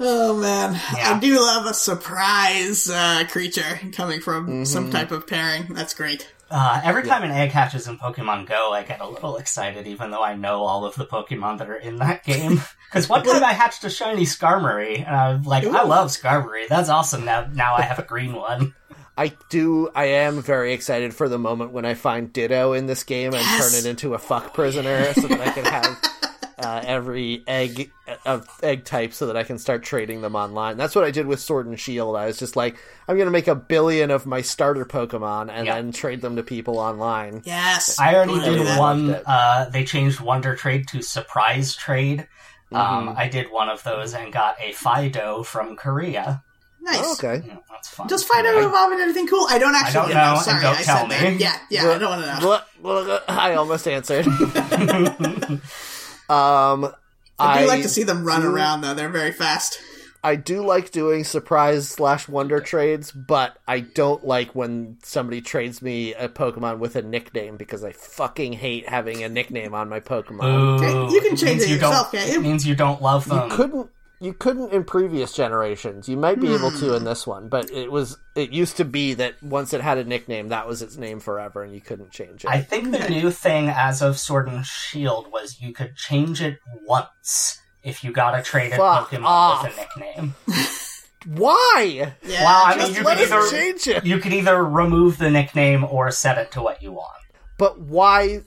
Oh 0.00 0.34
man, 0.36 0.80
Yeah. 0.96 1.14
I 1.14 1.20
do 1.20 1.38
love 1.38 1.66
a 1.66 1.74
surprise 1.74 2.90
uh, 2.90 3.24
creature 3.28 3.78
coming 3.92 4.20
from 4.20 4.46
Mm-hmm. 4.46 4.64
some 4.64 4.90
type 4.90 5.10
of 5.12 5.26
pairing. 5.26 5.74
That's 5.74 5.94
great. 5.94 6.26
Uh, 6.54 6.80
every 6.84 7.02
time 7.04 7.22
an 7.22 7.30
egg 7.30 7.50
hatches 7.50 7.88
in 7.88 7.96
Pokemon 7.98 8.46
Go, 8.46 8.72
I 8.74 8.82
get 8.82 9.00
a 9.00 9.08
little 9.08 9.38
excited, 9.38 9.86
even 9.86 10.10
though 10.10 10.22
I 10.22 10.34
know 10.36 10.62
all 10.64 10.84
of 10.84 10.94
the 10.96 11.06
Pokemon 11.06 11.58
that 11.58 11.70
are 11.70 11.76
in 11.76 11.96
that 11.96 12.24
game. 12.26 12.60
Because 12.90 13.08
one 13.08 13.24
time 13.24 13.42
I 13.42 13.54
hatched 13.54 13.84
a 13.84 13.90
shiny 13.90 14.24
Skarmory, 14.24 14.98
and 14.98 15.16
I'm 15.16 15.42
like, 15.44 15.64
I 15.64 15.82
love 15.84 16.08
Skarmory. 16.10 16.68
That's 16.68 16.90
awesome. 16.90 17.24
Now, 17.24 17.48
now 17.52 17.74
I 17.74 17.82
have 17.82 17.98
a 17.98 18.02
green 18.04 18.34
one. 18.34 18.74
I 19.16 19.32
do. 19.50 19.88
I 19.94 20.04
am 20.06 20.40
very 20.42 20.72
excited 20.72 21.14
for 21.14 21.28
the 21.28 21.38
moment 21.38 21.72
when 21.72 21.84
I 21.84 21.94
find 21.94 22.32
Ditto 22.32 22.72
in 22.74 22.86
this 22.86 23.02
game 23.04 23.34
and 23.34 23.42
Yes. 23.42 23.70
turn 23.72 23.78
it 23.78 23.86
into 23.88 24.14
a 24.14 24.18
fuck 24.18 24.52
prisoner, 24.54 25.12
so 25.14 25.22
that 25.28 25.40
I 25.40 25.50
can 25.52 25.64
have 25.64 26.02
uh, 26.58 26.82
every 26.84 27.42
egg 27.46 27.90
of 28.26 28.46
egg 28.62 28.84
type, 28.84 29.12
so 29.12 29.26
that 29.26 29.36
I 29.36 29.42
can 29.42 29.58
start 29.58 29.82
trading 29.82 30.20
them 30.22 30.34
online. 30.36 30.76
That's 30.76 30.94
what 30.94 31.04
I 31.04 31.10
did 31.10 31.26
with 31.26 31.40
Sword 31.40 31.66
and 31.66 31.78
Shield. 31.78 32.16
I 32.16 32.26
was 32.26 32.38
just 32.38 32.56
like, 32.56 32.76
I'm 33.08 33.16
gonna 33.18 33.30
make 33.30 33.48
a 33.48 33.54
billion 33.54 34.10
of 34.10 34.26
my 34.26 34.40
starter 34.42 34.84
Pokemon 34.84 35.50
and 35.50 35.66
Yeah. 35.66 35.74
then 35.76 35.92
trade 35.92 36.20
them 36.20 36.36
to 36.36 36.42
people 36.42 36.78
online. 36.78 37.42
Yes, 37.44 37.98
I 37.98 38.14
already 38.14 38.32
wanna 38.32 38.50
did 38.64 38.78
one. 38.78 39.14
Uh, 39.26 39.68
they 39.70 39.84
changed 39.84 40.20
Wonder 40.20 40.54
Trade 40.56 40.88
to 40.88 41.02
Surprise 41.02 41.74
Trade. 41.74 42.26
Mm-hmm. 42.72 42.76
Um, 43.08 43.14
I 43.18 43.28
did 43.28 43.50
one 43.50 43.68
of 43.68 43.82
those 43.82 44.14
and 44.14 44.32
got 44.32 44.56
a 44.60 44.72
Fidough 44.72 45.44
from 45.44 45.76
Korea. 45.76 46.42
Nice. 46.84 46.98
Oh, 47.00 47.12
okay. 47.12 47.46
Yeah, 47.46 47.58
that's 47.70 47.88
fun. 47.90 48.08
Does 48.08 48.24
Fidough 48.26 48.66
evolve 48.66 48.90
into 48.90 49.04
anything 49.04 49.28
cool? 49.28 49.46
I 49.48 49.58
don't 49.58 49.74
actually 49.76 50.08
don't 50.08 50.14
know. 50.14 50.34
know, 50.34 50.40
Sorry, 50.40 50.62
don't 50.62 50.76
I 50.78 50.82
tell 50.82 50.96
said 51.08 51.10
that. 51.10 51.32
me. 51.34 51.38
Yeah, 51.38 51.56
yeah, 51.70 51.90
I 51.90 51.98
don't 51.98 52.10
want 52.10 52.24
to 52.24 52.40
know. 52.82 53.20
I 53.28 53.54
almost 53.54 53.86
answered. 53.86 54.26
um, 56.28 56.92
I 57.38 57.58
do 57.58 57.64
I 57.64 57.66
like 57.66 57.82
to 57.82 57.88
see 57.88 58.02
them 58.04 58.24
run 58.24 58.42
do- 58.42 58.52
around 58.54 58.82
though. 58.82 58.94
They're 58.94 59.08
very 59.08 59.32
fast. 59.32 59.78
I 60.24 60.36
do 60.36 60.64
like 60.64 60.92
doing 60.92 61.24
surprise 61.24 61.88
slash 61.88 62.28
wonder 62.28 62.60
trades, 62.60 63.10
but 63.10 63.58
I 63.66 63.80
don't 63.80 64.24
like 64.24 64.54
when 64.54 64.98
somebody 65.02 65.40
trades 65.40 65.82
me 65.82 66.14
a 66.14 66.28
Pokemon 66.28 66.78
with 66.78 66.94
a 66.94 67.02
nickname 67.02 67.56
because 67.56 67.82
I 67.82 67.90
fucking 67.90 68.52
hate 68.52 68.88
having 68.88 69.24
a 69.24 69.28
nickname 69.28 69.74
on 69.74 69.88
my 69.88 69.98
Pokemon. 69.98 70.44
Ooh, 70.44 70.84
Okay, 70.84 71.12
you 71.12 71.20
can 71.22 71.36
change 71.36 71.58
means 71.58 71.62
it 71.64 71.70
yourself, 71.70 72.12
Don't, 72.12 72.20
can't 72.20 72.32
you? 72.32 72.38
It 72.38 72.42
means 72.42 72.64
you 72.64 72.76
don't 72.76 73.02
love 73.02 73.24
them. 73.28 73.50
You 73.50 73.56
couldn't 73.56 73.90
you 74.22 74.32
couldn't 74.32 74.72
in 74.72 74.84
previous 74.84 75.32
generations. 75.32 76.08
You 76.08 76.16
might 76.16 76.40
be 76.40 76.54
able 76.54 76.70
to 76.70 76.88
Hmm. 76.90 76.94
in 76.94 77.04
this 77.04 77.26
one, 77.26 77.48
but 77.48 77.70
it 77.70 77.90
was 77.90 78.16
it 78.34 78.50
used 78.50 78.76
to 78.78 78.84
be 78.84 79.14
that 79.14 79.42
once 79.42 79.74
it 79.74 79.80
had 79.80 79.98
a 79.98 80.04
nickname, 80.04 80.48
that 80.48 80.66
was 80.66 80.80
its 80.82 80.96
name 80.96 81.20
forever, 81.20 81.62
and 81.62 81.74
you 81.74 81.80
couldn't 81.80 82.10
change 82.10 82.44
it. 82.44 82.50
I 82.50 82.60
think 82.62 82.92
the 82.92 83.08
new 83.08 83.30
thing 83.30 83.68
as 83.68 84.00
of 84.02 84.18
Sword 84.18 84.48
and 84.48 84.64
Shield 84.64 85.30
was 85.32 85.60
you 85.60 85.72
could 85.72 85.96
change 85.96 86.40
it 86.40 86.58
once 86.86 87.60
if 87.82 88.04
you 88.04 88.12
got 88.12 88.38
a 88.38 88.42
traded 88.42 88.78
Fuck 88.78 89.10
Pokemon 89.10 89.24
off. 89.24 89.62
with 89.64 89.76
a 89.96 90.00
nickname. 90.00 90.34
Why? 91.26 92.12
Yeah, 92.22 92.44
Well, 92.44 92.62
I 92.66 92.70
mean, 92.76 92.78
just 92.86 92.98
you 92.98 93.04
Let 93.04 93.18
can 93.18 93.30
let 93.30 93.38
us 93.38 93.44
us 93.46 93.52
either- 93.52 93.62
change 93.62 93.86
it. 93.88 94.04
You 94.06 94.18
could 94.18 94.32
either 94.32 94.64
remove 94.64 95.18
the 95.18 95.30
nickname 95.30 95.84
or 95.84 96.10
set 96.10 96.36
it 96.38 96.50
to 96.52 96.62
what 96.62 96.82
you 96.82 96.92
want. 96.92 97.10
But 97.58 97.80
why 97.80 98.40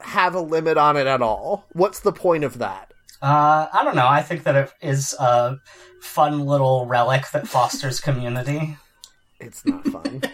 have 0.00 0.34
a 0.34 0.40
limit 0.40 0.78
on 0.78 0.96
it 0.96 1.06
at 1.06 1.20
all? 1.20 1.66
What's 1.72 2.00
the 2.00 2.12
point 2.12 2.44
of 2.44 2.58
that? 2.58 2.91
Uh, 3.22 3.68
I 3.72 3.84
don't 3.84 3.94
know. 3.96 4.06
I 4.08 4.20
think 4.22 4.42
that 4.44 4.56
it 4.56 4.72
is 4.82 5.14
a 5.14 5.58
fun 6.00 6.40
little 6.44 6.86
relic 6.86 7.30
that 7.32 7.46
fosters 7.46 8.00
community. 8.08 8.76
It's 9.40 9.64
not 9.64 9.84
fun. 9.86 10.22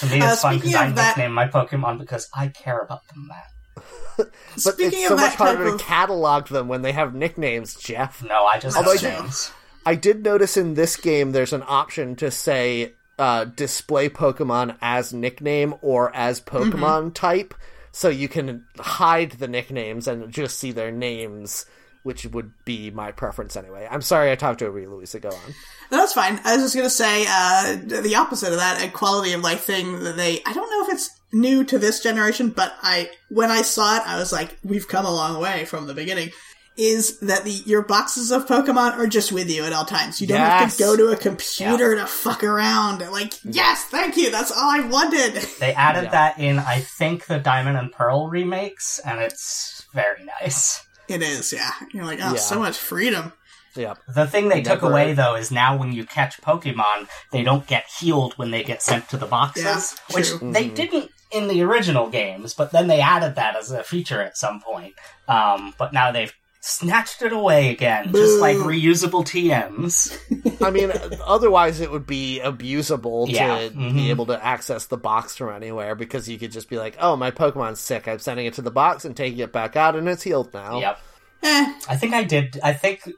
To 0.00 0.06
me, 0.06 0.20
Uh, 0.20 0.32
it's 0.32 0.42
fun 0.42 0.56
because 0.56 0.70
speaking 0.72 0.76
I 0.76 0.86
of 0.88 0.94
that- 0.96 1.16
nickname 1.16 1.32
my 1.32 1.48
Pokemon 1.48 1.98
because 1.98 2.28
I 2.34 2.48
care 2.48 2.80
about 2.80 3.06
them 3.08 3.30
that. 3.30 4.26
But 4.62 4.74
Speaking 4.74 4.86
it's 5.00 5.08
so 5.08 5.14
of 5.14 5.20
much 5.20 5.30
that 5.32 5.38
type 5.38 5.56
harder 5.56 5.68
of 5.74 5.78
to 5.78 5.84
catalog 5.84 6.48
them 6.48 6.68
when 6.68 6.82
they 6.82 6.92
have 6.92 7.14
nicknames, 7.14 7.74
Jeff. 7.76 8.22
No, 8.22 8.44
I 8.44 8.58
just 8.58 8.76
Although 8.76 8.92
have 8.96 9.04
I 9.04 9.16
do- 9.16 9.22
names. 9.22 9.52
I 9.86 9.94
did 9.94 10.22
notice 10.24 10.56
in 10.58 10.74
this 10.74 10.96
game 10.96 11.32
there's 11.32 11.52
an 11.54 11.62
option 11.66 12.14
to 12.16 12.30
say 12.30 12.92
uh, 13.18 13.44
display 13.44 14.10
Pokemon 14.10 14.76
as 14.82 15.14
nickname 15.14 15.74
or 15.80 16.14
as 16.14 16.40
Pokemon 16.42 16.72
Mm-hmm. 17.04 17.08
type, 17.10 17.54
so 17.92 18.08
you 18.10 18.28
can 18.28 18.66
hide 18.78 19.32
the 19.32 19.48
nicknames 19.48 20.06
and 20.08 20.30
just 20.30 20.58
see 20.58 20.72
their 20.72 20.90
names, 20.92 21.64
which 22.06 22.24
would 22.26 22.52
be 22.64 22.90
my 22.92 23.10
preference 23.10 23.56
anyway. 23.56 23.86
I'm 23.90 24.00
sorry 24.00 24.30
I 24.30 24.36
talked 24.36 24.62
over 24.62 24.78
you, 24.78 24.88
Louisa. 24.88 25.18
Go 25.18 25.30
on. 25.30 25.54
No, 25.90 25.98
that's 25.98 26.12
fine. 26.12 26.40
I 26.44 26.54
was 26.54 26.62
just 26.64 26.76
gonna 26.76 26.88
say 26.88 27.26
uh, 27.28 27.76
the 27.84 28.14
opposite 28.14 28.52
of 28.52 28.58
that, 28.58 28.80
a 28.82 28.88
quality 28.90 29.32
of 29.32 29.42
life 29.42 29.62
thing 29.64 30.04
that 30.04 30.16
they. 30.16 30.40
I 30.46 30.52
don't 30.52 30.70
know 30.70 30.86
if 30.86 30.94
it's 30.94 31.10
new 31.32 31.64
to 31.64 31.78
this 31.78 32.00
generation, 32.00 32.50
but 32.50 32.72
I 32.80 33.10
when 33.28 33.50
I 33.50 33.62
saw 33.62 33.96
it, 33.96 34.02
I 34.06 34.18
was 34.18 34.32
like, 34.32 34.56
we've 34.64 34.86
come 34.86 35.04
a 35.04 35.10
long 35.12 35.40
way 35.40 35.64
from 35.64 35.88
the 35.88 35.94
beginning. 35.94 36.30
Is 36.78 37.18
that 37.20 37.42
the 37.44 37.50
your 37.50 37.82
boxes 37.82 38.30
of 38.30 38.46
Pokemon 38.46 38.98
are 38.98 39.06
just 39.06 39.32
with 39.32 39.50
you 39.50 39.64
at 39.64 39.72
all 39.72 39.86
times? 39.86 40.20
You 40.20 40.26
don't 40.28 40.38
have 40.38 40.72
to 40.76 40.78
go 40.78 40.94
to 40.96 41.08
a 41.08 41.16
computer 41.16 41.96
to 41.96 42.06
fuck 42.06 42.44
around. 42.44 43.00
Like, 43.10 43.32
yes, 43.44 43.84
thank 43.84 44.16
you. 44.16 44.30
That's 44.30 44.52
all 44.52 44.70
I 44.70 44.80
wanted. 44.80 45.34
They 45.58 45.72
added 45.72 46.04
Yeah. 46.04 46.10
that 46.10 46.38
in, 46.38 46.58
I 46.58 46.80
think, 46.80 47.26
the 47.26 47.38
Diamond 47.38 47.78
and 47.78 47.90
Pearl 47.90 48.28
remakes, 48.28 49.00
and 49.04 49.20
it's 49.20 49.86
very 49.94 50.24
nice. 50.40 50.85
It 51.08 51.22
is, 51.22 51.52
yeah. 51.52 51.70
You're 51.92 52.04
like, 52.04 52.18
oh, 52.22 52.32
Yeah. 52.32 52.36
so 52.36 52.58
much 52.58 52.76
freedom. 52.76 53.32
Yep. 53.74 53.98
The 54.14 54.26
thing 54.26 54.48
they 54.48 54.62
took 54.62 54.80
away 54.82 55.12
though 55.12 55.34
is 55.34 55.50
now 55.50 55.76
when 55.76 55.92
you 55.92 56.04
catch 56.06 56.40
Pokemon, 56.40 57.08
they 57.30 57.42
don't 57.42 57.66
get 57.66 57.84
healed 57.98 58.32
when 58.38 58.50
they 58.50 58.64
get 58.64 58.82
sent 58.82 59.08
to 59.10 59.18
the 59.18 59.26
boxes, 59.26 59.64
Yeah, 59.64 60.16
which 60.16 60.30
true. 60.30 60.50
they 60.52 60.68
didn't 60.68 61.10
in 61.30 61.48
the 61.48 61.62
original 61.62 62.08
games. 62.08 62.54
But 62.54 62.72
then 62.72 62.86
they 62.86 63.00
added 63.00 63.34
that 63.34 63.54
as 63.54 63.70
a 63.70 63.82
feature 63.82 64.22
at 64.22 64.38
some 64.38 64.60
point. 64.62 64.94
Um, 65.28 65.74
but 65.76 65.92
now 65.92 66.10
they've 66.10 66.32
snatched 66.66 67.22
it 67.22 67.32
away 67.32 67.70
again, 67.70 68.12
just 68.12 68.40
like 68.40 68.56
reusable 68.56 69.24
TMs. 69.24 70.16
I 70.62 70.70
mean, 70.70 70.92
otherwise 71.24 71.80
it 71.80 71.90
would 71.90 72.06
be 72.06 72.40
abusable 72.42 73.28
Yeah, 73.28 73.68
to 73.68 73.70
mhm. 73.74 73.94
be 73.94 74.10
able 74.10 74.26
to 74.26 74.44
access 74.44 74.86
the 74.86 74.96
box 74.96 75.36
from 75.36 75.54
anywhere 75.54 75.94
because 75.94 76.28
you 76.28 76.38
could 76.38 76.52
just 76.52 76.68
be 76.68 76.78
like, 76.78 76.96
"Oh, 76.98 77.16
my 77.16 77.30
Pokemon's 77.30 77.80
sick. 77.80 78.08
I'm 78.08 78.18
sending 78.18 78.46
it 78.46 78.54
to 78.54 78.62
the 78.62 78.70
box 78.70 79.04
and 79.04 79.16
taking 79.16 79.38
it 79.38 79.52
back 79.52 79.76
out, 79.76 79.96
and 79.96 80.08
it's 80.08 80.22
healed 80.22 80.52
now." 80.52 80.80
Yep. 80.80 80.98
Eh, 81.42 81.74
I 81.88 81.96
think 81.96 82.14
I 82.14 82.24
did. 82.24 82.58
I 82.62 82.72
think. 82.72 83.08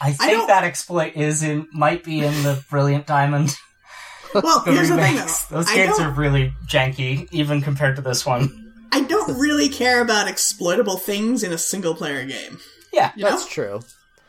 I 0.00 0.12
think 0.12 0.32
don't- 0.32 0.46
that 0.48 0.64
exploit 0.64 1.16
is 1.16 1.42
in 1.42 1.68
might 1.72 2.04
be 2.04 2.20
in 2.20 2.42
the 2.42 2.62
Brilliant 2.70 3.06
Diamond 3.06 3.56
well, 4.34 4.60
the 4.64 4.72
here's 4.74 4.88
the 4.88 4.96
thing 4.96 5.16
though. 5.16 5.56
Those 5.56 5.68
I 5.68 5.74
games 5.74 5.98
don't, 5.98 6.06
are 6.06 6.10
really 6.12 6.54
janky, 6.66 7.28
even 7.32 7.60
compared 7.62 7.96
to 7.96 8.02
this 8.02 8.24
one. 8.24 8.72
I 8.92 9.02
don't 9.02 9.38
really 9.38 9.68
care 9.68 10.00
about 10.00 10.28
exploitable 10.28 10.96
things 10.96 11.42
in 11.42 11.52
a 11.52 11.58
single 11.58 11.94
player 11.94 12.24
game. 12.24 12.58
Yeah, 12.92 13.12
You 13.16 13.24
know? 13.24 13.30
That's 13.30 13.46
true. 13.48 13.80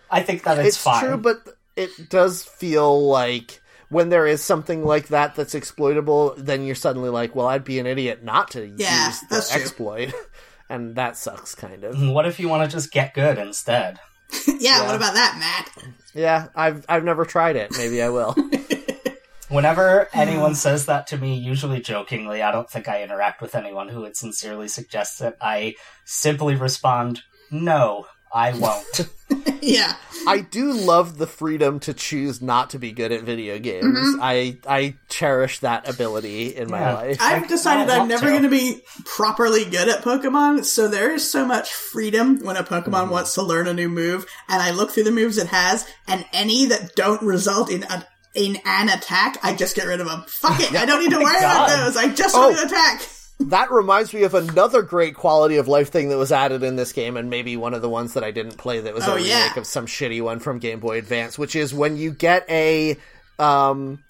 I 0.09 0.21
think 0.23 0.43
that 0.43 0.59
it's, 0.59 0.69
It's, 0.69 0.77
fine. 0.77 1.03
true, 1.05 1.17
but 1.17 1.37
it 1.75 2.09
does 2.09 2.43
feel 2.43 3.07
like 3.07 3.61
when 3.89 4.09
there 4.09 4.27
is 4.27 4.41
something 4.43 4.83
like 4.85 5.07
that 5.09 5.35
that's 5.35 5.55
exploitable, 5.55 6.33
then 6.37 6.63
you're 6.65 6.75
suddenly 6.75 7.09
like, 7.09 7.35
"Well, 7.35 7.47
I'd 7.47 7.63
be 7.63 7.79
an 7.79 7.87
idiot 7.87 8.23
not 8.23 8.51
to 8.51 8.65
Yeah, 8.77 9.07
use 9.07 9.19
the 9.29 9.47
true. 9.51 9.61
exploit," 9.61 10.13
and 10.69 10.95
that 10.95 11.17
sucks, 11.17 11.55
kind 11.55 11.83
of. 11.83 11.99
what 12.09 12.25
if 12.25 12.39
you 12.39 12.49
want 12.49 12.69
to 12.69 12.75
just 12.75 12.91
get 12.91 13.13
good 13.13 13.37
instead? 13.37 13.99
yeah, 14.47 14.53
Yeah. 14.59 14.85
what 14.85 14.95
about 14.95 15.13
that, 15.13 15.37
Matt? 15.39 15.85
Yeah, 16.13 16.47
I've 16.55 16.85
I've 16.89 17.03
never 17.05 17.23
tried 17.25 17.55
it. 17.55 17.71
Maybe 17.77 18.01
I 18.01 18.09
will. 18.09 18.35
Whenever 19.49 20.07
hmm. 20.13 20.19
anyone 20.19 20.55
says 20.55 20.85
that 20.85 21.07
to 21.07 21.17
me, 21.17 21.35
usually 21.35 21.81
jokingly, 21.81 22.41
I 22.41 22.51
don't 22.51 22.69
think 22.69 22.87
I 22.87 23.03
interact 23.03 23.41
with 23.41 23.55
anyone 23.55 23.89
who 23.89 24.01
would 24.01 24.15
sincerely 24.15 24.67
suggest 24.69 25.19
it. 25.21 25.35
I 25.41 25.75
simply 26.05 26.55
respond, 26.55 27.21
"No, 27.49 28.07
I 28.33 28.53
won't." 28.57 29.09
yeah. 29.61 29.95
I 30.27 30.41
do 30.41 30.71
love 30.73 31.17
the 31.17 31.25
freedom 31.25 31.79
to 31.79 31.95
choose 31.95 32.43
not 32.43 32.69
to 32.71 32.79
be 32.79 32.91
good 32.91 33.11
at 33.11 33.23
video 33.23 33.57
games. 33.57 33.85
Mm-hmm. 33.85 34.19
I 34.21 34.57
I 34.67 34.95
cherish 35.09 35.59
that 35.59 35.89
ability 35.89 36.55
in 36.55 36.69
my 36.69 36.79
Yeah. 36.79 36.93
life. 36.93 37.17
I've 37.19 37.47
decided 37.47 37.87
don't 37.87 37.91
I'm 37.93 37.97
want 38.01 38.09
never 38.09 38.25
to. 38.25 38.31
going 38.31 38.43
to 38.43 38.49
be 38.49 38.81
properly 39.05 39.65
good 39.65 39.89
at 39.89 40.03
Pokemon, 40.03 40.63
so 40.65 40.87
there 40.87 41.11
is 41.11 41.29
so 41.29 41.43
much 41.45 41.73
freedom 41.73 42.39
when 42.45 42.55
a 42.55 42.63
Pokemon 42.63 43.09
wants 43.09 43.33
to 43.33 43.41
learn 43.41 43.67
a 43.67 43.73
new 43.73 43.89
move, 43.89 44.27
and 44.47 44.61
I 44.61 44.69
look 44.71 44.91
through 44.91 45.05
the 45.05 45.11
moves 45.11 45.39
it 45.39 45.47
has, 45.47 45.87
and 46.07 46.23
any 46.33 46.67
that 46.67 46.95
don't 46.95 47.21
result 47.23 47.71
in 47.71 47.83
a 47.83 48.05
in 48.35 48.57
an 48.63 48.89
attack, 48.89 49.37
I 49.43 49.55
just 49.55 49.75
get 49.75 49.87
rid 49.87 49.99
of 50.01 50.07
them. 50.07 50.23
Fuck 50.27 50.59
it, 50.61 50.75
I 50.75 50.85
don't 50.85 51.01
need 51.01 51.11
to 51.11 51.19
worry 51.19 51.37
about 51.39 51.67
those. 51.69 51.97
I 51.97 52.09
just 52.09 52.35
Oh. 52.35 52.47
want 52.49 52.57
to 52.59 52.65
attack. 52.67 53.01
That 53.49 53.71
reminds 53.71 54.13
me 54.13 54.23
of 54.23 54.33
another 54.33 54.81
great 54.81 55.15
quality 55.15 55.57
of 55.57 55.67
life 55.67 55.89
thing 55.89 56.09
that 56.09 56.17
was 56.17 56.31
added 56.31 56.63
in 56.63 56.75
this 56.75 56.93
game, 56.93 57.17
and 57.17 57.29
maybe 57.29 57.57
one 57.57 57.73
of 57.73 57.81
the 57.81 57.89
ones 57.89 58.13
that 58.13 58.23
I 58.23 58.31
didn't 58.31 58.57
play 58.57 58.79
that 58.81 58.93
was 58.93 59.07
Oh, 59.07 59.13
a 59.13 59.15
remake 59.15 59.29
yeah. 59.29 59.59
of 59.59 59.65
some 59.67 59.85
shitty 59.85 60.21
one 60.21 60.39
from 60.39 60.59
Game 60.59 60.79
Boy 60.79 60.97
Advance, 60.97 61.37
which 61.37 61.55
is 61.55 61.73
when 61.73 61.97
you 61.97 62.11
get 62.11 62.45
a 62.49 62.97
um 63.39 64.03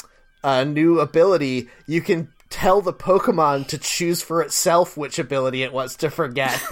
a 0.44 0.66
new 0.66 1.00
ability, 1.00 1.70
you 1.88 2.02
can 2.02 2.28
tell 2.50 2.82
the 2.82 2.92
Pokemon 2.94 3.66
to 3.68 3.78
choose 3.78 4.22
for 4.22 4.42
itself 4.42 4.98
which 4.98 5.18
ability 5.20 5.64
it 5.64 5.72
wants 5.72 5.96
to 5.98 6.10
forget. 6.10 6.62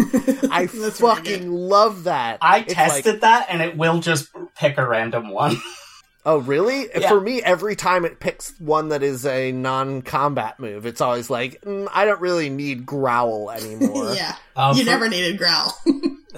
I 0.51 0.65
That's 0.65 0.73
really 0.73 0.91
fucking 0.91 1.51
love 1.51 2.03
that. 2.03 2.39
I 2.41 2.59
It's 2.59 2.67
like- 2.75 2.75
tested 2.75 3.21
that, 3.21 3.45
and 3.49 3.61
it 3.61 3.77
will 3.77 3.99
just 4.01 4.27
pick 4.57 4.77
a 4.77 4.85
random 4.87 5.29
one. 5.29 5.55
Oh, 6.29 6.37
really? 6.39 6.87
Yeah. 6.95 7.09
For 7.09 7.19
me, 7.19 7.41
every 7.41 7.75
time 7.75 8.05
it 8.05 8.19
picks 8.19 8.53
one 8.59 8.89
that 8.89 9.01
is 9.03 9.25
a 9.25 9.51
non-combat 9.51 10.59
move, 10.59 10.85
it's 10.85 11.01
always 11.01 11.29
like, 11.29 11.61
mm, 11.61 11.87
I 11.91 12.05
don't 12.05 12.21
really 12.21 12.49
need 12.49 12.85
Growl 12.85 13.49
anymore. 13.55 14.13
yeah, 14.13 14.35
Uh, 14.55 14.73
you 14.75 14.83
for- 14.83 14.89
never 14.91 15.09
needed 15.09 15.37
Growl. 15.37 15.75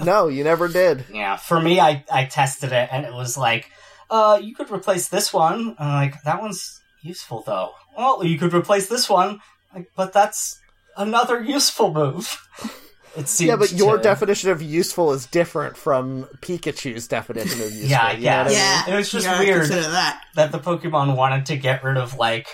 No, 0.04 0.30
you 0.30 0.44
never 0.46 0.70
did. 0.70 1.04
Yeah, 1.14 1.36
for 1.36 1.60
me, 1.60 1.80
I, 1.80 2.04
I 2.12 2.24
tested 2.26 2.72
it 2.72 2.88
and 2.94 3.06
it 3.06 3.14
was 3.14 3.38
like, 3.38 3.70
uh, 4.10 4.40
you 4.42 4.56
could 4.56 4.72
replace 4.72 5.10
this 5.10 5.34
one. 5.34 5.76
I'm 5.78 5.94
like, 6.10 6.24
that 6.24 6.42
one's 6.42 6.80
useful 7.02 7.44
though. 7.46 7.74
Well, 7.98 8.24
you 8.24 8.40
could 8.40 8.54
replace 8.54 8.88
this 8.88 9.10
one, 9.10 9.42
like, 9.76 9.92
but 9.96 10.14
that's 10.14 10.60
another 10.96 11.42
useful 11.44 11.94
move. 11.94 12.42
It 13.18 13.28
seems 13.28 13.48
Yeah, 13.50 13.56
but 13.58 13.72
your 13.74 13.98
to- 13.98 14.04
definition 14.04 14.50
of 14.52 14.62
useful 14.62 15.12
is 15.14 15.26
different 15.26 15.76
from 15.78 16.26
Pikachu's 16.42 17.08
definition 17.08 17.60
of 17.62 17.72
useful. 17.72 17.90
Yeah, 17.90 18.12
you 18.14 18.18
know 18.20 18.24
yeah. 18.24 18.42
I 18.42 18.44
mean? 18.46 18.54
yeah, 18.54 18.90
It 18.90 18.96
was 18.96 19.12
just 19.12 19.28
you 19.28 19.40
weird. 19.40 19.68
That. 19.70 20.22
that 20.36 20.52
the 20.52 20.60
Pokemon 20.60 21.16
wanted 21.16 21.46
to 21.48 21.58
get 21.58 21.84
rid 21.84 21.98
of 21.98 22.16
like 22.16 22.48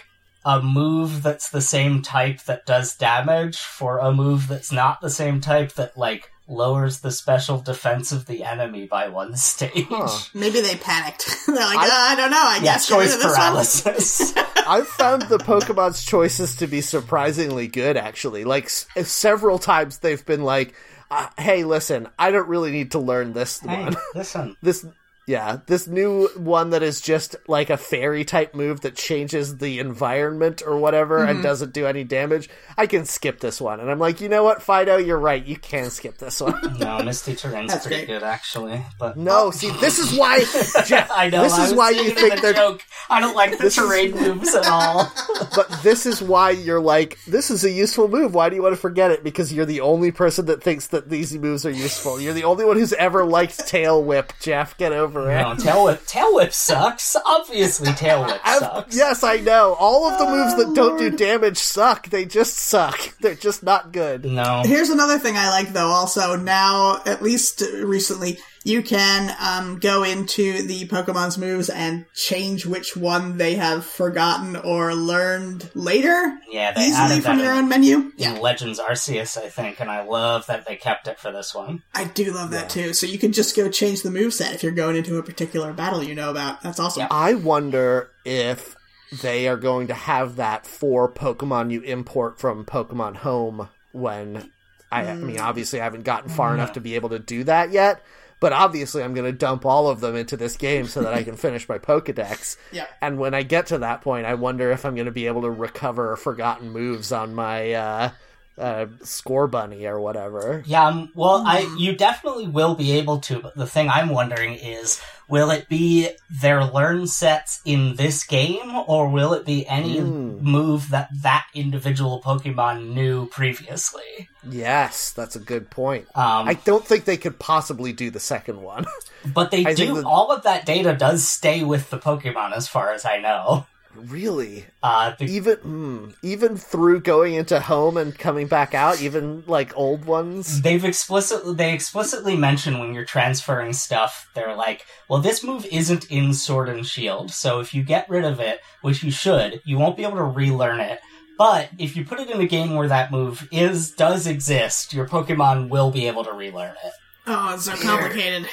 a 0.46 0.62
move 0.62 1.24
that's 1.24 1.50
the 1.50 1.62
same 1.62 2.02
type 2.02 2.42
that 2.44 2.66
does 2.66 2.96
damage 2.96 3.58
for 3.60 4.00
a 4.00 4.12
move 4.14 4.48
that's 4.48 4.72
not 4.72 5.02
the 5.02 5.10
same 5.10 5.42
type 5.42 5.74
that 5.74 5.98
like 5.98 6.32
lowers 6.48 7.00
the 7.02 7.12
special 7.12 7.60
defense 7.60 8.12
of 8.12 8.26
the 8.26 8.44
enemy 8.44 8.86
by 8.88 9.10
one 9.10 9.36
stage. 9.36 9.86
Huh. 9.90 10.08
Maybe 10.34 10.62
they 10.62 10.76
panicked. 10.76 11.28
They're 11.48 11.56
like, 11.56 11.78
I- 11.78 11.88
"Uh, 11.88 12.12
I 12.12 12.16
don't 12.16 12.32
know. 12.32 12.38
I 12.42 12.56
Yeah, 12.58 12.64
guess 12.74 12.88
choice 12.88 13.14
of 13.14 13.20
this 13.22 13.26
one." 13.28 13.36
paralysis. 13.36 14.34
I've 14.68 14.88
found 14.88 15.24
the 15.24 15.38
Pokemon's 15.38 16.04
choices 16.06 16.56
to 16.58 16.68
be 16.68 16.82
surprisingly 16.82 17.68
good, 17.68 17.96
actually. 17.98 18.44
Like, 18.44 18.66
s- 18.66 18.86
several 19.04 19.60
times 19.60 20.00
they've 20.00 20.26
been 20.26 20.44
like, 20.44 20.74
uh, 21.10 21.28
hey, 21.38 21.64
listen, 21.64 22.08
I 22.20 22.32
don't 22.32 22.48
really 22.50 22.72
need 22.72 22.92
to 22.92 23.00
learn 23.00 23.34
this 23.34 23.60
hey, 23.62 23.84
one. 23.84 23.96
listen. 24.16 24.58
this 24.62 24.86
yeah 25.28 25.60
this 25.68 25.88
new 25.88 26.28
one 26.38 26.72
that 26.72 26.82
is 26.82 27.00
just 27.02 27.36
like 27.48 27.70
a 27.70 27.78
fairy 27.78 28.24
type 28.26 28.56
move 28.56 28.82
that 28.82 28.96
changes 28.96 29.58
the 29.58 29.80
environment 29.80 30.64
or 30.66 30.78
whatever 30.78 31.20
Mm-hmm. 31.20 31.30
and 31.30 31.44
doesn't 31.44 31.74
do 31.74 31.86
any 31.86 32.04
damage 32.04 32.50
i 32.78 32.88
can 32.88 33.06
skip 33.06 33.40
this 33.40 33.60
one. 33.62 33.80
And 33.80 33.92
i'm 33.92 34.00
like 34.00 34.22
you 34.22 34.30
know 34.30 34.44
what 34.44 34.60
Fidough? 34.62 35.06
You're 35.06 35.20
right. 35.20 35.44
You 35.46 35.58
can 35.58 35.90
skip 35.90 36.18
this 36.18 36.42
one. 36.42 36.56
No, 36.80 37.04
Misty 37.04 37.36
Terrain's 37.36 37.72
That's 37.74 37.86
pretty 37.88 38.06
great. 38.06 38.20
good 38.20 38.24
actually, 38.24 38.82
but 39.00 39.18
no 39.18 39.52
see 39.52 39.70
this 39.82 40.00
is 40.00 40.18
why 40.18 40.40
jeff 40.86 41.10
I 41.14 41.30
know 41.30 41.44
this 41.44 41.54
I 41.54 41.64
is 41.66 41.70
was 41.72 41.78
why 41.78 41.90
you 41.92 42.12
think 42.12 42.38
a 42.38 42.42
they're 42.42 42.54
joke. 42.54 42.82
I 43.10 43.20
don't 43.20 43.36
like 43.36 43.52
the 43.52 43.64
This 43.64 43.78
is- 43.78 43.84
terrain 43.84 44.12
moves 44.16 44.56
at 44.56 44.68
all. 44.68 45.12
but 45.56 45.68
this 45.84 46.06
is 46.06 46.22
why 46.22 46.52
you're 46.52 46.80
like 46.80 47.18
this 47.28 47.52
is 47.52 47.64
a 47.66 47.72
useful 47.72 48.08
move. 48.08 48.34
Why 48.34 48.50
do 48.50 48.56
you 48.56 48.62
want 48.64 48.76
to 48.76 48.82
forget 48.82 49.12
it? 49.12 49.24
Because 49.24 49.52
you're 49.52 49.66
the 49.66 49.82
only 49.82 50.12
person 50.12 50.46
that 50.46 50.64
thinks 50.64 50.88
that 50.88 51.10
these 51.10 51.36
moves 51.38 51.66
are 51.66 51.72
useful. 51.72 52.22
You're 52.22 52.34
the 52.34 52.44
only 52.46 52.64
one 52.66 52.78
who's 52.78 52.94
ever 52.94 53.26
liked 53.26 53.68
tail 53.68 54.02
whip 54.04 54.32
jeff. 54.40 54.78
Get 54.78 54.92
over 54.94 55.17
it 55.22 55.42
no, 55.42 55.56
tail 55.60 55.84
whip, 55.86 56.06
tail 56.06 56.36
whip 56.36 56.54
sucks. 56.54 57.16
Obviously, 57.26 57.92
tail 57.94 58.26
whip 58.26 58.42
sucks. 58.46 58.96
Yes, 58.96 59.24
I 59.24 59.38
know. 59.38 59.76
All 59.80 60.08
of 60.10 60.18
the 60.20 60.26
moves 60.26 60.56
that 60.56 60.76
don't 60.76 60.98
do 60.98 61.10
damage 61.10 61.58
suck. 61.58 62.10
They 62.10 62.26
just 62.26 62.56
suck. 62.58 63.16
They're 63.22 63.36
just 63.36 63.64
not 63.64 63.92
good. 63.92 64.26
No, 64.26 64.64
Here's 64.66 64.90
another 64.90 65.20
thing 65.20 65.36
I 65.38 65.50
like 65.50 65.74
though. 65.74 65.88
Also 65.88 66.36
now, 66.36 67.02
at 67.06 67.22
least 67.22 67.62
recently, 67.84 68.38
you 68.68 68.84
can 68.84 69.34
um, 69.40 69.80
go 69.80 70.04
into 70.04 70.68
the 70.68 70.86
Pokemon's 70.88 71.38
moves 71.38 71.70
and 71.70 72.06
change 72.14 72.66
which 72.66 72.98
one 72.98 73.38
they 73.38 73.56
have 73.56 73.86
forgotten 73.86 74.58
or 74.58 74.94
learned 74.94 75.72
later, 75.74 76.38
yeah, 76.52 76.74
they 76.74 76.82
easily 76.82 76.96
added 76.96 77.24
from 77.24 77.38
that 77.38 77.44
your 77.46 77.54
in, 77.54 77.60
own 77.60 77.70
menu. 77.70 78.12
in 78.18 78.42
Legends 78.42 78.78
Arceus, 78.78 79.38
I 79.38 79.48
think, 79.48 79.80
and 79.80 79.90
I 79.90 80.04
love 80.04 80.48
that 80.48 80.66
they 80.66 80.76
kept 80.76 81.08
it 81.08 81.18
for 81.18 81.32
this 81.32 81.56
one. 81.56 81.82
I 81.96 82.04
do 82.04 82.34
love 82.34 82.52
that 82.52 82.70
too. 82.70 82.94
So 82.94 83.08
you 83.08 83.18
can 83.18 83.32
just 83.32 83.56
go 83.56 83.70
change 83.70 84.02
the 84.02 84.10
moveset 84.10 84.54
if 84.54 84.64
you're 84.64 84.74
going 84.74 84.98
into 84.98 85.18
a 85.18 85.24
particular 85.24 85.72
battle 85.72 86.04
you 86.04 86.14
know 86.14 86.30
about. 86.30 86.62
That's 86.62 86.80
awesome. 86.80 87.02
Yeah. 87.04 87.08
I 87.10 87.36
wonder 87.36 88.12
if 88.26 88.76
they 89.22 89.48
are 89.48 89.56
going 89.56 89.88
to 89.88 89.94
have 89.94 90.36
that 90.36 90.68
for 90.68 91.10
Pokemon 91.10 91.72
you 91.72 91.80
import 91.84 92.38
from 92.38 92.66
Pokemon 92.66 93.16
Home 93.18 93.70
when 93.94 94.52
I, 94.92 95.08
I 95.08 95.16
mean 95.16 95.40
obviously 95.40 95.80
I 95.80 95.86
haven't 95.86 96.04
gotten 96.04 96.30
far 96.30 96.54
enough 96.54 96.74
to 96.74 96.82
be 96.82 96.96
able 96.96 97.10
to 97.10 97.20
do 97.20 97.46
that 97.46 97.72
yet. 97.72 98.04
But 98.40 98.54
obviously, 98.54 99.04
I'm 99.04 99.14
going 99.14 99.32
to 99.32 99.38
dump 99.38 99.66
all 99.66 99.88
of 99.88 100.00
them 100.00 100.16
into 100.16 100.38
this 100.38 100.58
game 100.58 100.86
so 100.86 101.02
that 101.02 101.14
I 101.14 101.24
can 101.24 101.36
finish 101.38 101.68
my 101.68 101.80
Pokedex. 101.80 102.58
Yeah. 102.72 102.86
And 103.02 103.18
when 103.18 103.34
I 103.34 103.44
get 103.44 103.68
to 103.68 103.80
that 103.80 104.02
point, 104.02 104.26
I 104.26 104.36
wonder 104.36 104.72
if 104.72 104.86
I'm 104.86 104.96
going 104.96 105.06
to 105.06 105.12
be 105.12 105.28
able 105.28 105.42
to 105.42 105.52
recover 105.52 106.16
forgotten 106.16 106.70
moves 106.70 107.12
on 107.12 107.34
my 107.34 107.74
uh, 107.74 108.10
uh, 108.58 108.86
Scorbunny 109.04 109.84
or 109.90 110.00
whatever. 110.00 110.64
Yeah, 110.66 110.86
um, 110.88 111.12
well, 111.16 111.44
I 111.46 111.74
you 111.78 111.96
definitely 111.96 112.48
will 112.48 112.76
be 112.76 112.92
able 112.94 113.20
to, 113.22 113.40
but 113.40 113.56
the 113.56 113.68
thing 113.68 113.90
I'm 113.90 114.10
wondering 114.10 114.54
is, 114.56 115.02
will 115.30 115.52
it 115.52 115.68
be 115.70 116.10
their 116.30 116.64
learn 116.64 117.08
sets 117.08 117.62
in 117.66 117.96
this 117.96 118.24
game, 118.24 118.76
or 118.88 119.10
will 119.10 119.34
it 119.34 119.46
be 119.46 119.68
any 119.68 120.00
Hmm. 120.00 120.38
move 120.42 120.90
that 120.90 121.10
that 121.22 121.46
individual 121.54 122.22
Pokemon 122.24 122.94
knew 122.94 123.28
previously? 123.28 124.30
Yes, 124.50 125.12
that's 125.12 125.36
a 125.36 125.40
good 125.40 125.70
point. 125.70 126.08
Um, 126.16 126.48
I 126.48 126.54
don't 126.54 126.86
think 126.86 127.06
they 127.06 127.18
could 127.18 127.38
possibly 127.40 127.92
do 127.94 128.10
the 128.10 128.20
second 128.20 128.62
one. 128.62 128.86
but 129.26 129.52
they 129.52 129.66
I 129.68 129.74
do. 129.74 129.96
that- 129.96 130.06
All 130.06 130.32
of 130.32 130.44
that 130.44 130.66
data 130.66 130.94
does 130.96 131.28
stay 131.28 131.64
with 131.64 131.90
the 131.90 131.98
Pokemon, 132.00 132.54
as 132.54 132.68
far 132.68 132.92
as 132.94 133.06
I 133.06 133.18
know. 133.20 133.66
Really? 133.98 134.66
Uh, 134.84 135.14
be- 135.20 135.26
Even 135.34 135.56
mm, 135.58 136.16
even 136.24 136.58
through 136.58 137.02
going 137.02 137.34
into 137.34 137.60
home 137.60 137.98
and 137.98 138.18
coming 138.18 138.48
back 138.48 138.74
out, 138.74 139.02
even 139.02 139.44
like 139.48 139.76
old 139.76 140.06
ones. 140.06 140.62
they've 140.62 140.86
explicitly 140.86 141.54
they 141.56 141.74
explicitly 141.74 142.38
mention 142.38 142.80
when 142.80 142.94
you're 142.94 143.06
transferring 143.06 143.74
stuff 143.74 144.30
they're 144.36 144.56
like 144.56 144.86
well 145.10 145.20
this 145.20 145.44
move 145.44 145.66
isn't 145.72 146.10
in 146.12 146.34
sword 146.34 146.70
and 146.70 146.86
shield 146.86 147.32
so 147.32 147.60
if 147.60 147.74
you 147.74 147.84
get 147.84 148.10
rid 148.10 148.24
of 148.24 148.40
it 148.40 148.60
which 148.82 149.04
you 149.04 149.12
should 149.12 149.62
you 149.66 149.78
won't 149.78 149.98
be 149.98 150.04
able 150.04 150.18
to 150.18 150.24
relearn 150.24 150.80
it 150.80 151.00
but 151.38 151.70
if 151.78 151.96
you 151.96 152.04
put 152.06 152.20
it 152.20 152.30
in 152.30 152.40
a 152.42 152.48
game 152.48 152.76
where 152.76 152.88
that 152.88 153.12
move 153.12 153.48
is 153.52 153.92
does 153.92 154.28
exist 154.28 154.94
your 154.94 155.08
pokemon 155.08 155.70
will 155.70 155.92
be 155.92 156.08
able 156.08 156.24
to 156.24 156.32
relearn 156.34 156.76
it 156.86 156.94
Oh, 157.30 157.56
it's 157.56 157.66
so 157.66 157.76
complicated. 157.76 158.48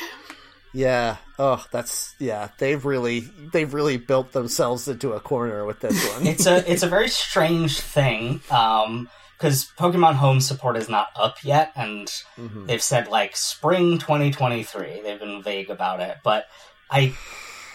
Yeah. 0.74 1.16
Oh, 1.38 1.64
that's 1.70 2.14
yeah. 2.18 2.48
They've 2.58 2.84
really 2.84 3.20
they've 3.20 3.72
really 3.72 3.96
built 3.96 4.32
themselves 4.32 4.86
into 4.88 5.12
a 5.12 5.20
corner 5.20 5.64
with 5.64 5.80
this 5.80 5.96
one. 6.12 6.26
it's 6.26 6.46
a 6.46 6.70
it's 6.70 6.82
a 6.82 6.88
very 6.88 7.08
strange 7.08 7.80
thing 7.80 8.40
um 8.50 9.08
because 9.38 9.66
pokemon 9.78 10.14
home 10.14 10.40
support 10.40 10.76
is 10.76 10.88
not 10.88 11.08
up 11.16 11.42
yet 11.44 11.72
and 11.76 12.08
Mhm. 12.38 12.66
they've 12.66 12.82
said 12.82 13.08
like 13.08 13.36
spring 13.36 13.98
2023 13.98 15.00
they've 15.02 15.18
been 15.18 15.42
vague 15.42 15.70
about 15.70 16.00
it 16.00 16.18
but 16.22 16.46
i 16.90 17.12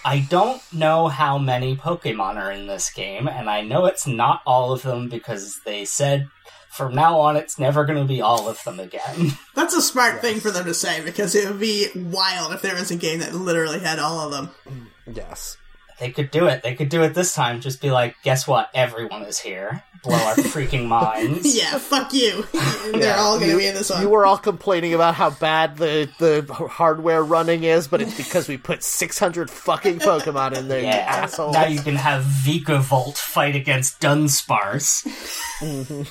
i 0.06 0.20
don't 0.30 0.62
know 0.74 1.10
how 1.10 1.38
many 1.38 1.76
pokemon 1.76 2.36
are 2.38 2.52
in 2.52 2.66
this 2.68 2.90
game 2.92 3.28
and 3.28 3.50
i 3.50 3.60
know 3.62 3.86
it's 3.88 4.08
not 4.08 4.42
all 4.46 4.72
of 4.72 4.82
them 4.84 5.10
because 5.10 5.60
they 5.66 5.84
said 5.84 6.28
from 6.70 6.96
now 6.96 7.20
on 7.20 7.36
it's 7.36 7.60
never 7.60 7.86
going 7.86 8.00
to 8.00 8.06
be 8.06 8.22
all 8.22 8.48
of 8.48 8.64
them 8.64 8.80
again. 8.80 9.32
That's 9.56 9.76
a 9.76 9.82
smart 9.82 10.22
thing 10.22 10.40
for 10.40 10.52
them 10.52 10.66
to 10.66 10.74
say 10.74 11.04
because 11.04 11.36
it 11.36 11.50
would 11.50 11.60
be 11.60 11.88
wild 11.96 12.54
if 12.54 12.62
there 12.62 12.76
was 12.76 12.92
a 12.92 12.96
game 12.96 13.20
that 13.20 13.34
literally 13.34 13.80
had 13.80 14.00
all 14.00 14.20
of 14.20 14.32
them. 14.32 14.88
yes. 15.12 15.58
they 16.00 16.12
could 16.12 16.32
do 16.32 16.48
it. 16.48 16.64
They 16.64 16.76
could 16.76 16.90
do 16.90 17.04
it 17.04 17.14
this 17.14 17.34
time. 17.34 17.60
Just 17.62 17.82
be 17.82 17.92
like 17.92 18.16
guess 18.24 18.48
what? 18.48 18.70
Everyone 18.74 19.24
is 19.24 19.40
here 19.40 19.84
blow 20.04 20.16
our 20.16 20.36
freaking 20.36 20.88
minds 20.88 21.56
Yeah, 21.58 21.78
fuck 21.78 22.14
you. 22.14 22.46
They're 22.94 23.02
Yeah, 23.02 23.16
all 23.18 23.38
going 23.38 23.48
to 23.50 23.54
you- 23.54 23.58
be 23.60 23.68
in 23.68 23.76
this 23.76 23.90
one. 23.90 24.02
You 24.02 24.10
were 24.10 24.26
all 24.26 24.38
complaining 24.38 24.94
about 24.94 25.16
how 25.16 25.30
bad 25.32 25.78
the 25.78 26.10
the 26.20 26.52
hardware 26.54 27.24
running 27.24 27.64
is, 27.64 27.88
but 27.88 28.02
it's 28.02 28.16
because 28.16 28.48
we 28.48 28.58
put 28.58 28.84
six 28.84 29.20
hundred 29.20 29.50
fucking 29.50 30.00
Pokemon 30.00 30.56
in 30.58 30.68
there, 30.68 30.80
you 30.80 30.86
yeah 30.88 31.06
assholes. 31.24 31.54
now 31.54 31.66
you 31.66 31.82
can 31.82 31.96
have 31.96 32.24
Vikavolt 32.24 33.18
fight 33.18 33.56
against 33.56 34.00
Dunsparce 34.02 35.06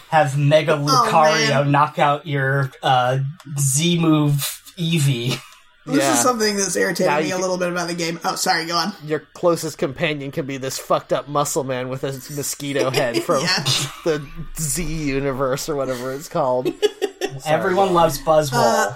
have 0.09 0.37
Mega 0.39 0.73
Lucario 0.77 1.49
man. 1.65 1.71
knock 1.71 1.99
out 1.99 2.27
your 2.27 2.71
uh, 2.83 3.19
Z 3.59 3.99
move 3.99 4.33
Eevee. 4.79 5.41
This 5.89 5.99
Yeah. 6.05 6.13
is 6.15 6.21
something 6.21 6.57
that's 6.57 6.77
irritated 6.77 7.07
Now 7.11 7.19
me 7.21 7.27
a 7.27 7.33
can- 7.33 7.41
little 7.41 7.57
bit 7.59 7.71
about 7.71 7.89
the 7.89 7.95
game. 7.95 8.21
Oh, 8.25 8.35
sorry, 8.37 8.67
go 8.67 8.77
on. 8.77 8.93
Your 9.05 9.21
closest 9.35 9.79
companion 9.79 10.31
can 10.31 10.45
be 10.47 10.57
this 10.59 10.79
fucked 10.79 11.13
up 11.13 11.29
muscle 11.29 11.65
man 11.65 11.89
with 11.89 12.05
a 12.05 12.13
mosquito 12.37 12.91
head 12.93 13.23
from 13.23 13.43
Yeah. 13.43 13.65
the 14.05 14.27
Z 14.61 14.83
universe 14.85 15.69
or 15.69 15.77
whatever 15.77 16.13
it's 16.13 16.29
called. 16.29 16.73
Everyone 17.47 17.95
loves 17.95 18.19
Buzzwole. 18.21 18.53
Uh, 18.55 18.95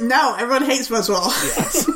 No, 0.00 0.34
everyone 0.38 0.64
hates 0.64 0.88
Buzzwole. 0.88 1.26
Yes. 1.56 1.86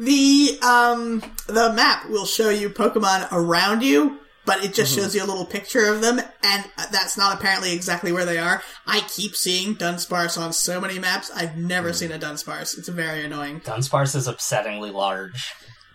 the 0.00 0.58
um 0.62 1.20
the 1.46 1.72
map 1.72 2.08
will 2.10 2.26
show 2.26 2.50
you 2.50 2.68
Pokemon 2.70 3.28
around 3.32 3.82
you, 3.82 4.18
but 4.46 4.64
it 4.64 4.74
just 4.74 4.94
shows 4.94 5.14
you 5.14 5.22
a 5.22 5.26
little 5.26 5.46
picture 5.46 5.86
of 5.86 6.00
them, 6.00 6.18
and 6.42 6.64
that's 6.92 7.16
not 7.16 7.36
apparently 7.38 7.72
exactly 7.72 8.12
where 8.12 8.24
they 8.24 8.38
are. 8.38 8.62
I 8.86 9.00
keep 9.00 9.34
seeing 9.36 9.74
Dunsparce 9.76 10.36
on 10.40 10.52
so 10.52 10.80
many 10.80 10.98
maps. 10.98 11.30
I've 11.34 11.56
never 11.56 11.92
seen 11.92 12.12
a 12.12 12.18
Dunsparce. 12.18 12.78
It's 12.78 12.88
very 12.88 13.24
annoying. 13.24 13.60
Dunsparce 13.60 14.14
is 14.16 14.28
upsettingly 14.28 14.92
large. 14.92 15.52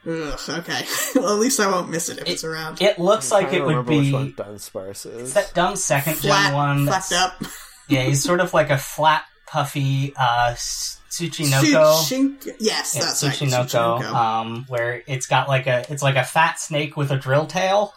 Ugh, 0.08 0.40
okay. 0.50 0.86
well, 1.16 1.34
at 1.34 1.40
least 1.40 1.60
I 1.60 1.70
won't 1.70 1.90
miss 1.90 2.10
it 2.10 2.20
if 2.20 2.28
it's 2.30 2.44
around. 2.44 2.82
It 2.82 2.98
looks 3.00 3.32
like 3.32 3.48
I 3.48 3.58
it 3.58 3.60
don't 3.60 3.76
would 3.78 3.86
be 3.86 4.00
which 4.00 4.14
one 4.14 4.34
Dunsparce 4.34 5.06
is. 5.06 5.34
that 5.34 5.54
dumb 5.54 5.76
second 5.76 6.16
Flat, 6.16 6.48
gen 6.48 6.54
one. 6.56 6.86
flapped 6.88 7.10
that's- 7.10 7.44
up. 7.44 7.52
Yeah, 7.90 8.04
he's 8.04 8.24
sort 8.24 8.40
of 8.40 8.54
like 8.54 8.70
a 8.70 8.78
flat, 8.78 9.24
puffy 9.48 10.14
uh, 10.16 10.50
S- 10.52 11.00
Tsuchinoko. 11.10 12.04
Shink- 12.04 12.48
yes, 12.60 12.94
Yeah, 12.96 13.02
that's 13.06 13.24
right. 13.24 13.34
Tsuchinoko, 13.34 14.00
Tsuchinoko. 14.00 14.14
um, 14.14 14.66
where 14.68 15.02
it's 15.08 15.26
got 15.26 15.48
like 15.48 15.66
a 15.66 15.86
it's 15.92 16.04
like 16.04 16.16
a 16.16 16.24
fat 16.24 16.60
snake 16.60 16.96
with 16.96 17.10
a 17.12 17.18
drill 17.18 17.48
tail. 17.48 17.92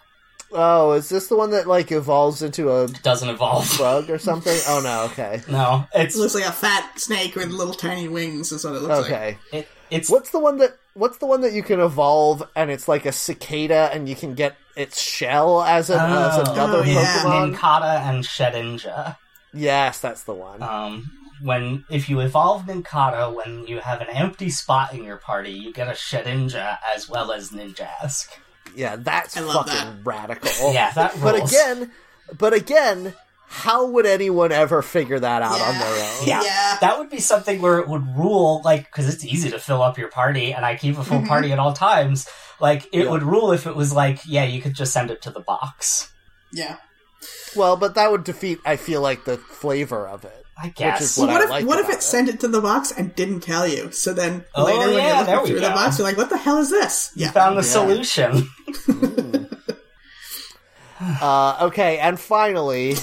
Oh, 0.55 0.93
is 0.93 1.09
this 1.09 1.29
the 1.29 1.37
one 1.37 1.51
that 1.51 1.67
like 1.67 1.91
evolves 1.93 2.43
into 2.43 2.71
a 2.73 2.89
Doesn't 2.89 3.29
evolve. 3.29 3.75
bug 3.79 4.11
or 4.11 4.19
something? 4.19 4.57
Oh 4.69 4.81
no, 4.83 5.03
okay. 5.13 5.43
No, 5.49 5.87
it's 5.95 6.15
it 6.17 6.19
looks 6.19 6.35
like 6.35 6.47
a 6.47 6.53
fat 6.53 6.99
snake 7.01 7.35
with 7.37 7.49
little 7.51 7.75
tiny 7.75 8.09
wings. 8.09 8.53
Is 8.53 8.65
what 8.65 8.75
it 8.75 8.83
looks 8.83 9.09
like. 9.09 9.13
Okay. 9.13 9.39
it, 9.53 9.69
it's 9.91 10.09
What's 10.11 10.31
the 10.31 10.39
one 10.39 10.59
that 10.59 10.77
what's 10.95 11.19
the 11.19 11.27
one 11.27 11.41
that 11.43 11.53
you 11.53 11.63
can 11.63 11.81
evolve 11.81 12.43
and 12.55 12.71
it's 12.71 12.87
like 12.89 13.07
a 13.07 13.13
cicada 13.13 13.91
and 13.93 14.09
you 14.09 14.15
can 14.17 14.35
get 14.35 14.57
its 14.77 15.01
shell 15.01 15.63
as, 15.63 15.91
a, 15.91 15.95
as 16.01 16.49
Oh. 16.49 16.53
another 16.53 16.79
Oh, 16.79 16.83
yeah. 16.85 17.23
Pokemon? 17.23 17.55
Nincada 17.55 18.01
and 18.09 18.25
Shedinja. 18.25 19.17
Yes, 19.55 20.01
that's 20.01 20.23
the 20.25 20.33
one. 20.35 20.63
Um, 20.63 21.11
when 21.43 21.85
if 21.91 22.09
you 22.09 22.21
evolve 22.21 22.63
Nincada, 22.67 23.35
when 23.35 23.67
you 23.67 23.81
have 23.81 24.01
an 24.01 24.09
empty 24.11 24.49
spot 24.49 24.95
in 24.95 25.05
your 25.05 25.17
party, 25.19 25.51
you 25.53 25.73
get 25.73 25.89
a 25.89 25.93
Shedinja 25.93 26.79
as 26.95 27.09
well 27.09 27.33
as 27.33 27.51
Ninjask. 27.51 28.29
Yeah, 28.75 28.97
that's 28.97 29.37
I 29.37 29.41
love 29.41 29.69
fucking 29.69 30.05
radical. 30.05 30.51
Yeah, 30.73 30.91
that 30.93 31.21
But 31.21 31.43
again, 31.43 31.91
but 32.39 32.53
again, 32.53 33.15
how 33.49 33.87
would 33.87 34.07
anyone 34.07 34.51
ever 34.51 34.81
figure 34.81 35.21
that 35.21 35.43
out 35.43 35.61
on 35.61 35.79
their 35.79 35.89
own? 35.89 36.27
Yeah, 36.27 36.43
Yeah. 36.43 36.79
that 36.81 36.99
would 36.99 37.11
be 37.11 37.21
something 37.21 37.61
where 37.61 37.79
it 37.81 37.89
would 37.89 38.17
rule, 38.17 38.63
like, 38.65 38.85
because 38.87 39.13
it's 39.13 39.25
easy 39.25 39.51
to 39.51 39.59
fill 39.59 39.83
up 39.83 39.99
your 39.99 40.09
party, 40.09 40.55
and 40.55 40.65
I 40.65 40.77
keep 40.77 40.97
a 40.99 41.05
full 41.05 41.19
mm-hmm. 41.19 41.27
party 41.27 41.53
at 41.53 41.59
all 41.59 41.75
times. 41.75 42.29
Like, 42.61 42.87
it 42.93 43.05
Yeah. 43.05 43.11
would 43.11 43.23
rule 43.23 43.53
if 43.53 43.67
it 43.67 43.77
was 43.77 43.93
like, 43.93 44.21
yeah, 44.25 44.45
you 44.45 44.63
could 44.63 44.75
just 44.75 44.93
send 44.93 45.11
it 45.11 45.21
to 45.23 45.31
the 45.31 45.41
box. 45.41 46.11
Yeah. 46.51 46.77
Well, 47.55 47.77
but 47.77 47.95
that 47.95 48.11
would 48.11 48.25
defeat 48.25 48.59
I 48.65 48.77
feel 48.77 49.01
like 49.03 49.25
the 49.25 49.37
flavor 49.37 50.09
of 50.09 50.25
it. 50.25 50.42
I 50.61 50.69
guess. 50.69 51.01
is 51.03 51.19
Well, 51.19 51.27
What 51.29 51.35
what 51.35 51.41
I 51.41 51.45
if 51.45 51.51
like 51.51 51.67
what 51.67 51.79
if 51.81 51.89
it 51.89 51.97
it. 51.97 52.03
sent 52.03 52.29
it 52.29 52.41
to 52.41 52.49
the 52.49 52.61
box 52.61 52.93
and 52.93 53.15
didn't 53.15 53.41
tell 53.41 53.67
you? 53.67 53.91
So 53.93 54.13
then 54.13 54.45
Oh, 54.55 54.65
later 54.65 54.79
when 54.79 54.89
you 54.91 54.95
look 55.17 55.27
there 55.27 55.37
looking 55.37 55.53
through 55.53 55.61
the 55.61 55.71
box, 55.71 55.99
you're 55.99 56.07
like, 56.07 56.17
"What 56.17 56.31
the 56.31 56.37
hell 56.37 56.59
is 56.59 56.71
this?" 56.71 57.11
you 57.15 57.25
Yeah. 57.27 57.31
found 57.33 57.57
the 57.57 57.63
Yeah. 57.63 57.73
solution. 57.73 58.49
Uh, 61.21 61.57
okay, 61.63 61.99
and 61.99 62.19
finally, 62.21 62.95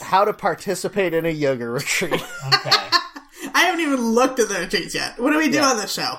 how 0.00 0.24
to 0.24 0.32
participate 0.32 1.12
in 1.14 1.26
a 1.26 1.30
yoga 1.30 1.68
retreat. 1.68 2.12
Okay. 2.54 2.70
I 3.54 3.64
haven't 3.64 3.80
even 3.80 4.00
looked 4.00 4.38
at 4.38 4.48
the 4.48 4.56
retreats 4.60 4.94
yet. 4.94 5.18
What 5.18 5.32
do 5.32 5.38
we 5.38 5.48
do 5.48 5.56
Yeah. 5.58 5.70
on 5.70 5.76
this 5.78 5.92
show? 5.92 6.18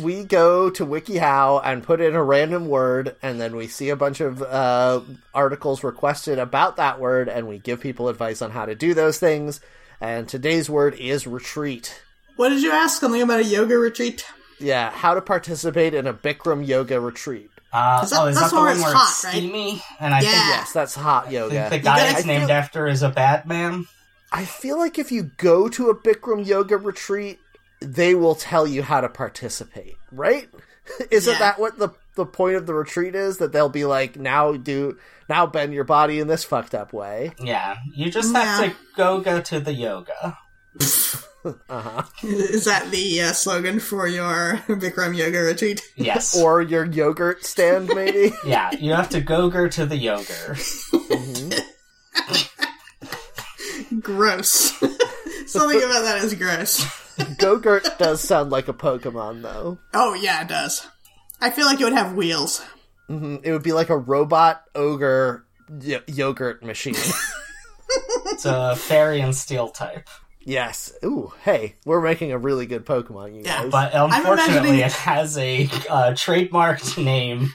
we 0.00 0.24
go 0.24 0.70
to 0.70 0.86
WikiHow 0.86 1.60
and 1.64 1.82
put 1.82 2.00
in 2.00 2.14
a 2.14 2.22
random 2.22 2.66
word, 2.68 3.14
and 3.22 3.38
then 3.40 3.54
we 3.56 3.66
see 3.68 3.90
a 3.90 3.96
bunch 3.96 4.20
of 4.20 4.40
uh, 4.42 5.00
articles 5.34 5.82
requested 5.84 6.38
about 6.38 6.76
that 6.76 6.98
word, 7.00 7.28
and 7.28 7.46
we 7.48 7.58
give 7.58 7.78
people 7.80 8.08
advice 8.08 8.40
on 8.40 8.50
how 8.52 8.64
to 8.64 8.74
do 8.74 8.94
those 8.94 9.18
things. 9.18 9.60
And 10.02 10.28
today's 10.28 10.68
word 10.68 10.94
is 10.96 11.28
retreat. 11.28 12.02
What 12.34 12.48
did 12.48 12.60
you 12.60 12.72
ask? 12.72 13.00
Something 13.00 13.22
about 13.22 13.38
a 13.40 13.44
yoga 13.44 13.78
retreat? 13.78 14.24
Yeah, 14.58 14.90
how 14.90 15.14
to 15.14 15.20
participate 15.22 15.94
in 15.94 16.08
a 16.08 16.12
Bikram 16.12 16.66
yoga 16.66 16.98
retreat. 16.98 17.50
Uh, 17.72 18.00
Is 18.02 18.10
that- 18.10 18.20
oh, 18.20 18.26
is 18.26 18.34
that's 18.36 18.50
that 18.50 18.56
the 18.56 18.60
where 18.62 18.64
one 18.70 18.76
it's 18.76 18.84
where 18.84 18.94
hot, 18.94 19.08
it's 19.10 19.24
right? 19.24 19.82
And 20.00 20.12
I 20.14 20.20
Yeah. 20.20 20.30
think 20.30 20.44
Yes, 20.48 20.72
that's 20.72 20.94
hot 20.96 21.26
the, 21.28 21.34
yoga. 21.34 21.68
the 21.70 21.78
guy 21.78 21.98
gotta- 22.00 22.10
it's 22.18 22.26
named 22.26 22.46
feel- 22.48 22.52
after 22.56 22.86
is 22.88 23.02
a 23.02 23.08
bad 23.10 23.46
man. 23.46 23.86
I 24.32 24.44
feel 24.44 24.76
like 24.78 24.98
if 24.98 25.12
you 25.12 25.30
go 25.36 25.68
to 25.68 25.88
a 25.88 25.94
Bikram 25.94 26.44
yoga 26.46 26.76
retreat, 26.78 27.38
they 27.80 28.14
will 28.14 28.34
tell 28.34 28.66
you 28.66 28.82
how 28.82 29.00
to 29.00 29.08
participate, 29.08 29.94
right? 30.10 30.48
Isn't 31.10 31.32
Yeah. 31.34 31.38
that 31.38 31.58
what 31.60 31.78
the 31.78 31.90
the 32.14 32.26
point 32.26 32.56
of 32.56 32.66
the 32.66 32.74
retreat 32.74 33.14
is? 33.14 33.38
That 33.38 33.52
they'll 33.52 33.68
be 33.68 33.84
like, 33.84 34.16
now 34.16 34.52
do 34.52 34.98
now 35.28 35.46
bend 35.46 35.72
your 35.74 35.84
body 35.84 36.20
in 36.20 36.28
this 36.28 36.44
fucked 36.44 36.74
up 36.74 36.92
way. 36.92 37.32
Yeah, 37.40 37.76
you 37.94 38.10
just 38.10 38.34
have 38.34 38.60
Yeah. 38.60 38.68
to 38.70 38.76
go 38.96 39.20
go 39.20 39.40
to 39.40 39.60
the 39.60 39.72
yoga. 39.72 40.38
Uh-huh. 41.68 42.02
Is 42.22 42.66
that 42.66 42.92
the 42.92 43.20
uh, 43.20 43.32
slogan 43.32 43.80
for 43.80 44.06
your 44.06 44.58
Bikram 44.68 45.16
yoga 45.16 45.40
retreat? 45.40 45.80
Yes. 45.96 46.40
Or 46.40 46.62
your 46.62 46.84
yogurt 46.84 47.44
stand, 47.44 47.88
maybe. 47.92 48.32
yeah, 48.46 48.70
you 48.78 48.92
have 48.92 49.08
to 49.08 49.20
go 49.20 49.50
go 49.50 49.66
to 49.66 49.84
the 49.84 49.96
yoga. 49.96 50.54
gross. 54.00 54.70
Something 55.46 55.82
about 55.82 56.02
that 56.02 56.20
is 56.22 56.34
gross. 56.34 56.84
Gogurt 57.42 57.98
does 57.98 58.20
sound 58.20 58.50
like 58.50 58.68
a 58.68 58.72
Pokemon, 58.72 59.42
though. 59.42 59.78
Oh 59.94 60.14
yeah, 60.14 60.42
it 60.42 60.48
does. 60.48 60.86
I 61.40 61.50
feel 61.50 61.66
like 61.66 61.80
it 61.80 61.84
would 61.84 61.92
have 61.92 62.14
wheels. 62.14 62.62
It 63.08 63.52
would 63.52 63.62
be 63.62 63.72
like 63.72 63.90
a 63.90 63.96
robot 63.98 64.62
ogre 64.74 65.44
y- 65.68 66.00
yogurt 66.06 66.62
machine. 66.64 66.94
It's 68.26 68.46
a 68.46 68.74
fairy 68.74 69.20
and 69.20 69.34
steel 69.36 69.68
type. 69.68 70.08
yes. 70.40 70.90
Ooh, 71.04 71.32
hey, 71.44 71.76
we're 71.84 72.00
making 72.00 72.32
a 72.32 72.38
really 72.38 72.64
good 72.64 72.86
Pokemon, 72.86 73.34
you 73.36 73.42
Yeah, 73.44 73.64
guys. 73.64 73.70
But 73.70 73.90
unfortunately, 73.94 74.54
imagining- 74.80 74.80
it 74.80 74.92
has 74.92 75.36
a 75.36 75.64
uh, 75.90 76.12
trademarked 76.12 77.02
name. 77.04 77.52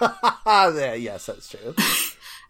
Ah, 0.00 0.68
yeah, 0.74 0.94
yes, 0.94 1.26
that's 1.26 1.48
true. 1.50 1.74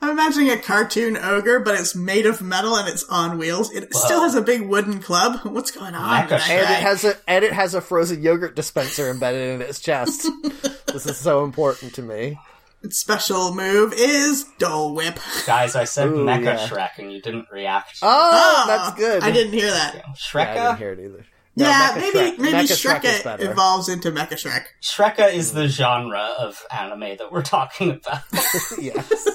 I'm 0.03 0.11
imagining 0.11 0.51
a 0.51 0.57
cartoon 0.57 1.17
ogre, 1.19 1.61
but 1.61 1.79
it's 1.79 1.95
made 1.95 2.25
of 2.27 2.41
metal 2.41 2.75
and 2.77 2.89
it's 2.89 3.05
on 3.05 3.37
wheels. 3.39 3.71
It 3.73 3.95
still 3.95 4.23
has 4.23 4.35
a 4.35 4.41
big 4.41 4.63
wooden 4.63 5.01
club. 5.01 5.41
What's 5.45 5.71
going 5.71 5.95
on? 5.95 6.09
Mecha 6.09 6.21
with 6.23 6.31
that 6.31 6.41
shit. 6.43 6.57
And 6.63 6.71
it 6.71 6.81
has 6.83 7.05
a 7.05 7.17
and 7.29 7.45
it 7.45 7.53
has 7.53 7.75
a 7.75 7.81
frozen 7.83 8.23
yogurt 8.23 8.57
dispenser 8.57 9.11
embedded 9.11 9.57
in 9.61 9.63
its 9.63 9.79
chest. 9.79 10.27
this 10.87 11.05
is 11.07 11.19
so 11.19 11.45
important 11.45 11.95
to 11.95 12.03
me. 12.03 12.39
Its 12.83 12.99
special 12.99 13.55
move 13.55 13.93
is 13.95 14.47
Dole 14.59 14.95
Whip. 14.95 15.19
Guys, 15.47 15.77
I 15.77 15.85
said 15.85 16.09
Ooh, 16.09 16.25
Mecha 16.25 16.45
yeah. 16.45 16.67
Shrek 16.67 16.91
and 16.97 17.13
you 17.13 17.21
didn't 17.21 17.49
react. 17.53 17.99
Oh, 18.01 18.09
Ah, 18.09 18.65
that's 18.67 18.99
good. 18.99 19.23
I 19.23 19.31
didn't 19.31 19.53
hear 19.53 19.71
that. 19.71 19.97
Yeah, 19.97 20.01
Yeah, 20.07 20.13
I 20.13 20.15
Shreka? 20.17 20.55
didn't 20.55 20.77
hear 20.79 20.93
it 20.93 21.01
either. 21.01 21.27
No, 21.57 21.67
yeah, 21.67 21.91
Mecha 21.91 21.97
maybe 21.97 22.19
Shrek- 22.19 22.39
maybe 22.39 22.57
Mecha 22.57 22.63
Shrek 23.01 23.05
is 23.05 23.21
Shrek 23.23 23.41
evolves 23.51 23.89
into 23.91 24.11
Mecha 24.13 24.33
Shrek. 24.33 24.65
Shreka 24.83 25.31
is 25.35 25.53
the 25.53 25.69
genre 25.69 26.35
of 26.39 26.63
anime 26.73 27.01
that 27.19 27.31
we're 27.31 27.43
talking 27.43 27.91
about. 27.91 28.23
yes. 28.81 29.27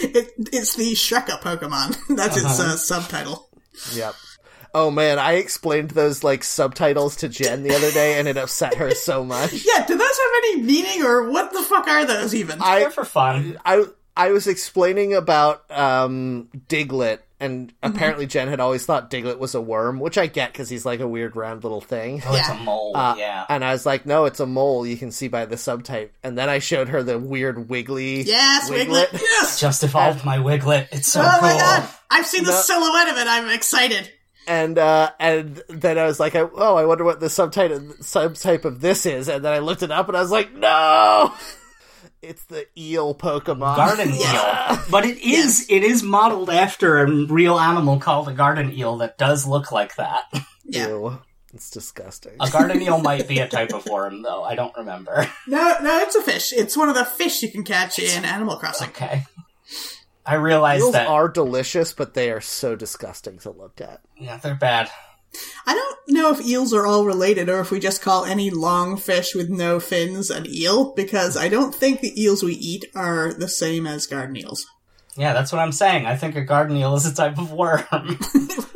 It, 0.00 0.32
it's 0.52 0.76
the 0.76 0.92
Shreka 0.92 1.40
Pokemon. 1.40 1.98
That's 2.16 2.36
its 2.36 2.46
Uh-huh. 2.60 2.72
uh, 2.72 2.76
subtitle. 2.76 3.48
Yep. 3.94 4.14
Oh 4.74 4.90
man, 4.90 5.18
I 5.18 5.34
explained 5.34 5.90
those 5.92 6.22
like 6.22 6.44
subtitles 6.44 7.16
to 7.16 7.28
Jen 7.28 7.62
the 7.62 7.74
other 7.74 7.90
day, 7.90 8.18
and 8.18 8.28
it 8.28 8.36
upset 8.36 8.74
her 8.74 8.94
so 8.94 9.24
much. 9.24 9.52
Yeah, 9.66 9.86
do 9.86 9.96
those 9.96 10.06
have 10.18 10.30
any 10.44 10.62
meaning, 10.62 11.02
or 11.04 11.30
what 11.30 11.52
the 11.52 11.62
fuck 11.62 11.86
are 11.88 12.04
those 12.04 12.34
even? 12.34 12.60
I 12.60 12.80
They're 12.80 12.90
for 12.90 13.04
fun. 13.04 13.58
I 13.64 13.84
I 14.16 14.30
was 14.32 14.46
explaining 14.46 15.14
about 15.14 15.64
um 15.70 16.48
Diglett, 16.68 17.20
and 17.40 17.72
apparently 17.82 18.26
Jen 18.26 18.48
had 18.48 18.60
always 18.60 18.84
thought 18.84 19.10
Diglett 19.10 19.38
was 19.38 19.54
a 19.54 19.60
worm, 19.60 20.00
which 20.00 20.18
I 20.18 20.26
get 20.26 20.52
because 20.52 20.68
he's 20.68 20.84
like 20.84 21.00
a 21.00 21.06
weird 21.08 21.36
round 21.36 21.62
little 21.62 21.80
thing. 21.80 22.22
Oh, 22.26 22.34
it's 22.36 22.48
a 22.48 22.54
mole, 22.54 22.92
Uh, 22.96 23.14
yeah. 23.18 23.44
And 23.48 23.64
I 23.64 23.72
was 23.72 23.86
like, 23.86 24.06
no, 24.06 24.24
it's 24.24 24.40
a 24.40 24.46
mole. 24.46 24.86
You 24.86 24.96
can 24.96 25.10
see 25.12 25.28
by 25.28 25.46
the 25.46 25.56
subtype. 25.56 26.10
And 26.22 26.36
then 26.36 26.48
I 26.48 26.58
showed 26.58 26.88
her 26.88 27.02
the 27.02 27.18
weird 27.18 27.68
wiggly. 27.68 28.22
yes, 28.22 28.70
Wiglett. 28.70 29.12
Yes. 29.12 29.60
Just 29.60 29.84
evolved 29.84 30.24
my 30.24 30.38
Wiglett. 30.38 30.88
It's 30.92 31.08
so 31.12 31.20
oh 31.22 31.28
cool. 31.40 31.48
my 31.48 31.54
god, 31.58 31.88
I've 32.10 32.26
seen 32.26 32.44
the 32.44 32.50
No. 32.50 32.60
silhouette 32.60 33.08
of 33.10 33.16
it. 33.18 33.26
I'm 33.28 33.48
excited. 33.50 34.10
And 34.46 34.78
uh, 34.78 35.10
and 35.20 35.62
then 35.68 35.98
I 35.98 36.06
was 36.06 36.18
like, 36.18 36.34
oh, 36.34 36.74
I 36.76 36.86
wonder 36.86 37.04
what 37.04 37.20
the 37.20 37.26
subtype 37.26 37.98
subtype 38.02 38.64
of 38.64 38.80
this 38.80 39.04
is. 39.04 39.28
And 39.28 39.44
then 39.44 39.52
I 39.52 39.58
looked 39.58 39.82
it 39.82 39.90
up, 39.90 40.08
and 40.08 40.16
I 40.16 40.20
was 40.22 40.30
like, 40.30 40.54
no, 40.54 41.34
it's 42.22 42.44
the 42.44 42.66
eel 42.76 43.14
Pokemon. 43.14 43.76
Garden 43.76 44.12
Yeah. 44.14 44.72
eel. 44.72 44.78
But 44.90 45.04
it 45.04 45.18
is 45.18 45.66
it 45.68 45.82
is 45.84 46.02
modeled 46.02 46.50
after 46.50 46.98
a 46.98 47.10
real 47.26 47.58
animal 47.58 47.98
called 48.00 48.28
a 48.28 48.32
garden 48.32 48.72
eel 48.72 48.96
that 48.98 49.18
does 49.18 49.46
look 49.46 49.70
like 49.72 49.96
that. 49.96 50.24
Yeah. 50.70 50.88
Ew. 50.88 51.18
It's 51.54 51.70
disgusting. 51.70 52.32
A 52.40 52.50
garden 52.50 52.82
eel 52.82 52.98
might 52.98 53.26
be 53.26 53.38
a 53.38 53.48
type 53.48 53.72
of 53.72 53.86
worm 53.86 54.20
though. 54.22 54.42
I 54.44 54.54
don't 54.54 54.76
remember. 54.76 55.26
No, 55.46 55.76
no, 55.82 55.98
it's 56.00 56.14
a 56.14 56.22
fish. 56.22 56.52
It's 56.52 56.76
one 56.76 56.90
of 56.90 56.94
the 56.94 57.06
fish 57.06 57.42
you 57.42 57.50
can 57.50 57.64
catch 57.64 57.98
in 57.98 58.24
Animal 58.26 58.56
Crossing. 58.56 58.88
Okay. 58.90 59.24
I 60.26 60.34
realized 60.34 60.82
Eels 60.82 60.92
that 60.92 61.08
are 61.08 61.26
delicious, 61.28 61.94
but 61.94 62.12
they 62.12 62.30
are 62.30 62.42
so 62.42 62.76
disgusting 62.76 63.38
to 63.38 63.50
look 63.50 63.80
at. 63.80 64.02
yeah, 64.18 64.36
they're 64.36 64.54
bad. 64.54 64.90
I 65.66 65.74
don't 65.74 65.98
know 66.08 66.30
if 66.32 66.40
eels 66.40 66.72
are 66.72 66.86
all 66.86 67.04
related 67.04 67.48
or 67.48 67.60
if 67.60 67.70
we 67.70 67.80
just 67.80 68.02
call 68.02 68.24
any 68.24 68.50
long 68.50 68.96
fish 68.96 69.34
with 69.34 69.48
no 69.50 69.78
fins 69.80 70.30
an 70.30 70.46
eel, 70.48 70.92
because 70.94 71.36
I 71.36 71.48
don't 71.48 71.74
think 71.74 72.00
the 72.00 72.20
eels 72.20 72.42
we 72.42 72.54
eat 72.54 72.86
are 72.94 73.32
the 73.32 73.48
same 73.48 73.86
as 73.86 74.06
garden 74.06 74.36
eels. 74.36 74.66
Yeah, 75.16 75.32
that's 75.32 75.52
what 75.52 75.60
I'm 75.60 75.72
saying. 75.72 76.06
I 76.06 76.16
think 76.16 76.36
a 76.36 76.42
garden 76.44 76.76
eel 76.76 76.94
is 76.94 77.04
a 77.06 77.14
type 77.14 77.38
of 77.38 77.52
worm. 77.52 77.84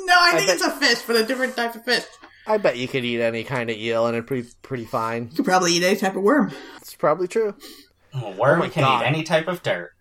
No, 0.04 0.18
I 0.20 0.32
think 0.32 0.46
bet- 0.48 0.56
it's 0.56 0.66
a 0.66 0.70
fish, 0.72 1.02
but 1.06 1.16
a 1.16 1.24
different 1.24 1.56
type 1.56 1.74
of 1.74 1.84
fish. 1.84 2.04
I 2.46 2.58
bet 2.58 2.76
you 2.76 2.88
could 2.88 3.04
eat 3.04 3.20
any 3.20 3.44
kind 3.44 3.70
of 3.70 3.76
eel, 3.76 4.06
and 4.06 4.16
it'd 4.16 4.28
be 4.28 4.44
pretty 4.60 4.84
fine. 4.84 5.28
You 5.30 5.36
could 5.36 5.44
probably 5.44 5.72
eat 5.72 5.84
any 5.84 5.96
type 5.96 6.16
of 6.16 6.22
worm. 6.22 6.52
It's 6.78 6.94
probably 6.94 7.28
true. 7.28 7.54
a 8.12 8.30
worm 8.32 8.58
oh 8.58 8.64
my 8.64 8.68
can 8.68 8.82
God. 8.82 9.02
eat 9.02 9.06
any 9.06 9.22
type 9.22 9.46
of 9.48 9.62
dirt. 9.62 9.92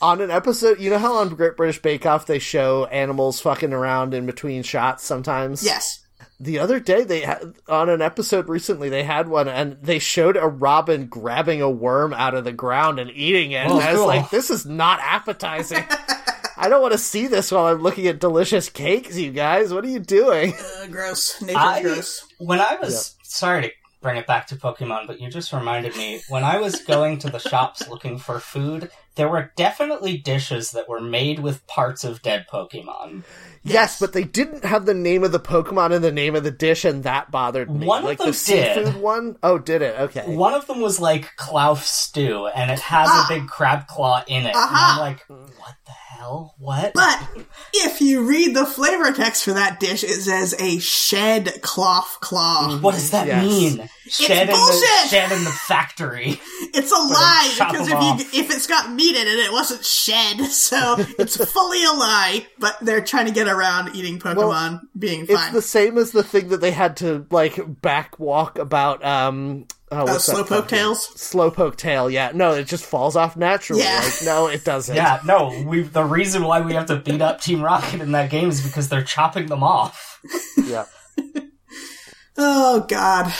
On 0.00 0.20
an 0.20 0.30
episode, 0.30 0.80
you 0.80 0.90
know 0.90 0.98
how 0.98 1.14
on 1.16 1.28
Great 1.30 1.56
British 1.56 1.80
Bake 1.80 2.06
Off 2.06 2.26
they 2.26 2.38
show 2.38 2.86
animals 2.86 3.40
fucking 3.40 3.72
around 3.72 4.14
in 4.14 4.26
between 4.26 4.62
shots 4.62 5.04
sometimes? 5.04 5.62
Yes. 5.64 6.04
The 6.38 6.58
other 6.58 6.80
day 6.80 7.04
they 7.04 7.20
had 7.22 7.54
on 7.68 7.88
an 7.88 8.02
episode 8.02 8.48
recently 8.48 8.88
they 8.90 9.04
had 9.04 9.28
one 9.28 9.48
and 9.48 9.78
they 9.82 9.98
showed 9.98 10.36
a 10.36 10.46
robin 10.46 11.06
grabbing 11.06 11.62
a 11.62 11.70
worm 11.70 12.12
out 12.12 12.34
of 12.34 12.44
the 12.44 12.52
ground 12.52 12.98
and 12.98 13.10
eating 13.10 13.52
it. 13.52 13.66
Oh, 13.66 13.78
and 13.78 13.82
I 13.88 13.92
was 13.92 13.98
cool. 14.00 14.06
like, 14.06 14.30
this 14.30 14.50
is 14.50 14.66
not 14.66 15.00
appetizing. 15.02 15.84
I 16.58 16.68
don't 16.68 16.80
want 16.80 16.92
to 16.92 16.98
see 16.98 17.26
this 17.26 17.52
while 17.52 17.66
I'm 17.66 17.82
looking 17.82 18.06
at 18.06 18.18
delicious 18.18 18.68
cakes, 18.70 19.16
you 19.16 19.30
guys. 19.30 19.72
What 19.72 19.84
are 19.84 19.88
you 19.88 19.98
doing? 19.98 20.54
Uh, 20.54 20.86
gross. 20.88 21.40
Nature's 21.42 21.56
I- 21.56 21.82
gross. 21.82 22.26
When 22.38 22.60
I 22.60 22.76
was 22.76 23.16
sorry 23.22 23.62
to 23.62 23.70
bring 24.00 24.16
it 24.16 24.26
back 24.26 24.46
to 24.48 24.56
Pokemon, 24.56 25.06
but 25.06 25.20
you 25.20 25.28
just 25.30 25.52
reminded 25.52 25.96
me 25.96 26.22
when 26.28 26.44
I 26.44 26.58
was 26.58 26.80
going 26.82 27.18
to 27.20 27.30
the 27.30 27.38
shops 27.38 27.88
looking 27.88 28.18
for 28.18 28.38
food, 28.40 28.90
there 29.16 29.28
were 29.28 29.50
definitely 29.56 30.16
dishes 30.18 30.70
that 30.72 30.88
were 30.88 31.00
made 31.00 31.40
with 31.40 31.66
parts 31.66 32.04
of 32.04 32.22
dead 32.22 32.46
Pokemon. 32.50 33.24
Yes, 33.64 33.98
but 33.98 34.12
they 34.12 34.22
didn't 34.22 34.64
have 34.64 34.86
the 34.86 34.94
name 34.94 35.24
of 35.24 35.32
the 35.32 35.40
Pokemon 35.40 35.90
in 35.90 36.00
the 36.00 36.12
name 36.12 36.36
of 36.36 36.44
the 36.44 36.52
dish, 36.52 36.84
and 36.84 37.02
that 37.02 37.32
bothered 37.32 37.68
me. 37.68 37.84
One 37.84 38.06
of 38.06 38.16
them 38.16 38.28
the 38.28 38.32
seafood 38.32 38.84
did. 38.84 38.96
one. 39.02 39.36
Oh, 39.42 39.58
did 39.58 39.82
it? 39.82 39.98
Okay. 39.98 40.22
One 40.36 40.54
of 40.54 40.68
them 40.68 40.80
was 40.80 41.00
like 41.00 41.34
Klawf 41.36 41.78
stew, 41.82 42.46
and 42.46 42.70
it 42.70 42.78
has 42.78 43.08
Ah. 43.10 43.26
a 43.28 43.34
big 43.34 43.48
crab 43.48 43.88
claw 43.88 44.22
in 44.28 44.42
it. 44.46 44.54
And 44.54 44.68
I'm 44.70 45.00
like, 45.00 45.24
what 45.28 45.74
the 45.84 45.92
hell? 46.26 46.54
What? 46.58 46.92
But 46.94 47.28
if 47.72 48.00
you 48.00 48.28
read 48.28 48.54
the 48.54 48.66
flavor 48.66 49.12
text 49.12 49.44
for 49.44 49.52
that 49.52 49.78
dish, 49.80 50.02
it 50.04 50.20
says 50.20 50.54
a 50.58 50.78
shed 50.78 51.46
Klawf 51.62 52.20
claw. 52.20 52.78
what 52.78 52.94
does 52.94 53.10
that 53.12 53.26
Yes. 53.26 53.44
mean? 53.44 53.88
Shed 54.08 54.42
in 54.42 54.46
the 54.48 54.52
bullshit! 54.52 55.10
shed 55.10 55.32
in 55.32 55.44
the 55.44 55.50
factory. 55.50 56.40
It's 56.78 56.90
a 56.92 56.94
lie 56.96 57.54
because 57.58 57.88
them 57.88 57.96
if 57.96 58.02
off. 58.02 58.20
you 58.34 58.40
if 58.40 58.50
it's 58.50 58.66
got 58.66 58.92
meat 58.92 59.14
in 59.16 59.26
it, 59.26 59.38
it 59.38 59.52
wasn't 59.52 59.84
shed, 59.84 60.40
so 60.50 60.96
it's 61.18 61.36
fully 61.52 61.84
a 61.84 61.92
lie. 61.92 62.46
But 62.58 62.76
they're 62.80 63.00
trying 63.02 63.26
to 63.26 63.32
get 63.32 63.48
around 63.48 63.94
eating 63.96 64.18
Pokemon 64.18 64.80
being 64.98 65.22
It's 65.22 65.32
fine. 65.32 65.52
the 65.54 65.62
same 65.62 65.96
as 65.98 66.10
the 66.12 66.22
thing 66.22 66.48
that 66.48 66.60
they 66.60 66.70
had 66.72 66.96
to 66.98 67.26
like 67.30 67.54
backwalk 67.56 68.58
about. 68.58 69.04
Um, 69.04 69.66
oh, 69.90 69.96
uh, 69.98 70.04
what's 70.04 70.26
that 70.26 70.36
Slowpoke 70.36 70.48
fucking- 70.48 70.68
tails. 70.68 71.06
Slowpoke 71.16 71.76
tail. 71.76 72.10
Yeah, 72.10 72.32
no, 72.34 72.52
it 72.52 72.64
just 72.66 72.84
falls 72.84 73.16
off 73.16 73.36
naturally. 73.36 73.82
Yeah. 73.82 74.00
Like, 74.02 74.12
no, 74.24 74.46
it 74.48 74.64
doesn't. 74.64 74.94
Yeah, 74.96 75.20
no. 75.24 75.64
We 75.66 75.82
the 75.82 76.04
reason 76.04 76.44
why 76.44 76.60
we 76.60 76.74
have 76.74 76.86
to 76.86 76.96
beat 76.96 77.22
up 77.22 77.40
Team 77.40 77.62
Rocket 77.62 78.00
in 78.00 78.12
that 78.12 78.30
game 78.30 78.48
is 78.48 78.62
because 78.66 78.88
they're 78.88 79.02
chopping 79.04 79.46
them 79.46 79.62
off. 79.62 80.20
yeah, 80.64 80.86
Oh 82.38 82.80
God, 82.88 83.32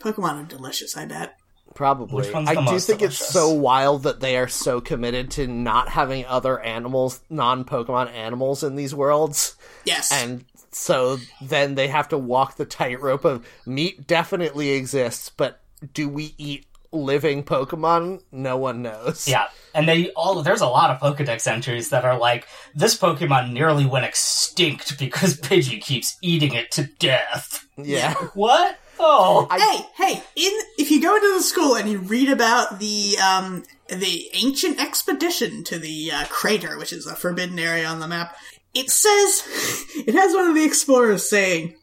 Pokemon 0.00 0.42
are 0.42 0.46
delicious. 0.46 0.96
I 0.96 1.06
bet. 1.06 1.36
probably. 1.74 2.14
Which 2.22 2.32
one's 2.32 2.48
I 2.48 2.54
the 2.54 2.60
do 2.60 2.66
most 2.72 2.86
think 2.86 3.02
it's 3.02 3.16
so 3.16 3.52
wild 3.52 4.02
that 4.04 4.20
they 4.20 4.36
are 4.36 4.48
so 4.48 4.80
committed 4.80 5.30
to 5.32 5.46
not 5.46 5.88
having 5.88 6.24
other 6.26 6.60
animals, 6.60 7.20
non-Pokemon 7.30 8.12
animals, 8.12 8.62
in 8.62 8.76
these 8.76 8.94
worlds, 8.94 9.56
Yes. 9.84 10.12
and 10.12 10.44
so 10.72 11.18
then 11.40 11.74
they 11.74 11.88
have 11.88 12.08
to 12.10 12.18
walk 12.18 12.56
the 12.56 12.64
tightrope 12.66 13.24
of 13.24 13.46
meat 13.66 14.06
definitely 14.06 14.70
exists, 14.72 15.30
but 15.30 15.60
do 15.92 16.08
we 16.08 16.34
eat 16.38 16.66
living 16.94 17.42
Pokemon? 17.42 18.22
No 18.32 18.56
one 18.56 18.82
knows. 18.82 19.28
Yeah, 19.28 19.48
and 19.74 19.88
they 19.88 20.10
all 20.10 20.42
there's 20.42 20.60
a 20.60 20.66
lot 20.66 20.90
of 20.90 21.00
Pokedex 21.00 21.46
entries 21.46 21.90
that 21.90 22.04
are 22.04 22.18
like 22.18 22.46
this 22.74 22.96
Pokemon 22.96 23.52
nearly 23.52 23.84
went 23.86 24.04
extinct 24.06 24.98
because 24.98 25.36
Pidgey 25.40 25.80
keeps 25.80 26.16
eating 26.22 26.54
it 26.54 26.70
to 26.72 26.84
death. 26.98 27.66
yeah. 27.76 28.14
What? 28.34 28.78
Oh, 28.98 29.48
hey, 29.50 29.88
hey! 29.96 30.22
In 30.36 30.52
if 30.78 30.90
you 30.90 31.02
go 31.02 31.16
into 31.16 31.34
the 31.34 31.42
school 31.42 31.74
and 31.74 31.90
you 31.90 31.98
read 31.98 32.30
about 32.30 32.78
the 32.78 33.16
um 33.18 33.64
the 33.88 34.30
ancient 34.34 34.80
expedition 34.80 35.64
to 35.64 35.78
the 35.78 36.12
uh, 36.12 36.24
crater, 36.26 36.78
which 36.78 36.92
is 36.92 37.06
a 37.06 37.16
forbidden 37.16 37.58
area 37.58 37.86
on 37.86 37.98
the 37.98 38.06
map, 38.06 38.36
it 38.72 38.90
says 38.90 39.42
it 40.06 40.14
has 40.14 40.32
one 40.32 40.48
of 40.48 40.54
the 40.54 40.64
explorers 40.64 41.28
saying. 41.28 41.76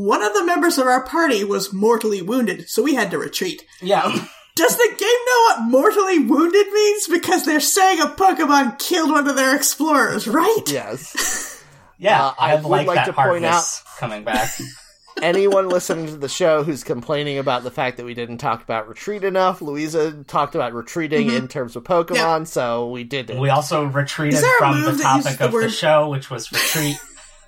One 0.00 0.22
of 0.22 0.32
the 0.32 0.44
members 0.44 0.78
of 0.78 0.86
our 0.86 1.02
party 1.04 1.42
was 1.42 1.72
mortally 1.72 2.22
wounded, 2.22 2.68
so 2.70 2.82
we 2.84 2.94
had 2.94 3.10
to 3.10 3.18
retreat. 3.18 3.64
yeah. 3.82 4.04
Does 4.54 4.76
the 4.76 4.94
game 4.98 5.08
know 5.26 5.42
what 5.44 5.62
mortally 5.70 6.18
wounded 6.20 6.66
means? 6.72 7.06
Because 7.08 7.44
they're 7.44 7.60
saying 7.60 8.00
a 8.00 8.06
Pokemon 8.06 8.78
killed 8.80 9.10
one 9.10 9.28
of 9.28 9.36
their 9.36 9.54
explorers, 9.56 10.26
right? 10.28 10.62
Yes. 10.68 11.64
Yeah, 12.00 12.26
Uh, 12.26 12.34
I, 12.38 12.52
I 12.52 12.54
would 12.56 12.64
like, 12.64 12.86
like 12.86 12.94
that 12.94 13.04
to 13.06 13.12
point 13.12 13.44
out 13.44 13.64
coming 13.98 14.22
back. 14.22 14.50
anyone 15.22 15.68
listening 15.68 16.06
to 16.06 16.16
the 16.16 16.28
show 16.28 16.62
who's 16.62 16.84
complaining 16.84 17.38
about 17.38 17.64
the 17.64 17.72
fact 17.72 17.96
that 17.96 18.06
we 18.06 18.14
didn't 18.14 18.38
talk 18.38 18.62
about 18.62 18.88
retreat 18.88 19.24
enough, 19.24 19.60
Louisa 19.60 20.22
talked 20.24 20.54
about 20.54 20.74
retreating 20.74 21.30
in 21.30 21.48
terms 21.48 21.74
of 21.74 21.82
Pokemon, 21.82 22.14
Yeah. 22.14 22.44
so 22.44 22.88
we 22.90 23.02
did 23.02 23.30
it. 23.30 23.38
we 23.40 23.48
also 23.50 23.84
retreated 23.84 24.34
Is 24.34 24.42
there 24.42 24.56
a 24.56 24.58
from 24.58 24.80
the 24.82 25.02
topic 25.02 25.38
the 25.38 25.46
of 25.46 25.52
the 25.52 25.68
show, 25.70 26.08
which 26.08 26.30
was 26.30 26.52
retreat. 26.52 26.96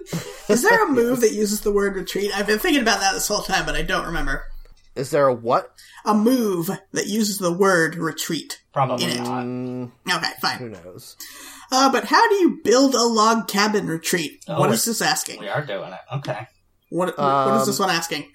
Is 0.49 0.63
there 0.63 0.87
a 0.87 0.91
move 0.91 1.21
that 1.21 1.33
uses 1.33 1.61
the 1.61 1.73
word 1.73 1.95
retreat? 1.97 2.31
I've 2.37 2.47
been 2.47 2.59
thinking 2.59 2.83
about 2.83 3.01
that 3.01 3.13
this 3.13 3.29
whole 3.29 3.43
time, 3.43 3.67
but 3.67 3.75
I 3.77 3.83
don't 3.83 4.07
remember. 4.07 4.45
Is 4.97 5.11
there 5.11 5.29
a 5.29 5.35
what? 5.35 5.71
A 6.05 6.15
move 6.15 6.71
that 6.93 7.07
uses 7.07 7.39
the 7.39 7.53
word 7.53 7.95
retreat. 7.95 8.61
Probably 8.73 9.05
In 9.05 9.11
it. 9.11 9.19
not. 9.23 9.45
Mm, 9.45 9.93
Okay, 10.13 10.31
fine. 10.41 10.59
who 10.59 10.69
knows? 10.71 11.17
Uh, 11.71 11.91
but 11.93 12.05
how 12.05 12.29
do 12.29 12.35
you 12.37 12.61
build 12.65 12.95
a 12.95 13.03
log 13.05 13.47
cabin 13.47 13.87
retreat? 13.87 14.45
Oh, 14.49 14.59
what 14.59 14.71
it- 14.71 14.75
is 14.75 14.85
this 14.85 15.01
asking? 15.01 15.39
We 15.41 15.49
are 15.49 15.65
doing 15.65 15.93
it. 15.93 16.01
Okay. 16.17 16.47
What, 16.89 17.17
what 17.17 17.55
is 17.57 17.63
Um, 17.63 17.67
this 17.67 17.79
one 17.79 17.91
asking? 17.91 18.31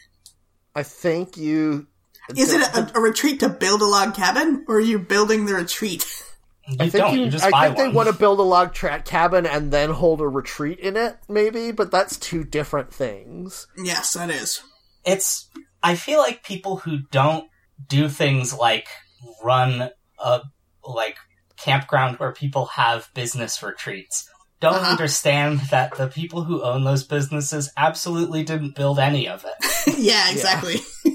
I 0.73 0.83
think 0.83 1.35
you. 1.35 1.87
Is 2.35 2.53
it 2.53 2.61
a, 2.61 2.97
a 2.97 3.01
retreat 3.01 3.41
to 3.41 3.49
build 3.49 3.81
a 3.81 3.85
log 3.85 4.15
cabin, 4.15 4.63
or 4.67 4.77
are 4.77 4.79
you 4.79 4.97
building 4.99 5.45
the 5.45 5.53
retreat? 5.55 6.05
You 6.67 6.75
I 6.79 6.89
think 6.89 6.93
don't. 6.93 7.15
you. 7.15 7.25
You 7.25 7.29
just 7.31 7.45
I 7.45 7.51
buy 7.51 7.65
think 7.67 7.77
one. 7.77 7.87
they 7.87 7.93
want 7.93 8.07
to 8.09 8.15
build 8.15 8.39
a 8.39 8.43
log 8.43 8.73
tra- 8.73 9.01
cabin 9.01 9.45
and 9.45 9.71
then 9.71 9.91
hold 9.91 10.19
a 10.21 10.27
retreat 10.27 10.79
in 10.79 10.97
it, 10.97 11.17
maybe. 11.29 11.71
But 11.71 11.91
that's 11.91 12.17
two 12.17 12.43
different 12.43 12.91
things. 12.93 13.67
Yes, 13.77 14.13
that 14.13 14.29
is. 14.29 14.61
it's 15.05 15.49
I 15.83 15.95
feel 15.95 16.19
like 16.19 16.43
people 16.43 16.77
who 16.77 16.99
don't 17.11 17.45
do 17.87 18.09
things 18.09 18.53
like 18.53 18.87
run 19.43 19.89
a 20.19 20.41
like 20.83 21.17
campground 21.57 22.17
where 22.17 22.31
people 22.31 22.65
have 22.65 23.09
business 23.13 23.61
retreats. 23.61 24.27
Don't 24.61 24.73
Uh-huh. 24.75 24.91
understand 24.91 25.59
that 25.69 25.95
the 25.97 26.07
people 26.07 26.43
who 26.45 26.63
own 26.63 26.83
those 26.85 27.03
businesses 27.03 27.69
absolutely 27.77 28.43
didn't 28.43 28.75
build 28.75 28.97
any 28.99 29.27
of 29.27 29.45
it. 29.45 29.97
yeah, 29.99 30.31
exactly. 30.31 30.77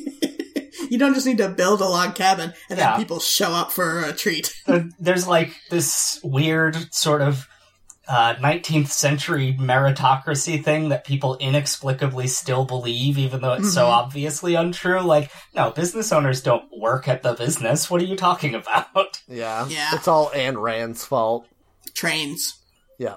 you 0.90 0.98
don't 0.98 1.14
just 1.14 1.26
need 1.26 1.38
to 1.38 1.48
build 1.48 1.80
a 1.80 1.86
log 1.86 2.14
cabin 2.14 2.52
and 2.68 2.78
then 2.78 2.98
people 2.98 3.20
show 3.20 3.52
up 3.52 3.72
for 3.72 4.00
a 4.04 4.12
treat. 4.12 4.54
There's 5.00 5.26
like 5.26 5.56
this 5.70 6.20
weird 6.22 6.92
sort 6.92 7.22
of 7.22 7.46
uh, 8.08 8.34
19th 8.34 8.88
century 8.88 9.56
meritocracy 9.60 10.62
thing 10.64 10.88
that 10.88 11.04
people 11.04 11.36
inexplicably 11.38 12.26
still 12.26 12.64
believe, 12.64 13.16
even 13.18 13.40
though 13.40 13.52
it's 13.52 13.72
so 13.72 13.84
Mhm. 13.84 13.90
obviously 13.90 14.54
untrue. 14.56 15.00
Like, 15.00 15.30
no, 15.54 15.70
business 15.70 16.10
owners 16.12 16.42
don't 16.42 16.64
work 16.76 17.06
at 17.06 17.22
the 17.22 17.34
business. 17.34 17.88
What 17.88 18.00
are 18.00 18.06
you 18.06 18.16
talking 18.16 18.54
about? 18.56 19.20
Yeah. 19.28 19.68
Yeah. 19.68 19.90
It's 19.94 20.08
all 20.08 20.30
Ayn 20.30 20.60
Rand's 20.60 21.04
fault. 21.04 21.46
Trains. 21.94 22.56
Yeah. 22.98 23.16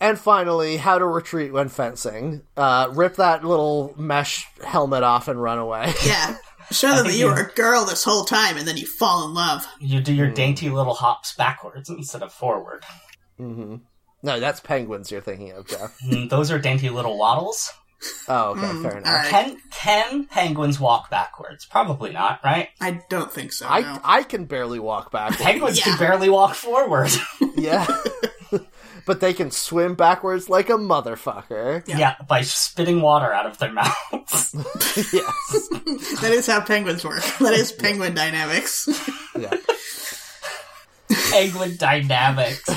And 0.00 0.16
finally, 0.16 0.76
how 0.76 0.98
to 0.98 1.04
retreat 1.04 1.52
when 1.52 1.68
fencing. 1.68 2.42
Uh, 2.56 2.88
rip 2.92 3.16
that 3.16 3.42
little 3.44 3.94
mesh 3.96 4.46
helmet 4.64 5.02
off 5.02 5.26
and 5.26 5.42
run 5.42 5.58
away. 5.58 5.92
Yeah. 6.06 6.36
Show 6.70 6.94
them 6.94 7.06
that 7.06 7.12
you 7.14 7.20
you- 7.20 7.32
were 7.32 7.40
a 7.40 7.52
girl 7.54 7.84
this 7.84 8.04
whole 8.04 8.24
time 8.24 8.56
and 8.56 8.66
then 8.68 8.76
you 8.76 8.86
fall 8.86 9.26
in 9.26 9.34
love. 9.34 9.66
You 9.80 10.00
do 10.00 10.12
your 10.12 10.30
dainty 10.30 10.68
little 10.70 10.94
hops 10.94 11.34
backwards 11.34 11.88
instead 11.88 12.22
of 12.22 12.32
forward. 12.32 12.84
Mm-hmm. 13.40 13.76
No, 14.22 14.40
that's 14.40 14.60
penguins 14.60 15.10
you're 15.10 15.20
thinking 15.20 15.52
of, 15.52 15.66
Jeff. 15.66 15.96
Mm, 16.04 16.28
Those 16.28 16.50
are 16.50 16.58
dainty 16.58 16.88
little 16.90 17.16
waddles. 17.18 17.70
Oh, 18.28 18.50
okay, 18.50 18.60
Mm, 18.60 18.82
fair 18.82 18.98
enough. 18.98 19.06
all 19.06 19.12
right. 19.14 19.28
Can 19.28 19.56
can 19.72 20.24
penguins 20.26 20.78
walk 20.78 21.10
backwards? 21.10 21.66
Probably 21.66 22.12
not, 22.12 22.40
right? 22.44 22.68
I 22.80 23.00
don't 23.08 23.32
think 23.32 23.52
so. 23.52 23.66
I 23.68 23.80
no. 23.80 24.00
I 24.04 24.22
can 24.22 24.44
barely 24.44 24.78
walk 24.78 25.10
backwards. 25.10 25.42
Penguins 25.42 25.78
Yeah. 25.78 25.84
can 25.84 25.98
barely 25.98 26.28
walk 26.28 26.54
forward. 26.54 27.10
yeah. 27.56 27.86
but 29.08 29.20
they 29.20 29.32
can 29.32 29.50
swim 29.50 29.94
backwards 29.94 30.50
like 30.50 30.68
a 30.68 30.74
motherfucker. 30.74 31.82
Yeah. 31.88 31.98
yeah. 31.98 32.14
by 32.28 32.42
spitting 32.42 33.00
water 33.00 33.32
out 33.32 33.46
of 33.46 33.56
their 33.56 33.72
mouths. 33.72 33.94
yes. 35.12 35.68
that 36.20 36.30
is 36.30 36.46
how 36.46 36.60
penguins 36.60 37.04
work. 37.04 37.22
That 37.40 37.54
is 37.54 37.72
penguin 37.72 38.14
dynamics. 38.14 38.86
Yeah. 39.36 39.56
Penguin 41.30 41.76
Dynamics 41.78 42.68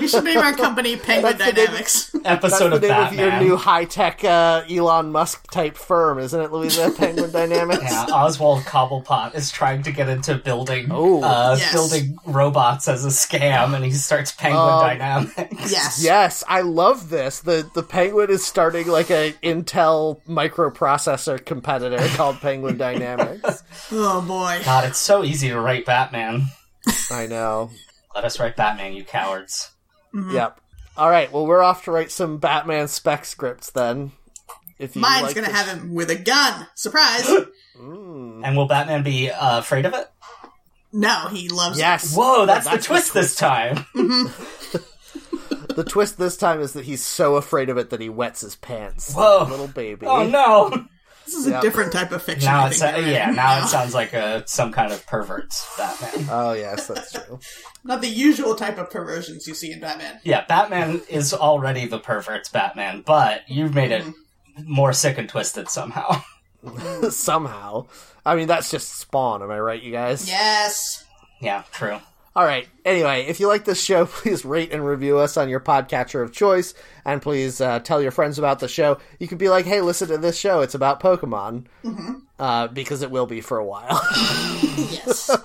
you 0.00 0.08
should 0.08 0.24
name 0.24 0.38
our 0.38 0.52
company 0.54 0.96
Penguin 0.96 1.36
That's 1.36 1.50
the 1.50 1.56
name- 1.56 1.66
Dynamics. 1.66 2.10
That's 2.12 2.24
episode 2.44 2.68
the 2.70 2.76
of 2.76 2.82
name 2.82 2.90
Batman. 2.90 3.26
of 3.26 3.32
your 3.32 3.50
new 3.50 3.56
high 3.56 3.84
tech 3.84 4.22
uh, 4.24 4.62
Elon 4.70 5.10
Musk 5.12 5.50
type 5.50 5.76
firm, 5.76 6.18
isn't 6.18 6.40
it, 6.40 6.52
Louisa? 6.52 6.90
Penguin 6.96 7.30
Dynamics? 7.32 7.82
Yeah, 7.82 8.06
Oswald 8.12 8.60
Cobblepot 8.62 9.34
is 9.34 9.50
trying 9.50 9.82
to 9.82 9.92
get 9.92 10.08
into 10.08 10.36
building 10.36 10.88
Oh. 10.90 11.22
uh, 11.22 11.56
Yes. 11.58 11.72
building 11.72 12.16
robots 12.26 12.86
as 12.88 13.04
a 13.04 13.08
scam, 13.08 13.74
and 13.74 13.84
he 13.84 13.90
starts 13.90 14.32
Penguin 14.32 14.62
Um, 14.62 14.80
Dynamics. 14.80 15.72
Yes. 15.72 16.00
Yes, 16.02 16.44
I 16.48 16.60
love 16.60 17.08
this. 17.10 17.40
The 17.40 17.68
the 17.74 17.82
Penguin 17.82 18.30
is 18.30 18.44
starting 18.46 18.86
like 18.88 19.10
a 19.10 19.32
Intel 19.42 20.20
microprocessor 20.28 21.44
competitor 21.44 21.98
called 22.16 22.40
Penguin 22.40 22.76
Dynamics. 22.78 23.62
Oh 23.90 24.20
boy. 24.22 24.60
God, 24.64 24.84
it's 24.84 24.98
so 24.98 25.24
easy 25.24 25.48
to 25.48 25.60
write 25.60 25.84
Batman. 25.86 26.44
I 27.10 27.26
know. 27.26 27.70
Let 28.14 28.24
us 28.24 28.38
write 28.38 28.56
Batman, 28.56 28.92
you 28.92 29.04
cowards. 29.04 29.71
Yep. 30.14 30.60
All 30.96 31.08
right. 31.10 31.32
Well, 31.32 31.46
we're 31.46 31.62
off 31.62 31.84
to 31.84 31.92
write 31.92 32.10
some 32.10 32.38
Batman 32.38 32.88
spec 32.88 33.24
scripts 33.24 33.70
then. 33.70 34.12
If 34.78 34.96
you 34.96 35.02
Mine's 35.02 35.22
like 35.26 35.34
gonna 35.34 35.46
this- 35.48 35.56
have 35.56 35.68
him 35.78 35.94
with 35.94 36.10
a 36.10 36.16
gun. 36.16 36.66
Surprise! 36.74 37.28
Mm. 37.80 38.42
And 38.44 38.54
will 38.56 38.66
Batman 38.68 39.02
be 39.02 39.30
uh, 39.30 39.58
afraid 39.58 39.86
of 39.86 39.94
it? 39.94 40.08
no, 40.92 41.28
he 41.28 41.48
loves 41.48 41.78
Yes. 41.78 42.14
Whoa, 42.14 42.44
that's, 42.44 42.66
That's 42.66 42.86
the 42.86 42.92
twist 42.94 43.14
this 43.14 43.34
time. 43.34 43.86
The 45.74 45.84
twist 45.84 46.18
this 46.18 46.36
time 46.36 46.60
is 46.60 46.74
that 46.74 46.84
he's 46.84 47.02
so 47.02 47.36
afraid 47.36 47.70
of 47.70 47.78
it 47.78 47.88
that 47.90 48.00
he 48.00 48.10
wets 48.10 48.42
his 48.42 48.56
pants. 48.56 49.14
Whoa. 49.14 49.46
Little 49.48 49.68
baby. 49.68 50.06
Oh 50.06 50.26
no! 50.26 50.86
It. 51.32 51.36
This 51.36 51.46
is 51.46 51.52
a 51.52 51.60
different 51.60 51.92
type 51.92 52.12
of 52.12 52.22
fiction. 52.22 52.46
Now 52.46 52.66
it's 52.66 52.80
think 52.80 52.96
uh, 52.96 53.00
yeah. 53.00 53.30
in. 53.30 53.36
Now 53.36 53.64
it 53.64 53.68
sounds 53.68 53.94
like 53.94 54.12
a 54.12 54.46
some 54.46 54.72
kind 54.72 54.92
of 54.92 55.06
pervert's 55.06 55.66
Batman. 55.76 56.26
Oh 56.30 56.52
yes, 56.52 56.86
that's 56.86 57.12
true. 57.12 57.40
not 57.84 58.00
the 58.00 58.08
usual 58.08 58.54
type 58.54 58.78
of 58.78 58.90
perversions 58.90 59.46
you 59.46 59.54
see 59.54 59.72
in 59.72 59.80
Batman. 59.80 60.20
Yeah, 60.24 60.44
Batman 60.46 61.02
is 61.08 61.34
already 61.34 61.86
the 61.86 61.98
pervert's 61.98 62.48
Batman, 62.48 63.02
but 63.04 63.42
you've 63.48 63.74
made 63.74 63.92
it 63.92 64.04
more 64.64 64.92
sick 64.92 65.18
and 65.18 65.28
twisted 65.28 65.68
somehow. 65.68 66.22
Somehow. 67.10 67.86
I 68.24 68.36
mean, 68.36 68.46
that's 68.48 68.70
just 68.70 68.94
Spawn. 68.94 69.42
Am 69.42 69.50
I 69.50 69.58
right, 69.58 69.82
you 69.82 69.92
guys? 69.92 70.28
Yes. 70.28 71.04
Yeah, 71.40 71.64
true. 71.72 71.98
All 72.34 72.44
right. 72.44 72.66
Anyway, 72.84 73.26
if 73.28 73.40
you 73.40 73.48
like 73.48 73.64
this 73.64 73.82
show, 73.82 74.06
please 74.06 74.44
rate 74.44 74.72
and 74.72 74.84
review 74.84 75.18
us 75.18 75.36
on 75.36 75.48
your 75.48 75.60
podcatcher 75.60 76.22
of 76.22 76.32
choice, 76.32 76.72
and 77.04 77.20
please 77.20 77.60
uh, 77.60 77.80
tell 77.80 78.00
your 78.00 78.10
friends 78.10 78.38
about 78.38 78.58
the 78.58 78.68
show. 78.68 78.98
You 79.18 79.28
can 79.28 79.38
be 79.38 79.48
like, 79.50 79.66
"Hey, 79.66 79.80
listen 79.82 80.08
to 80.08 80.18
this 80.18 80.38
show. 80.38 80.60
It's 80.62 80.74
about 80.74 81.00
Pokemon," 81.00 81.66
uh, 82.38 82.68
because 82.68 83.02
it 83.02 83.10
will 83.10 83.26
be 83.26 83.40
for 83.40 83.58
a 83.58 83.64
while. 83.64 84.00
Yes. 84.72 85.30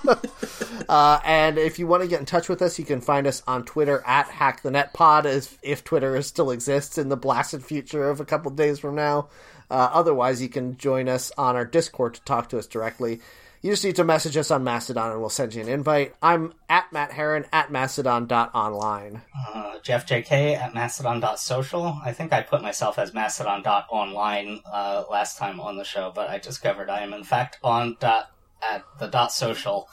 Uh, 0.89 1.19
and 1.25 1.57
if 1.57 1.79
you 1.79 1.85
want 1.85 2.01
to 2.01 2.07
get 2.07 2.21
in 2.21 2.25
touch 2.25 2.47
with 2.47 2.61
us, 2.61 2.79
you 2.79 2.85
can 2.85 3.01
find 3.01 3.27
us 3.27 3.43
on 3.45 3.65
Twitter 3.65 4.01
at 4.07 4.29
HackTheNetPod, 4.29 5.25
as 5.25 5.57
if 5.61 5.83
Twitter 5.83 6.21
still 6.21 6.49
exists 6.49 6.97
in 6.97 7.09
the 7.09 7.17
blasted 7.17 7.61
future 7.61 8.09
of 8.09 8.21
a 8.21 8.25
couple 8.25 8.49
days 8.51 8.79
from 8.79 8.95
now. 8.95 9.27
Uh, 9.69 9.89
otherwise, 9.91 10.41
you 10.41 10.47
can 10.47 10.77
join 10.77 11.09
us 11.09 11.29
on 11.37 11.57
our 11.57 11.65
Discord 11.65 12.13
to 12.13 12.21
talk 12.21 12.47
to 12.49 12.57
us 12.57 12.67
directly. 12.67 13.19
You 13.61 13.71
just 13.71 13.83
need 13.83 13.95
to 13.95 14.03
message 14.03 14.37
us 14.37 14.51
on 14.51 14.63
Mastodon, 14.63 15.11
and 15.11 15.19
we'll 15.19 15.29
send 15.29 15.55
you 15.55 15.61
an 15.61 15.67
invite. 15.67 16.15
I'm 16.21 16.53
at 16.69 16.91
Matt 16.93 17.11
Heron 17.11 17.45
at 17.51 17.71
Mastodon.online. 17.71 19.21
Uh, 19.53 19.79
Jeff 19.81 20.05
JK 20.07 20.55
at 20.55 20.73
mastodon.social. 20.75 21.99
I 22.03 22.11
think 22.13 22.33
I 22.33 22.43
put 22.43 22.61
myself 22.61 22.99
as 22.99 23.13
mastodon.online 23.13 24.61
uh, 24.71 25.03
last 25.09 25.37
time 25.37 25.59
on 25.59 25.75
the 25.77 25.83
show, 25.83 26.11
but 26.13 26.29
I 26.29 26.37
discovered 26.37 26.89
I 26.89 27.01
am 27.01 27.13
in 27.13 27.23
fact 27.23 27.57
on 27.63 27.97
dot 27.99 28.31
at 28.61 28.83
the 28.99 29.07
dot 29.07 29.31
social. 29.31 29.87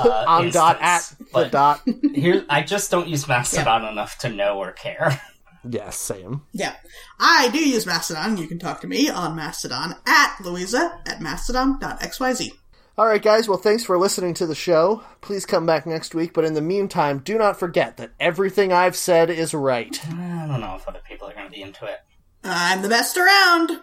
Uh, 0.00 0.24
On 0.28 0.50
dot 0.50 0.78
at 0.80 0.96
instance. 0.96 1.30
the 1.32 1.44
dot. 1.46 1.80
Here, 2.14 2.44
I 2.48 2.62
just 2.62 2.90
don't 2.90 3.08
use 3.08 3.26
Mastodon 3.26 3.84
enough 3.84 4.18
to 4.18 4.28
know 4.28 4.58
or 4.58 4.72
care. 4.72 5.20
yes, 5.68 5.98
same. 5.98 6.42
yeah. 6.52 6.74
I 7.18 7.48
do 7.50 7.58
use 7.58 7.86
Mastodon. 7.86 8.36
You 8.36 8.46
can 8.48 8.58
talk 8.58 8.80
to 8.82 8.86
me 8.86 9.08
on 9.08 9.34
Mastodon 9.36 9.96
at 10.06 10.36
Louisa 10.42 11.00
at 11.06 11.20
mastodon.xyz. 11.20 12.50
All 12.98 13.06
right, 13.06 13.22
guys. 13.22 13.48
Well, 13.48 13.58
thanks 13.58 13.84
for 13.84 13.96
listening 13.96 14.34
to 14.34 14.46
the 14.46 14.56
show. 14.56 15.04
Please 15.20 15.46
come 15.46 15.64
back 15.64 15.86
next 15.86 16.16
week. 16.16 16.32
But 16.32 16.44
in 16.44 16.54
the 16.54 16.60
meantime, 16.60 17.20
do 17.20 17.38
not 17.38 17.56
forget 17.56 17.96
that 17.98 18.10
everything 18.18 18.72
I've 18.72 18.96
said 18.96 19.30
is 19.30 19.54
right. 19.54 19.96
I 20.08 20.48
don't 20.48 20.60
know 20.60 20.74
if 20.74 20.88
other 20.88 20.98
people 21.08 21.28
are 21.28 21.32
going 21.32 21.46
to 21.46 21.52
be 21.52 21.62
into 21.62 21.86
it. 21.86 22.00
I'm 22.42 22.82
the 22.82 22.88
best 22.88 23.16
around. 23.16 23.82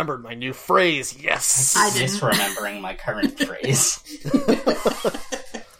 Remembered 0.00 0.22
my 0.24 0.34
new 0.34 0.52
phrase. 0.52 1.16
Yes. 1.22 1.74
I 1.76 1.90
didn't. 1.90 2.16
Misremembering 2.16 2.80
my 2.80 2.94
current 2.94 3.38
phrase. 3.38 4.00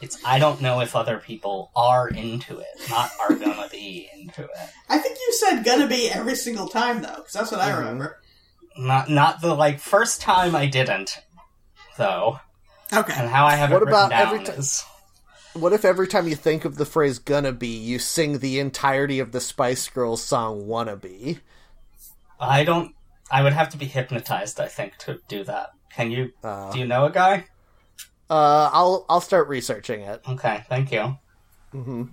it's 0.03 0.23
I 0.25 0.39
don't 0.39 0.61
know 0.61 0.81
if 0.81 0.95
other 0.95 1.19
people 1.19 1.71
are 1.75 2.09
into 2.09 2.59
it, 2.59 2.67
not 2.91 3.11
are 3.21 3.35
gonna 3.35 3.69
be 3.71 4.11
into 4.15 4.43
it. 4.43 4.51
I 4.89 4.99
think 4.99 5.17
you 5.19 5.33
said 5.33 5.63
gonna 5.63 5.87
be 5.87 6.11
every 6.11 6.37
single 6.37 6.69
time 6.69 7.01
though, 7.01 7.17
because 7.17 7.33
that's 7.33 7.51
what 7.51 7.61
I 7.61 7.71
mm-hmm. 7.71 7.79
remember. 7.81 8.21
Not 8.77 9.09
not 9.09 9.41
the 9.41 9.55
like 9.55 9.81
first 9.81 10.21
time 10.21 10.55
I 10.55 10.67
didn't, 10.67 11.19
though. 11.97 12.41
Okay. 12.93 13.15
And 13.17 13.29
how 13.29 13.47
I 13.47 13.57
have 13.57 13.71
What 13.71 13.83
it 13.83 13.87
written 13.87 13.95
about 13.95 14.11
down 14.11 14.35
every 14.35 14.45
ti- 14.45 14.53
is 14.53 14.85
What 15.55 15.73
if 15.73 15.85
every 15.85 16.09
time 16.09 16.29
you 16.29 16.37
think 16.37 16.67
of 16.67 16.77
the 16.77 16.85
phrase 16.85 17.19
"gonna 17.19 17.53
be," 17.53 17.69
you 17.69 17.99
sing 17.99 18.39
the 18.39 18.59
entirety 18.59 19.19
of 19.19 19.33
the 19.33 19.41
Spice 19.41 19.89
Girls 19.89 20.23
song 20.23 20.67
"Wanna 20.67 20.97
Be"? 20.97 21.39
I 22.39 22.65
don't. 22.65 22.95
I 23.31 23.43
would 23.43 23.53
have 23.53 23.69
to 23.71 23.77
be 23.77 23.87
hypnotized, 23.87 24.61
I 24.61 24.67
think, 24.67 24.97
to 24.99 25.21
do 25.29 25.45
that. 25.45 25.71
Can 25.93 26.11
you? 26.11 26.33
Uh, 26.43 26.73
do 26.73 26.79
you 26.79 26.87
know 26.87 27.07
a 27.07 27.11
guy? 27.11 27.45
Uh, 28.29 28.71
I'll 28.73 29.07
I'll 29.09 29.21
start 29.21 29.49
researching 29.49 30.03
it. 30.03 30.23
Okay, 30.29 30.65
thank 30.69 30.93
you. 30.93 31.17
hmm 31.73 32.05